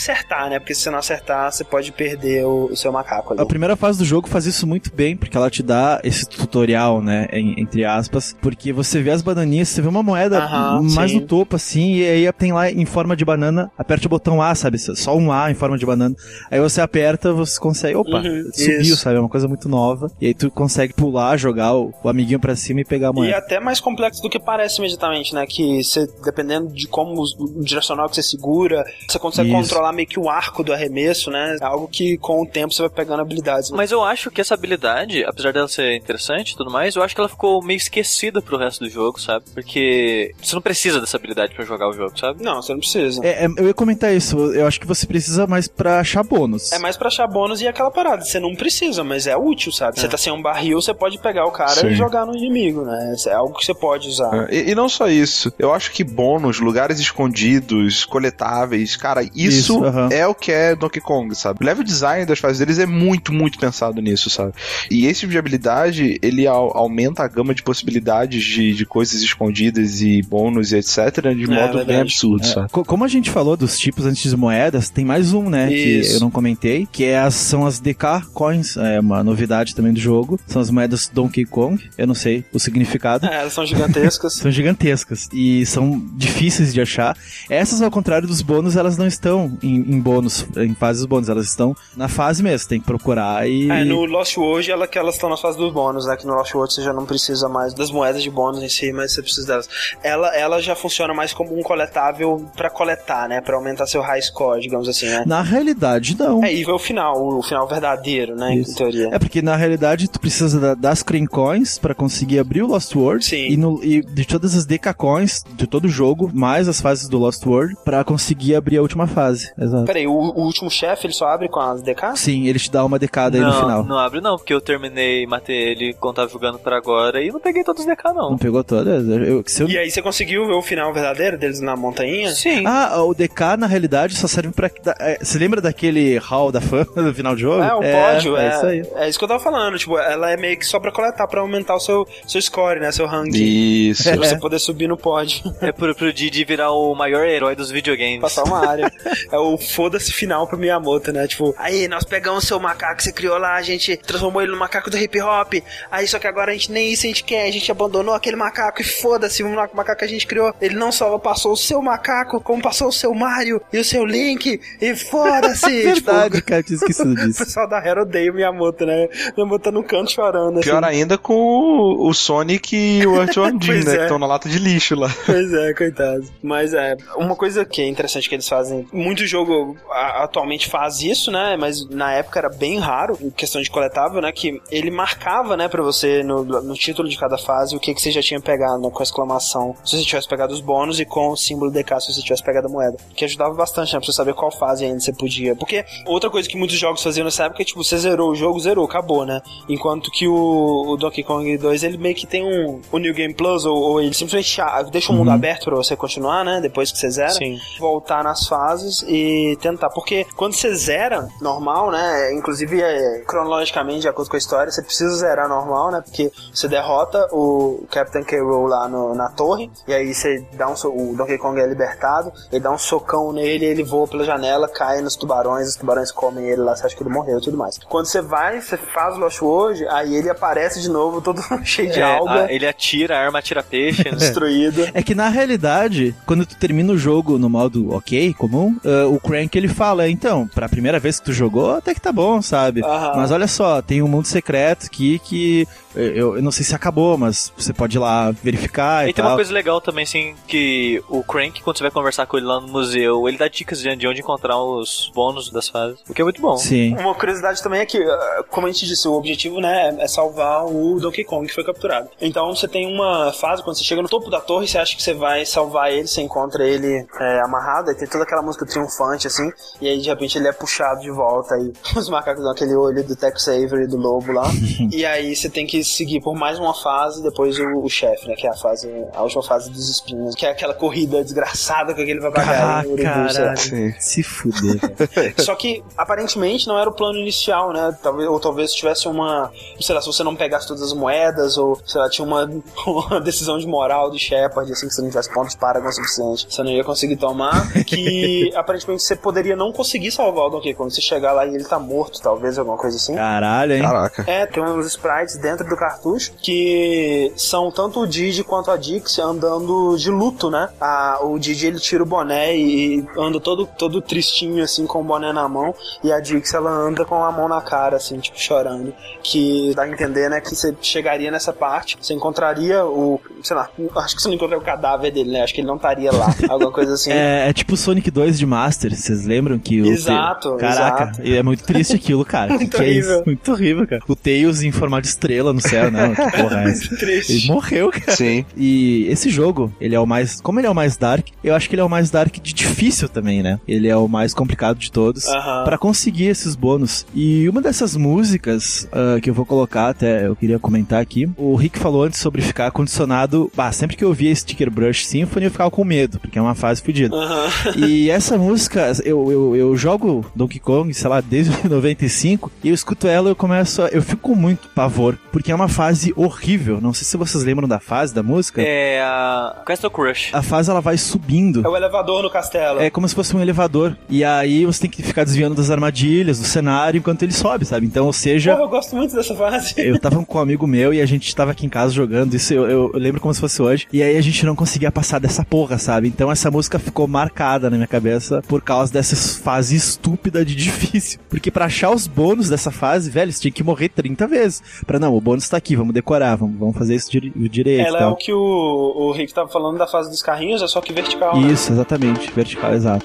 acertar, 0.47 0.51
né? 0.51 0.59
Porque 0.59 0.75
se 0.75 0.83
você 0.83 0.91
não 0.91 0.99
acertar, 0.99 1.53
você 1.53 1.65
pode 1.65 1.93
perder 1.93 2.45
o, 2.45 2.67
o 2.67 2.77
seu 2.77 2.93
macaco 2.93 3.33
ali. 3.33 3.43
A 3.43 3.47
primeira 3.47 3.77
fase 3.77 3.99
do 3.99 4.05
jogo 4.05 4.29
faz 4.29 4.47
isso 4.47 4.67
muito 4.67 4.95
bem, 4.95 5.17
porque 5.17 5.37
ela 5.37 5.51
te 5.51 5.63
dá 5.63 6.01
esse 6.05 6.27
tutorial, 6.29 7.03
né, 7.03 7.27
em- 7.33 7.61
entre 7.61 7.85
aspas, 7.85 8.35
porque 8.41 8.73
você 8.73 9.03
vê 9.03 9.11
as 9.11 9.23
bananinhas, 9.23 9.69
você 9.69 9.83
vê 9.83 9.89
uma 9.89 10.03
moeda 10.03 10.49
mais 10.95 11.11
sim. 11.11 11.21
no 11.21 11.27
topo, 11.27 11.57
assim, 11.57 11.95
e 11.97 12.07
aí 12.07 12.33
tem 12.33 12.53
lá 12.53 12.71
em 12.71 12.85
forma 12.85 13.17
de 13.17 13.25
banana, 13.25 13.71
aperte 13.77 14.07
o 14.07 14.11
botão 14.11 14.41
A, 14.41 14.55
sabe, 14.55 14.79
só 14.79 15.17
um 15.17 15.33
A 15.33 15.51
em 15.51 15.55
forma 15.55 15.77
de 15.79 15.87
banana, 15.87 16.15
aí 16.51 16.61
você 16.61 16.81
aperta, 16.81 17.33
você 17.33 17.59
consegue, 17.59 17.97
opa, 17.97 18.17
Uhum, 18.19 18.51
subiu, 18.53 18.81
isso. 18.81 18.97
sabe, 18.97 19.17
é 19.17 19.21
uma 19.21 19.29
coisa 19.29 19.49
muito 19.49 19.69
nova, 19.69 20.11
e 20.21 20.27
aí 20.27 20.35
tu 20.35 20.51
consegue 20.51 20.93
pular, 20.93 21.37
jogar 21.37 21.75
o, 21.75 21.93
o 22.03 22.09
amiguinho 22.09 22.41
pra 22.41 22.55
cima 22.57 22.81
e 22.81 22.85
pegar 22.85 23.09
a 23.09 23.11
E 23.11 23.15
moeda. 23.15 23.37
até 23.39 23.61
mais 23.61 23.81
complexo 23.81 24.23
do 24.23 24.29
que 24.31 24.39
parece 24.39 24.79
imediatamente, 24.79 25.35
né? 25.35 25.47
Que 25.47 25.83
você, 25.83 26.07
dependendo 26.25 26.69
de 26.73 26.87
como 26.87 27.23
o 27.39 27.63
direcional 27.65 28.09
que 28.09 28.15
você 28.17 28.23
segura, 28.23 28.85
você 29.09 29.19
consegue 29.19 29.49
Isso. 29.51 29.59
controlar 29.59 29.93
meio 29.93 30.09
que 30.09 30.19
o 30.19 30.26
arco 30.29 30.63
do 30.63 30.73
arremesso, 30.73 31.31
né? 31.31 31.57
É 31.61 31.65
algo 31.65 31.89
que 31.89 32.17
com 32.19 32.43
o 32.43 32.47
tempo 32.47 32.73
você 32.73 32.83
vai 32.83 32.91
pegando 32.91 33.21
habilidades. 33.21 33.71
né? 33.71 33.77
Mas 33.77 33.91
eu 33.93 34.03
acho 34.03 34.31
que 34.31 34.41
essa 34.41 34.55
habilidade, 34.55 35.25
apesar 35.25 35.53
dela 35.53 35.69
ser 35.69 35.95
interessante 35.97 36.53
e 36.53 36.57
tudo 36.57 36.71
mais, 36.71 36.97
eu 36.97 37.03
acho 37.03 37.15
que 37.15 37.21
ela 37.21 37.29
ficou 37.29 37.63
meio 37.63 37.77
esquecida 37.77 38.41
pro 38.43 38.57
resto 38.59 38.85
do 38.85 38.91
jogo, 38.91 39.21
sabe? 39.21 39.45
Porque 39.55 40.35
você 40.43 40.55
não 40.55 40.63
precisa 40.63 41.01
dessa 41.01 41.17
habilidade 41.17 41.55
pra 41.55 41.65
jogar 41.65 41.89
o 41.89 41.93
jogo, 41.93 42.19
sabe? 42.19 42.43
Não, 42.43 42.63
você 42.63 42.73
não 42.73 42.81
precisa. 42.81 43.21
É, 43.25 43.45
é, 43.45 43.49
eu 43.59 43.67
ia 43.67 43.75
comentar 43.75 44.15
isso, 44.15 44.37
eu 44.55 44.67
acho 44.67 44.81
que 44.81 44.87
você 44.87 45.07
precisa 45.07 45.47
mais 45.47 45.69
pra 45.69 46.01
achar 46.01 46.23
bônus. 46.23 46.73
É 46.73 46.79
mais 46.79 46.97
pra 46.97 47.09
achar 47.09 47.27
bônus 47.27 47.61
e 47.61 47.69
aquela 47.69 47.91
parada. 47.91 48.25
Você 48.25 48.39
não 48.41 48.55
precisa, 48.55 49.03
mas 49.05 49.27
é 49.27 49.37
útil, 49.37 49.73
sabe? 49.73 49.99
Você 50.01 50.09
tá 50.09 50.17
sem 50.17 50.33
um 50.33 50.41
barril, 50.43 50.81
você 50.81 50.95
pode 50.95 51.19
pegar 51.19 51.45
o 51.47 51.51
cara 51.51 51.71
Sim. 51.73 51.89
e 51.89 51.95
jogar 51.95 52.27
no 52.27 52.37
inimigo, 52.37 52.83
né? 52.85 53.15
É 53.27 53.33
algo 53.35 53.55
que 53.59 53.65
você 53.65 53.75
pode 53.75 54.09
usar. 54.09 54.49
É, 54.51 54.55
E, 54.55 54.71
e 54.71 54.75
não 54.75 54.89
só 54.89 55.09
isso, 55.09 55.53
eu 55.59 55.73
acho 55.73 55.91
que 55.93 56.03
bônus, 56.05 56.61
lugares 56.61 56.99
escondidos, 56.99 58.05
coletáveis, 58.05 58.97
cara, 58.97 59.23
isso, 59.23 59.37
Isso, 59.75 59.85
aham. 59.85 60.09
É 60.17 60.27
o 60.27 60.35
que 60.35 60.51
é 60.53 60.75
Donkey 60.75 61.01
Kong, 61.01 61.35
sabe? 61.35 61.59
O 61.63 61.65
level 61.67 61.85
design 61.85 62.25
das 62.27 62.39
fases 62.39 62.59
deles 62.59 62.79
é 62.79 62.87
muito, 62.87 63.33
muito 63.33 63.59
pensado 63.59 64.01
nisso, 64.01 64.29
sabe? 64.31 64.53
E 64.91 65.07
esse 65.07 65.21
tipo 65.21 65.33
de 65.33 65.39
habilidade, 65.39 66.19
ele 66.23 66.47
au- 66.47 66.77
aumenta 66.77 67.23
a 67.23 67.29
gama 67.29 67.55
de 67.55 67.63
possibilidades 67.63 68.43
de, 68.45 68.73
de 68.75 68.87
coisas 68.87 69.21
escondidas 69.23 70.01
e 70.03 70.23
bônus 70.23 70.73
e 70.73 70.77
etc. 70.77 71.21
de 71.35 71.47
modo 71.47 71.77
bem 71.79 71.87
verdade. 71.87 72.01
absurdo, 72.01 72.43
É, 72.45 72.47
sabe? 72.53 72.69
co- 72.71 72.85
como 72.85 73.05
a 73.05 73.09
gente 73.09 73.31
falou 73.31 73.57
dos 73.57 73.79
tipos 73.79 74.05
antes 74.07 74.31
de 74.31 74.37
moedas, 74.37 74.89
tem 74.91 75.05
mais 75.05 75.33
um, 75.33 75.49
né? 75.49 75.69
Que 75.69 75.75
Isso. 76.01 76.15
eu 76.17 76.21
não 76.21 76.31
comentei, 76.31 76.87
que 76.91 77.05
é 77.05 77.19
as, 77.19 77.35
são 77.35 77.67
as 77.67 77.79
DK 77.81 78.27
Coins, 78.33 78.77
é 78.77 79.01
uma 79.01 79.23
novidade 79.23 79.75
também 79.75 79.93
do 79.93 80.01
jogo. 80.01 80.39
São 80.47 80.61
as 80.63 80.71
moedas 80.71 81.11
Donkey 81.13 81.45
Kong, 81.45 81.83
eu 81.97 82.07
não 82.07 82.15
sei 82.15 82.45
o 82.53 82.59
significado. 82.59 83.27
É, 83.27 83.41
elas 83.41 83.53
são 83.53 83.65
gigantescas. 83.67 84.35
São 84.47 84.51
gigantescas 84.51 85.29
e 85.33 85.65
são 85.67 86.03
difíceis 86.15 86.73
de 86.73 86.81
achar. 86.81 87.17
Essas, 87.49 87.83
ao 87.83 87.91
contrário 87.91 88.29
dos 88.29 88.43
bônus, 88.43 88.77
elas 88.77 88.97
não 88.97 89.07
estão 89.07 89.57
em, 89.63 89.77
em 89.77 90.01
bônus, 90.07 90.47
em 90.57 90.75
fases 90.75 91.05
bônus, 91.05 91.29
elas 91.29 91.47
estão 91.47 91.75
na 91.97 92.07
fase 92.09 92.43
mesmo. 92.43 92.69
Tem 92.69 92.79
que 92.81 92.87
procurar 92.87 93.49
e. 93.49 93.69
É, 93.71 93.85
no 93.85 94.05
Lost 94.05 94.37
World 94.37 94.71
ela, 94.71 94.87
que 94.87 94.97
elas 94.99 95.17
estão 95.17 95.29
nas 95.29 95.41
fases 95.41 95.57
dos 95.59 95.73
bônus, 95.73 96.07
né? 96.07 96.17
Que 96.17 96.27
no 96.27 96.35
Lost 96.35 96.55
World 96.55 96.73
você 96.73 96.83
já 96.83 96.93
não 96.93 97.05
precisa 97.05 97.49
mais 97.49 97.75
das 97.75 97.91
moedas 97.91 98.23
de 98.23 98.31
bônus 98.31 98.63
em 98.63 98.69
si, 98.69 98.93
mas 98.93 99.13
você 99.13 99.23
precisa 99.23 99.47
delas. 99.47 99.69
Ela, 100.03 100.29
ela 100.37 100.63
já 100.63 100.75
funciona 100.77 101.13
mais 101.13 101.33
como 101.33 101.59
um 101.59 101.63
coletável 101.63 102.47
pra 102.57 102.71
coletar, 102.71 103.29
né? 103.29 103.41
Pra 103.41 103.57
aumentar 103.57 103.87
seu 103.87 104.01
high 104.03 104.23
score, 104.23 104.61
digamos 104.61 104.89
assim, 104.89 105.07
né? 105.07 105.25
Na 105.27 105.43
realidade, 105.43 106.17
não. 106.19 106.45
É, 106.45 106.55
e 106.55 106.65
ver 106.65 106.73
o 106.73 106.79
final, 106.79 107.21
o 107.39 107.43
final 107.43 107.67
verdadeiro, 107.67 108.37
né? 108.37 108.55
Isso. 108.57 108.73
Em 108.73 108.75
teoria. 108.75 109.09
É 109.13 109.19
porque 109.19 109.43
na 109.43 109.57
realidade 109.57 110.09
tu 110.09 110.21
precisa 110.21 110.61
da- 110.61 110.75
das 110.75 111.03
Cream 111.03 111.27
Coins 111.27 111.79
pra 111.79 111.95
conseguir 111.95 112.39
abrir 112.39 112.63
o 112.63 112.67
Lost 112.67 112.95
World 112.95 113.25
Sim. 113.25 113.49
e, 113.49 113.57
no- 113.57 113.83
e 113.83 114.03
de 114.03 114.25
todas 114.25 114.55
as 114.57 114.65
DK 114.65 114.95
Coins 114.95 115.43
de 115.57 115.67
todo 115.67 115.87
o 115.87 115.89
jogo, 115.89 116.31
mais 116.33 116.69
as 116.69 116.81
fases 116.81 117.09
do 117.09 117.19
Lost 117.19 117.45
World, 117.45 117.75
pra 117.85 118.05
conseguir 118.05 118.55
abrir 118.55 118.77
a 118.79 118.83
última 118.83 119.07
fase. 119.07 119.53
Exato. 119.59 119.85
Peraí, 119.97 120.07
o, 120.07 120.13
o 120.13 120.41
último 120.45 120.71
chefe 120.71 121.07
ele 121.07 121.15
só 121.15 121.27
abre 121.29 121.49
com 121.49 121.59
as 121.59 121.81
DK? 121.81 122.17
Sim, 122.17 122.47
ele 122.47 122.59
te 122.59 122.71
dá 122.71 122.85
uma 122.85 122.99
aí 122.99 123.31
não, 123.31 123.49
no 123.49 123.53
final. 123.61 123.85
não 123.85 123.99
abre 123.99 124.21
não, 124.21 124.37
porque 124.37 124.53
eu 124.53 124.61
terminei 124.61 125.27
matei 125.27 125.57
ele 125.57 125.95
quando 125.95 126.17
tava 126.17 126.29
jogando 126.31 126.59
por 126.59 126.73
agora 126.75 127.23
e 127.23 127.31
não 127.33 127.41
peguei 127.41 127.65
todos 127.65 127.81
os 127.83 127.87
DK 127.89 128.05
Não 128.15 128.31
não. 128.33 128.37
pegou 128.39 128.63
todas? 128.63 129.09
Eu, 129.09 129.43
eu- 129.59 129.69
E 129.69 129.79
aí 129.79 129.91
você 129.91 130.03
conseguiu 130.03 130.47
ver 130.47 130.53
o 130.53 130.61
final 130.61 130.93
verdadeiro 130.93 131.39
deles 131.39 131.61
na 131.61 131.75
montanha? 131.77 132.31
Sim. 132.33 132.65
Ah, 132.67 133.03
o 133.03 133.15
DK 133.15 133.57
na 133.59 133.67
realidade 133.67 134.15
só 134.17 134.27
serve 134.29 134.51
pra. 134.53 134.71
é, 135.01 135.19
Você 135.23 135.39
lembra 135.39 135.61
daquele 135.63 136.19
hall 136.19 136.53
da 136.53 136.61
fama 136.61 136.85
do 136.95 137.15
final 137.15 137.35
do 137.35 137.41
jogo? 137.41 137.63
É, 137.63 137.75
o 137.75 137.81
pódio, 137.81 138.37
é, 138.37 138.47
É, 138.47 138.49
isso 138.57 138.67
aí. 138.67 138.83
é 138.97 139.09
isso 139.09 139.19
que 139.19 139.25
eu 139.25 139.29
tava 139.29 139.41
falando, 139.43 139.79
tipo, 139.79 139.97
ela 139.99 140.31
é 140.31 140.37
meio 140.37 140.59
que 140.59 140.67
só 140.67 140.79
pra 140.79 140.93
coletar, 140.93 141.27
pra 141.27 141.41
aumentar 141.41 141.75
o 141.75 141.81
seu, 141.81 142.07
seu 142.27 142.41
score, 142.43 142.81
né, 142.81 142.93
seu 142.93 143.07
ranking. 143.07 143.43
Isso. 143.43 144.03
Pra 144.17 144.17
você 144.17 144.37
poder 144.39 144.59
subir 144.59 144.89
no 144.89 144.97
pódio, 144.97 145.41
É 145.61 145.73
pro, 145.73 145.95
pro 145.95 146.13
Didi 146.13 146.45
virar 146.45 146.71
o 146.73 146.95
maior 146.95 147.27
herói 147.27 147.55
dos 147.57 147.71
videogames. 147.71 148.21
passar 148.21 148.45
uma 148.45 148.59
área. 148.67 148.93
É 149.33 149.39
o 149.39 149.57
foda-se 149.87 150.13
final 150.13 150.47
pro 150.49 150.59
Miyamoto, 150.59 151.13
né, 151.13 151.27
tipo, 151.29 151.55
aí 151.59 151.87
nós 151.87 152.05
pegamos 152.05 152.45
seu 152.45 152.59
macaco 152.59 152.97
que 152.97 153.05
você 153.05 153.13
criou 153.13 153.39
lá, 153.39 153.55
a 153.55 153.63
gente 153.63 153.97
transformou 153.97 154.43
ele 154.43 154.51
no 154.51 154.59
macaco 154.59 154.91
do 154.91 154.99
hip 154.99 155.21
hop, 155.21 155.55
aí 155.91 156.09
só 156.09 156.19
que 156.19 156.27
agora 156.27 156.51
a 156.51 156.55
gente 156.55 156.73
nem 156.73 156.93
isso 156.93 157.05
a 157.07 157.09
gente 157.09 157.23
quer, 157.25 157.47
a 157.47 157.51
gente 157.53 157.71
abandonou 157.71 158.15
aquele 158.15 158.37
macaco 158.37 158.81
e 158.81 158.85
foda-se, 158.85 159.43
o 159.43 159.49
ma- 159.49 159.69
macaco 159.73 160.01
que 160.01 160.05
a 160.05 160.09
gente 160.09 160.27
criou, 160.27 160.53
ele 160.61 160.75
não 160.75 160.91
só 160.91 161.17
passou 161.19 161.53
o 161.53 161.57
seu 161.57 161.81
macaco, 161.81 162.41
como 162.41 162.61
passou 162.61 162.89
o 162.89 162.93
seu 162.93 163.15
Mario 163.15 163.61
e 163.73 163.79
o 163.79 163.85
seu 163.85 164.05
Link, 164.05 164.61
e 164.81 164.97
foda-se! 164.97 165.67
Verdade, 165.83 166.35
tipo, 166.37 166.47
cara, 166.49 166.63
tinha 166.63 166.77
esquecido 166.77 167.11
o 167.13 167.15
disso. 167.15 167.45
pessoal 167.45 167.69
da 167.69 167.79
Hera 167.79 168.03
odeia 168.03 168.31
o 168.31 168.35
Miyamoto, 168.35 168.85
né? 168.85 169.07
O 169.33 169.37
Miyamoto 169.37 169.65
tá 169.65 169.71
no 169.71 169.85
canto 169.85 170.11
chorando, 170.11 170.59
assim. 170.59 170.69
Pior 170.69 170.83
ainda 170.85 171.17
com 171.17 171.35
o, 171.35 172.09
o 172.09 172.13
Sonic 172.15 172.77
e 172.77 173.07
o 173.07 173.15
Pois 173.65 173.85
né? 173.85 173.95
é. 173.95 173.97
Que 173.97 174.03
estão 174.03 174.19
na 174.19 174.27
lata 174.27 174.49
de 174.49 174.59
lixo 174.59 174.95
lá. 174.95 175.09
Pois 175.25 175.53
é, 175.53 175.73
coitado. 175.75 176.27
Mas 176.43 176.75
é, 176.75 176.97
uma 177.17 177.37
coisa 177.37 177.65
que 177.65 177.81
é 177.83 177.89
interessante 177.89 178.29
que 178.29 178.35
eles 178.35 178.49
fazem, 178.49 178.87
muito 178.93 179.27
jogo 179.27 179.76
A- 179.91 180.25
atualmente 180.25 180.69
faz 180.69 181.01
isso, 181.03 181.31
né? 181.31 181.57
Mas 181.59 181.89
na 181.89 182.13
época 182.13 182.39
era 182.39 182.49
bem 182.49 182.79
raro, 182.79 183.17
em 183.21 183.31
questão 183.31 183.61
de 183.61 183.71
coletável, 183.71 184.21
né? 184.21 184.33
Que 184.33 184.61
ele 184.71 184.91
marcava, 184.91 185.57
né, 185.57 185.69
pra 185.69 185.83
você 185.83 186.23
no, 186.23 186.45
no 186.45 186.75
título 186.75 187.09
de 187.09 187.17
cada 187.17 187.39
fase 187.39 187.77
o 187.77 187.81
que, 187.81 187.95
que 187.95 188.01
você 188.01 188.11
já 188.11 188.23
tinha 188.23 188.41
pegado, 188.41 188.81
né? 188.81 188.91
Com 188.91 189.01
a 189.01 189.03
exclamação 189.03 189.75
se 189.85 189.97
você 189.99 190.05
tivesse 190.05 190.29
pegado 190.29 190.53
os 190.53 190.61
bônus 190.61 191.01
e 191.01 191.05
com 191.05 191.29
o 191.31 191.37
símbolo 191.37 191.71
DK 191.71 192.01
se 192.01 192.13
você 192.13 192.23
tivesse 192.23 192.43
pegado 192.43 192.67
a 192.67 192.71
moeda. 192.71 192.97
Que 193.15 193.25
ajudava 193.25 193.55
bastante, 193.55 193.93
né? 193.93 193.99
Pra 194.01 194.07
você 194.07 194.13
saber 194.13 194.35
qual 194.35 194.51
fase 194.51 194.85
ainda 194.85 195.01
você 195.01 195.13
podia. 195.13 195.55
Porque 195.57 195.85
outra 196.07 196.31
coisa 196.31 196.49
que 196.49 196.57
muitos 196.57 196.77
jogos 196.77 197.03
faziam 197.03 197.25
nessa 197.25 197.45
época 197.45 197.63
é 197.63 197.65
tipo, 197.65 197.83
você 197.83 197.97
zerou 197.99 198.31
o 198.31 198.35
jogo, 198.35 198.59
zerou, 198.61 198.85
acabou, 198.85 199.25
né? 199.25 199.41
Enquanto 199.69 200.11
que 200.11 200.27
o, 200.29 200.85
o 200.89 200.97
Donkey 200.97 201.23
Kong 201.23 201.57
2 201.57 201.83
ele 201.85 201.97
meio 201.99 202.15
que 202.15 202.27
tem 202.27 202.45
um 202.45 202.81
o 202.93 202.99
New 202.99 203.15
Game 203.15 203.35
Plus, 203.35 203.65
ou, 203.65 203.77
ou 203.77 204.01
ele 204.01 204.15
simplesmente 204.15 204.57
deixa 204.91 205.13
o 205.13 205.15
mundo 205.15 205.31
aberto 205.31 205.65
pra 205.65 205.75
você 205.77 205.97
continuar, 205.97 206.45
né? 206.45 206.61
Depois 206.61 206.91
que 206.93 206.99
você 206.99 207.11
zera 207.11 207.31
Sim. 207.31 207.59
voltar 207.79 208.23
nas 208.23 208.47
fases 208.47 209.03
e 209.09 209.57
tentar. 209.71 209.91
Porque 209.91 210.27
quando 210.37 210.55
você 210.55 210.75
zera 210.75 211.29
normal, 211.41 211.91
né? 211.91 212.33
Inclusive, 212.35 212.81
é, 212.83 213.21
cronologicamente, 213.27 214.01
de 214.01 214.09
acordo 214.09 214.29
com 214.31 214.37
a 214.37 214.39
história, 214.39 214.71
você 214.71 214.83
precisa 214.83 215.15
zerar 215.17 215.49
normal, 215.49 215.91
né? 215.91 216.01
Porque 216.05 216.31
você 216.53 216.69
derrota 216.69 217.29
o 217.33 217.85
Captain 217.91 218.25
K. 218.25 218.41
Rool 218.41 218.67
lá 218.67 218.89
no- 218.89 219.15
na 219.15 219.29
torre, 219.31 219.71
e 219.87 219.93
aí 219.93 220.15
você 220.15 220.45
dá 220.55 220.69
um 220.69 220.77
so- 220.77 220.91
o 220.91 221.15
Donkey 221.17 221.39
Kong 221.39 221.61
é 221.61 221.67
libertado, 221.67 222.33
ele 222.51 222.61
dá 222.63 222.71
um 222.71 222.79
socão 222.79 223.33
nele, 223.33 223.65
ele 223.65 223.83
voa 223.85 224.07
pela 224.07 224.25
janela, 224.25 224.69
cai 224.69 225.01
nos 225.01 225.17
tubarões, 225.17 225.69
os 225.69 225.77
tubarões 225.77 226.11
comem 226.13 226.47
ele 226.49 226.61
lá, 226.63 226.75
você 226.77 226.87
acha 226.87 226.97
que 226.97 227.03
ele 227.03 227.11
morreu 227.11 227.39
e 227.39 227.43
tudo 227.43 227.57
mais. 227.57 227.79
Quando 227.89 228.07
você 228.07 228.21
vai, 228.21 228.61
você 228.61 228.77
faz 228.77 229.17
o 229.17 229.19
Lost 229.21 229.41
World, 229.43 229.87
aí 229.89 230.15
ele 230.15 230.31
aparece 230.31 230.81
de 230.81 230.89
novo, 230.91 231.21
todo 231.21 231.41
cheio 231.65 231.91
de 231.93 232.01
É, 232.01 232.17
alga, 232.17 232.45
a- 232.45 232.53
ele 232.53 232.67
atira, 232.67 233.17
a 233.17 233.21
arma 233.25 233.39
atira 233.39 233.63
peixe. 233.63 234.05
né? 234.05 234.11
destruído. 234.17 234.87
É 234.95 235.03
que 235.03 235.15
na 235.15 235.29
realidade, 235.29 236.15
quando 236.27 236.45
tu 236.47 236.57
termina 236.57 236.93
o 236.93 236.99
jogo 236.99 237.39
no 237.39 237.49
modo 237.49 237.93
ok, 237.95 238.35
comum, 238.35 238.77
ah, 238.85 239.07
o 239.09 239.19
Crank 239.21 239.56
ele 239.59 239.69
fala, 239.69 240.09
então, 240.09 240.47
pra 240.47 240.69
primeira 240.69 240.99
vez 240.99 241.19
que 241.19 241.27
tu 241.27 241.33
jogou, 241.33 241.77
até 241.77 241.95
que 241.95 242.01
tá 242.01 242.13
bom, 242.13 242.41
sabe? 242.43 242.83
Aham. 242.85 243.13
Mas 243.17 243.31
olha 243.31 243.47
só, 243.47 243.81
tem 243.83 244.03
um 244.03 244.09
mundo 244.09 244.27
secreto 244.27 244.87
aqui 244.87 245.19
que 245.19 245.67
eu, 245.97 246.37
eu 246.37 246.43
não 246.43 246.51
sei 246.53 246.65
se 246.65 246.75
acabou, 246.75 247.17
mas 247.19 247.53
você 247.57 247.73
pode 247.73 247.97
ir 247.97 248.01
lá 248.01 248.31
verificar 248.31 249.07
e, 249.07 249.11
E 249.11 249.13
tem 249.13 249.23
tal. 249.23 249.33
uma 249.33 249.37
coisa 249.37 249.53
legal 249.53 249.81
também, 249.81 250.05
assim, 250.05 250.35
que 250.47 251.03
o 251.09 251.23
Crank, 251.23 251.63
quando 251.63 251.77
você 251.79 251.83
vai 251.85 251.91
conversar 251.91 252.27
com 252.27 252.37
ele 252.37 252.47
lá 252.47 252.61
no 252.61 252.69
museu, 252.69 253.29
ele 253.29 253.39
dá 253.39 253.49
dicas 253.49 253.81
de 253.81 253.97
de 253.97 254.07
onde 254.07 254.21
encontrar 254.21 254.59
os 254.59 255.11
bônus 255.15 255.51
das 255.51 255.69
fases. 255.69 255.99
O 256.09 256.13
que 256.13 256.21
é 256.21 256.25
muito 256.25 256.41
bom. 256.41 256.57
Sim. 256.57 256.95
Uma 256.99 257.15
curiosidade 257.15 257.63
também 257.63 257.81
é 257.81 257.87
que, 257.87 257.99
ah, 257.99 258.45
como 258.51 258.67
a 258.67 258.71
gente 258.71 258.87
disse, 258.87 259.07
o 259.09 259.13
objetivo, 259.13 259.61
né, 259.61 259.97
é 259.99 260.09
salvar 260.09 260.67
o 260.67 260.99
Donkey 261.01 261.25
Kong 261.25 261.47
que 261.47 261.55
foi 261.55 261.65
capturado. 261.65 262.09
Então 262.21 262.55
você 262.55 262.67
tem 262.69 262.93
uma 262.93 263.33
fase, 263.33 263.63
quando 263.63 263.77
você 263.77 263.85
chega 263.85 264.03
no 264.03 264.09
topo 264.09 264.29
da 264.29 264.41
torre, 264.41 264.67
você 264.67 264.79
acha 264.79 264.97
que 264.97 265.03
você 265.03 265.15
vai 265.15 265.47
salvar 265.47 265.93
ele, 265.93 266.07
você 266.07 266.21
encontra 266.21 266.67
ele 266.67 267.07
é, 267.21 267.41
amarrado, 267.41 267.91
aí 267.91 267.97
tem 267.97 268.09
toda 268.09 268.25
aquela 268.25 268.43
música 268.43 268.67
triunfante, 268.67 269.27
assim, 269.27 269.51
e 269.81 269.89
aí 269.89 270.01
de 270.01 270.09
repente 270.09 270.37
ele 270.37 270.49
é 270.49 270.53
puxado 270.53 271.01
de 271.01 271.11
volta, 271.11 271.57
e 271.59 271.73
os 271.97 272.09
macacos 272.09 272.43
dão 272.43 272.53
aquele 272.53 272.75
olho 272.75 273.05
do 273.05 273.17
Tex 273.17 273.49
Avery 273.49 273.87
do 273.87 273.97
lobo 273.97 274.33
lá, 274.33 274.51
e 274.93 275.05
aí 275.07 275.35
você 275.35 275.49
tem 275.49 275.67
que 275.67 275.83
seguir 275.87 276.21
por 276.21 276.35
mais 276.35 276.59
uma 276.59 276.75
fase, 276.75 277.23
depois 277.23 277.59
o, 277.59 277.83
o 277.85 277.89
chefe, 277.89 278.29
né, 278.29 278.35
que 278.35 278.47
é 278.47 278.51
a 278.51 278.57
fase, 278.57 278.89
a 279.15 279.23
última 279.23 279.43
fase 279.43 279.71
dos 279.71 279.89
espinhos, 279.91 280.35
que 280.35 280.47
é 280.47 280.51
aquela 280.51 280.75
corrida 280.75 281.23
desgraçada 281.23 281.95
com 281.95 282.01
aquele 282.01 282.21
papagaio, 282.21 282.95
Ah, 282.95 283.03
caralho. 283.03 283.95
Se 283.99 284.23
fuder. 284.23 284.81
Só 285.39 285.55
que 285.55 285.83
aparentemente 285.97 286.67
não 286.67 286.79
era 286.79 286.89
o 286.89 286.93
plano 286.93 287.19
inicial, 287.19 287.73
né? 287.73 287.97
Talvez, 288.03 288.29
ou 288.29 288.41
talvez 288.41 288.73
tivesse 288.73 289.09
uma. 289.09 289.51
Sei 289.81 289.95
lá, 289.95 290.01
se 290.01 290.07
você 290.07 290.23
não 290.23 290.37
pegasse 290.37 290.67
todas 290.67 290.83
as 290.83 290.93
moedas, 290.93 291.57
ou 291.57 291.81
sei 291.85 292.01
lá, 292.01 292.09
tinha 292.09 292.27
uma, 292.27 292.45
uma 292.87 293.21
decisão 293.21 293.59
de 293.59 293.67
moral 293.67 294.11
do 294.11 294.19
Shepard, 294.19 294.71
assim, 294.73 294.89
que 294.89 294.95
você 294.95 295.03
não 295.03 295.09
tivesse 295.09 295.33
pontos 295.33 295.55
para 295.55 295.81
o 295.81 295.93
suficiente, 295.93 296.47
você 296.49 296.63
não 296.63 296.71
ia 296.71 296.85
conseguir 296.85 297.17
tomar. 297.17 297.73
Que 297.85 298.53
aparentemente 298.57 299.03
você 299.03 299.17
poderia 299.17 299.57
não 299.57 299.73
conseguir 299.73 300.11
salvar 300.11 300.47
o 300.47 300.51
Donkey 300.51 300.75
Kong. 300.75 300.93
Você 300.93 301.01
chegar 301.01 301.33
lá 301.33 301.47
e 301.47 301.55
ele 301.55 301.65
tá 301.65 301.79
morto, 301.79 302.21
talvez, 302.21 302.59
alguma 302.59 302.77
coisa 302.77 302.97
assim. 302.97 303.15
Caralho, 303.15 303.75
hein? 303.75 303.83
Caraca. 303.83 304.25
É, 304.27 304.47
tem 304.47 304.63
uns 304.63 304.87
sprites 304.87 305.37
dentro 305.37 305.67
do 305.69 305.76
cartucho 305.77 306.33
que 306.43 307.33
são 307.37 307.71
tanto 307.71 308.01
o 308.01 308.07
Didi 308.07 308.43
quanto 308.45 308.71
a 308.71 308.77
Dix 308.77 309.19
andando 309.19 309.97
de 309.97 310.11
luto, 310.11 310.51
né? 310.51 310.69
A, 310.81 311.19
o 311.23 311.39
Didi 311.39 311.67
ele 311.67 311.79
tira 311.79 312.03
o 312.03 312.07
boné 312.07 312.57
e 312.57 313.05
anda 313.19 313.39
todo, 313.41 313.67
todo 313.79 314.01
tristinho, 314.01 314.63
assim, 314.63 314.87
com 314.87 315.01
o 315.01 315.05
boné 315.05 315.33
na 315.33 315.49
mão, 315.49 315.75
e 316.03 316.13
a 316.13 316.21
Dix 316.21 316.53
ela 316.55 316.71
anda 316.71 317.05
com 317.05 317.23
a 317.23 317.31
mão 317.33 317.49
na 317.49 317.61
cara, 317.61 317.97
assim, 317.97 318.19
tipo, 318.19 318.39
chorando. 318.39 318.93
Que 319.23 319.73
dá 319.75 319.83
a 319.83 319.89
entender, 319.89 320.29
né, 320.31 320.41
que 320.41 320.55
você 320.55 320.75
chegaria 320.81 321.31
nessa 321.31 321.53
parte, 321.53 321.97
você 322.01 322.15
encontraria 322.15 322.85
o. 322.85 323.21
sei 323.43 323.57
lá, 323.57 323.69
acho 323.97 324.17
que 324.17 324.23
você 324.23 324.29
não 324.29 324.35
encontraria 324.35 324.63
o 324.63 324.65
cadáver 324.67 325.13
dele, 325.13 325.31
né? 325.33 325.43
Acho 325.43 325.55
que 325.55 325.61
ele 325.61 325.69
não 325.69 325.77
estaria 325.77 326.13
lá, 326.13 326.35
alguma 326.49 326.71
coisa 326.73 326.95
assim. 326.95 327.11
É, 327.13 327.49
é 327.49 327.53
tipo 327.53 327.77
Sonic 327.77 328.11
2 328.11 328.39
de 328.39 328.47
Master, 328.47 328.95
vocês 328.95 329.25
lembram 329.27 329.59
que 329.59 329.83
o 329.83 329.87
Exato, 329.87 330.57
Tails- 330.57 330.61
Caraca, 330.77 331.03
exato. 331.05 331.23
é 331.23 331.43
muito 331.43 331.65
triste 331.65 331.95
aquilo, 331.97 332.25
cara. 332.25 332.55
Muito 332.57 332.77
que 332.77 332.83
é 332.83 332.89
isso? 332.89 333.09
horrível. 333.09 333.23
Muito 333.27 333.53
horrível, 333.53 333.87
cara. 333.87 334.03
O 334.09 334.17
Tails 334.17 334.63
em 334.63 334.73
formato 334.73 335.03
de 335.03 335.09
estrela 335.09 335.53
no 335.53 335.61
céu, 335.69 335.91
não, 335.91 336.15
que 336.15 336.31
porra 336.37 336.65
é 336.65 336.71
essa? 336.71 336.95
Ele 337.07 337.47
morreu, 337.47 337.91
cara. 337.91 338.17
Sim. 338.17 338.45
E 338.57 339.07
esse 339.09 339.31
jogo, 339.31 339.73
ele 339.81 339.95
é 339.95 340.01
o 340.01 340.07
mais. 340.07 340.41
Como 340.41 340.61
ele 340.61 340.67
é 340.67 340.71
o 340.71 340.75
mais 340.75 340.97
dark, 340.97 341.29
eu 341.43 341.55
acho 341.55 341.69
que 341.69 341.75
ele 341.75 341.83
é 341.83 341.85
o 341.85 341.89
mais 341.89 342.11
dark 342.11 342.35
de 342.35 342.53
difícil 342.53 343.09
também, 343.09 343.43
né? 343.43 343.59
Ele 343.67 343.89
é 343.89 343.97
o 343.97 344.09
mais 344.09 344.35
complicado 344.35 344.79
de 344.79 344.91
todos. 344.91 345.27
Aham. 345.27 345.65
Pra 345.65 345.79
conseguir 345.79 346.27
esses 346.27 346.55
bônus. 346.55 347.07
E 347.15 347.49
uma 347.49 347.61
dessas 347.61 347.97
músicas 347.97 348.89
ah, 348.93 349.19
que 349.21 349.31
eu 349.31 349.35
vou 349.35 349.45
colocar, 349.45 349.89
até 349.89 350.27
eu 350.27 350.37
queria 350.37 350.59
comentar 350.59 351.01
aqui. 351.01 351.29
O 351.37 351.55
Rick 351.55 351.79
falou 351.79 352.05
antes 352.05 352.21
sobre 352.21 352.43
ficar 352.43 352.71
condicionado. 352.71 353.51
Bah, 353.55 353.73
sempre 353.73 353.97
que 353.97 354.05
eu 354.05 354.13
via 354.13 354.35
Sticker 354.35 354.71
Brush 354.71 355.07
Symphony, 355.07 355.47
eu 355.47 355.51
ficava 355.51 355.71
com 355.71 355.85
medo, 355.85 356.19
porque 356.19 356.39
é 356.39 356.43
uma 356.43 356.55
fase 356.55 356.83
fodida. 356.83 357.15
Aham. 357.15 357.47
E 357.77 358.11
essa 358.11 358.39
música, 358.39 358.93
eu, 359.05 359.31
eu, 359.31 359.57
eu 359.57 359.77
jogo 359.77 360.25
Donkey 360.35 360.59
Kong, 360.59 360.93
sei 360.95 361.11
lá, 361.11 361.21
desde 361.21 361.53
95, 361.69 362.51
e 362.65 362.69
eu 362.69 362.75
escuto 362.75 363.07
ela 363.07 363.29
e 363.29 363.33
eu 363.33 363.37
começo 363.37 363.83
a, 363.83 363.89
Eu 363.89 364.03
fico 364.03 364.23
com 364.23 364.35
muito 364.35 364.69
pavor, 364.69 365.19
porque 365.31 365.46
é 365.51 365.55
uma 365.55 365.69
fase 365.69 366.13
horrível. 366.17 366.81
Não 366.81 366.93
sei 366.93 367.05
se 367.05 367.17
vocês 367.17 367.43
lembram 367.45 367.67
da 367.69 367.79
fase 367.81 368.15
da 368.15 368.23
música. 368.23 368.63
É 368.63 369.01
a 369.03 369.63
Castle 369.67 369.91
Crush. 369.91 370.31
A 370.33 370.43
fase 370.43 370.71
ela 370.71 370.81
vai 370.81 370.97
subindo. 370.97 371.65
É 371.65 371.69
o 371.69 371.77
elevador 371.77 372.23
no 372.23 372.31
castelo. 372.31 372.81
É 372.81 372.91
como 372.91 373.09
se 373.09 373.15
fosse 373.15 373.35
um 373.37 373.41
elevador. 373.41 373.97
E 374.09 374.25
aí 374.25 374.65
você 374.65 374.83
tem 374.83 374.91
que 374.91 375.03
ficar 375.03 375.25
desviando 375.25 375.55
das 375.55 375.71
armadilhas, 375.71 376.39
do 376.39 376.45
cenário, 376.47 376.99
enquanto 376.99 377.23
ele 377.23 377.33
sobe, 377.33 377.65
sabe? 377.65 377.87
Então, 377.87 378.07
ou 378.07 378.13
seja, 378.13 378.53
Porra, 378.53 378.65
eu 378.67 378.71
gosto 378.71 378.97
muito 378.97 379.15
dessa 379.15 379.35
fase. 379.35 379.75
eu 379.77 379.99
tava 380.01 380.25
com 380.25 380.39
um 380.39 380.41
amigo 380.41 380.67
meu 380.67 380.93
e 380.95 381.01
a 381.01 381.07
gente 381.07 381.35
tava 381.35 381.51
aqui 381.53 381.67
em 381.67 381.69
casa 381.69 381.93
jogando, 381.93 382.35
isso 382.35 382.53
eu, 382.55 382.63
eu- 382.69 382.91
eu 382.95 382.99
lembro 383.01 383.21
como 383.21 383.33
se 383.35 383.41
fosse 383.41 383.61
hoje. 383.63 383.87
E 383.93 384.03
aí 384.03 384.17
a 384.17 384.21
gente 384.23 384.45
não 384.47 384.55
conseguia 384.57 384.91
passar 384.93 385.19
dessa 385.19 385.45
porra, 385.45 385.79
sabe? 385.79 386.09
Então 386.09 386.31
essa 386.31 386.51
música 386.51 386.79
ficou 386.79 387.07
marcada 387.07 387.69
na 387.71 387.77
minha 387.77 387.87
cabeça 387.89 388.43
por 388.49 388.63
causa 388.63 388.93
dessa 388.93 389.17
fase 389.43 389.75
estúpida 389.77 390.45
de 390.45 390.55
difícil. 390.57 391.19
Porque 391.29 391.51
pra 391.51 391.67
achar 391.67 391.91
os 391.91 392.07
bônus 392.07 392.49
dessa 392.49 392.71
fase, 392.71 393.11
velho, 393.11 393.33
você 393.33 393.41
tinha 393.41 393.53
que 393.53 393.63
morrer 393.65 393.89
30 393.89 394.27
vezes. 394.27 394.63
Pra 394.87 394.99
não, 394.99 395.15
o 395.15 395.21
bônus 395.21 395.36
tá 395.49 395.57
aqui, 395.57 395.77
vamos 395.77 395.93
decorar, 395.95 396.37
vamos, 396.37 396.59
vamos 396.59 396.77
fazer 396.77 396.95
isso 396.95 397.11
dire- 397.11 397.33
direito. 397.49 397.87
Ela 397.87 398.03
é 398.03 398.07
o 398.07 398.17
que 398.17 398.33
o, 398.33 398.39
o 398.39 399.13
Rick 399.13 399.33
tava 399.35 399.49
falando 399.49 399.79
da 399.79 399.87
fase 399.87 400.11
dos 400.11 400.23
carrinhos, 400.23 400.63
é 400.63 400.67
só 400.67 400.81
que 400.81 400.93
vertical. 400.93 401.39
né? 401.41 401.49
Isso, 401.53 401.73
exatamente, 401.73 402.31
vertical, 402.33 402.73
exato. 402.75 403.05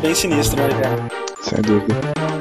Bem 0.00 0.14
sinistro, 0.14 0.60
né, 0.62 0.68
cara? 0.80 1.08
Sem 1.42 1.60
dúvida. 1.62 2.37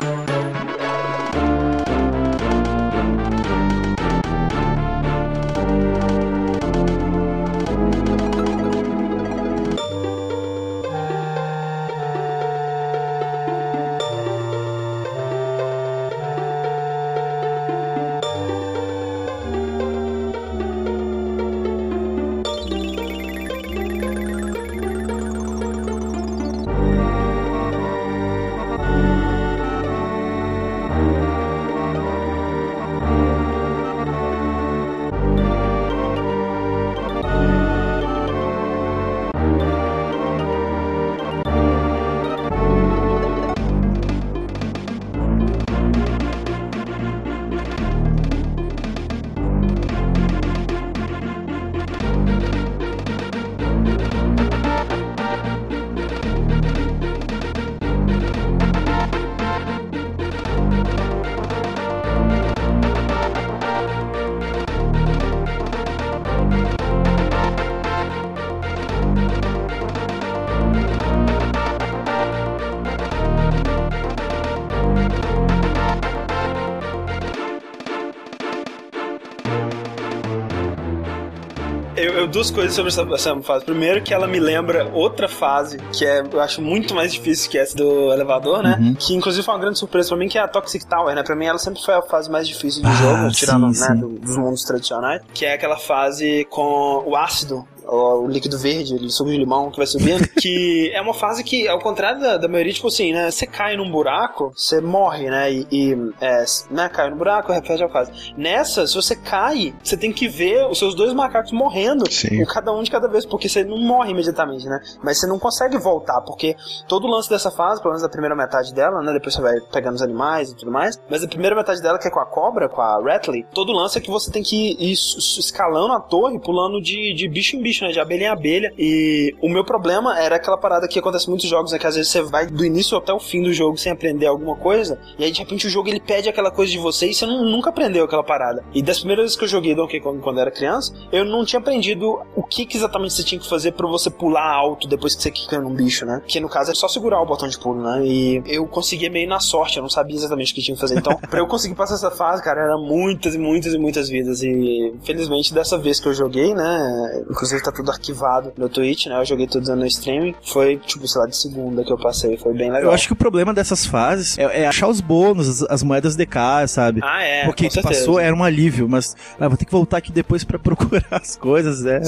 Duas 82.32 82.52
coisas 82.52 82.74
sobre 82.74 82.90
essa, 82.90 83.02
essa 83.14 83.42
fase. 83.42 83.66
Primeiro, 83.66 84.02
que 84.02 84.14
ela 84.14 84.28
me 84.28 84.40
lembra 84.40 84.90
outra 84.94 85.28
fase, 85.28 85.78
que 85.92 86.06
é, 86.06 86.24
eu 86.32 86.40
acho 86.42 86.62
muito 86.62 86.94
mais 86.94 87.14
difícil 87.14 87.50
que 87.50 87.58
essa 87.58 87.76
do 87.76 88.12
elevador, 88.12 88.62
né? 88.62 88.78
Uhum. 88.80 88.96
Que 88.96 89.14
inclusive 89.16 89.44
foi 89.44 89.54
uma 89.54 89.60
grande 89.60 89.80
surpresa 89.80 90.10
pra 90.10 90.18
mim, 90.18 90.28
que 90.28 90.38
é 90.38 90.42
a 90.42 90.48
Toxic 90.48 90.86
Tower, 90.86 91.16
né? 91.16 91.24
Pra 91.24 91.36
mim 91.36 91.46
ela 91.46 91.58
sempre 91.58 91.82
foi 91.84 91.94
a 91.94 92.02
fase 92.02 92.30
mais 92.30 92.48
difícil 92.48 92.82
do 92.84 92.88
Ah, 92.90 92.92
jogo, 92.94 93.30
sim, 93.30 93.36
tirando, 93.40 93.68
né, 93.68 93.74
sim. 93.74 93.96
do- 94.00 94.10
dos 94.20 94.38
mundos 94.38 94.64
tradicionais. 94.64 95.22
Que 95.34 95.46
é 95.46 95.54
aquela 95.54 95.78
fase 95.78 96.46
com 96.50 97.04
o 97.06 97.16
ácido. 97.16 97.66
O 97.88 98.28
o 98.28 98.28
líquido 98.28 98.58
verde, 98.58 98.96
o 98.96 99.10
suco 99.10 99.30
de 99.30 99.38
limão 99.38 99.72
que 99.72 99.78
vai 99.78 99.88
subindo, 99.88 100.28
que 100.40 100.92
é 100.94 101.02
uma 101.02 101.14
fase 101.14 101.44
que, 101.44 101.68
ao 101.68 101.80
contrário 101.80 102.20
da, 102.20 102.38
da 102.38 102.48
maioria, 102.48 102.74
tipo 102.74 102.88
assim, 102.88 103.14
né? 103.14 103.32
Você 103.32 103.48
cai 103.48 103.78
num 103.78 103.90
buraco, 103.90 104.52
você 104.56 104.82
morre, 104.82 105.30
né? 105.30 105.52
E, 105.52 105.68
e, 105.72 105.94
é, 106.20 106.44
né, 106.70 106.90
cai 106.90 107.10
no 107.10 107.16
buraco, 107.16 107.52
repete 107.52 107.84
a 107.84 107.90
fase. 107.90 108.12
Nessa, 108.38 108.86
se 108.86 108.96
você 108.96 109.16
cai, 109.16 109.74
você 109.82 109.96
tem 109.96 110.12
que 110.12 110.28
ver 110.28 110.66
os 110.68 110.78
seus 110.78 110.94
dois 110.94 111.14
macacos 111.14 111.52
morrendo, 111.52 112.12
Sim. 112.12 112.42
um 112.42 112.46
cada 112.46 112.74
um 112.74 112.84
de 112.84 112.92
cada 112.92 113.08
vez, 113.08 113.26
porque 113.26 113.48
você 113.48 113.64
não 113.64 113.78
morre 113.78 114.12
imediatamente, 114.12 114.66
né? 114.66 114.80
Mas 115.04 115.20
você 115.20 115.28
não 115.28 115.40
consegue 115.40 115.78
voltar, 115.78 116.22
porque 116.22 116.56
todo 116.88 117.06
o 117.06 117.10
lance 117.10 117.30
dessa 117.30 117.50
fase, 117.50 117.82
pelo 117.82 117.94
menos 117.94 118.04
a 118.04 118.10
primeira 118.10 118.36
metade 118.36 118.74
dela, 118.74 119.02
né? 119.02 119.14
Depois 119.14 119.34
você 119.34 119.42
vai 119.42 119.56
pegando 119.72 119.96
os 119.96 120.02
animais 120.02 120.52
e 120.52 120.56
tudo 120.56 120.72
mais. 120.72 121.00
Mas 121.10 121.24
a 121.24 121.28
primeira 121.28 121.56
metade 121.56 121.82
dela, 121.82 121.98
que 121.98 122.08
é 122.08 122.12
com 122.12 122.20
a 122.20 122.26
cobra, 122.26 122.68
com 122.68 122.82
a 122.82 123.02
Ratley, 123.02 123.46
todo 123.54 123.70
o 123.70 123.76
lance 123.76 123.98
é 123.98 124.02
que 124.02 124.10
você 124.10 124.32
tem 124.32 124.44
que 124.44 124.76
ir 124.80 124.94
escalando 124.94 125.94
a 125.94 126.00
torre, 126.00 126.40
pulando 126.40 126.82
de, 126.82 127.14
de 127.14 127.28
bicho 127.28 127.56
em 127.56 127.62
bicho, 127.62 127.77
né? 127.84 127.92
De 127.92 128.00
abelha 128.00 128.24
em 128.24 128.28
abelha. 128.28 128.74
E 128.78 129.36
o 129.42 129.50
meu 129.50 129.64
problema 129.64 130.18
era 130.20 130.36
aquela 130.36 130.58
parada 130.58 130.88
que 130.88 131.00
acontece 131.00 131.26
em 131.28 131.30
muitos 131.30 131.48
jogos, 131.50 131.72
né? 131.72 131.80
Que 131.80 131.88
às 131.88 131.96
vezes 131.96 132.12
você 132.12 132.22
vai 132.22 132.48
do 132.48 132.64
início 132.66 132.98
até 132.98 133.14
o 133.14 133.20
fim 133.20 133.42
do 133.42 133.52
jogo 133.54 133.78
sem 133.78 133.92
aprender 133.92 134.26
alguma 134.28 134.56
coisa, 134.56 135.00
e 135.18 135.24
aí 135.24 135.32
de 135.32 135.40
repente 135.40 135.68
o 135.68 135.70
jogo 135.70 135.90
ele 135.90 136.00
pede 136.00 136.30
aquela 136.30 136.52
coisa 136.52 136.72
de 136.72 136.78
você 136.78 137.08
e 137.08 137.14
você 137.14 137.26
não- 137.26 137.44
nunca 137.44 137.70
aprendeu 137.70 138.06
aquela 138.06 138.24
parada. 138.24 138.64
E 138.74 138.82
das 138.82 139.00
primeiras 139.00 139.24
vezes 139.26 139.38
que 139.38 139.44
eu 139.44 139.48
joguei 139.48 139.76
Donkey 139.76 140.00
Kong 140.00 140.20
quando 140.22 140.40
era 140.40 140.52
criança, 140.52 140.94
eu 141.12 141.24
não 141.26 141.44
tinha 141.46 141.60
aprendido 141.60 142.20
o 142.36 142.44
que, 142.44 142.66
que 142.66 142.78
exatamente 142.78 143.14
você 143.14 143.24
tinha 143.24 143.40
que 143.40 143.48
fazer 143.48 143.72
pra 143.74 143.88
você 143.88 144.10
pular 144.10 144.44
alto 144.50 144.88
depois 144.88 145.16
que 145.16 145.22
você 145.24 145.32
quica 145.32 145.60
num 145.60 145.74
bicho, 145.74 146.06
né? 146.06 146.22
Que 146.28 146.40
no 146.40 146.50
caso 146.50 146.72
é 146.72 146.76
só 146.76 146.88
segurar 146.88 147.22
o 147.22 147.26
botão 147.26 147.48
de 147.48 147.58
pulo, 147.58 147.82
né? 147.82 148.06
E 148.06 148.42
eu 148.46 148.66
conseguia 148.68 149.10
meio 149.10 149.28
na 149.28 149.40
sorte, 149.40 149.78
eu 149.78 149.84
não 149.84 149.90
sabia 149.90 150.16
exatamente 150.16 150.52
o 150.52 150.56
que 150.56 150.62
tinha 150.62 150.76
que 150.76 150.82
fazer. 150.82 150.98
Então, 150.98 151.16
pra 151.30 151.40
eu 151.40 151.48
conseguir 151.48 151.76
passar 151.76 151.96
essa 151.96 152.12
fase, 152.12 152.44
cara, 152.44 152.62
era 152.62 152.78
muitas 152.78 153.36
e 153.36 153.38
muitas 153.38 153.74
e 153.74 153.78
muitas 153.78 154.10
vidas. 154.10 154.42
E 154.42 154.94
felizmente 155.04 155.54
dessa 155.54 155.78
vez 155.78 156.00
que 156.00 156.08
eu 156.08 156.14
joguei, 156.14 156.54
né? 156.54 157.24
Inclusive 157.30 157.62
tá 157.72 157.78
tudo 157.78 157.92
arquivado 157.92 158.54
no 158.58 158.70
Twitch, 158.70 159.08
né? 159.08 159.20
Eu 159.20 159.26
joguei 159.26 159.48
tudo 159.48 159.76
no 159.76 159.86
streaming. 159.86 160.36
Foi, 160.44 160.78
tipo, 160.78 161.08
sei 161.08 161.22
lá, 161.22 161.28
de 161.28 161.36
segunda 161.36 161.84
que 161.84 161.92
eu 161.92 161.98
passei. 161.98 162.38
Foi 162.38 162.54
bem 162.54 162.72
legal. 162.72 162.90
Eu 162.90 162.92
acho 162.92 163.08
que 163.08 163.14
o 163.14 163.16
problema 163.16 163.54
dessas 163.54 163.86
fases 163.86 164.38
é, 164.38 164.62
é 164.64 164.68
achar 164.68 164.88
os 164.88 165.02
bônus, 165.02 165.48
as, 165.48 165.70
as 165.70 165.84
moedas 165.84 166.16
DK, 166.16 166.68
sabe? 166.68 167.02
Ah, 167.04 167.24
é. 167.24 167.46
Porque 167.46 167.68
com 167.68 167.76
tu 167.76 167.82
passou, 167.82 168.20
era 168.20 168.36
um 168.36 168.44
alívio, 168.44 168.88
mas 168.88 169.16
ah, 169.40 169.48
vou 169.48 169.58
ter 169.58 169.66
que 169.66 169.72
voltar 169.72 169.98
aqui 169.98 170.12
depois 170.12 170.44
pra 170.44 170.58
procurar 170.60 171.06
as 171.12 171.36
coisas, 171.36 171.86
é. 171.86 172.02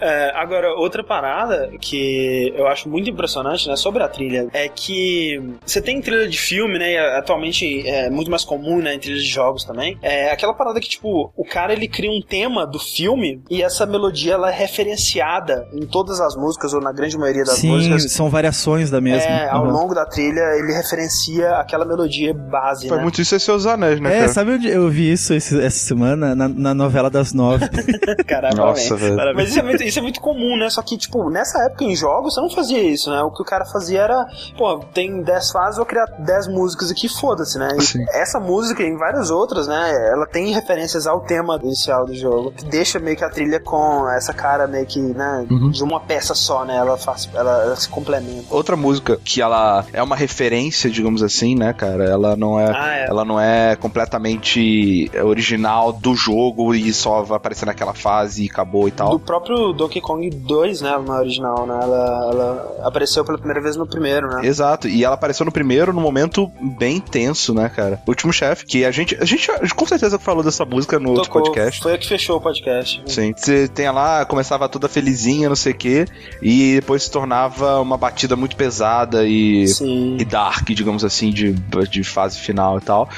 É, 0.00 0.32
agora, 0.34 0.72
outra 0.74 1.02
parada 1.02 1.70
que 1.80 2.52
eu 2.56 2.66
acho 2.66 2.88
muito 2.88 3.10
impressionante, 3.10 3.68
né, 3.68 3.76
sobre 3.76 4.02
a 4.02 4.08
trilha, 4.08 4.48
é 4.52 4.68
que 4.68 5.40
você 5.64 5.80
tem 5.80 6.00
trilha 6.00 6.28
de 6.28 6.38
filme, 6.38 6.78
né, 6.78 6.92
e 6.92 6.98
atualmente 6.98 7.86
é 7.86 8.08
muito 8.08 8.30
mais 8.30 8.44
comum, 8.44 8.78
né, 8.80 8.94
em 8.94 8.98
trilhas 8.98 9.22
de 9.22 9.28
jogos 9.28 9.64
também, 9.64 9.98
é 10.02 10.30
aquela 10.30 10.54
parada 10.54 10.80
que, 10.80 10.88
tipo, 10.88 11.32
o 11.36 11.44
cara, 11.44 11.72
ele 11.72 11.88
cria 11.88 12.10
um 12.10 12.20
tema 12.20 12.66
do 12.66 12.78
filme 12.78 13.42
e 13.50 13.62
essa 13.62 13.84
melodia, 13.86 14.34
ela 14.34 14.49
é 14.50 14.54
referenciada 14.54 15.66
em 15.72 15.86
todas 15.86 16.20
as 16.20 16.34
músicas, 16.36 16.72
ou 16.74 16.80
na 16.80 16.92
grande 16.92 17.16
maioria 17.16 17.44
das 17.44 17.56
Sim, 17.58 17.70
músicas. 17.70 18.12
são 18.12 18.28
variações 18.28 18.90
da 18.90 19.00
mesma. 19.00 19.28
É, 19.30 19.48
ao 19.48 19.64
Uhum. 19.64 19.70
longo 19.70 19.94
da 19.94 20.04
trilha, 20.06 20.40
ele 20.58 20.72
referencia 20.72 21.56
aquela 21.56 21.84
melodia 21.84 22.34
base, 22.34 22.88
Foi 22.88 22.96
né? 22.96 23.02
muito 23.02 23.20
isso 23.20 23.34
é 23.34 23.38
seus 23.38 23.66
anéis, 23.66 24.00
né, 24.00 24.14
É, 24.16 24.20
cara? 24.20 24.32
sabe 24.32 24.52
onde 24.52 24.68
eu 24.68 24.88
vi 24.88 25.12
isso 25.12 25.32
esse- 25.34 25.60
essa 25.60 25.78
semana? 25.78 26.34
Na, 26.34 26.48
na 26.48 26.74
novela 26.74 27.10
das 27.10 27.32
nove. 27.32 27.68
Caralho, 28.26 28.56
Nossa, 28.56 28.96
velho. 28.96 29.16
Mas 29.34 29.50
isso 29.50 29.58
é, 29.58 29.62
muito, 29.62 29.82
isso 29.82 29.98
é 29.98 30.02
muito 30.02 30.20
comum, 30.20 30.56
né? 30.56 30.68
Só 30.70 30.82
que, 30.82 30.96
tipo, 30.96 31.30
nessa 31.30 31.62
época 31.64 31.84
em 31.84 31.94
jogos 31.94 32.34
você 32.34 32.40
não 32.40 32.50
fazia 32.50 32.82
isso, 32.82 33.10
né? 33.10 33.22
O 33.22 33.30
que 33.30 33.42
o 33.42 33.44
cara 33.44 33.64
fazia 33.64 34.00
era, 34.02 34.26
pô, 34.56 34.78
tem 34.92 35.22
10 35.22 35.50
fases, 35.50 35.76
vou 35.76 35.86
criar 35.86 36.06
10 36.18 36.48
músicas 36.48 36.90
aqui, 36.90 37.08
foda-se, 37.08 37.58
né? 37.58 37.68
E 37.78 37.82
Sim. 37.82 38.04
essa 38.12 38.38
música 38.40 38.82
e 38.82 38.86
em 38.86 38.96
várias 38.96 39.30
outras, 39.30 39.66
né? 39.66 40.08
Ela 40.12 40.26
tem 40.26 40.52
referências 40.52 41.06
ao 41.06 41.20
tema 41.20 41.58
inicial 41.62 42.06
do 42.06 42.14
jogo. 42.14 42.52
Que 42.52 42.64
deixa 42.66 42.98
meio 42.98 43.16
que 43.16 43.24
a 43.24 43.30
trilha 43.30 43.60
com 43.60 44.08
essa 44.10 44.32
cara 44.40 44.66
meio 44.66 44.86
que, 44.86 44.98
né? 45.00 45.46
Uhum. 45.50 45.70
De 45.70 45.82
uma 45.82 46.00
peça 46.00 46.34
só, 46.34 46.64
né? 46.64 46.76
Ela 46.76 46.96
faz. 46.96 47.28
Ela, 47.34 47.62
ela 47.64 47.76
se 47.76 47.88
complementa. 47.88 48.46
Outra 48.50 48.76
música 48.76 49.18
que 49.22 49.42
ela 49.42 49.84
é 49.92 50.02
uma 50.02 50.16
referência, 50.16 50.88
digamos 50.90 51.22
assim, 51.22 51.54
né, 51.54 51.72
cara? 51.72 52.04
Ela 52.04 52.36
não 52.36 52.58
é. 52.58 52.72
Ah, 52.74 52.96
é. 52.96 53.06
Ela 53.08 53.24
não 53.24 53.38
é 53.40 53.76
completamente 53.76 55.10
original 55.22 55.92
do 55.92 56.14
jogo 56.14 56.74
e 56.74 56.92
só 56.92 57.22
vai 57.22 57.36
aparecer 57.36 57.66
naquela 57.66 57.94
fase 57.94 58.44
e 58.44 58.48
acabou 58.50 58.88
e 58.88 58.90
Do 58.90 58.96
tal. 58.96 59.18
próprio 59.18 59.72
Donkey 59.72 60.00
Kong 60.00 60.28
2, 60.30 60.80
né? 60.80 60.96
Na 61.06 61.18
original, 61.18 61.66
né? 61.66 61.78
Ela, 61.82 62.30
ela 62.32 62.76
apareceu 62.84 63.24
pela 63.24 63.38
primeira 63.38 63.60
vez 63.60 63.76
no 63.76 63.86
primeiro, 63.86 64.28
né? 64.28 64.46
Exato, 64.46 64.88
e 64.88 65.04
ela 65.04 65.14
apareceu 65.14 65.44
no 65.44 65.52
primeiro 65.52 65.92
num 65.92 66.00
momento 66.00 66.50
bem 66.78 67.00
tenso, 67.00 67.52
né, 67.54 67.68
cara? 67.68 68.00
O 68.06 68.10
último 68.10 68.32
chefe, 68.32 68.64
que 68.66 68.84
a 68.84 68.90
gente, 68.90 69.16
a 69.20 69.24
gente 69.24 69.48
com 69.74 69.86
certeza 69.86 70.18
falou 70.18 70.42
dessa 70.42 70.64
música 70.64 70.98
no 70.98 71.10
outro 71.10 71.24
Tocou. 71.24 71.42
podcast. 71.42 71.82
Foi 71.82 71.94
a 71.94 71.98
que 71.98 72.06
fechou 72.08 72.36
o 72.36 72.40
podcast. 72.40 73.02
Sim, 73.06 73.32
você 73.36 73.68
tem 73.68 73.90
lá, 73.90 74.24
começava 74.30 74.68
toda 74.68 74.88
felizinha, 74.88 75.48
não 75.48 75.56
sei 75.56 75.72
o 75.72 75.76
quê, 75.76 76.06
e 76.40 76.76
depois 76.76 77.02
se 77.02 77.10
tornava 77.10 77.80
uma 77.80 77.96
batida 77.96 78.36
muito 78.36 78.54
pesada 78.54 79.26
e, 79.26 79.66
Sim. 79.66 80.16
e 80.20 80.24
dark, 80.24 80.68
digamos 80.70 81.04
assim, 81.04 81.30
de, 81.30 81.52
de 81.90 82.04
fase 82.04 82.38
final 82.38 82.78
e 82.78 82.80
tal. 82.80 83.08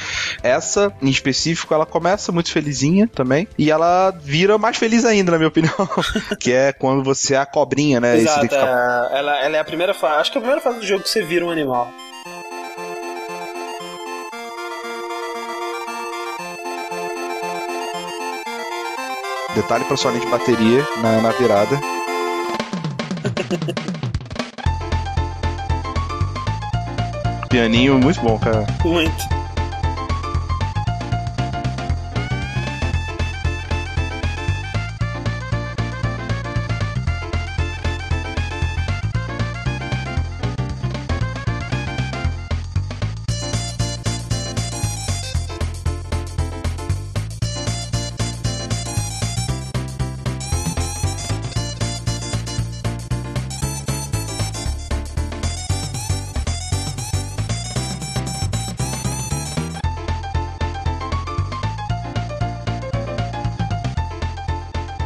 Essa, 0.42 0.92
em 1.02 1.10
específico, 1.10 1.74
ela 1.74 1.84
começa 1.84 2.32
muito 2.32 2.50
felizinha 2.50 3.06
também, 3.06 3.46
e 3.58 3.70
ela 3.70 4.10
vira 4.10 4.56
mais 4.56 4.76
feliz 4.78 5.04
ainda, 5.04 5.32
na 5.32 5.38
minha 5.38 5.48
opinião, 5.48 5.74
que 6.40 6.50
é 6.50 6.72
quando 6.72 7.04
você 7.04 7.34
é 7.34 7.38
a 7.38 7.46
cobrinha, 7.46 8.00
né? 8.00 8.16
Exato, 8.16 8.40
ficar- 8.40 9.10
é, 9.12 9.18
ela, 9.18 9.44
ela 9.44 9.56
é 9.56 9.60
a 9.60 9.64
primeira 9.64 9.92
fase. 9.92 10.20
Acho 10.20 10.32
que 10.32 10.38
é 10.38 10.40
a 10.40 10.42
primeira 10.42 10.62
fase 10.62 10.78
do 10.78 10.86
jogo 10.86 11.02
que 11.02 11.10
você 11.10 11.22
vira 11.22 11.44
um 11.44 11.50
animal. 11.50 11.88
Detalhe 19.54 19.84
pra 19.84 19.96
sua 19.96 20.12
linha 20.12 20.24
de 20.24 20.30
bateria 20.30 20.86
na, 21.02 21.20
na 21.20 21.30
virada. 21.32 21.78
Pianinho 27.48 27.98
muito 27.98 28.20
bom, 28.20 28.38
cara. 28.38 28.66
Muito. 28.82 29.41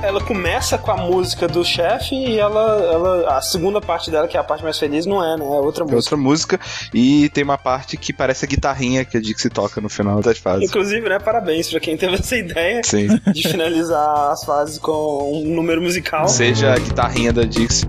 Ela 0.07 0.21
começa 0.21 0.79
com 0.79 0.91
a 0.93 0.97
música 0.97 1.49
do 1.49 1.65
chefe 1.65 2.15
e 2.15 2.39
ela, 2.39 2.61
ela. 2.93 3.37
A 3.37 3.43
segunda 3.43 3.81
parte 3.81 4.11
dela, 4.11 4.29
que 4.29 4.37
é 4.37 4.41
a 4.41 4.45
parte 4.45 4.63
mais 4.63 4.79
feliz, 4.79 5.05
não 5.05 5.23
é, 5.23 5.37
né? 5.37 5.45
É 5.45 5.49
outra 5.59 5.83
É 5.83 5.85
música. 5.85 5.97
outra 5.97 6.17
música. 6.17 6.61
E 6.95 7.29
tem 7.31 7.43
uma 7.43 7.59
parte 7.59 7.97
que 7.97 8.13
parece 8.13 8.45
a 8.45 8.49
guitarrinha 8.49 9.05
que 9.05 9.17
a 9.17 9.21
Dixie 9.21 9.51
toca 9.51 9.81
no 9.81 9.89
final 9.89 10.21
das 10.21 10.39
fases. 10.39 10.69
Inclusive, 10.69 11.09
né? 11.09 11.19
Parabéns 11.19 11.69
pra 11.71 11.81
quem 11.81 11.97
teve 11.97 12.15
essa 12.15 12.37
ideia 12.37 12.81
Sim. 12.85 13.09
de 13.33 13.49
finalizar 13.49 14.31
as 14.31 14.45
fases 14.45 14.79
com 14.79 15.43
um 15.45 15.55
número 15.55 15.83
musical. 15.83 16.29
Seja 16.29 16.73
a 16.75 16.79
guitarrinha 16.79 17.33
da 17.33 17.43
Dixie. 17.43 17.87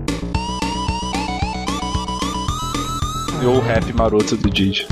Ou 3.46 3.54
o 3.56 3.60
rap 3.60 3.92
maroto 3.92 4.36
do 4.36 4.50
Didi. 4.50 4.86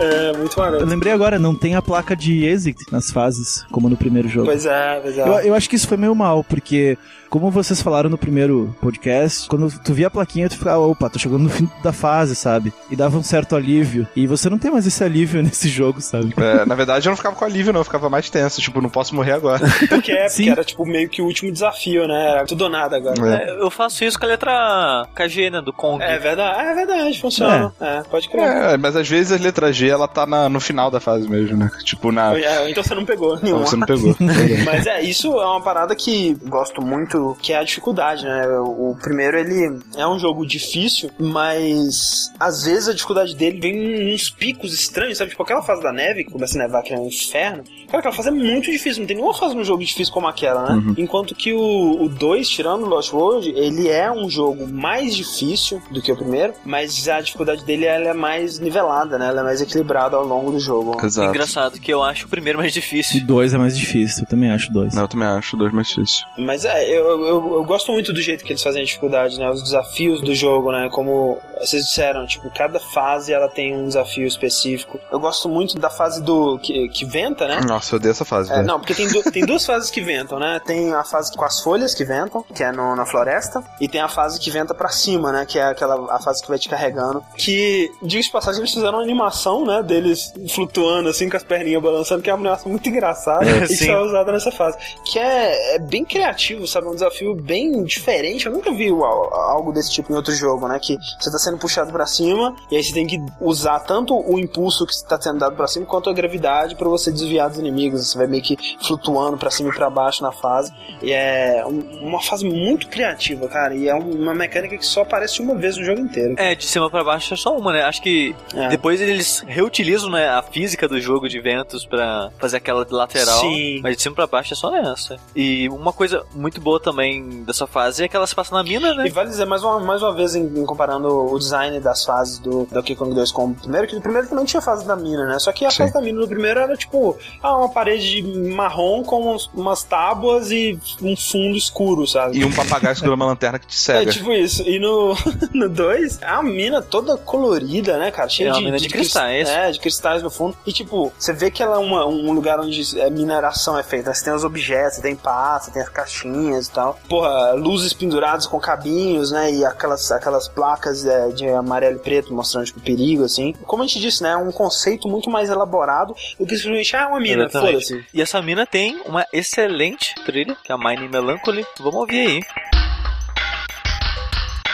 É, 0.00 0.36
muito 0.36 0.56
Eu 0.58 0.62
maneiro. 0.64 0.86
lembrei 0.86 1.12
agora, 1.12 1.38
não 1.38 1.54
tem 1.54 1.74
a 1.74 1.82
placa 1.82 2.14
de 2.14 2.44
exit 2.44 2.84
nas 2.92 3.10
fases, 3.10 3.64
como 3.70 3.88
no 3.88 3.96
primeiro 3.96 4.28
jogo. 4.28 4.46
Pois 4.46 4.64
é, 4.64 5.00
pois 5.02 5.18
é. 5.18 5.22
Eu, 5.22 5.32
eu 5.40 5.54
acho 5.54 5.68
que 5.68 5.74
isso 5.76 5.88
foi 5.88 5.96
meio 5.96 6.14
mal, 6.14 6.44
porque, 6.44 6.96
como 7.28 7.50
vocês 7.50 7.80
falaram 7.82 8.08
no 8.10 8.18
primeiro 8.18 8.74
podcast, 8.80 9.48
quando 9.48 9.70
tu 9.80 9.92
via 9.94 10.06
a 10.06 10.10
plaquinha, 10.10 10.48
tu 10.48 10.56
ficava, 10.58 10.78
opa, 10.80 11.08
tô 11.10 11.18
chegando 11.18 11.42
no 11.44 11.50
fim 11.50 11.68
da 11.82 11.92
fase, 11.92 12.34
sabe? 12.34 12.72
E 12.90 12.96
dava 12.96 13.16
um 13.18 13.22
certo 13.22 13.54
alívio. 13.56 14.06
E 14.16 14.26
você 14.26 14.48
não 14.48 14.58
tem 14.58 14.70
mais 14.70 14.86
esse 14.86 15.02
alívio 15.04 15.42
nesse 15.44 15.68
jogo, 15.68 16.00
sabe? 16.00 16.34
É, 16.36 16.64
na 16.64 16.74
verdade, 16.74 17.06
eu 17.06 17.10
não 17.10 17.16
ficava 17.16 17.34
com 17.36 17.44
alívio, 17.44 17.72
não. 17.72 17.80
Eu 17.80 17.84
ficava 17.84 18.08
mais 18.10 18.28
tenso. 18.30 18.60
Tipo, 18.60 18.80
não 18.80 18.90
posso 18.90 19.14
morrer 19.14 19.32
agora. 19.32 19.66
Porque 19.88 20.12
é, 20.12 20.28
Sim. 20.28 20.44
porque 20.44 20.50
era 20.50 20.64
tipo 20.64 20.84
meio 20.86 21.08
que 21.08 21.20
o 21.22 21.24
último 21.26 21.52
desafio, 21.52 22.06
né? 22.06 22.30
Era 22.32 22.44
tudo 22.46 22.62
ou 22.64 22.70
nada 22.70 22.96
agora. 22.96 23.18
É. 23.36 23.50
É, 23.50 23.62
eu 23.62 23.70
faço 23.70 24.04
isso 24.04 24.18
com 24.18 24.24
a 24.24 24.28
letra 24.28 25.06
KG, 25.14 25.50
né, 25.50 25.60
do 25.62 25.72
Kong. 25.72 26.02
É 26.02 26.18
verdade, 26.18 26.60
é 26.60 26.74
verdade, 26.74 27.20
funciona. 27.20 27.72
É, 27.80 28.02
pode 28.02 28.28
crer. 28.28 28.42
É, 28.42 28.76
mas 28.76 28.96
às 28.96 29.08
vezes 29.08 29.32
as 29.32 29.40
letras 29.40 29.76
G 29.76 29.88
ela 29.88 30.08
tá 30.08 30.26
na- 30.26 30.48
no 30.48 30.60
final 30.60 30.90
da 30.90 31.00
fase 31.00 31.28
mesmo, 31.28 31.56
né? 31.56 31.70
Tipo, 31.84 32.10
na. 32.12 32.36
É, 32.38 32.70
então 32.70 32.82
você 32.82 32.94
não 32.94 33.04
pegou 33.04 33.38
nenhuma. 33.42 33.66
Você 33.66 33.76
não 33.76 33.86
pegou. 33.86 34.14
Mas 34.64 34.86
é, 34.86 35.02
isso 35.02 35.28
é 35.40 35.46
uma 35.46 35.62
parada 35.62 35.94
que 35.94 36.34
gosto 36.46 36.80
muito, 36.82 37.17
que 37.40 37.52
é 37.52 37.58
a 37.58 37.62
dificuldade, 37.62 38.24
né? 38.24 38.46
O, 38.60 38.90
o 38.90 38.96
primeiro, 39.00 39.38
ele 39.38 39.80
é 39.96 40.06
um 40.06 40.18
jogo 40.18 40.46
difícil, 40.46 41.10
mas 41.18 42.32
às 42.38 42.64
vezes 42.64 42.88
a 42.88 42.92
dificuldade 42.92 43.34
dele 43.34 43.60
vem 43.60 44.14
uns 44.14 44.30
picos 44.30 44.72
estranhos, 44.72 45.18
sabe? 45.18 45.30
Tipo 45.30 45.42
aquela 45.42 45.62
fase 45.62 45.82
da 45.82 45.92
neve, 45.92 46.24
que 46.24 46.30
começa 46.32 46.58
a 46.58 46.62
nevar, 46.62 46.82
que 46.82 46.92
é 46.92 46.98
um 46.98 47.06
inferno. 47.06 47.64
Cara, 47.86 47.98
aquela 47.98 48.14
fase 48.14 48.28
é 48.28 48.32
muito 48.32 48.70
difícil, 48.70 49.00
não 49.00 49.06
tem 49.06 49.16
nenhuma 49.16 49.34
fase 49.34 49.54
no 49.54 49.64
jogo 49.64 49.82
difícil 49.82 50.12
como 50.12 50.26
aquela, 50.26 50.74
né? 50.76 50.94
Enquanto 50.98 51.34
que 51.34 51.52
o 51.52 52.08
2, 52.08 52.48
tirando 52.48 52.82
o 52.84 52.86
Lost 52.88 53.12
World, 53.12 53.50
ele 53.50 53.88
é 53.88 54.10
um 54.10 54.28
jogo 54.28 54.66
mais 54.66 55.14
difícil 55.14 55.82
do 55.90 56.02
que 56.02 56.12
o 56.12 56.16
primeiro, 56.16 56.52
mas 56.64 57.08
a 57.08 57.20
dificuldade 57.20 57.64
dele 57.64 57.84
ela 57.86 58.08
é 58.08 58.14
mais 58.14 58.58
nivelada, 58.58 59.18
né? 59.18 59.28
Ela 59.28 59.40
é 59.40 59.44
mais 59.44 59.60
equilibrada 59.60 60.16
ao 60.16 60.24
longo 60.26 60.50
do 60.50 60.60
jogo. 60.60 60.96
Exato. 61.04 61.28
Engraçado 61.28 61.78
que 61.80 61.92
eu 61.92 62.02
acho 62.02 62.26
o 62.26 62.28
primeiro 62.28 62.58
mais 62.58 62.72
O 62.72 62.74
difícil. 62.74 63.24
2 63.26 63.54
é 63.54 63.58
mais 63.58 63.76
difícil, 63.76 64.24
eu 64.24 64.28
também 64.28 64.50
acho 64.50 64.72
dois. 64.72 64.94
Não, 64.94 65.02
eu 65.02 65.08
também 65.08 65.28
acho 65.28 65.56
dois 65.56 65.72
mais 65.72 65.88
difícil. 65.88 66.24
Mas 66.38 66.64
é, 66.64 66.88
eu, 66.88 67.07
eu, 67.10 67.54
eu 67.54 67.64
gosto 67.64 67.92
muito 67.92 68.12
do 68.12 68.20
jeito 68.20 68.44
que 68.44 68.52
eles 68.52 68.62
fazem 68.62 68.82
a 68.82 68.84
dificuldade, 68.84 69.38
né? 69.38 69.50
Os 69.50 69.62
desafios 69.62 70.20
do 70.20 70.34
jogo, 70.34 70.70
né? 70.72 70.88
Como 70.92 71.38
vocês 71.60 71.84
disseram, 71.86 72.26
tipo, 72.26 72.50
cada 72.54 72.78
fase 72.80 73.32
ela 73.32 73.48
tem 73.48 73.76
um 73.76 73.86
desafio 73.86 74.26
específico. 74.26 74.98
Eu 75.10 75.18
gosto 75.20 75.48
muito 75.48 75.78
da 75.78 75.90
fase 75.90 76.22
do 76.22 76.58
que, 76.58 76.88
que 76.88 77.04
venta, 77.04 77.46
né? 77.46 77.60
Nossa, 77.66 77.94
eu 77.94 77.98
odeio 77.98 78.12
essa 78.12 78.24
fase, 78.24 78.52
É, 78.52 78.62
não, 78.62 78.78
porque 78.78 78.94
tem, 78.94 79.08
du- 79.08 79.22
tem 79.30 79.44
duas 79.44 79.64
fases 79.66 79.90
que 79.90 80.00
ventam, 80.00 80.38
né? 80.38 80.60
Tem 80.64 80.92
a 80.94 81.04
fase 81.04 81.32
com 81.36 81.44
as 81.44 81.60
folhas 81.60 81.94
que 81.94 82.04
ventam, 82.04 82.44
que 82.54 82.62
é 82.62 82.70
no- 82.72 82.94
na 82.94 83.04
floresta, 83.06 83.62
e 83.80 83.88
tem 83.88 84.00
a 84.00 84.08
fase 84.08 84.38
que 84.38 84.50
venta 84.50 84.74
pra 84.74 84.88
cima, 84.88 85.32
né? 85.32 85.44
Que 85.46 85.58
é 85.58 85.64
aquela 85.64 86.14
a 86.14 86.20
fase 86.20 86.42
que 86.42 86.48
vai 86.48 86.58
te 86.58 86.68
carregando. 86.68 87.22
Que, 87.36 87.90
diga 88.02 88.22
de 88.22 88.30
passagem, 88.30 88.60
eles 88.60 88.72
fizeram 88.72 88.94
uma 88.98 89.02
animação, 89.02 89.64
né? 89.64 89.82
Deles 89.82 90.32
flutuando 90.54 91.08
assim 91.08 91.28
com 91.28 91.36
as 91.36 91.42
perninhas 91.42 91.82
balançando, 91.82 92.22
que 92.22 92.30
é 92.30 92.34
uma 92.34 92.40
animação 92.40 92.70
muito 92.70 92.88
engraçada 92.88 93.44
É, 93.48 93.56
e 93.58 93.60
que 93.66 93.74
sim. 93.74 93.86
só 93.86 93.92
é 93.92 94.00
usada 94.00 94.32
nessa 94.32 94.50
fase. 94.52 94.78
Que 95.04 95.18
é, 95.18 95.74
é 95.76 95.78
bem 95.78 96.04
criativo, 96.04 96.66
sabe? 96.66 96.86
Desafio 96.98 97.34
bem 97.34 97.84
diferente. 97.84 98.46
Eu 98.46 98.52
nunca 98.52 98.72
vi 98.72 98.88
al- 98.88 99.34
algo 99.34 99.72
desse 99.72 99.90
tipo 99.92 100.12
em 100.12 100.16
outro 100.16 100.34
jogo, 100.34 100.66
né? 100.68 100.78
Que 100.80 100.96
você 101.18 101.30
tá 101.30 101.38
sendo 101.38 101.58
puxado 101.58 101.92
pra 101.92 102.06
cima 102.06 102.54
e 102.70 102.76
aí 102.76 102.82
você 102.82 102.92
tem 102.92 103.06
que 103.06 103.18
usar 103.40 103.80
tanto 103.80 104.14
o 104.14 104.38
impulso 104.38 104.84
que 104.86 104.92
está 104.92 105.20
sendo 105.20 105.38
dado 105.38 105.54
pra 105.56 105.66
cima 105.66 105.86
quanto 105.86 106.10
a 106.10 106.12
gravidade 106.12 106.74
pra 106.76 106.88
você 106.88 107.10
desviar 107.12 107.48
dos 107.48 107.58
inimigos. 107.58 108.06
Você 108.08 108.18
vai 108.18 108.26
meio 108.26 108.42
que 108.42 108.56
flutuando 108.82 109.36
pra 109.38 109.50
cima 109.50 109.70
e 109.70 109.74
pra 109.74 109.88
baixo 109.88 110.22
na 110.22 110.32
fase. 110.32 110.72
E 111.02 111.12
é 111.12 111.64
um- 111.66 112.08
uma 112.08 112.20
fase 112.20 112.44
muito 112.48 112.88
criativa, 112.88 113.46
cara. 113.48 113.74
E 113.74 113.88
é 113.88 113.94
um- 113.94 114.22
uma 114.22 114.34
mecânica 114.34 114.76
que 114.76 114.86
só 114.86 115.02
aparece 115.02 115.40
uma 115.40 115.54
vez 115.54 115.76
no 115.76 115.84
jogo 115.84 116.00
inteiro. 116.00 116.34
É, 116.36 116.54
de 116.54 116.64
cima 116.66 116.90
pra 116.90 117.04
baixo 117.04 117.32
é 117.34 117.36
só 117.36 117.56
uma, 117.56 117.72
né? 117.72 117.82
Acho 117.82 118.02
que 118.02 118.34
É. 118.54 118.68
depois 118.68 119.00
eles 119.00 119.44
reutilizam 119.46 120.10
né, 120.10 120.28
a 120.28 120.42
física 120.42 120.88
do 120.88 121.00
jogo 121.00 121.28
de 121.28 121.40
ventos 121.40 121.84
pra 121.86 122.30
fazer 122.38 122.56
aquela 122.58 122.86
lateral. 122.90 123.40
Sim. 123.40 123.80
Mas 123.82 123.96
de 123.96 124.02
cima 124.02 124.14
pra 124.14 124.26
baixo 124.26 124.52
é 124.52 124.56
só 124.56 124.70
nessa. 124.70 125.16
E 125.36 125.68
uma 125.68 125.92
coisa 125.92 126.24
muito 126.34 126.60
boa 126.60 126.80
também 126.90 127.42
dessa 127.44 127.66
fase 127.66 128.04
é 128.04 128.08
que 128.08 128.16
ela 128.16 128.26
se 128.26 128.34
passa 128.34 128.54
na 128.54 128.62
mina, 128.62 128.88
E 128.92 128.96
né? 128.96 129.08
vale 129.10 129.28
dizer 129.30 129.44
mais 129.44 129.62
uma, 129.62 129.78
mais 129.80 130.02
uma 130.02 130.14
vez, 130.14 130.34
em, 130.34 130.42
em 130.44 130.64
comparando 130.64 131.08
o 131.08 131.38
design 131.38 131.78
das 131.80 132.04
fases 132.04 132.38
do 132.38 132.66
Donkey 132.70 132.94
Kong 132.96 133.14
2 133.14 133.30
com 133.32 133.46
o 133.46 133.54
primeiro, 133.54 133.86
que 133.86 133.96
o 133.96 134.00
primeiro 134.00 134.28
também 134.28 134.44
tinha 134.44 134.60
fase 134.62 134.86
da 134.86 134.96
mina, 134.96 135.26
né? 135.26 135.38
Só 135.38 135.52
que 135.52 135.64
a 135.64 135.70
Sim. 135.70 135.78
fase 135.78 135.92
da 135.94 136.00
mina 136.00 136.20
do 136.20 136.28
primeiro 136.28 136.60
era 136.60 136.76
tipo 136.76 137.16
ah, 137.42 137.56
uma 137.56 137.68
parede 137.68 138.22
marrom 138.22 139.02
com 139.02 139.34
uns- 139.34 139.50
umas 139.54 139.82
tábuas 139.82 140.50
e 140.50 140.78
um 141.02 141.16
fundo 141.16 141.56
escuro, 141.56 142.06
sabe? 142.06 142.38
E 142.38 142.44
um 142.44 142.52
papagaio 142.52 142.94
segura 142.96 143.14
uma 143.14 143.26
lanterna 143.26 143.58
que 143.58 143.66
te 143.66 143.74
É 143.74 143.78
cega. 143.78 144.10
tipo 144.12 144.32
isso. 144.32 144.62
E 144.62 144.78
no 144.78 145.14
2, 145.68 146.22
a 146.22 146.42
mina 146.42 146.80
toda 146.82 147.16
colorida, 147.16 147.98
né, 147.98 148.10
cara? 148.10 148.28
Cheia 148.28 148.48
É 148.48 148.52
uma 148.52 148.58
de, 148.58 148.64
mina 148.64 148.78
de 148.78 148.88
cristais. 148.88 149.48
É, 149.48 149.70
de 149.70 149.78
cristais 149.78 150.22
no 150.22 150.30
fundo. 150.30 150.56
E 150.66 150.72
tipo, 150.72 151.12
você 151.18 151.32
vê 151.32 151.50
que 151.50 151.62
ela 151.62 151.76
é 151.76 151.78
uma- 151.78 152.06
um 152.06 152.32
lugar 152.32 152.58
onde 152.60 153.00
a 153.00 153.10
mineração 153.10 153.78
é 153.78 153.82
feita. 153.82 154.12
Você 154.12 154.24
tem 154.24 154.32
os 154.32 154.44
objetos, 154.44 154.96
você 154.96 155.02
tem 155.02 155.16
pasta, 155.16 155.70
tem 155.70 155.82
as 155.82 155.88
caixinhas 155.88 156.66
e 156.66 156.70
tal. 156.70 156.77
Porra, 157.08 157.52
luzes 157.52 157.92
penduradas 157.92 158.46
com 158.46 158.58
cabinhos, 158.58 159.30
né? 159.30 159.52
E 159.52 159.64
aquelas, 159.64 160.10
aquelas 160.10 160.48
placas 160.48 161.04
é, 161.04 161.28
de 161.28 161.48
amarelo 161.48 161.96
e 161.96 162.00
preto 162.00 162.32
mostrando, 162.32 162.66
tipo, 162.66 162.80
perigo, 162.80 163.24
assim. 163.24 163.54
Como 163.66 163.82
a 163.82 163.86
gente 163.86 164.00
disse, 164.00 164.22
né? 164.22 164.30
É 164.30 164.36
um 164.36 164.52
conceito 164.52 165.08
muito 165.08 165.30
mais 165.30 165.48
elaborado 165.48 166.14
do 166.38 166.46
que 166.46 166.56
simplesmente, 166.56 166.96
ah, 166.96 167.08
uma 167.08 167.20
mina, 167.20 167.48
foda-se. 167.48 168.04
E 168.12 168.22
essa 168.22 168.40
mina 168.42 168.66
tem 168.66 169.00
uma 169.06 169.26
excelente 169.32 170.14
trilha, 170.24 170.56
que 170.62 170.72
é 170.72 170.74
a 170.74 170.78
Mining 170.78 171.08
Melancholy. 171.08 171.66
Vamos 171.78 171.96
ouvir 171.96 172.26
aí. 172.26 172.40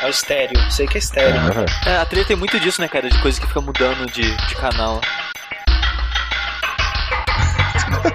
É 0.02 0.06
o 0.06 0.10
estéreo. 0.10 0.70
Sei 0.70 0.86
que 0.86 0.98
é 0.98 1.00
estéreo. 1.00 1.40
É, 1.86 1.96
a 1.96 2.04
trilha 2.04 2.26
tem 2.26 2.36
muito 2.36 2.58
disso, 2.60 2.80
né, 2.80 2.88
cara? 2.88 3.08
De 3.08 3.20
coisa 3.22 3.40
que 3.40 3.46
fica 3.46 3.60
mudando 3.60 4.06
de, 4.12 4.22
de 4.22 4.54
canal. 4.56 5.00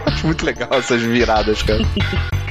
Acho 0.06 0.26
muito 0.28 0.46
legal 0.46 0.70
essas 0.74 1.02
viradas, 1.02 1.64
cara. 1.64 1.80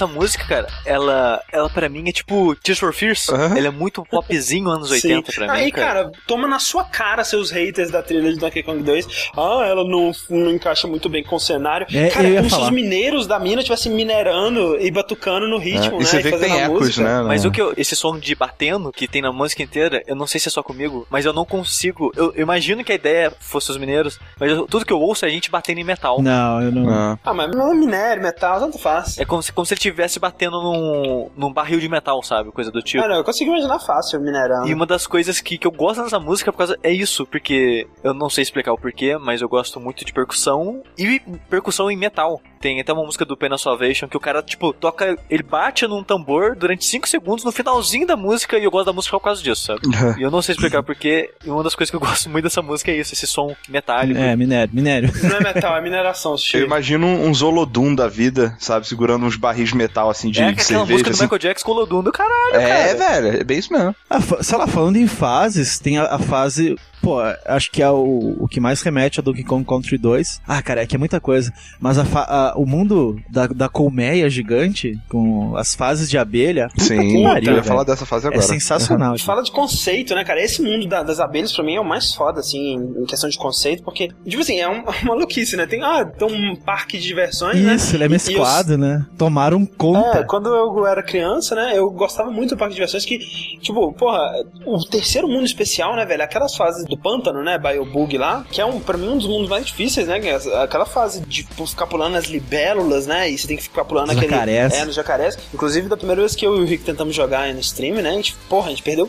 essa 0.00 0.06
música, 0.06 0.44
cara, 0.46 0.66
ela, 0.86 1.42
ela 1.52 1.68
pra 1.68 1.88
mim 1.88 2.08
é 2.08 2.12
tipo 2.12 2.54
Tears 2.56 2.78
for 2.78 2.92
Fears. 2.94 3.28
Aham. 3.28 3.56
Ela 3.56 3.66
é 3.68 3.70
muito 3.70 4.02
popzinho 4.04 4.68
anos 4.70 4.90
80 4.92 5.32
pra 5.32 5.46
mim, 5.46 5.52
Aí, 5.60 5.70
cara. 5.72 6.04
cara, 6.04 6.12
toma 6.26 6.48
na 6.48 6.58
sua 6.58 6.84
cara 6.84 7.22
seus 7.22 7.50
haters 7.50 7.90
da 7.90 8.02
trilha 8.02 8.32
de 8.32 8.38
Donkey 8.38 8.62
Kong 8.62 8.82
2. 8.82 9.30
Ah, 9.36 9.64
ela 9.66 9.84
não, 9.84 10.10
não 10.30 10.50
encaixa 10.52 10.86
muito 10.88 11.08
bem 11.08 11.22
com 11.22 11.36
o 11.36 11.40
cenário. 11.40 11.86
É, 11.92 12.08
cara, 12.08 12.26
eu 12.26 12.30
é 12.30 12.32
ia 12.34 12.36
como 12.38 12.48
se 12.50 12.56
falar. 12.56 12.64
os 12.68 12.70
mineiros 12.70 13.26
da 13.26 13.38
mina 13.38 13.60
estivessem 13.60 13.92
minerando 13.92 14.78
e 14.80 14.90
batucando 14.90 15.46
no 15.48 15.58
ritmo, 15.58 15.96
É, 15.96 15.98
né? 15.98 16.02
E 16.02 16.06
você 16.06 16.16
vê 16.18 16.22
que 16.24 16.30
fazendo 16.30 16.50
tem 16.52 16.60
a 16.62 16.64
ecos, 16.64 16.80
música. 16.80 17.02
né? 17.04 17.22
Mas 17.28 17.44
o 17.44 17.50
que 17.50 17.60
eu, 17.60 17.74
esse 17.76 17.94
som 17.94 18.18
de 18.18 18.34
batendo 18.34 18.90
que 18.92 19.06
tem 19.06 19.20
na 19.22 19.32
música 19.32 19.62
inteira, 19.62 20.02
eu 20.06 20.16
não 20.16 20.26
sei 20.26 20.40
se 20.40 20.48
é 20.48 20.50
só 20.50 20.62
comigo, 20.62 21.06
mas 21.10 21.24
eu 21.26 21.32
não 21.32 21.44
consigo. 21.44 22.12
Eu, 22.16 22.32
eu 22.34 22.42
imagino 22.42 22.82
que 22.82 22.92
a 22.92 22.94
ideia 22.94 23.32
fosse 23.40 23.70
os 23.70 23.76
mineiros, 23.76 24.18
mas 24.38 24.50
eu- 24.50 24.66
tudo 24.66 24.84
que 24.86 24.92
eu 24.92 25.00
ouço 25.00 25.24
é 25.24 25.28
a 25.28 25.30
gente 25.30 25.50
batendo 25.50 25.78
em 25.80 25.84
metal. 25.84 26.22
Não, 26.22 26.62
eu 26.62 26.72
não. 26.72 26.88
Ah. 26.90 27.18
Ah, 27.24 27.34
mas 27.34 27.50
não 27.50 27.72
é 27.72 27.74
minério, 27.74 28.22
metal, 28.22 28.58
tanto 28.60 28.78
faz. 28.78 29.18
É 29.18 29.24
como 29.24 29.42
se, 29.42 29.52
como 29.52 29.66
se 29.66 29.74
ele 29.74 29.80
estivesse 29.90 30.18
batendo 30.18 30.62
num, 30.62 31.30
num 31.36 31.52
barril 31.52 31.80
de 31.80 31.88
metal, 31.88 32.22
sabe? 32.22 32.50
Coisa 32.50 32.70
do 32.70 32.82
tipo. 32.82 33.06
Não, 33.06 33.16
eu 33.16 33.24
consigo 33.24 33.50
imaginar 33.50 33.78
fácil 33.78 34.20
minerando. 34.20 34.68
E 34.68 34.74
uma 34.74 34.86
das 34.86 35.06
coisas 35.06 35.40
que, 35.40 35.58
que 35.58 35.66
eu 35.66 35.72
gosto 35.72 36.02
dessa 36.02 36.18
música 36.18 36.52
por 36.52 36.58
causa 36.58 36.78
é 36.82 36.90
isso, 36.92 37.26
porque 37.26 37.86
eu 38.02 38.14
não 38.14 38.30
sei 38.30 38.42
explicar 38.42 38.72
o 38.72 38.78
porquê, 38.78 39.16
mas 39.18 39.42
eu 39.42 39.48
gosto 39.48 39.80
muito 39.80 40.04
de 40.04 40.12
percussão 40.12 40.82
e 40.98 41.20
percussão 41.48 41.90
em 41.90 41.96
metal. 41.96 42.40
Tem 42.60 42.78
até 42.78 42.92
uma 42.92 43.04
música 43.04 43.24
do 43.24 43.36
Penal 43.36 43.56
Salvation 43.56 44.06
que 44.06 44.16
o 44.16 44.20
cara, 44.20 44.42
tipo, 44.42 44.72
toca, 44.72 45.16
ele 45.30 45.42
bate 45.42 45.86
num 45.86 46.04
tambor 46.04 46.54
durante 46.54 46.84
5 46.84 47.08
segundos 47.08 47.42
no 47.42 47.50
finalzinho 47.50 48.06
da 48.06 48.16
música 48.16 48.58
e 48.58 48.64
eu 48.64 48.70
gosto 48.70 48.86
da 48.86 48.92
música 48.92 49.16
por 49.16 49.24
causa 49.24 49.42
disso, 49.42 49.64
sabe? 49.64 49.80
e 50.18 50.22
eu 50.22 50.30
não 50.30 50.42
sei 50.42 50.54
explicar 50.54 50.82
porque 50.82 51.30
e 51.44 51.48
uma 51.48 51.62
das 51.62 51.74
coisas 51.74 51.90
que 51.90 51.96
eu 51.96 52.00
gosto 52.00 52.28
muito 52.28 52.44
dessa 52.44 52.60
música 52.60 52.90
é 52.90 52.96
isso, 52.96 53.14
esse 53.14 53.26
som 53.26 53.54
metálico. 53.68 54.20
É, 54.20 54.36
minério, 54.36 54.74
minério. 54.74 55.10
Não 55.22 55.36
é 55.36 55.40
metal, 55.40 55.76
é 55.76 55.80
mineração. 55.80 56.36
Eu 56.52 56.64
imagino 56.64 57.06
um 57.06 57.32
Zolodum 57.32 57.94
da 57.94 58.08
vida, 58.08 58.54
sabe? 58.58 58.86
Segurando 58.86 59.24
uns 59.24 59.36
barris 59.36 59.72
metal, 59.80 60.10
assim, 60.10 60.30
de, 60.30 60.40
é 60.40 60.46
de 60.46 60.50
aquela 60.52 60.66
cerveja. 60.66 60.92
música 60.92 61.10
do 61.10 61.14
assim. 61.14 61.22
Michael 61.24 61.38
Jackson 61.38 61.64
com 61.66 61.72
o 61.72 61.74
Lodum 61.74 62.02
do 62.02 62.12
caralho, 62.12 62.54
É, 62.56 62.94
cara. 62.94 63.20
velho, 63.20 63.40
é 63.40 63.44
bem 63.44 63.58
isso 63.58 63.72
mesmo. 63.72 63.94
Ah, 64.08 64.20
fa- 64.20 64.42
sei 64.42 64.58
lá, 64.58 64.66
falando 64.66 64.96
em 64.96 65.06
fases, 65.06 65.78
tem 65.78 65.98
a, 65.98 66.04
a 66.14 66.18
fase. 66.18 66.76
Pô, 67.02 67.16
acho 67.46 67.70
que 67.70 67.82
é 67.82 67.90
o, 67.90 68.36
o 68.40 68.48
que 68.48 68.60
mais 68.60 68.82
remete 68.82 69.20
a 69.20 69.22
Donkey 69.22 69.42
Kong 69.44 69.64
Country 69.64 69.96
2. 69.98 70.42
Ah, 70.46 70.60
cara, 70.62 70.82
é 70.82 70.86
que 70.86 70.94
é 70.94 70.98
muita 70.98 71.20
coisa. 71.20 71.52
Mas 71.80 71.98
a 71.98 72.02
a- 72.20 72.54
o 72.56 72.66
mundo 72.66 73.18
da, 73.30 73.46
da 73.46 73.68
colmeia 73.68 74.28
gigante, 74.28 74.98
com 75.08 75.56
as 75.56 75.74
fases 75.74 76.10
de 76.10 76.18
abelha. 76.18 76.68
Sim, 76.76 76.98
que 76.98 77.22
pariu, 77.22 77.50
eu 77.52 77.56
ia 77.56 77.62
falar 77.62 77.84
dessa 77.84 78.04
fase 78.04 78.26
É 78.26 78.28
agora. 78.28 78.42
sensacional. 78.42 79.12
A 79.12 79.16
gente 79.16 79.26
fala 79.26 79.42
de 79.42 79.50
conceito, 79.52 80.14
né, 80.14 80.24
cara? 80.24 80.42
Esse 80.42 80.62
mundo 80.62 80.86
da- 80.88 81.02
das 81.02 81.20
abelhas, 81.20 81.52
pra 81.52 81.64
mim, 81.64 81.76
é 81.76 81.80
o 81.80 81.84
mais 81.84 82.14
foda, 82.14 82.40
assim, 82.40 82.74
em, 82.74 83.02
em 83.02 83.06
questão 83.06 83.28
de 83.30 83.38
conceito, 83.38 83.82
porque, 83.82 84.08
tipo 84.26 84.42
assim, 84.42 84.58
é 84.60 84.68
um- 84.68 84.82
uma 85.02 85.04
maluquice, 85.14 85.56
né? 85.56 85.66
Tem, 85.66 85.82
ah, 85.82 86.04
tem 86.04 86.28
um 86.28 86.56
parque 86.56 86.98
de 86.98 87.04
diversões, 87.06 87.56
né? 87.60 87.74
Isso, 87.76 87.96
ele 87.96 88.04
é 88.04 88.06
E- 88.06 88.10
e 88.12 88.16
os- 88.16 88.26
mesclado, 88.26 88.76
né? 88.76 89.06
Tomaram 89.16 89.64
conta. 89.64 90.18
É, 90.18 90.24
quando 90.24 90.48
eu 90.48 90.86
era 90.86 91.02
criança, 91.02 91.54
né, 91.54 91.72
eu 91.74 91.90
gostava 91.90 92.30
muito 92.30 92.50
do 92.54 92.58
parque 92.58 92.72
de 92.72 92.76
diversões 92.76 93.04
que, 93.04 93.18
tipo, 93.60 93.92
porra, 93.94 94.20
o 94.66 94.78
terceiro 94.84 95.28
mundo 95.28 95.44
especial, 95.44 95.94
né, 95.96 96.04
velho, 96.04 96.22
aquelas 96.22 96.54
fases 96.56 96.84
do 96.90 96.98
pântano, 96.98 97.42
né, 97.42 97.56
Biobug 97.56 98.18
lá, 98.18 98.44
que 98.50 98.60
é 98.60 98.66
um, 98.66 98.80
pra 98.80 98.98
mim 98.98 99.08
um 99.08 99.16
dos 99.16 99.26
mundos 99.26 99.48
mais 99.48 99.64
difíceis, 99.66 100.08
né, 100.08 100.20
que 100.20 100.28
aquela 100.28 100.84
fase 100.84 101.20
de 101.20 101.44
tipo, 101.44 101.66
ficar 101.66 101.86
pulando 101.86 102.16
as 102.16 102.26
libélulas, 102.26 103.06
né, 103.06 103.30
e 103.30 103.38
você 103.38 103.46
tem 103.46 103.56
que 103.56 103.62
ficar 103.62 103.84
pulando 103.84 104.10
aquele... 104.10 104.28
jacarés. 104.28 104.74
É, 104.74 104.84
nos 104.84 104.94
jacarés. 104.94 105.38
Inclusive, 105.54 105.88
da 105.88 105.96
primeira 105.96 106.20
vez 106.20 106.34
que 106.34 106.46
eu 106.46 106.58
e 106.58 106.60
o 106.60 106.64
Rick 106.66 106.84
tentamos 106.84 107.14
jogar 107.14 107.42
aí 107.42 107.54
no 107.54 107.60
stream, 107.60 108.02
né, 108.02 108.10
a 108.10 108.12
gente, 108.12 108.34
porra, 108.48 108.66
a 108.66 108.70
gente 108.70 108.82
perdeu, 108.82 109.08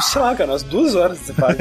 sei 0.00 0.20
lá, 0.20 0.34
cara, 0.34 0.52
umas 0.52 0.62
duas 0.62 0.94
horas 0.94 1.18
dessa 1.18 1.34
fase. 1.34 1.58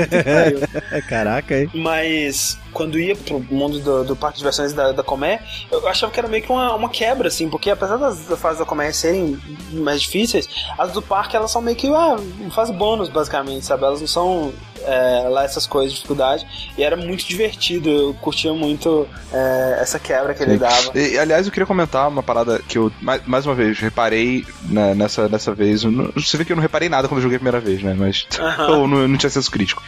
Caraca, 1.08 1.58
hein? 1.58 1.70
Mas 1.74 2.58
quando 2.74 3.00
ia 3.00 3.16
pro 3.16 3.40
mundo 3.40 3.80
do, 3.80 4.04
do 4.04 4.16
parque 4.16 4.36
de 4.36 4.40
diversões 4.40 4.74
da, 4.74 4.92
da 4.92 5.04
Comé, 5.04 5.40
eu 5.72 5.88
achava 5.88 6.12
que 6.12 6.20
era 6.20 6.28
meio 6.28 6.44
que 6.44 6.52
uma, 6.52 6.76
uma 6.76 6.90
quebra, 6.90 7.28
assim, 7.28 7.50
porque 7.50 7.70
apesar 7.70 7.98
das, 7.98 8.26
das 8.26 8.40
fases 8.40 8.60
da 8.60 8.66
Comé 8.66 8.92
serem 8.92 9.40
mais 9.72 10.02
difíceis, 10.02 10.48
as 10.78 10.92
do 10.92 11.02
parque 11.02 11.36
elas 11.36 11.52
são 11.52 11.62
meio 11.62 11.78
que 11.78 11.88
ah, 11.88 12.18
fase 12.52 12.74
bônus, 12.74 13.10
basicamente, 13.10 13.66
sabe? 13.66 13.84
Elas 13.84 14.02
não 14.02 14.08
são 14.08 14.54
é, 14.86 15.28
lá 15.30 15.44
essas 15.44 15.66
coisas 15.68 15.92
de 15.92 15.96
dificuldade. 15.98 16.46
E 16.78 16.84
era 16.84 16.96
muito 16.96 17.26
divertido, 17.26 17.90
eu 17.90 18.14
curtia 18.16 18.54
muito 18.54 19.08
é, 19.32 19.78
essa 19.82 20.00
quebra 20.00 20.34
que 20.34 20.44
ele 20.44 20.58
dava. 20.58 20.92
E, 20.98 21.18
aliás, 21.18 21.46
eu 21.46 21.52
queria 21.52 21.66
comentar 21.68 22.08
uma 22.08 22.24
parada 22.24 22.60
que 22.68 22.78
eu, 22.78 22.92
mais, 23.02 23.22
mais 23.26 23.46
uma 23.46 23.56
vez, 23.56 23.80
reparei 23.80 24.46
né, 24.64 24.94
nessa, 24.94 25.28
nessa 25.28 25.54
vez. 25.54 25.84
Não- 25.84 26.12
Você 26.16 26.38
vê 26.38 26.46
que 26.46 26.52
eu 26.52 26.56
não 26.56 26.62
reparei 26.62 26.90
nada 26.90 27.08
quando 27.08 27.20
eu 27.20 27.24
joguei 27.24 27.38
a 27.38 27.40
primeira 27.40 27.60
vez, 27.60 27.82
né? 27.82 27.96
Mas 27.98 28.28
eu 28.70 28.88
não, 28.88 29.08
não 29.08 29.18
tinha 29.18 29.30
senso 29.30 29.50
crítico. 29.52 29.82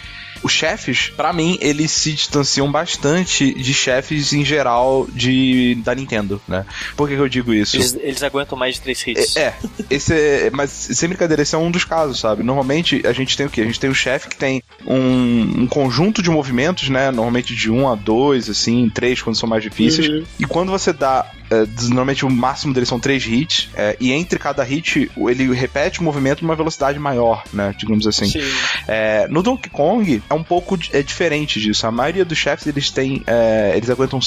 Os 0.46 0.52
chefes, 0.52 1.12
pra 1.18 1.34
mim, 1.34 1.58
eles 1.60 1.90
se 1.90 2.14
distanciam 2.14 2.72
bastante 2.72 3.52
de 3.52 3.74
chefes 3.74 4.32
em 4.32 4.46
geral 4.46 5.08
de 5.12 5.74
da 5.84 5.96
Nintendo, 5.96 6.40
né? 6.48 6.64
Por 6.96 7.10
que, 7.10 7.16
que 7.16 7.22
eu 7.22 7.28
digo 7.28 7.52
isso? 7.52 7.78
Eles, 7.78 7.98
eles 8.00 8.22
aguentam 8.22 8.56
mais 8.56 8.76
de 8.76 8.82
3 8.82 9.08
hits. 9.08 9.36
É, 9.38 9.56
esse 9.90 10.14
é, 10.14 10.52
mas 10.52 10.70
sem 10.70 11.10
brincadeira, 11.10 11.42
esse 11.42 11.56
é 11.56 11.58
um 11.58 11.72
dos 11.72 11.84
casos, 11.84 12.20
sabe? 12.20 12.44
Normalmente 12.44 13.02
a 13.08 13.12
gente 13.12 13.36
tem 13.36 13.48
o 13.48 13.50
quê? 13.50 13.62
A 13.62 13.66
gente 13.66 13.80
tem 13.80 13.90
o 13.90 13.96
chefe 13.96 14.30
que 14.30 14.36
tem 14.36 14.62
um, 14.86 15.64
um 15.64 15.68
conjunto 15.68 16.22
de 16.22 16.30
movimentos, 16.30 16.90
né? 16.90 17.10
Normalmente 17.10 17.56
de 17.56 17.72
um 17.72 17.90
a 17.90 17.96
dois, 17.96 18.48
assim, 18.48 18.88
três 18.94 19.24
quando 19.24 19.36
são 19.36 19.50
mais 19.50 19.64
difíceis. 19.64 20.08
Uhum. 20.08 20.24
E 20.40 20.46
quando 20.46 20.72
você 20.72 20.94
dá. 20.94 21.26
é, 21.50 21.66
normalmente 21.88 22.24
o 22.24 22.30
máximo 22.30 22.72
deles 22.72 22.88
são 22.88 23.00
três 23.00 23.26
hits, 23.26 23.70
é, 23.74 23.98
e 24.00 24.12
entre 24.12 24.38
cada 24.38 24.64
hit 24.64 25.10
ele 25.18 25.52
repete 25.54 26.02
o 26.02 26.04
movimento 26.04 26.44
numa 26.44 26.56
velocidade 26.56 27.00
maior, 27.00 27.44
né? 27.52 27.74
Digamos 27.76 28.06
assim. 28.06 28.28
Sim. 28.28 28.42
É, 28.88 29.28
no 29.28 29.42
Donkey 29.42 29.72
Kong 29.72 30.22
é 30.30 30.35
um 30.36 30.44
pouco 30.44 30.78
é 30.92 31.02
diferente 31.02 31.60
disso. 31.60 31.88
A 31.88 31.92
maioria 31.92 32.24
dos 32.26 32.38
chefes 32.38 32.68
eles 32.68 32.90
têm. 32.92 33.24
é, 33.28 33.74
eles 33.76 33.90
aguentam 33.90 34.20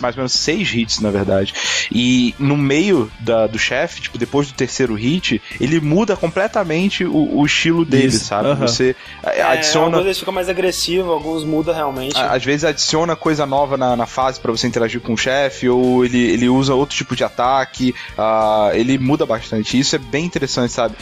mais 0.00 0.14
ou 0.14 0.20
menos 0.20 0.32
seis 0.32 0.72
hits, 0.74 1.00
na 1.00 1.10
verdade. 1.10 1.52
E 1.92 2.34
no 2.38 2.56
meio 2.56 3.10
da- 3.20 3.46
do 3.46 3.58
chefe, 3.58 4.00
tipo, 4.02 4.16
depois 4.18 4.46
do 4.48 4.54
terceiro 4.54 4.94
hit, 4.94 5.40
ele 5.60 5.80
muda 5.80 6.16
completamente 6.16 7.04
o, 7.04 7.38
o 7.38 7.44
estilo 7.46 7.84
dele, 7.84 8.06
Isso, 8.08 8.24
sabe? 8.24 8.48
aham. 8.48 8.66
Você 8.66 8.94
é, 9.22 9.40
É, 9.40 9.42
adiciona. 9.42 9.86
alguns 9.86 10.04
eles 10.06 10.18
ficam 10.18 10.32
mais 10.34 10.48
agressivos, 10.48 11.10
alguns 11.10 11.44
mudam 11.44 11.74
realmente. 11.74 12.16
Às 12.18 12.44
vezes 12.44 12.64
adiciona 12.64 13.14
coisa 13.16 13.44
nova 13.46 13.76
na, 13.76 13.96
na 13.96 14.06
fase 14.06 14.40
pra 14.40 14.50
você 14.52 14.66
interagir 14.66 15.00
com 15.00 15.12
o 15.14 15.16
chefe, 15.16 15.68
ou 15.68 16.04
ele, 16.04 16.18
ele 16.18 16.48
usa 16.48 16.74
outro 16.74 16.96
tipo 16.96 17.14
de 17.16 17.24
ataque, 17.24 17.94
ah, 18.16 18.70
ele 18.74 18.98
muda 18.98 19.24
bastante. 19.26 19.78
Isso 19.78 19.94
é 19.96 19.98
bem 19.98 20.24
interessante, 20.24 20.72
sabe? 20.72 20.94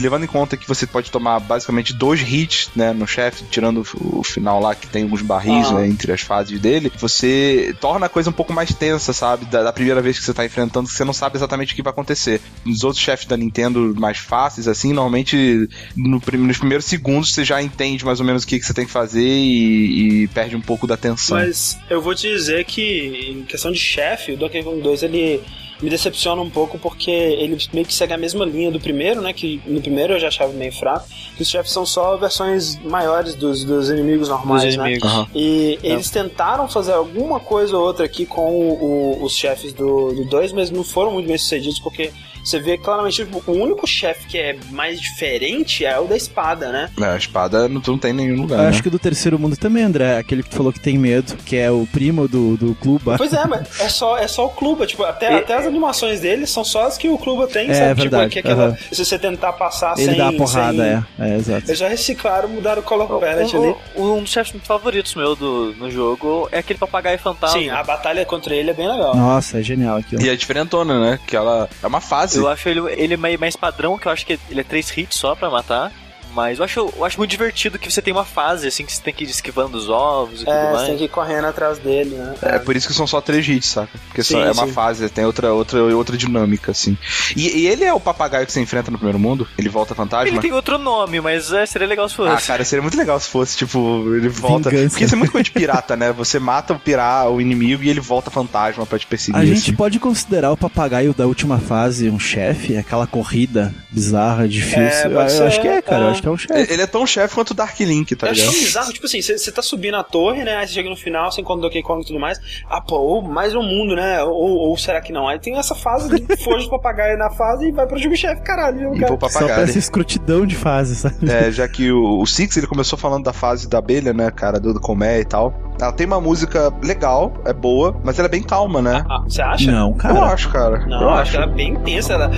Levando 0.00 0.24
em 0.24 0.28
conta 0.28 0.56
que 0.56 0.66
você 0.68 0.86
pode 0.86 1.10
tomar 1.10 1.40
basicamente 1.40 1.92
dois 1.92 2.20
hits 2.20 2.70
né, 2.74 2.92
no 2.92 3.06
chefe, 3.06 3.44
tirando 3.50 3.82
o, 3.94 4.22
final 4.22 4.60
lá 4.60 4.74
que 4.74 4.86
tem 4.86 5.04
alguns 5.04 5.22
barris 5.22 5.66
Aham. 5.68 5.80
né, 5.80 5.88
entre 5.88 6.12
as 6.12 6.20
fases 6.20 6.58
dele, 6.60 6.90
você 6.98 7.74
torna 7.80 8.06
a 8.06 8.08
coisa 8.08 8.30
um 8.30 8.32
pouco 8.32 8.52
mais 8.52 8.72
tensa, 8.74 9.12
sabe? 9.12 9.44
Da, 9.46 9.62
da 9.62 9.72
primeira 9.72 10.00
vez 10.00 10.18
que 10.18 10.24
você 10.24 10.34
tá 10.34 10.44
enfrentando, 10.44 10.88
que 10.88 10.94
você 10.94 11.04
não 11.04 11.12
sabe 11.12 11.36
exatamente 11.36 11.72
o 11.72 11.76
que 11.76 11.82
vai 11.82 11.92
acontecer. 11.92 12.40
Nos 12.64 12.84
outros 12.84 13.02
chefes 13.02 13.26
da 13.26 13.36
Nintendo 13.36 13.94
mais 13.98 14.18
fáceis, 14.18 14.68
assim, 14.68 14.92
normalmente 14.92 15.68
no 15.96 16.20
nos 16.36 16.58
primeiros 16.58 16.86
segundos 16.86 17.32
você 17.32 17.44
já 17.44 17.62
entende 17.62 18.04
mais 18.04 18.20
ou 18.20 18.26
menos 18.26 18.42
o 18.42 18.46
que, 18.46 18.58
que 18.58 18.66
você 18.66 18.74
tem 18.74 18.86
que 18.86 18.90
fazer 18.90 19.26
e, 19.26 20.22
e 20.24 20.28
perde 20.28 20.56
um 20.56 20.60
pouco 20.60 20.86
da 20.86 20.96
tensão. 20.96 21.36
Mas 21.36 21.78
eu 21.88 22.00
vou 22.00 22.14
te 22.14 22.28
dizer 22.28 22.64
que, 22.64 23.30
em 23.30 23.42
questão 23.44 23.70
de 23.70 23.78
chefe, 23.78 24.32
o 24.32 24.36
Donkey 24.36 24.62
Kong 24.62 24.80
2 24.80 25.02
ele 25.02 25.42
me 25.82 25.90
decepciona 25.90 26.40
um 26.40 26.48
pouco 26.48 26.78
porque 26.78 27.10
ele 27.10 27.58
meio 27.72 27.86
que 27.86 27.92
segue 27.94 28.12
a 28.12 28.16
mesma 28.18 28.44
linha 28.44 28.70
do 28.70 28.80
primeiro, 28.80 29.20
né? 29.20 29.32
Que 29.32 29.60
no 29.66 29.80
primeiro 29.80 30.14
eu 30.14 30.18
já 30.20 30.28
achava 30.28 30.52
meio 30.52 30.72
fraco. 30.72 31.06
Que 31.36 31.42
os 31.42 31.48
chefes 31.48 31.70
são 31.72 31.84
só 31.84 32.16
versões 32.16 32.78
maiores 32.82 33.34
dos, 33.34 33.62
dos 33.64 33.90
inimigos 33.90 34.28
normais, 34.28 34.62
Dos 34.64 34.76
né? 34.76 34.84
inimigos. 34.84 35.10
Aham. 35.10 35.26
E 35.34 35.78
eles 35.82 36.10
tentaram 36.10 36.66
fazer 36.68 36.92
alguma 36.92 37.38
coisa 37.40 37.76
ou 37.76 37.84
outra 37.84 38.06
aqui 38.06 38.24
com 38.24 38.50
o- 38.54 39.18
o- 39.20 39.24
os 39.24 39.34
chefes 39.36 39.72
do 39.74 40.24
2, 40.30 40.52
mas 40.52 40.70
não 40.70 40.82
foram 40.82 41.10
muito 41.12 41.26
bem 41.26 41.36
sucedidos 41.36 41.78
porque 41.78 42.10
você 42.48 42.60
vê 42.60 42.78
claramente 42.78 43.24
tipo, 43.24 43.42
o 43.46 43.52
único 43.52 43.86
chefe 43.86 44.26
que 44.26 44.38
é 44.38 44.56
mais 44.70 45.00
diferente 45.00 45.84
é 45.84 45.98
o 45.98 46.04
da 46.06 46.16
espada, 46.16 46.70
né? 46.70 46.90
É, 47.00 47.04
a 47.06 47.16
espada 47.16 47.68
não, 47.68 47.82
não 47.86 47.98
tem 47.98 48.10
em 48.12 48.14
nenhum 48.14 48.42
lugar. 48.42 48.58
Eu 48.58 48.62
né? 48.64 48.68
acho 48.68 48.82
que 48.82 48.88
o 48.88 48.90
do 48.90 48.98
terceiro 48.98 49.38
mundo 49.38 49.56
também, 49.56 49.82
André. 49.82 50.18
Aquele 50.18 50.42
que 50.42 50.50
tu 50.50 50.56
falou 50.56 50.72
que 50.72 50.80
tem 50.80 50.96
medo, 50.98 51.36
que 51.44 51.56
é 51.56 51.70
o 51.70 51.86
primo 51.92 52.28
do, 52.28 52.56
do 52.56 52.74
Cluba. 52.76 53.16
Pois 53.18 53.32
é, 53.32 53.44
mas 53.46 53.80
é 53.80 53.88
só, 53.88 54.16
é 54.16 54.28
só 54.28 54.46
o 54.46 54.50
Cluba, 54.50 54.86
tipo, 54.86 55.02
até, 55.04 55.34
até 55.34 55.56
as 55.56 55.66
animações 55.66 56.20
dele 56.20 56.46
são 56.46 56.64
só 56.64 56.86
as 56.86 56.96
que 56.96 57.08
o 57.08 57.18
Cluba 57.18 57.46
tem, 57.46 57.70
É, 57.70 57.74
sabe? 57.74 58.02
verdade, 58.02 58.30
Tipo, 58.30 58.32
que 58.32 58.38
aquela, 58.38 58.64
aham. 58.68 58.76
se 58.92 59.04
você 59.04 59.18
tentar 59.18 59.52
passar 59.54 59.94
Ele 59.98 60.06
sem... 60.10 60.16
dá 60.16 60.28
a 60.28 60.32
porrada, 60.32 61.04
sem... 61.18 61.26
é. 61.26 61.32
É, 61.32 61.36
exato. 61.36 61.66
Eles 61.66 61.78
já 61.78 61.88
reciclaram, 61.88 62.48
mudaram 62.48 62.80
o 62.80 62.84
Color 62.84 63.20
Palette 63.20 63.56
ali. 63.56 63.74
Um, 63.96 64.12
um 64.16 64.22
dos 64.22 64.30
chefes 64.30 64.60
favoritos 64.62 65.14
meu 65.14 65.34
do, 65.34 65.74
no 65.78 65.90
jogo 65.90 66.48
é 66.52 66.58
aquele 66.58 66.78
papagaio 66.78 67.18
fantasma. 67.18 67.58
Sim, 67.58 67.70
a 67.70 67.82
batalha 67.82 68.24
contra 68.24 68.54
ele 68.54 68.70
é 68.70 68.74
bem 68.74 68.88
legal. 68.88 69.14
Nossa, 69.16 69.58
é 69.58 69.62
genial 69.62 69.96
aquilo. 69.98 70.22
E 70.22 70.28
é 70.28 70.36
diferentona, 70.36 71.00
né? 71.00 71.18
Que 71.26 71.36
ela 71.36 71.68
é 71.82 71.86
uma 71.86 72.00
fase. 72.00 72.35
Eu 72.36 72.48
acho 72.48 72.68
ele, 72.68 72.80
ele 72.92 73.16
meio 73.16 73.38
mais 73.38 73.56
padrão, 73.56 73.98
que 73.98 74.06
eu 74.06 74.12
acho 74.12 74.26
que 74.26 74.38
ele 74.50 74.60
é 74.60 74.64
três 74.64 74.96
hits 74.96 75.16
só 75.16 75.34
pra 75.34 75.50
matar. 75.50 75.92
Mas 76.36 76.58
eu 76.58 76.64
acho, 76.66 76.92
eu 76.94 77.04
acho 77.04 77.16
muito 77.16 77.30
divertido 77.30 77.78
que 77.78 77.90
você 77.90 78.02
tem 78.02 78.12
uma 78.12 78.24
fase, 78.24 78.68
assim, 78.68 78.84
que 78.84 78.92
você 78.92 79.00
tem 79.02 79.14
que 79.14 79.24
ir 79.24 79.30
esquivando 79.30 79.78
os 79.78 79.88
ovos 79.88 80.42
e 80.42 80.44
tudo 80.44 80.50
É, 80.54 80.66
você 80.66 80.72
mais. 80.74 80.86
tem 80.88 80.98
que 80.98 81.04
ir 81.04 81.08
correndo 81.08 81.46
atrás 81.46 81.78
dele, 81.78 82.14
né? 82.14 82.34
É 82.42 82.58
por 82.58 82.76
isso 82.76 82.86
que 82.86 82.92
são 82.92 83.06
só 83.06 83.22
três 83.22 83.48
hits, 83.48 83.70
saca? 83.70 83.98
Porque 84.08 84.22
só 84.22 84.36
Sim, 84.38 84.44
é 84.46 84.52
uma 84.52 84.66
sim. 84.66 84.72
fase, 84.72 85.08
tem 85.08 85.24
outra, 85.24 85.54
outra, 85.54 85.82
outra 85.96 86.14
dinâmica, 86.14 86.72
assim. 86.72 86.96
E, 87.34 87.60
e 87.60 87.66
ele 87.66 87.84
é 87.84 87.92
o 87.94 87.98
papagaio 87.98 88.44
que 88.44 88.52
você 88.52 88.60
enfrenta 88.60 88.90
no 88.90 88.98
primeiro 88.98 89.18
mundo? 89.18 89.48
Ele 89.56 89.70
volta 89.70 89.94
fantasma? 89.94 90.28
Ele 90.28 90.38
tem 90.40 90.52
outro 90.52 90.76
nome, 90.76 91.18
mas 91.22 91.50
é, 91.52 91.64
seria 91.64 91.86
legal 91.88 92.06
se 92.08 92.14
Ah, 92.20 92.34
fosse. 92.36 92.46
cara, 92.46 92.64
seria 92.64 92.82
muito 92.82 92.98
legal 92.98 93.18
se 93.18 93.28
fosse, 93.30 93.56
tipo, 93.56 94.14
ele 94.14 94.28
volta. 94.28 94.68
Vingança. 94.68 94.90
Porque 94.90 95.04
isso 95.04 95.14
é 95.14 95.18
muito 95.18 95.32
coisa 95.32 95.44
de 95.44 95.50
pirata, 95.52 95.96
né? 95.96 96.12
Você 96.12 96.38
mata 96.38 96.74
o 96.74 96.78
pirata, 96.78 97.30
o 97.30 97.40
inimigo, 97.40 97.82
e 97.82 97.88
ele 97.88 98.00
volta 98.00 98.30
fantasma 98.30 98.84
pra 98.84 98.98
te 98.98 99.06
perseguir. 99.06 99.40
A 99.40 99.44
gente 99.46 99.62
assim. 99.62 99.72
pode 99.74 99.98
considerar 99.98 100.52
o 100.52 100.56
papagaio 100.56 101.14
da 101.14 101.26
última 101.26 101.58
fase 101.58 102.10
um 102.10 102.18
chefe? 102.18 102.76
Aquela 102.76 103.06
corrida 103.06 103.74
bizarra, 103.90 104.46
difícil? 104.46 104.80
É, 104.82 105.06
eu, 105.06 105.10
eu 105.12 105.46
acho 105.46 105.60
que 105.60 105.68
é, 105.68 105.80
cara. 105.80 106.02
Eu 106.02 106.08
é. 106.08 106.10
acho 106.10 106.20
que 106.22 106.25
é 106.28 106.32
um 106.32 106.36
chefe. 106.36 106.72
Ele 106.72 106.82
é 106.82 106.86
tão 106.86 107.06
chefe 107.06 107.34
quanto 107.34 107.50
o 107.50 107.54
Dark 107.54 107.78
Link, 107.80 108.14
tá 108.16 108.26
Eu 108.26 108.32
acho 108.32 108.40
ligado? 108.40 108.54
tão 108.54 108.62
bizarro, 108.64 108.92
tipo 108.92 109.06
assim, 109.06 109.20
você 109.22 109.52
tá 109.52 109.62
subindo 109.62 109.96
a 109.96 110.02
torre, 110.02 110.44
né? 110.44 110.56
Aí 110.56 110.66
você 110.66 110.74
chega 110.74 110.88
no 110.90 110.96
final, 110.96 111.30
você 111.30 111.40
encontra 111.40 111.58
o 111.58 111.62
Donkey 111.62 111.82
Kong 111.82 112.02
e 112.02 112.06
tudo 112.06 112.18
mais. 112.18 112.38
Ah, 112.68 112.80
pô, 112.80 112.96
ou 112.98 113.22
mais 113.22 113.54
um 113.54 113.62
mundo, 113.62 113.94
né? 113.96 114.22
Ou, 114.22 114.32
ou 114.68 114.76
será 114.76 115.00
que 115.00 115.12
não? 115.12 115.28
Aí 115.28 115.38
tem 115.38 115.56
essa 115.58 115.74
fase 115.74 116.08
de 116.08 116.36
foge 116.42 116.64
de 116.64 116.70
papagaio 116.70 117.16
na 117.18 117.30
fase 117.30 117.68
e 117.68 117.72
vai 117.72 117.86
pro 117.86 117.98
jogo-chefe, 117.98 118.42
caralho. 118.42 118.94
E 118.94 119.00
cara. 119.00 119.16
vou 119.16 119.28
Só 119.30 119.38
pra 119.38 119.46
papagaio. 119.46 119.64
essa 119.68 119.78
escrutidão 119.78 120.46
de 120.46 120.56
fase, 120.56 120.96
sabe? 120.96 121.30
É, 121.30 121.50
já 121.50 121.66
que 121.68 121.90
o, 121.90 122.20
o 122.20 122.26
Six 122.26 122.56
ele 122.56 122.66
começou 122.66 122.98
falando 122.98 123.24
da 123.24 123.32
fase 123.32 123.68
da 123.68 123.78
abelha, 123.78 124.12
né, 124.12 124.30
cara, 124.30 124.58
do, 124.60 124.72
do 124.74 124.80
Comé 124.80 125.20
e 125.20 125.24
tal. 125.24 125.54
Ela 125.80 125.92
tem 125.92 126.06
uma 126.06 126.20
música 126.20 126.72
legal, 126.82 127.34
é 127.44 127.52
boa, 127.52 128.00
mas 128.02 128.18
ela 128.18 128.26
é 128.28 128.30
bem 128.30 128.42
calma, 128.42 128.80
né? 128.80 129.04
Ah, 129.10 129.22
você 129.26 129.42
acha? 129.42 129.70
Não, 129.70 129.90
Eu 129.90 129.94
cara. 129.94 130.20
acho, 130.32 130.48
cara. 130.50 130.86
Não, 130.86 131.02
eu 131.02 131.10
acho 131.10 131.30
que 131.32 131.36
ela 131.36 131.46
é 131.46 131.54
bem 131.54 131.72
intensa. 131.74 132.14
Ela... 132.14 132.30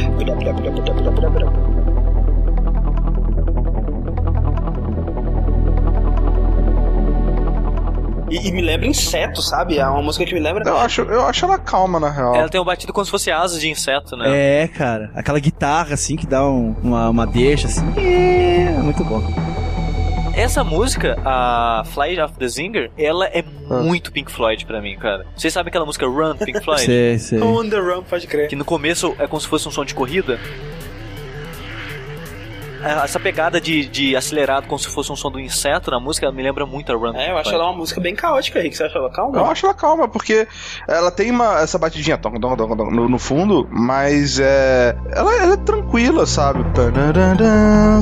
E, 8.31 8.49
e 8.49 8.53
me 8.53 8.61
lembra 8.61 8.87
inseto, 8.87 9.41
sabe? 9.43 9.79
É 9.79 9.87
uma 9.87 10.03
música 10.03 10.25
que 10.25 10.35
me 10.35 10.41
lembra. 10.41 10.63
Eu 10.69 10.77
acho, 10.79 11.03
eu 11.03 11.27
acho 11.27 11.45
ela 11.45 11.59
calma, 11.59 11.99
na 12.01 12.11
real. 12.11 12.35
Ela 12.35 12.49
tem 12.49 12.61
um 12.61 12.65
batido 12.65 12.93
como 12.93 13.05
se 13.05 13.11
fosse 13.11 13.31
asas 13.31 13.61
de 13.61 13.69
inseto, 13.71 14.17
né? 14.17 14.27
É, 14.65 14.69
cara. 14.69 15.11
Aquela 15.15 15.39
guitarra, 15.41 15.95
assim, 15.95 16.17
que 16.17 16.27
dá 16.27 16.47
um- 16.49 16.75
uma, 16.83 17.09
uma 17.11 17.27
deixa, 17.27 17.67
assim. 17.67 17.85
É, 17.97 18.71
muito 18.83 19.05
bom. 19.05 19.23
Essa 20.35 20.63
música, 20.63 21.19
a 21.25 21.83
Fly 21.87 22.21
of 22.21 22.35
the 22.39 22.47
Zinger, 22.47 22.91
ela 22.97 23.27
é 23.27 23.43
Ah. 23.69 23.79
muito 23.83 24.13
Pink 24.13 24.31
Floyd 24.31 24.65
pra 24.67 24.81
mim, 24.81 24.97
cara. 24.97 25.27
Vocês 25.37 25.53
sabem 25.53 25.69
aquela 25.69 25.85
música 25.85 26.07
Run, 26.07 26.37
Pink 26.37 26.61
Floyd? 26.63 26.83
Sei, 26.85 27.19
sei. 27.19 27.41
On 27.43 27.69
the 27.69 27.77
Run, 27.79 28.05
pode 28.05 28.27
crer. 28.29 28.49
que 28.49 28.55
no 28.55 28.65
começo 28.65 29.17
é 29.19 29.27
como 29.27 29.41
se 29.41 29.49
fosse 29.49 29.67
um 29.67 29.71
som 29.73 29.85
de 29.85 29.95
corrida. 29.95 30.39
É, 32.83 33.05
Essa 33.05 33.19
pegada 33.19 33.61
de, 33.61 33.87
de 33.87 34.17
acelerado 34.17 34.67
como 34.67 34.79
se 34.79 34.89
fosse 34.89 35.11
um 35.13 35.17
som 35.17 35.31
do 35.31 35.41
inseto 35.41 35.91
na 35.91 36.01
música 36.01 36.31
me 36.31 36.43
lembra 36.43 36.65
muito 36.67 36.93
a 36.93 36.95
Run. 36.95 37.15
É, 37.17 37.31
eu 37.31 37.39
acho 37.39 37.51
ela 37.55 37.65
uma 37.65 37.77
música 37.77 38.01
bem 38.01 38.15
caótica, 38.15 38.61
Rick. 38.61 38.77
Você 38.77 38.85
acha 38.85 38.99
ela 38.99 39.11
calma? 39.11 39.39
Eu 39.39 39.47
acho 39.47 39.67
ela 39.67 39.75
calma, 39.75 40.09
porque 40.09 40.47
ela 40.87 41.11
tem 41.11 41.31
uma, 41.31 41.61
essa 41.61 41.79
batidinha 41.79 42.19
tom, 42.19 42.33
tom, 42.39 42.57
tom, 42.57 42.77
tom, 42.77 42.91
no, 42.91 43.09
no 43.09 43.19
fundo, 43.19 43.69
mas 43.71 44.39
é. 44.39 44.97
Ela, 45.11 45.35
ela 45.43 45.55
é 45.55 45.57
tranquila, 45.57 46.27
sabe? 46.27 46.65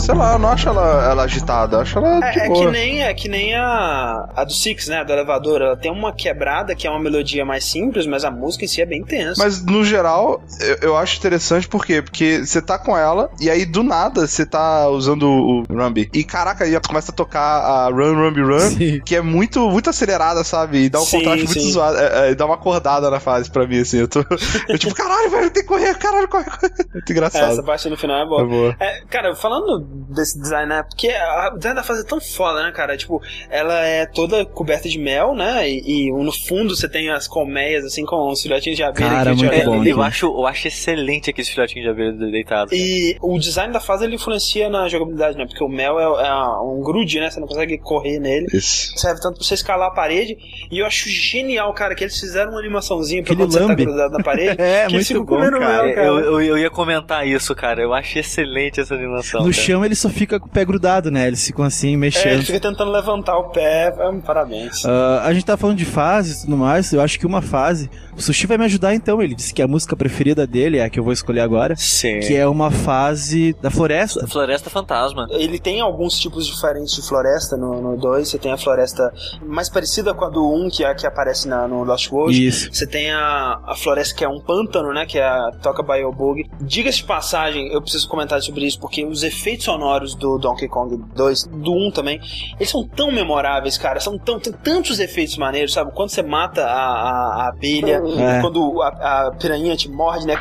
Sei 0.01 0.15
lá, 0.15 0.32
eu 0.35 0.39
não 0.39 0.48
acho 0.48 0.69
ela, 0.69 1.11
ela 1.11 1.23
agitada, 1.24 1.77
eu 1.77 1.81
acho 1.81 1.98
ela 1.98 2.20
de 2.20 2.39
É, 2.40 2.44
é 2.44 2.48
boa. 2.48 2.66
que 2.66 2.70
nem, 2.70 3.03
é 3.03 3.15
que 3.15 3.28
nem 3.28 3.55
a, 3.55 4.28
a 4.35 4.44
do 4.44 4.53
Six, 4.53 4.89
né? 4.89 5.05
Do 5.05 5.12
elevador. 5.12 5.62
Ela 5.62 5.77
tem 5.77 5.90
uma 5.90 6.12
quebrada 6.12 6.74
que 6.74 6.86
é 6.86 6.90
uma 6.90 7.01
melodia 7.01 7.44
mais 7.44 7.65
simples, 7.65 8.07
mas 8.07 8.24
a 8.24 8.31
música 8.31 8.65
em 8.65 8.69
si 8.69 8.82
é 8.82 8.86
bem 8.86 9.05
tensa. 9.05 9.43
Mas 9.43 9.65
no 9.65 9.85
geral, 9.85 10.43
eu, 10.61 10.90
eu 10.90 10.97
acho 10.97 11.19
interessante 11.19 11.69
por 11.69 11.85
quê? 11.85 12.03
Porque 12.03 12.44
você 12.44 12.61
tá 12.61 12.78
com 12.78 12.97
ela 12.97 13.31
e 13.40 13.51
aí 13.51 13.65
do 13.65 13.82
nada 13.82 14.27
você 14.27 14.44
tá 14.44 14.65
usando 14.90 15.24
o, 15.28 15.62
Rumby. 15.68 16.09
E 16.12 16.24
caraca, 16.24 16.64
aí 16.64 16.78
começa 16.80 17.10
a 17.12 17.14
tocar 17.14 17.40
a 17.60 17.88
Run 17.88 18.14
Rumby 18.14 18.40
Run. 18.43 18.59
Sim. 18.70 19.01
Que 19.05 19.16
é 19.16 19.20
muito, 19.20 19.68
muito 19.70 19.90
acelerada, 19.90 20.43
sabe? 20.44 20.84
E 20.84 20.88
dá 20.88 21.01
um 21.01 21.05
Sim, 21.05 21.18
contraste 21.18 21.44
muito 21.47 21.60
sim. 21.60 21.70
zoado. 21.72 21.97
É, 21.98 22.30
é, 22.30 22.34
dá 22.34 22.47
uma 22.47 22.55
acordada 22.55 23.10
na 23.10 23.20
fase 23.20 23.51
pra 23.51 23.66
mim, 23.66 23.80
assim. 23.80 23.98
Eu 23.98 24.09
tô. 24.09 24.20
Eu 24.68 24.78
tipo, 24.78 24.94
caralho, 24.94 25.30
velho, 25.30 25.51
tem 25.51 25.62
que 25.62 25.68
correr, 25.68 25.94
caralho, 25.98 26.28
corre, 26.28 26.44
corre. 26.44 26.56
Muito 26.97 27.10
É, 27.10 27.12
engraçado. 27.12 27.52
essa 27.52 27.62
parte 27.62 27.88
no 27.88 27.97
final 27.97 28.22
é 28.22 28.26
boa. 28.26 28.43
É 28.43 28.44
boa. 28.47 28.76
É, 28.80 29.01
cara, 29.09 29.34
falando 29.34 29.80
desse 30.14 30.38
design, 30.40 30.68
né? 30.68 30.82
Porque 30.82 31.09
a- 31.09 31.52
o 31.55 31.56
design 31.56 31.76
da 31.76 31.82
fase 31.82 32.01
é 32.02 32.05
tão 32.05 32.20
foda, 32.20 32.62
né, 32.62 32.72
cara? 32.72 32.97
Tipo, 32.97 33.20
ela 33.51 33.74
é 33.80 34.06
toda 34.06 34.44
coberta 34.44 34.88
de 34.88 34.98
mel, 34.98 35.34
né? 35.34 35.68
E, 35.68 36.06
e 36.09 36.12
no 36.12 36.32
fundo 36.32 36.74
você 36.76 36.88
tem 36.88 37.10
as 37.10 37.26
colmeias, 37.28 37.84
assim, 37.84 38.05
com 38.05 38.30
os 38.30 38.40
filhotinhos 38.43 38.76
de 38.76 38.82
abelha 38.82 39.09
Cara, 39.10 39.34
muito 39.34 39.64
bom, 39.64 39.84
eu, 39.84 40.02
acho, 40.02 40.26
eu 40.26 40.47
acho 40.47 40.68
excelente 40.68 41.30
aqueles 41.30 41.48
filhotinhos 41.48 41.84
de 41.84 41.90
abelha 41.90 42.12
deitados. 42.30 42.72
E 42.72 43.16
o 43.20 43.38
design 43.38 43.72
da 43.72 43.80
fase 43.80 44.05
ele 44.05 44.14
influencia 44.16 44.56
na 44.70 44.89
jogabilidade, 44.89 45.37
né? 45.37 45.47
Porque 45.47 45.62
o 45.62 45.69
mel 45.69 45.99
é, 46.01 46.27
é 46.28 46.35
um 46.61 46.81
grude, 46.83 47.20
né? 47.20 47.31
Você 47.31 47.39
não 47.41 47.47
consegue 47.47 47.78
correr 47.78 48.19
nele. 48.19 48.47
Isso. 48.53 48.93
Serve 48.99 49.20
tanto 49.20 49.37
pra 49.39 49.45
você 49.47 49.55
escalar 49.55 49.89
a 49.89 49.91
parede. 49.95 50.37
E 50.70 50.78
eu 50.78 50.87
acho 50.87 51.09
genial, 51.09 51.73
cara, 51.74 51.95
que 51.95 52.05
eles 52.05 52.19
fizeram 52.19 52.53
uma 52.53 52.61
animaçãozinha 52.61 53.23
pra 53.23 53.33
Aquele 53.33 53.47
quando 53.47 53.53
você 53.53 53.59
tá 53.61 53.66
lambe. 53.66 53.85
grudado 53.85 54.12
na 54.19 54.23
parede. 54.24 54.61
É, 54.61 54.87
que 54.87 54.93
eles 54.93 54.93
muito 54.95 55.07
ficam 55.07 55.24
bom, 55.24 55.37
comendo 55.37 55.59
cara. 55.59 55.83
mel, 55.85 55.95
cara. 55.95 56.07
Eu, 56.07 56.19
eu, 56.20 56.41
eu 56.43 56.59
ia 56.59 56.70
comentar 56.70 57.27
isso, 57.27 57.55
cara. 57.55 57.83
Eu 57.83 57.93
acho 57.95 58.19
excelente 58.19 58.81
essa 58.81 58.95
animação. 58.95 59.41
No 59.41 59.51
cara. 59.51 59.62
chão 59.62 59.85
ele 59.85 59.95
só 59.95 60.09
fica 60.09 60.41
com 60.41 60.47
o 60.47 60.51
pé 60.51 60.65
grudado, 60.65 61.11
né? 61.11 61.27
Eles 61.27 61.45
ficam 61.47 61.65
assim, 61.65 61.89
É, 61.89 61.91
ele 61.91 61.97
mexendo. 61.99 62.43
fica 62.45 62.61
tentando 62.61 62.91
levantar 62.91 63.37
o 63.39 63.51
pé. 63.51 63.95
É, 63.99 64.12
parabéns. 64.24 64.85
Ah, 64.85 65.23
a 65.24 65.33
gente 65.35 65.45
tá 65.45 65.57
falando 65.57 65.77
de 65.77 65.85
fases 65.85 66.39
e 66.39 66.45
tudo 66.47 66.57
mais. 66.57 66.93
Eu 66.93 67.01
acho 67.01 67.19
que 67.19 67.27
uma 67.27 67.43
fase. 67.43 67.91
O 68.16 68.23
Sushi 68.23 68.47
vai 68.47 68.57
me 68.57 68.65
ajudar 68.65 68.95
então. 68.95 69.20
Ele 69.23 69.35
disse 69.35 69.53
que 69.53 69.61
a 69.62 69.69
música 69.69 69.95
preferida 69.97 70.47
dele 70.47 70.78
é 70.78 70.85
a 70.85 70.91
que 70.91 70.99
eu 70.99 71.05
vou 71.05 71.12
escolher 71.12 71.41
agora. 71.41 71.74
Sim. 71.77 72.20
Que 72.20 72.35
é 72.35 72.47
uma 72.47 72.70
fase 72.70 73.55
da 73.61 73.70
floresta. 73.70 74.27
Floresta 74.27 74.45
Fantasma. 74.70 75.27
Ele 75.31 75.59
tem 75.59 75.81
alguns 75.81 76.18
tipos 76.18 76.47
diferentes 76.47 76.94
de 76.94 77.02
floresta 77.02 77.56
no 77.56 77.97
2. 77.97 78.28
Você 78.28 78.39
tem 78.39 78.52
a 78.52 78.56
floresta 78.56 79.12
mais 79.43 79.68
parecida 79.68 80.12
com 80.14 80.24
a 80.24 80.28
do 80.28 80.44
1, 80.51 80.64
um, 80.66 80.68
que 80.68 80.85
é 80.85 80.89
a 80.89 80.94
que 80.94 81.06
aparece 81.06 81.48
na, 81.48 81.66
no 81.68 81.85
Lost 81.85 82.10
World. 82.10 82.47
Isso. 82.47 82.73
Você 82.73 82.86
tem 82.86 83.10
a, 83.10 83.60
a 83.66 83.74
floresta 83.77 84.14
que 84.14 84.24
é 84.24 84.28
um 84.28 84.40
pântano, 84.40 84.93
né? 84.93 85.06
Que 85.06 85.18
é 85.18 85.27
a 85.27 85.51
Toca 85.62 85.82
Biobug. 85.82 86.48
Diga-se 86.60 86.98
de 86.98 87.05
passagem, 87.05 87.73
eu 87.73 87.81
preciso 87.82 88.09
comentar 88.09 88.40
sobre 88.43 88.66
isso, 88.66 88.78
porque 88.81 89.05
os 89.05 89.23
efeitos 89.23 89.64
sonoros 89.64 90.14
do 90.14 90.39
Donkey 90.39 90.68
Kong 90.68 90.97
2, 91.14 91.44
do 91.44 91.73
1 91.73 91.90
também, 91.90 92.20
eles 92.59 92.70
são 92.70 92.86
tão 92.86 93.10
memoráveis, 93.12 93.77
cara. 93.78 94.01
São 94.01 94.18
tão, 94.18 94.39
tem 94.39 94.52
tantos 94.52 94.98
efeitos 95.01 95.36
maneiros, 95.36 95.73
sabe? 95.73 95.93
Quando 95.93 96.10
você 96.10 96.23
mata 96.23 96.64
a, 96.64 96.68
a, 96.73 97.43
a 97.44 97.48
abelha, 97.48 98.02
É. 98.18 98.40
quando 98.40 98.82
a, 98.82 98.89
a 99.27 99.31
piranha 99.32 99.77
te 99.77 99.89
morde, 99.90 100.27
né? 100.27 100.36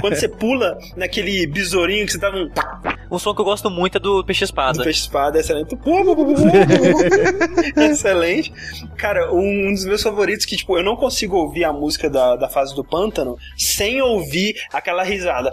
Quando 0.00 0.16
você 0.16 0.28
pula 0.28 0.76
naquele 0.96 1.46
besourinho 1.46 2.06
que 2.06 2.12
você 2.12 2.18
tava 2.18 2.36
um, 2.36 2.48
Um 3.10 3.18
som 3.18 3.34
que 3.34 3.40
eu 3.40 3.44
gosto 3.44 3.70
muito 3.70 3.96
é 3.96 4.00
do 4.00 4.24
Peixe 4.24 4.44
Espada. 4.44 4.78
do 4.78 4.84
peixe 4.84 5.00
espada, 5.00 5.38
excelente. 5.38 5.76
excelente. 7.76 8.52
Cara, 8.96 9.32
um, 9.32 9.72
dos 9.72 9.84
meus 9.84 10.02
favoritos 10.02 10.44
que, 10.44 10.56
tipo, 10.56 10.76
eu 10.76 10.84
não 10.84 10.96
consigo 10.96 11.36
ouvir 11.36 11.64
a 11.64 11.72
música 11.72 12.10
da, 12.10 12.36
da 12.36 12.48
fase 12.48 12.74
do 12.74 12.84
pântano 12.84 13.36
sem 13.56 14.00
ouvir 14.00 14.56
aquela 14.72 15.02
risada. 15.02 15.52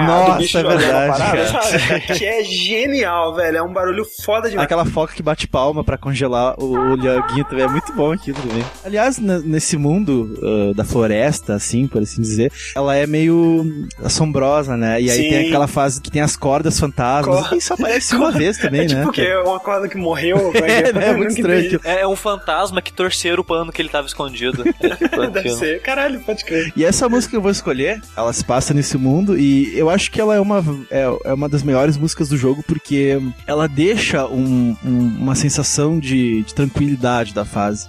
Nossa, 0.00 0.32
do 0.32 0.38
bicho 0.38 0.58
é 0.58 0.62
jogando 0.62 0.76
a 0.76 0.80
verdade, 0.80 1.18
parada, 1.18 1.52
cara. 1.52 1.62
sabe? 1.62 2.18
Que 2.18 2.24
é 2.24 2.44
genial, 2.44 3.34
velho. 3.34 3.56
É 3.56 3.62
um 3.62 3.72
barulho 3.72 4.04
foda 4.24 4.48
demais. 4.48 4.64
Aquela 4.64 4.84
foca 4.84 5.14
que 5.14 5.22
bate 5.22 5.46
palma 5.46 5.82
pra 5.82 5.96
congelar 5.96 6.54
o, 6.58 6.72
o 6.72 6.94
Lioguinho 6.94 7.44
também 7.44 7.64
é 7.64 7.68
muito 7.68 7.92
bom 7.92 8.12
aquilo 8.12 8.38
também. 8.40 8.64
Aliás, 8.84 9.18
nesse 9.18 9.76
mundo 9.76 10.38
ah, 10.42 10.74
da 10.74 10.84
floresta, 10.84 11.54
assim, 11.54 11.86
por 11.86 12.02
assim 12.02 12.20
dizer, 12.20 12.52
ela 12.74 12.94
é 12.94 13.06
meio 13.06 13.64
assombrosa, 14.02 14.76
né? 14.76 15.00
E 15.00 15.10
aí 15.10 15.22
Sim. 15.22 15.28
tem 15.28 15.48
aquela 15.48 15.66
fase 15.66 16.00
que 16.00 16.10
tem 16.10 16.22
as 16.22 16.36
cordas 16.36 16.67
fantasmas. 16.76 17.36
Corda- 17.40 17.56
E 17.56 17.60
só 17.60 17.74
aparece 17.74 18.16
uma 18.16 18.32
vez 18.32 18.58
também, 18.58 18.80
é 18.80 18.86
tipo 18.86 19.00
né? 19.06 19.10
que 19.12 19.20
é 19.20 19.38
uma 19.38 19.60
corda 19.60 19.88
que 19.88 19.96
morreu. 19.96 20.50
É, 20.58 20.92
né? 20.92 21.08
É 21.10 21.12
muito 21.16 21.30
estranho 21.30 21.66
aquilo. 21.66 21.80
É 21.84 22.06
um 22.06 22.16
fantasma 22.16 22.82
que 22.82 22.92
torceram 22.92 23.42
o 23.42 23.44
pano 23.44 23.70
que 23.72 23.80
ele 23.80 23.88
tava 23.88 24.08
escondido. 24.08 24.64
É 24.80 24.96
tipo 24.96 25.26
Deve 25.28 25.50
ser. 25.50 25.80
Caralho, 25.82 26.18
pode 26.20 26.44
crer. 26.44 26.72
E 26.74 26.84
essa 26.84 27.08
música 27.08 27.30
que 27.30 27.36
eu 27.36 27.40
vou 27.42 27.50
escolher, 27.52 28.00
ela 28.16 28.32
se 28.32 28.44
passa 28.44 28.74
nesse 28.74 28.96
mundo 28.98 29.38
e 29.38 29.70
eu 29.78 29.88
acho 29.88 30.10
que 30.10 30.20
ela 30.20 30.34
é 30.34 30.40
uma, 30.40 30.64
é, 30.90 31.04
é 31.24 31.32
uma 31.32 31.48
das 31.48 31.62
melhores 31.62 31.96
músicas 31.96 32.28
do 32.28 32.36
jogo 32.36 32.62
porque 32.66 33.20
ela 33.46 33.68
deixa 33.68 34.26
um- 34.26 34.76
um- 34.84 35.16
uma 35.20 35.34
sensação 35.34 35.98
de, 35.98 36.42
de 36.42 36.54
tranquilidade 36.54 37.32
da 37.34 37.44
fase. 37.44 37.86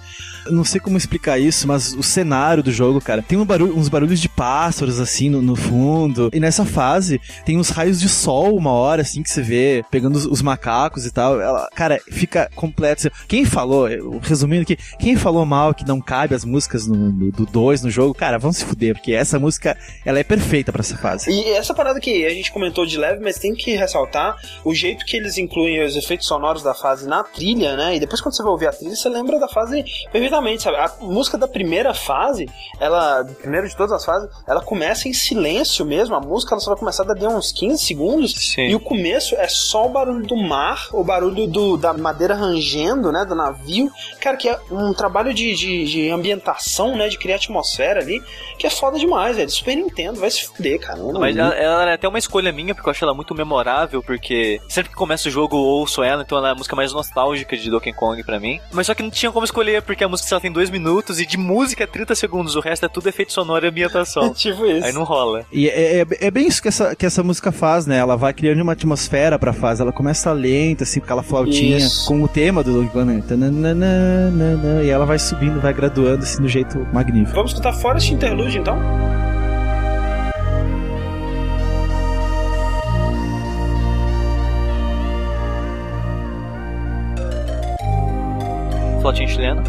Não 0.48 0.64
sei 0.64 0.80
como 0.80 0.96
explicar 0.96 1.38
isso, 1.38 1.66
mas 1.66 1.92
o 1.94 2.02
cenário 2.02 2.62
do 2.62 2.70
jogo, 2.72 3.00
cara, 3.00 3.22
tem 3.22 3.38
um 3.38 3.44
barulho- 3.44 3.76
uns 3.76 3.88
barulhos 3.88 4.20
de 4.20 4.28
pássaros 4.28 4.98
assim 5.00 5.28
no, 5.28 5.42
no 5.42 5.56
fundo. 5.56 6.30
E 6.32 6.40
nessa 6.40 6.64
fase 6.64 7.20
tem 7.44 7.56
uns 7.58 7.70
raios 7.70 8.00
de 8.00 8.08
sol 8.08 8.56
uma 8.56 8.72
hora 8.72 9.02
assim 9.02 9.22
que 9.22 9.30
você 9.30 9.42
vê 9.42 9.84
pegando 9.90 10.16
os, 10.16 10.26
os 10.26 10.42
macacos 10.42 11.04
e 11.06 11.10
tal. 11.12 11.40
Ela, 11.40 11.68
cara, 11.74 12.00
fica 12.10 12.48
completo. 12.54 13.10
Quem 13.28 13.44
falou, 13.44 13.88
resumindo 14.22 14.62
aqui, 14.62 14.76
quem 14.98 15.16
falou 15.16 15.44
mal 15.44 15.74
que 15.74 15.86
não 15.86 16.00
cabe 16.00 16.34
as 16.34 16.44
músicas 16.44 16.86
no, 16.86 16.96
no- 16.96 17.30
do 17.32 17.46
2 17.46 17.82
no 17.82 17.90
jogo, 17.90 18.14
cara, 18.14 18.38
vão 18.38 18.52
se 18.52 18.64
fuder, 18.64 18.94
porque 18.94 19.12
essa 19.12 19.38
música 19.38 19.76
ela 20.04 20.18
é 20.18 20.24
perfeita 20.24 20.72
pra 20.72 20.80
essa 20.80 20.96
fase. 20.96 21.30
E 21.30 21.50
essa 21.52 21.74
parada 21.74 22.00
que 22.00 22.24
a 22.24 22.30
gente 22.30 22.50
comentou 22.52 22.84
de 22.86 22.96
leve, 22.96 23.22
mas 23.22 23.38
tem 23.38 23.54
que 23.54 23.76
ressaltar 23.76 24.36
o 24.64 24.74
jeito 24.74 25.04
que 25.04 25.16
eles 25.16 25.38
incluem 25.38 25.84
os 25.84 25.96
efeitos 25.96 26.26
sonoros 26.26 26.62
da 26.62 26.74
fase 26.74 27.06
na 27.08 27.22
trilha, 27.22 27.76
né? 27.76 27.96
E 27.96 28.00
depois 28.00 28.20
quando 28.20 28.36
você 28.36 28.42
vai 28.42 28.52
ouvir 28.52 28.66
a 28.66 28.72
trilha, 28.72 28.94
você 28.96 29.08
lembra 29.08 29.38
da 29.38 29.48
fase 29.48 29.84
perfeitamente, 30.30 30.62
sabe? 30.62 30.76
A 30.76 30.92
música 31.00 31.36
da 31.36 31.48
primeira 31.48 31.92
fase, 31.92 32.48
ela, 32.78 33.24
primeiro 33.40 33.68
de 33.68 33.76
todas 33.76 33.92
as 33.92 34.04
fases, 34.04 34.30
ela 34.46 34.62
começa 34.62 35.08
em 35.08 35.12
silêncio 35.12 35.84
mesmo. 35.84 36.14
A 36.14 36.20
música 36.20 36.54
ela 36.54 36.60
só 36.60 36.70
vai 36.70 36.78
começar 36.78 37.02
daqui 37.04 37.24
a 37.24 37.28
uns 37.28 37.52
15 37.52 37.84
segundos. 37.84 38.32
Sim. 38.32 38.68
E 38.68 38.74
o 38.74 38.80
começo 38.80 39.34
é 39.34 39.48
só 39.48 39.86
o 39.86 39.88
barulho 39.88 40.26
do 40.26 40.36
mar, 40.36 40.88
o 40.92 41.02
barulho 41.02 41.46
do, 41.46 41.76
da 41.76 41.92
madeira 41.92 42.34
rangendo, 42.34 43.10
né? 43.10 43.24
Do 43.24 43.34
navio. 43.34 43.90
Cara, 44.20 44.36
que 44.36 44.48
é 44.48 44.58
um 44.70 44.94
trabalho 44.94 45.34
de, 45.34 45.54
de, 45.54 45.84
de 45.84 46.10
ambientação, 46.10 46.96
né? 46.96 47.08
De 47.08 47.18
criar 47.18 47.36
atmosfera 47.36 48.00
ali, 48.00 48.22
que 48.58 48.66
é 48.66 48.70
foda 48.70 48.98
demais, 48.98 49.36
velho. 49.36 49.50
Super 49.50 49.76
Nintendo, 49.76 50.20
vai 50.20 50.30
se 50.30 50.44
fuder, 50.44 50.78
cara. 50.80 51.00
Mas 51.18 51.36
ela, 51.36 51.54
ela 51.54 51.90
é 51.90 51.94
até 51.94 52.08
uma 52.08 52.18
escolha 52.18 52.52
minha, 52.52 52.74
porque 52.74 52.88
eu 52.88 52.92
acho 52.92 53.04
ela 53.04 53.14
muito 53.14 53.34
memorável, 53.34 54.02
porque 54.02 54.60
sempre 54.68 54.90
que 54.90 54.96
começa 54.96 55.28
o 55.28 55.32
jogo 55.32 55.56
eu 55.56 55.60
ouço 55.60 56.02
ela, 56.02 56.22
então 56.22 56.38
ela 56.38 56.48
é 56.48 56.52
a 56.52 56.54
música 56.54 56.76
mais 56.76 56.92
nostálgica 56.92 57.56
de 57.56 57.70
Donkey 57.70 57.92
Kong 57.92 58.22
pra 58.22 58.38
mim. 58.38 58.60
Mas 58.72 58.86
só 58.86 58.94
que 58.94 59.02
não 59.02 59.10
tinha 59.10 59.32
como 59.32 59.44
escolher, 59.44 59.82
porque 59.82 60.04
a 60.04 60.08
música 60.08 60.19
só 60.24 60.40
tem 60.40 60.50
dois 60.50 60.70
minutos 60.70 61.20
e 61.20 61.26
de 61.26 61.36
música 61.36 61.84
é 61.84 61.86
30 61.86 62.14
segundos, 62.14 62.56
o 62.56 62.60
resto 62.60 62.86
é 62.86 62.88
tudo 62.88 63.08
efeito 63.08 63.32
sonoro 63.32 63.64
e 63.64 63.68
ambientação. 63.68 64.32
tipo 64.34 64.66
isso. 64.66 64.84
Aí 64.84 64.92
não 64.92 65.04
rola. 65.04 65.44
E 65.52 65.68
é, 65.68 66.00
é, 66.00 66.06
é 66.20 66.30
bem 66.30 66.46
isso 66.46 66.60
que 66.62 66.68
essa, 66.68 66.94
que 66.94 67.06
essa 67.06 67.22
música 67.22 67.52
faz, 67.52 67.86
né? 67.86 67.98
Ela 67.98 68.16
vai 68.16 68.32
criando 68.32 68.60
uma 68.60 68.72
atmosfera 68.72 69.38
pra 69.38 69.52
fase. 69.52 69.82
Ela 69.82 69.92
começa 69.92 70.32
lenta, 70.32 70.84
assim, 70.84 71.00
com 71.00 71.04
aquela 71.04 71.22
flautinha, 71.22 71.78
Isso. 71.78 72.06
com 72.06 72.22
o 72.22 72.28
tema 72.28 72.62
do 72.62 72.72
Donkey 72.72 72.92
Kong, 72.92 73.22
E 74.84 74.90
ela 74.90 75.04
vai 75.04 75.18
subindo, 75.18 75.60
vai 75.60 75.72
graduando, 75.72 76.22
assim, 76.22 76.40
do 76.40 76.48
jeito 76.48 76.78
magnífico. 76.92 77.34
Vamos 77.34 77.52
escutar 77.52 77.72
Forest 77.72 78.12
Interlude 78.12 78.58
então? 78.58 78.78
Flotinha 89.00 89.28
chilena. 89.28 89.62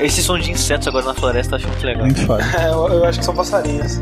Esse 0.00 0.22
som 0.22 0.38
de 0.38 0.52
insetos 0.52 0.86
agora 0.86 1.06
na 1.06 1.14
floresta 1.14 1.54
eu 1.54 1.56
acho 1.56 1.68
muito 1.68 1.84
legal. 1.86 2.04
Muito 2.04 2.26
foda. 2.26 2.44
É, 2.56 2.68
eu, 2.68 2.86
eu 2.88 3.04
acho 3.04 3.18
que 3.18 3.24
são 3.24 3.34
passarinhos. 3.34 4.00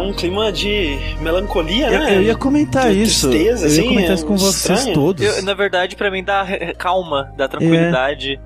Um 0.00 0.12
clima 0.12 0.50
de 0.52 0.98
melancolia, 1.20 1.86
Eu, 1.86 1.90
né? 2.00 2.16
eu 2.16 2.22
ia 2.22 2.34
comentar 2.36 2.90
De 2.90 3.02
isso. 3.02 3.28
tristeza, 3.30 3.66
eu 3.66 3.70
ia 3.72 3.78
assim, 3.80 3.88
comentar 3.88 4.10
é 4.10 4.14
isso 4.14 4.26
com 4.26 4.36
vocês 4.36 4.78
estranho. 4.78 4.94
todos. 4.94 5.24
Eu, 5.24 5.42
na 5.42 5.54
verdade, 5.54 5.96
pra 5.96 6.10
mim 6.10 6.22
dá 6.24 6.46
calma, 6.80 7.30
dá 7.36 7.46
tranquilidade. 7.46 8.40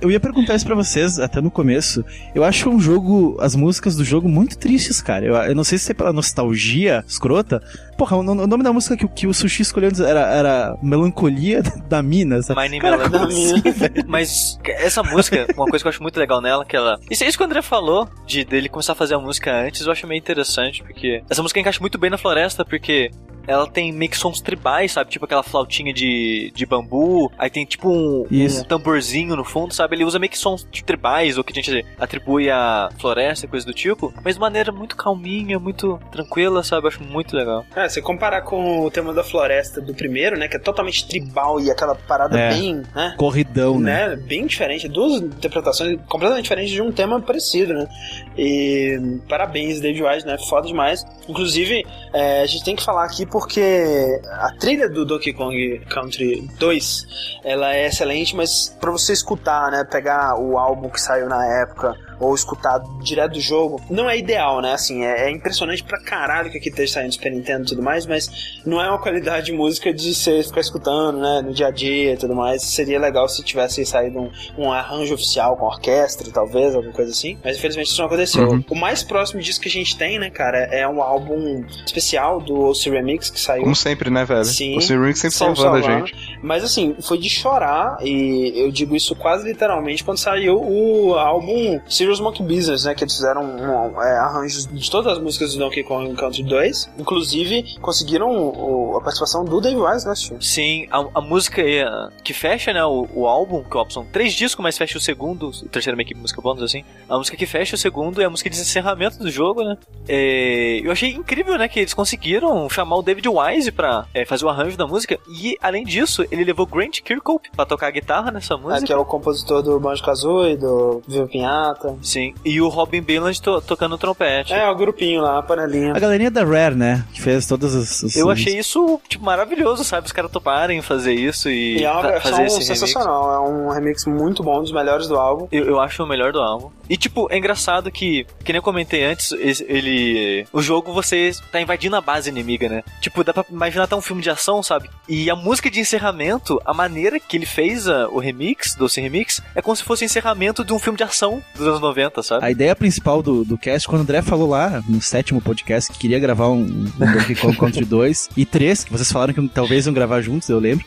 Eu 0.00 0.10
ia 0.10 0.20
perguntar 0.20 0.54
isso 0.54 0.64
pra 0.64 0.76
vocês 0.76 1.18
até 1.18 1.40
no 1.40 1.50
começo. 1.50 2.04
Eu 2.34 2.44
acho 2.44 2.70
um 2.70 2.78
jogo, 2.78 3.36
as 3.40 3.56
músicas 3.56 3.96
do 3.96 4.04
jogo 4.04 4.28
muito 4.28 4.56
tristes, 4.56 5.02
cara. 5.02 5.24
Eu, 5.26 5.34
eu 5.34 5.54
não 5.56 5.64
sei 5.64 5.76
se 5.76 5.90
é 5.90 5.94
pela 5.94 6.12
nostalgia 6.12 7.04
escrota. 7.06 7.60
Porra, 7.98 8.16
o, 8.16 8.20
o 8.20 8.46
nome 8.46 8.62
da 8.62 8.72
música 8.72 8.96
que, 8.96 9.04
o- 9.04 9.08
que 9.08 9.26
o 9.26 9.34
Sushi 9.34 9.62
escolheu 9.62 9.88
antes 9.88 10.00
era, 10.00 10.20
era 10.20 10.78
Melancolia 10.80 11.62
da 11.88 12.00
Mina. 12.02 12.40
Sabe? 12.42 12.60
My 12.60 12.68
name 12.68 12.80
Cara, 12.80 13.08
Da 13.08 13.24
assim? 13.24 13.62
Mas 14.06 14.58
essa 14.64 15.02
música, 15.02 15.46
uma 15.56 15.66
coisa 15.66 15.82
que 15.82 15.88
eu 15.88 15.90
acho 15.90 16.02
muito 16.02 16.18
legal 16.18 16.40
nela, 16.40 16.64
que 16.64 16.76
ela. 16.76 16.98
Isso 17.10 17.24
é 17.24 17.28
isso 17.28 17.36
que 17.36 17.42
o 17.42 17.46
André 17.46 17.60
falou, 17.60 18.08
de 18.26 18.44
dele 18.44 18.68
começar 18.68 18.92
a 18.92 18.96
fazer 18.96 19.14
a 19.14 19.18
música 19.18 19.52
antes, 19.52 19.84
eu 19.84 19.92
acho 19.92 20.06
meio 20.06 20.18
interessante, 20.18 20.82
porque 20.82 21.22
essa 21.28 21.42
música 21.42 21.58
encaixa 21.60 21.80
muito 21.80 21.98
bem 21.98 22.08
na 22.10 22.16
floresta, 22.18 22.64
porque 22.64 23.10
ela 23.50 23.66
tem 23.66 23.92
meio 23.92 24.10
que 24.10 24.16
sons 24.16 24.40
tribais, 24.40 24.92
sabe? 24.92 25.10
Tipo 25.10 25.24
aquela 25.24 25.42
flautinha 25.42 25.92
de, 25.92 26.52
de 26.54 26.66
bambu, 26.66 27.30
aí 27.38 27.50
tem 27.50 27.64
tipo 27.64 27.88
um, 27.90 28.26
um 28.30 28.64
tamborzinho 28.64 29.36
no 29.36 29.44
fundo, 29.44 29.74
sabe? 29.74 29.96
Ele 29.96 30.04
usa 30.04 30.18
meio 30.18 30.30
que 30.30 30.38
sons 30.38 30.66
tribais, 30.84 31.36
ou 31.36 31.44
que 31.44 31.52
a 31.52 31.62
gente 31.62 31.84
atribui 31.98 32.50
à 32.50 32.88
floresta, 32.98 33.46
coisa 33.46 33.66
do 33.66 33.72
tipo, 33.72 34.12
mas 34.24 34.34
de 34.34 34.40
maneira 34.40 34.70
muito 34.72 34.96
calminha, 34.96 35.58
muito 35.58 35.98
tranquila, 36.10 36.62
sabe? 36.62 36.84
Eu 36.84 36.88
acho 36.88 37.02
muito 37.02 37.36
legal. 37.36 37.64
É, 37.74 37.88
se 37.88 38.00
comparar 38.00 38.42
com 38.42 38.80
o 38.80 38.90
tema 38.90 39.12
da 39.12 39.24
floresta 39.24 39.80
do 39.80 39.94
primeiro, 39.94 40.38
né? 40.38 40.48
Que 40.48 40.56
é 40.56 40.60
totalmente 40.60 41.06
tribal 41.06 41.60
e 41.60 41.70
aquela 41.70 41.94
parada 41.94 42.38
É. 42.38 42.50
bem, 42.50 42.82
né? 42.94 43.14
Corridão, 43.16 43.78
né? 43.78 44.08
né? 44.10 44.16
Bem 44.16 44.46
diferente, 44.46 44.88
duas 44.88 45.20
interpretações 45.20 45.98
completamente 46.08 46.44
diferentes 46.44 46.72
de 46.72 46.80
um 46.82 46.92
tema 46.92 47.20
parecido, 47.20 47.74
né? 47.74 47.88
E 48.36 49.18
parabéns, 49.28 49.80
David 49.80 50.02
Wise, 50.02 50.26
né? 50.26 50.36
Foda 50.48 50.66
demais. 50.66 51.04
Inclusive, 51.28 51.84
é, 52.12 52.42
a 52.42 52.46
gente 52.46 52.64
tem 52.64 52.76
que 52.76 52.82
falar 52.82 53.04
aqui 53.04 53.26
porque 53.40 54.20
a 54.32 54.52
trilha 54.52 54.86
do 54.86 55.02
Donkey 55.02 55.32
Kong 55.32 55.80
Country 55.88 56.46
2 56.58 57.40
ela 57.42 57.74
é 57.74 57.86
excelente, 57.86 58.36
mas 58.36 58.68
pra 58.78 58.90
você 58.90 59.14
escutar, 59.14 59.70
né? 59.70 59.82
Pegar 59.82 60.38
o 60.38 60.58
álbum 60.58 60.90
que 60.90 61.00
saiu 61.00 61.26
na 61.26 61.46
época 61.46 61.96
ou 62.20 62.34
escutar 62.34 62.80
direto 63.00 63.32
do 63.32 63.40
jogo, 63.40 63.80
não 63.90 64.08
é 64.08 64.18
ideal, 64.18 64.60
né? 64.60 64.74
Assim, 64.74 65.04
é, 65.04 65.26
é 65.26 65.30
impressionante 65.30 65.82
pra 65.82 65.98
caralho 66.00 66.50
que 66.50 66.58
aqui 66.58 66.68
esteja 66.68 66.94
saindo 66.94 67.12
Super 67.12 67.32
Nintendo 67.32 67.62
e 67.62 67.66
tudo 67.66 67.82
mais, 67.82 68.06
mas 68.06 68.60
não 68.64 68.80
é 68.80 68.88
uma 68.88 68.98
qualidade 68.98 69.46
de 69.46 69.52
música 69.52 69.92
de 69.92 70.14
você 70.14 70.42
ficar 70.42 70.60
escutando, 70.60 71.18
né? 71.18 71.42
No 71.42 71.52
dia 71.52 71.68
a 71.68 71.70
dia 71.70 72.12
e 72.12 72.16
tudo 72.16 72.34
mais. 72.34 72.62
Seria 72.62 72.98
legal 72.98 73.28
se 73.28 73.42
tivesse 73.42 73.84
saído 73.86 74.20
um, 74.20 74.30
um 74.58 74.72
arranjo 74.72 75.14
oficial 75.14 75.56
com 75.56 75.66
orquestra, 75.66 76.30
talvez, 76.30 76.74
alguma 76.74 76.92
coisa 76.92 77.10
assim. 77.10 77.38
Mas 77.42 77.56
infelizmente 77.56 77.88
isso 77.88 77.98
não 77.98 78.06
aconteceu. 78.06 78.48
Uhum. 78.48 78.64
O 78.70 78.74
mais 78.74 79.02
próximo 79.02 79.40
disso 79.40 79.60
que 79.60 79.68
a 79.68 79.70
gente 79.70 79.96
tem, 79.96 80.18
né, 80.18 80.30
cara, 80.30 80.58
é 80.58 80.86
um 80.86 81.02
álbum 81.02 81.64
especial 81.86 82.40
do 82.40 82.68
OC 82.70 82.90
Remix 82.90 83.30
que 83.30 83.40
saiu. 83.40 83.62
Como 83.62 83.76
sempre, 83.76 84.10
né, 84.10 84.24
velho? 84.24 84.44
Sim. 84.44 84.76
O 84.76 84.80
Sir 84.80 85.00
Ring 85.00 85.14
sempre, 85.14 85.30
Sempre 85.30 85.56
salvando 85.56 85.76
a 85.76 85.82
salvando. 85.82 86.06
gente. 86.06 86.38
Mas 86.42 86.64
assim, 86.64 86.96
foi 87.00 87.18
de 87.18 87.28
chorar, 87.30 87.98
e 88.02 88.52
eu 88.56 88.70
digo 88.70 88.94
isso 88.94 89.14
quase 89.14 89.46
literalmente 89.48 90.04
quando 90.04 90.18
saiu 90.18 90.60
o 90.60 91.14
álbum 91.14 91.80
Serious 92.10 92.20
Monkey 92.20 92.42
Business, 92.42 92.84
né? 92.84 92.94
Que 92.94 93.04
eles 93.04 93.14
fizeram 93.14 93.42
um, 93.42 94.02
é, 94.02 94.18
arranjos 94.18 94.66
de 94.66 94.90
todas 94.90 95.12
as 95.12 95.18
músicas 95.22 95.52
do 95.54 95.58
Donkey 95.60 95.82
Kong 95.84 96.12
Country 96.14 96.42
2. 96.42 96.90
Inclusive, 96.98 97.76
conseguiram 97.80 98.28
o- 98.30 98.96
a 98.96 99.00
participação 99.00 99.44
do 99.44 99.60
Dave 99.60 99.76
Wise, 99.80 100.06
né, 100.06 100.14
Steve? 100.14 100.44
Sim, 100.44 100.86
a, 100.90 101.04
a 101.14 101.20
música 101.20 101.62
eh, 101.62 101.84
que 102.24 102.32
fecha, 102.34 102.72
né, 102.72 102.84
o, 102.84 103.06
o 103.14 103.26
álbum, 103.26 103.62
que 103.62 103.92
são 103.92 104.04
três 104.04 104.32
discos, 104.32 104.62
mas 104.62 104.76
fecha 104.76 104.98
o 104.98 105.00
segundo, 105.00 105.48
o 105.50 105.68
terceiro 105.68 105.96
meio 105.96 106.08
que 106.08 106.14
música 106.14 106.40
bônus, 106.40 106.62
assim. 106.62 106.84
A 107.08 107.16
música 107.16 107.36
que 107.36 107.46
fecha 107.46 107.74
o 107.74 107.78
segundo 107.78 108.20
é 108.20 108.24
a 108.24 108.30
música 108.30 108.50
de 108.50 108.56
encerramento 108.60 109.18
do 109.18 109.30
jogo, 109.30 109.62
né? 109.62 109.76
É, 110.08 110.80
eu 110.84 110.90
achei 110.90 111.10
incrível, 111.10 111.56
né, 111.56 111.68
que 111.68 111.78
eles 111.80 111.94
conseguiram 111.94 112.68
chamar 112.68 112.96
o 112.96 113.02
David 113.02 113.28
Wise 113.28 113.70
pra 113.70 114.06
é, 114.12 114.24
fazer 114.24 114.44
o 114.44 114.48
arranjo 114.48 114.76
da 114.76 114.86
música, 114.86 115.18
e 115.40 115.56
além 115.62 115.84
disso, 115.84 116.24
ele 116.30 116.44
levou 116.44 116.66
Grant 116.66 117.00
Kirkhope 117.02 117.50
pra 117.54 117.64
tocar 117.64 117.86
a 117.88 117.90
guitarra 117.90 118.30
nessa 118.30 118.54
É, 118.54 118.56
música. 118.56 118.86
que 118.86 118.92
é 118.92 118.96
o 118.96 119.04
compositor 119.04 119.62
do 119.62 119.78
Banjo 119.78 120.02
Kazooie, 120.02 120.56
do 120.56 121.02
Viva 121.06 121.26
Pinhata. 121.28 121.96
Sim, 122.02 122.34
e 122.44 122.60
o 122.60 122.68
Robin 122.68 123.02
Bailand 123.02 123.40
to- 123.40 123.60
tocando 123.60 123.96
trompete. 123.98 124.52
É, 124.52 124.68
o 124.70 124.74
grupinho 124.74 125.20
lá, 125.20 125.38
a 125.38 125.42
panelinha. 125.42 125.92
A 125.94 125.98
galerinha 125.98 126.30
da 126.30 126.44
Rare, 126.44 126.74
né? 126.74 127.04
Que 127.12 127.20
fez 127.20 127.46
todas 127.46 127.74
as. 127.74 128.04
as- 128.04 128.16
Eu 128.16 128.30
achei 128.30 128.58
isso, 128.58 129.00
tipo, 129.08 129.24
maravilhoso, 129.24 129.84
sabe? 129.84 130.06
Os 130.06 130.12
caras 130.12 130.30
toparem 130.30 130.80
fazer 130.82 131.12
isso 131.14 131.48
e, 131.50 131.78
E 131.78 131.84
é 131.84 131.90
uma 131.92 132.02
versão 132.02 132.30
fazer 132.30 132.44
esse 132.46 132.58
remix. 132.60 132.66
sensacional, 132.80 133.34
é 133.34 133.40
um 133.48 133.68
remix 133.70 134.04
muito 134.06 134.42
bom, 134.42 134.58
um 134.58 134.62
dos 134.62 134.72
melhores 134.72 135.06
do 135.08 135.16
álbum. 135.16 135.46
Eu, 135.52 135.64
eu 135.66 135.80
acho 135.80 136.02
o 136.02 136.06
melhor 136.06 136.32
do 136.32 136.40
álbum. 136.40 136.70
E, 136.88 136.96
tipo, 136.96 137.28
é 137.30 137.38
engraçado 137.38 137.90
que, 137.90 138.26
que 138.44 138.52
nem 138.52 138.56
eu 138.58 138.62
comentei 138.62 139.04
antes, 139.04 139.32
ele. 139.80 140.46
O 140.52 140.60
jogo 140.62 140.92
você 140.92 141.32
tá 141.52 141.60
invadindo 141.60 141.96
a 141.96 142.00
base 142.00 142.28
inimiga, 142.30 142.68
né? 142.68 142.82
Tipo, 143.00 143.22
dá 143.24 143.32
pra 143.32 143.44
imaginar 143.50 143.84
até 143.84 143.94
um 143.96 144.00
filme 144.00 144.22
de 144.22 144.30
ação, 144.30 144.62
sabe? 144.62 144.88
E 145.08 145.30
a 145.30 145.36
música 145.36 145.70
de 145.70 145.80
encerramento, 145.80 146.60
a 146.64 146.72
maneira 146.74 147.18
que 147.20 147.36
ele 147.36 147.46
fez 147.46 147.88
a- 147.88 148.08
o 148.08 148.18
remix, 148.18 148.74
Doce 148.74 149.00
Remix, 149.00 149.40
é 149.54 149.62
como 149.62 149.74
se 149.76 149.82
fosse 149.84 150.04
o 150.04 150.06
encerramento 150.06 150.64
de 150.64 150.72
um 150.72 150.78
filme 150.78 150.96
de 150.96 151.04
ação 151.04 151.42
dos 151.54 151.66
anos 151.66 151.80
90, 151.90 152.22
sabe? 152.22 152.44
A 152.44 152.50
ideia 152.50 152.74
principal 152.74 153.22
do, 153.22 153.44
do 153.44 153.58
cast, 153.58 153.86
quando 153.86 154.00
o 154.00 154.04
André 154.04 154.22
falou 154.22 154.48
lá 154.48 154.82
no 154.88 155.00
sétimo 155.02 155.40
podcast 155.40 155.92
que 155.92 155.98
queria 155.98 156.18
gravar 156.18 156.48
um, 156.48 156.62
um 156.62 157.12
Donkey 157.12 157.34
Kong 157.34 157.56
Country 157.56 157.84
2 157.84 158.30
e 158.36 158.46
3, 158.46 158.84
que 158.84 158.92
vocês 158.92 159.10
falaram 159.10 159.34
que 159.34 159.48
talvez 159.48 159.86
iam 159.86 159.94
gravar 159.94 160.20
juntos, 160.22 160.48
eu 160.48 160.58
lembro. 160.58 160.84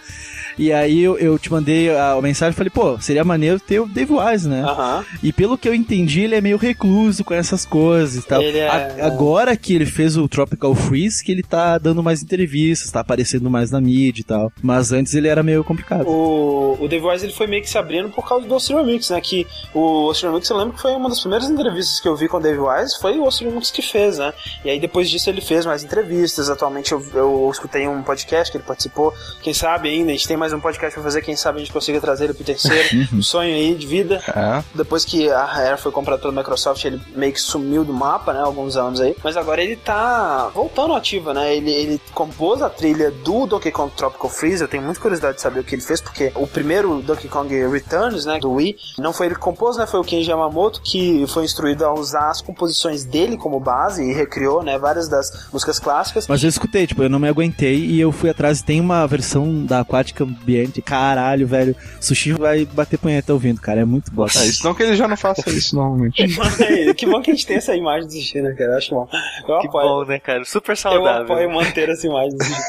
E 0.58 0.72
aí 0.72 1.02
eu, 1.02 1.18
eu 1.18 1.38
te 1.40 1.52
mandei 1.52 1.90
a, 1.90 2.12
a 2.14 2.22
mensagem 2.22 2.54
e 2.54 2.56
falei, 2.58 2.70
pô, 2.70 3.00
seria 3.00 3.24
maneiro 3.24 3.60
ter 3.60 3.80
o 3.80 3.86
Dave 3.88 4.14
Wise, 4.14 4.48
né? 4.48 4.62
Aham. 4.64 5.06
E 5.22 5.32
pelo 5.34 5.58
que 5.58 5.68
eu 5.68 5.74
entendi, 5.74 6.22
ele 6.22 6.36
é 6.36 6.42
meio 6.42 6.58
recluso 6.58 7.24
com 7.24 7.34
essas 7.34 7.66
coisas 7.66 8.24
e 8.24 8.28
tal. 8.28 8.42
É- 8.42 8.68
A- 8.68 9.08
agora 9.08 9.56
que 9.58 9.74
ele 9.74 9.86
fez 9.86 10.16
o 10.18 10.28
Tropical 10.28 10.74
Freeze, 10.76 11.24
que 11.24 11.32
ele 11.32 11.44
tá 11.44 11.78
dando 11.78 12.04
mais 12.04 12.22
entrevistas, 12.24 12.92
tá 12.92 13.00
aparecendo 13.00 13.50
mais 13.50 13.72
na 13.72 13.82
mídia 13.82 14.22
e 14.22 14.24
tal. 14.26 14.52
Mas 14.62 14.92
antes 14.92 15.14
ele 15.14 15.28
era 15.28 15.42
meio 15.44 15.64
complicado. 15.64 16.08
O, 16.08 16.78
o 16.80 16.88
Dave 16.88 17.06
Wise 17.06 17.26
ele 17.26 17.34
foi 17.34 17.48
meio 17.48 17.62
que 17.62 17.70
se 17.70 17.78
abrindo 17.78 18.10
por 18.10 18.28
causa 18.28 18.48
do 18.48 18.54
Austin 18.54 18.76
Remix, 18.76 19.10
né? 19.10 19.20
Que 19.22 19.46
o 19.74 20.08
Austin 20.08 20.28
Remix, 20.28 20.50
eu 20.50 20.58
lembro 20.58 20.74
que 20.74 20.82
foi 20.82 20.92
uma 20.92 21.10
das 21.10 21.20
primeiras 21.20 21.50
entrevistas 21.50 22.00
que 22.00 22.08
eu 22.08 22.16
vi 22.16 22.28
com 22.28 22.38
o 22.38 22.40
Dave 22.40 22.60
Wise, 22.60 23.00
foi 23.00 23.18
o 23.18 23.24
Austin 23.26 23.46
Remix 23.46 23.72
que 23.72 23.82
fez, 23.82 24.18
né? 24.18 24.34
E 24.64 24.70
aí 24.70 24.80
depois 24.80 25.10
disso 25.10 25.30
ele 25.30 25.42
fez 25.42 25.66
mais 25.66 25.84
entrevistas. 25.84 26.50
Atualmente 26.50 26.92
eu, 26.92 27.04
eu 27.14 27.50
escutei 27.52 27.88
um 27.88 28.02
podcast 28.04 28.52
que 28.52 28.58
ele 28.58 28.64
participou. 28.66 29.14
Quem 29.42 29.54
sabe 29.54 29.90
ainda, 29.90 30.12
a 30.12 30.14
gente 30.14 30.28
tem 30.28 30.38
mais 30.44 30.52
um 30.52 30.60
podcast 30.60 30.94
pra 30.94 31.03
fazer, 31.03 31.22
quem 31.22 31.38
sabe 31.38 31.60
a 31.60 31.60
gente 31.61 31.72
consiga 31.72 32.02
trazer 32.02 32.26
ele 32.26 32.34
pro 32.34 32.44
terceiro. 32.44 33.07
um 33.15 33.22
sonho 33.22 33.56
aí 33.56 33.74
de 33.74 33.88
vida. 33.88 34.22
É. 34.28 34.61
Depois 34.76 35.06
que 35.06 35.32
a 35.32 35.45
Rare 35.45 35.80
foi 35.80 35.90
comprada 35.90 36.22
pela 36.22 36.34
Microsoft, 36.34 36.84
ele 36.84 37.02
meio 37.15 37.32
que 37.32 37.40
sumiu 37.40 37.86
do 37.86 37.94
mapa, 37.94 38.34
né? 38.34 38.41
Alguns 38.41 38.76
anos 38.76 38.99
aí. 38.99 39.15
Mas 39.24 39.38
agora 39.38 39.64
ele 39.64 39.78
tá 39.78 40.52
voltando 40.53 40.95
ativa, 40.95 41.34
né? 41.34 41.56
Ele, 41.56 41.72
ele 41.72 42.02
compôs 42.14 42.61
a 42.61 42.70
trilha 42.70 43.10
do 43.10 43.45
Donkey 43.45 43.72
Kong 43.72 43.90
Tropical 43.95 44.30
Freeze. 44.30 44.61
Eu 44.61 44.68
tenho 44.68 44.84
muita 44.84 44.99
curiosidade 44.99 45.38
de 45.38 45.41
saber 45.41 45.61
o 45.61 45.64
que 45.64 45.76
ele 45.76 45.82
fez, 45.82 46.02
porque 46.02 46.30
o 46.36 46.45
primeiro 46.45 47.02
Donkey 47.02 47.30
Kong 47.30 47.68
Returns, 47.70 48.26
né? 48.26 48.38
Do 48.38 48.52
Wii, 48.52 48.76
não 48.98 49.14
foi 49.14 49.28
ele 49.28 49.36
que 49.36 49.41
compôs, 49.41 49.78
né? 49.78 49.88
Foi 49.88 50.02
o 50.02 50.03
Kenji 50.03 50.30
Yamamoto 50.30 50.82
que 50.82 51.26
foi 51.28 51.45
instruído 51.45 51.86
a 51.86 51.94
usar 51.94 52.32
as 52.32 52.41
composições 52.41 53.06
dele 53.06 53.38
como 53.38 53.61
base 53.61 54.03
e 54.03 54.11
recriou, 54.11 54.61
né? 54.61 54.78
Várias 54.78 55.07
das 55.07 55.48
músicas 55.53 55.80
clássicas. 55.80 56.28
Mas 56.28 56.44
eu 56.44 56.49
escutei, 56.49 56.86
tipo, 56.86 57.02
eu 57.02 57.10
não 57.10 57.20
me 57.20 57.30
aguentei 57.30 57.78
e 57.78 58.02
eu 58.02 58.11
fui 58.11 58.30
atrás. 58.30 58.61
Tem 58.61 58.82
uma 58.82 59.07
versão 59.07 59.64
da 59.64 59.80
Aquática 59.80 60.33
Ambiente. 60.42 60.82
Caralho, 60.82 61.48
velho. 61.48 61.76
Sushi 62.00 62.34
vai 62.34 62.66
bater 62.66 62.98
punheta 62.98 63.34
ouvindo, 63.34 63.60
cara. 63.62 63.82
É 63.82 63.86
muito 63.86 64.12
bosta. 64.12 64.40
É, 64.40 64.46
isso 64.46 64.64
não 64.66 64.74
que 64.74 64.84
ele 64.84 64.96
já 64.96 65.08
não 65.08 65.18
faça 65.18 65.50
isso 65.50 65.76
normalmente. 65.76 66.26
Mas, 66.38 66.58
que 66.96 67.06
bom 67.06 67.22
que 67.22 67.32
a 67.32 67.34
gente 67.34 67.46
tem 67.46 67.58
essa 67.58 67.76
imagem 67.76 68.08
do 68.08 68.14
Sushi, 68.14 68.42
né, 68.42 68.54
cara? 68.54 68.72
Eu 68.74 68.78
acho 68.78 68.94
bom. 68.96 69.08
Eu 69.48 69.60
Que 69.60 69.68
apoio. 69.68 69.88
bom, 69.88 70.06
né, 70.06 70.20
cara? 70.20 70.44
Super 70.46 70.72
Eu 70.74 70.78
saudável. 70.78 71.24
apoio 71.24 71.52
manter 71.52 71.90
essa 71.90 72.06
imagem. 72.08 72.38
do 72.38 72.44
Sushi. 72.44 72.62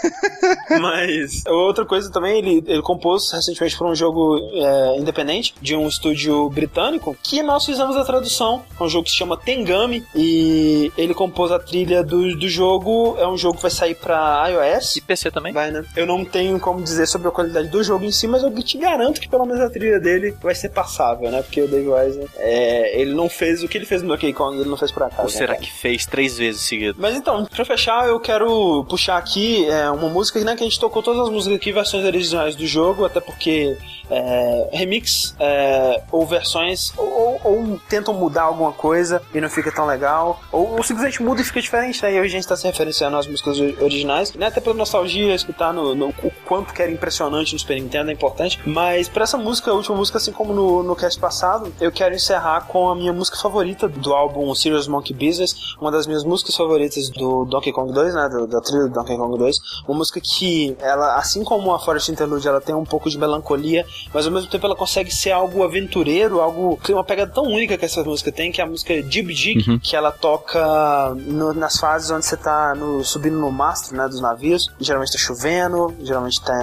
Mas 0.81 1.45
outra 1.47 1.85
coisa 1.85 2.11
também, 2.11 2.39
ele, 2.39 2.65
ele 2.66 2.82
compôs 2.82 3.31
recentemente 3.32 3.77
para 3.77 3.89
um 3.89 3.95
jogo 3.95 4.39
é, 4.55 4.99
independente 4.99 5.55
de 5.61 5.74
um 5.77 5.86
estúdio 5.89 6.49
britânico 6.51 7.16
que 7.23 7.43
nós 7.43 7.65
fizemos 7.65 7.97
a 7.97 8.05
tradução. 8.05 8.62
É 8.78 8.82
um 8.82 8.89
jogo 8.89 9.05
que 9.05 9.11
se 9.11 9.16
chama 9.16 9.36
Tengami 9.36 10.05
e 10.15 10.93
ele 10.97 11.15
compôs 11.15 11.51
a 11.53 11.59
trilha 11.59 12.03
do, 12.03 12.36
do 12.36 12.49
jogo. 12.49 13.16
É 13.19 13.27
um 13.27 13.36
jogo 13.36 13.57
que 13.57 13.62
vai 13.62 13.70
sair 13.70 13.95
para 13.95 14.49
iOS. 14.49 14.97
E 14.97 15.01
PC 15.01 15.31
também? 15.31 15.53
Vai, 15.53 15.70
né? 15.70 15.85
Eu 15.97 16.07
não 16.07 16.24
tenho 16.24 16.59
como 16.59 16.82
dizer 16.82 17.07
sobre 17.07 17.28
a 17.28 17.31
qualidade 17.31 17.53
do 17.62 17.82
jogo 17.85 18.05
em 18.05 18.10
si, 18.12 18.26
mas 18.26 18.43
eu 18.43 18.52
te 18.62 18.76
garanto 18.78 19.20
que 19.20 19.28
pelo 19.28 19.44
menos 19.47 19.60
a 19.62 19.70
trilha 19.70 20.01
dele 20.01 20.35
vai 20.43 20.55
ser 20.55 20.70
passável, 20.70 21.31
né? 21.31 21.43
Porque 21.43 21.60
o 21.62 21.68
Dave 21.68 21.89
Wise, 21.89 22.20
é, 22.36 23.01
ele 23.01 23.14
não 23.14 23.28
fez 23.28 23.62
o 23.62 23.68
que 23.68 23.78
ele 23.78 23.86
fez 23.86 24.02
no 24.02 24.09
Donkey 24.09 24.32
Kong, 24.32 24.59
ele 24.59 24.68
não 24.68 24.76
fez 24.76 24.90
por 24.90 25.02
acaso. 25.05 25.22
Ou 25.22 25.26
né, 25.28 25.31
será 25.32 25.55
cara? 25.55 25.64
que 25.64 25.70
fez 25.72 26.06
três 26.06 26.36
vezes 26.39 26.62
seguido? 26.62 26.97
Mas 26.98 27.14
então, 27.14 27.44
pra 27.47 27.64
fechar, 27.64 28.09
eu 28.09 28.18
quero 28.20 28.85
puxar 28.89 29.16
aqui 29.18 29.66
é, 29.68 29.89
uma 29.90 30.09
música 30.09 30.39
né, 30.40 30.56
que 30.56 30.62
a 30.62 30.66
gente 30.66 30.81
tocou 30.81 31.02
todas 31.02 31.20
as 31.22 31.31
músicas 31.31 31.56
aqui, 31.59 31.72
versões 31.72 32.05
originais 32.05 32.56
do 32.56 32.66
jogo, 32.66 33.05
até 33.05 33.20
porque 33.20 33.76
é, 34.10 34.68
remix 34.72 35.35
é, 35.40 36.02
ou 36.10 36.26
versões 36.26 36.93
ou, 36.97 37.06
ou- 37.06 37.40
ou 37.44 37.81
tentam 37.89 38.14
mudar 38.14 38.43
alguma 38.43 38.72
coisa 38.72 39.20
e 39.35 39.40
não 39.40 39.48
fica 39.51 39.70
tão 39.72 39.86
legal, 39.86 40.40
ou, 40.52 40.76
ou 40.76 40.82
simplesmente 40.82 41.22
muda 41.22 41.40
e 41.40 41.44
fica 41.44 41.60
diferente, 41.60 42.02
né? 42.02 42.14
E 42.14 42.20
hoje 42.20 42.28
a 42.28 42.39
gente 42.40 42.48
tá 42.48 42.56
se 42.56 42.66
referenciando 42.66 43.16
às 43.16 43.26
músicas 43.26 43.59
originais, 43.81 44.32
né? 44.35 44.47
Até 44.47 44.60
pela 44.60 44.74
nostalgia, 44.74 45.35
escutar 45.35 45.72
no, 45.72 45.94
no- 45.94 46.09
o 46.22 46.31
quanto 46.47 46.72
que 46.72 46.81
era 46.81 46.90
impressionante 46.90 47.43
no 47.52 47.58
Super 47.58 47.80
Nintendo 47.80 48.10
é 48.10 48.12
importante. 48.14 48.60
Mas 48.66 49.08
pra 49.08 49.24
essa 49.24 49.36
música, 49.36 49.70
a 49.70 49.74
última 49.74 49.96
música, 49.96 50.18
assim 50.18 50.32
como 50.32 50.52
no, 50.52 50.82
no 50.82 50.96
cast 50.96 51.18
passado, 51.20 51.72
eu 51.80 51.90
quero 51.92 52.14
encerrar 52.14 52.62
com 52.66 52.88
a 52.88 52.94
minha 52.94 53.12
música 53.12 53.36
favorita 53.36 53.88
do 53.88 54.12
álbum 54.14 54.54
Serious 54.54 54.86
Monkey 54.88 55.12
Business, 55.14 55.54
uma 55.80 55.90
das 55.90 56.06
minhas 56.06 56.24
músicas 56.24 56.56
favoritas 56.56 57.08
do 57.10 57.44
Donkey 57.44 57.72
Kong 57.72 57.92
2, 57.92 58.14
né? 58.14 58.28
do- 58.28 58.46
da 58.46 58.60
trilha 58.60 58.84
do 58.84 58.90
Donkey 58.90 59.16
Kong 59.16 59.38
2. 59.38 59.56
Uma 59.86 59.98
música 59.98 60.20
que 60.20 60.76
ela, 60.80 61.16
assim 61.16 61.42
como 61.44 61.72
a 61.74 61.78
Forest 61.78 62.10
Interlude, 62.10 62.46
ela 62.48 62.60
tem 62.60 62.74
um 62.74 62.84
pouco 62.84 63.08
de 63.10 63.18
melancolia, 63.18 63.84
mas 64.12 64.26
ao 64.26 64.32
mesmo 64.32 64.48
tempo 64.48 64.64
ela 64.66 64.76
consegue 64.76 65.10
ser 65.10 65.32
algo 65.32 65.62
aventureiro, 65.62 66.40
algo 66.40 66.78
tem 66.82 66.94
uma 66.94 67.04
pegada 67.04 67.30
tão 67.32 67.44
única 67.44 67.76
que 67.76 67.84
essa 67.84 68.02
música 68.04 68.30
tem, 68.32 68.50
que 68.52 68.60
é 68.60 68.64
a 68.64 68.66
música 68.66 68.94
Jib 69.10 69.32
Jig, 69.34 69.78
que 69.80 69.96
ela 69.96 70.10
toca 70.10 71.14
no- 71.16 71.52
nas 71.54 71.78
fases 71.78 72.10
onde 72.10 72.24
você 72.26 72.36
tá 72.36 72.74
no- 72.74 73.04
subindo 73.04 73.38
no 73.38 73.50
mastro, 73.50 73.96
né, 73.96 74.06
dos 74.08 74.20
navios. 74.20 74.68
Geralmente 74.80 75.12
tá 75.12 75.18
chovendo, 75.18 75.94
geralmente 76.02 76.40
tem 76.42 76.54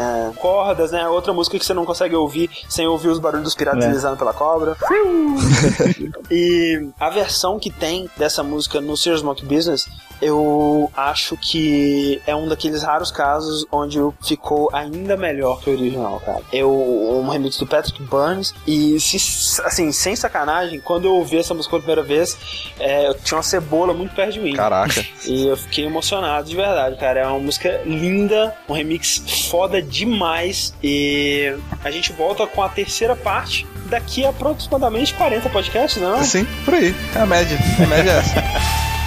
cordas, 0.71 0.91
né? 0.91 1.07
Outra 1.07 1.33
música 1.33 1.59
que 1.59 1.65
você 1.65 1.73
não 1.73 1.85
consegue 1.85 2.15
ouvir 2.15 2.49
sem 2.69 2.87
ouvir 2.87 3.09
os 3.09 3.19
barulhos 3.19 3.43
dos 3.43 3.55
piratas 3.55 3.83
É. 3.83 3.87
deslizando 3.87 4.17
pela 4.17 4.33
cobra. 4.33 4.75
e 6.31 6.89
a 6.99 7.09
versão 7.09 7.59
que 7.59 7.69
tem 7.69 8.09
dessa 8.17 8.41
música 8.43 8.79
no 8.79 8.95
Serious 8.95 9.21
Monkey 9.21 9.45
Business, 9.45 9.87
eu 10.21 10.91
acho 10.95 11.35
que 11.37 12.21
é 12.27 12.35
um 12.35 12.47
daqueles 12.47 12.83
raros 12.83 13.11
casos 13.11 13.65
onde 13.71 13.97
ficou 14.25 14.69
ainda 14.73 15.17
melhor 15.17 15.59
que 15.61 15.69
o 15.69 15.73
original, 15.73 16.21
cara. 16.25 16.41
É 16.53 16.63
o- 16.63 17.21
um 17.23 17.29
remix 17.29 17.57
do 17.57 17.65
Patrick 17.67 18.01
Burns 18.03 18.53
e, 18.67 18.99
se- 18.99 19.61
assim, 19.63 19.91
sem 19.91 20.15
sacanagem, 20.15 20.79
quando 20.79 21.05
eu 21.05 21.13
ouvi 21.15 21.37
essa 21.37 21.53
música 21.53 21.71
pela 21.71 21.81
primeira 21.81 22.03
vez, 22.03 22.37
é, 22.79 23.07
eu 23.07 23.13
tinha 23.15 23.37
uma 23.37 23.43
cebola 23.43 23.93
muito 23.93 24.13
perto 24.15 24.33
de 24.33 24.39
mim. 24.39 24.53
Caraca. 24.53 25.03
E 25.25 25.47
eu 25.47 25.55
fiquei 25.55 25.85
emocionado 25.85 26.49
de 26.49 26.55
verdade, 26.55 26.95
cara. 26.97 27.19
É 27.21 27.27
uma 27.27 27.39
música 27.39 27.81
linda, 27.85 28.55
um 28.67 28.73
remix 28.73 29.47
foda 29.49 29.81
demais. 29.81 30.73
E 30.83 31.55
a 31.83 31.91
gente 31.91 32.11
volta 32.11 32.45
com 32.47 32.61
a 32.63 32.69
terceira 32.69 33.15
parte 33.15 33.65
daqui 33.85 34.25
a 34.25 34.29
aproximadamente 34.29 35.13
40 35.13 35.47
podcasts, 35.49 36.01
não? 36.01 36.23
Sim, 36.23 36.45
por 36.65 36.73
aí. 36.73 36.93
É 37.15 37.19
a 37.19 37.25
média. 37.25 37.57
A 37.83 37.87
média 37.87 38.11
é 38.11 38.17
essa. 38.17 38.43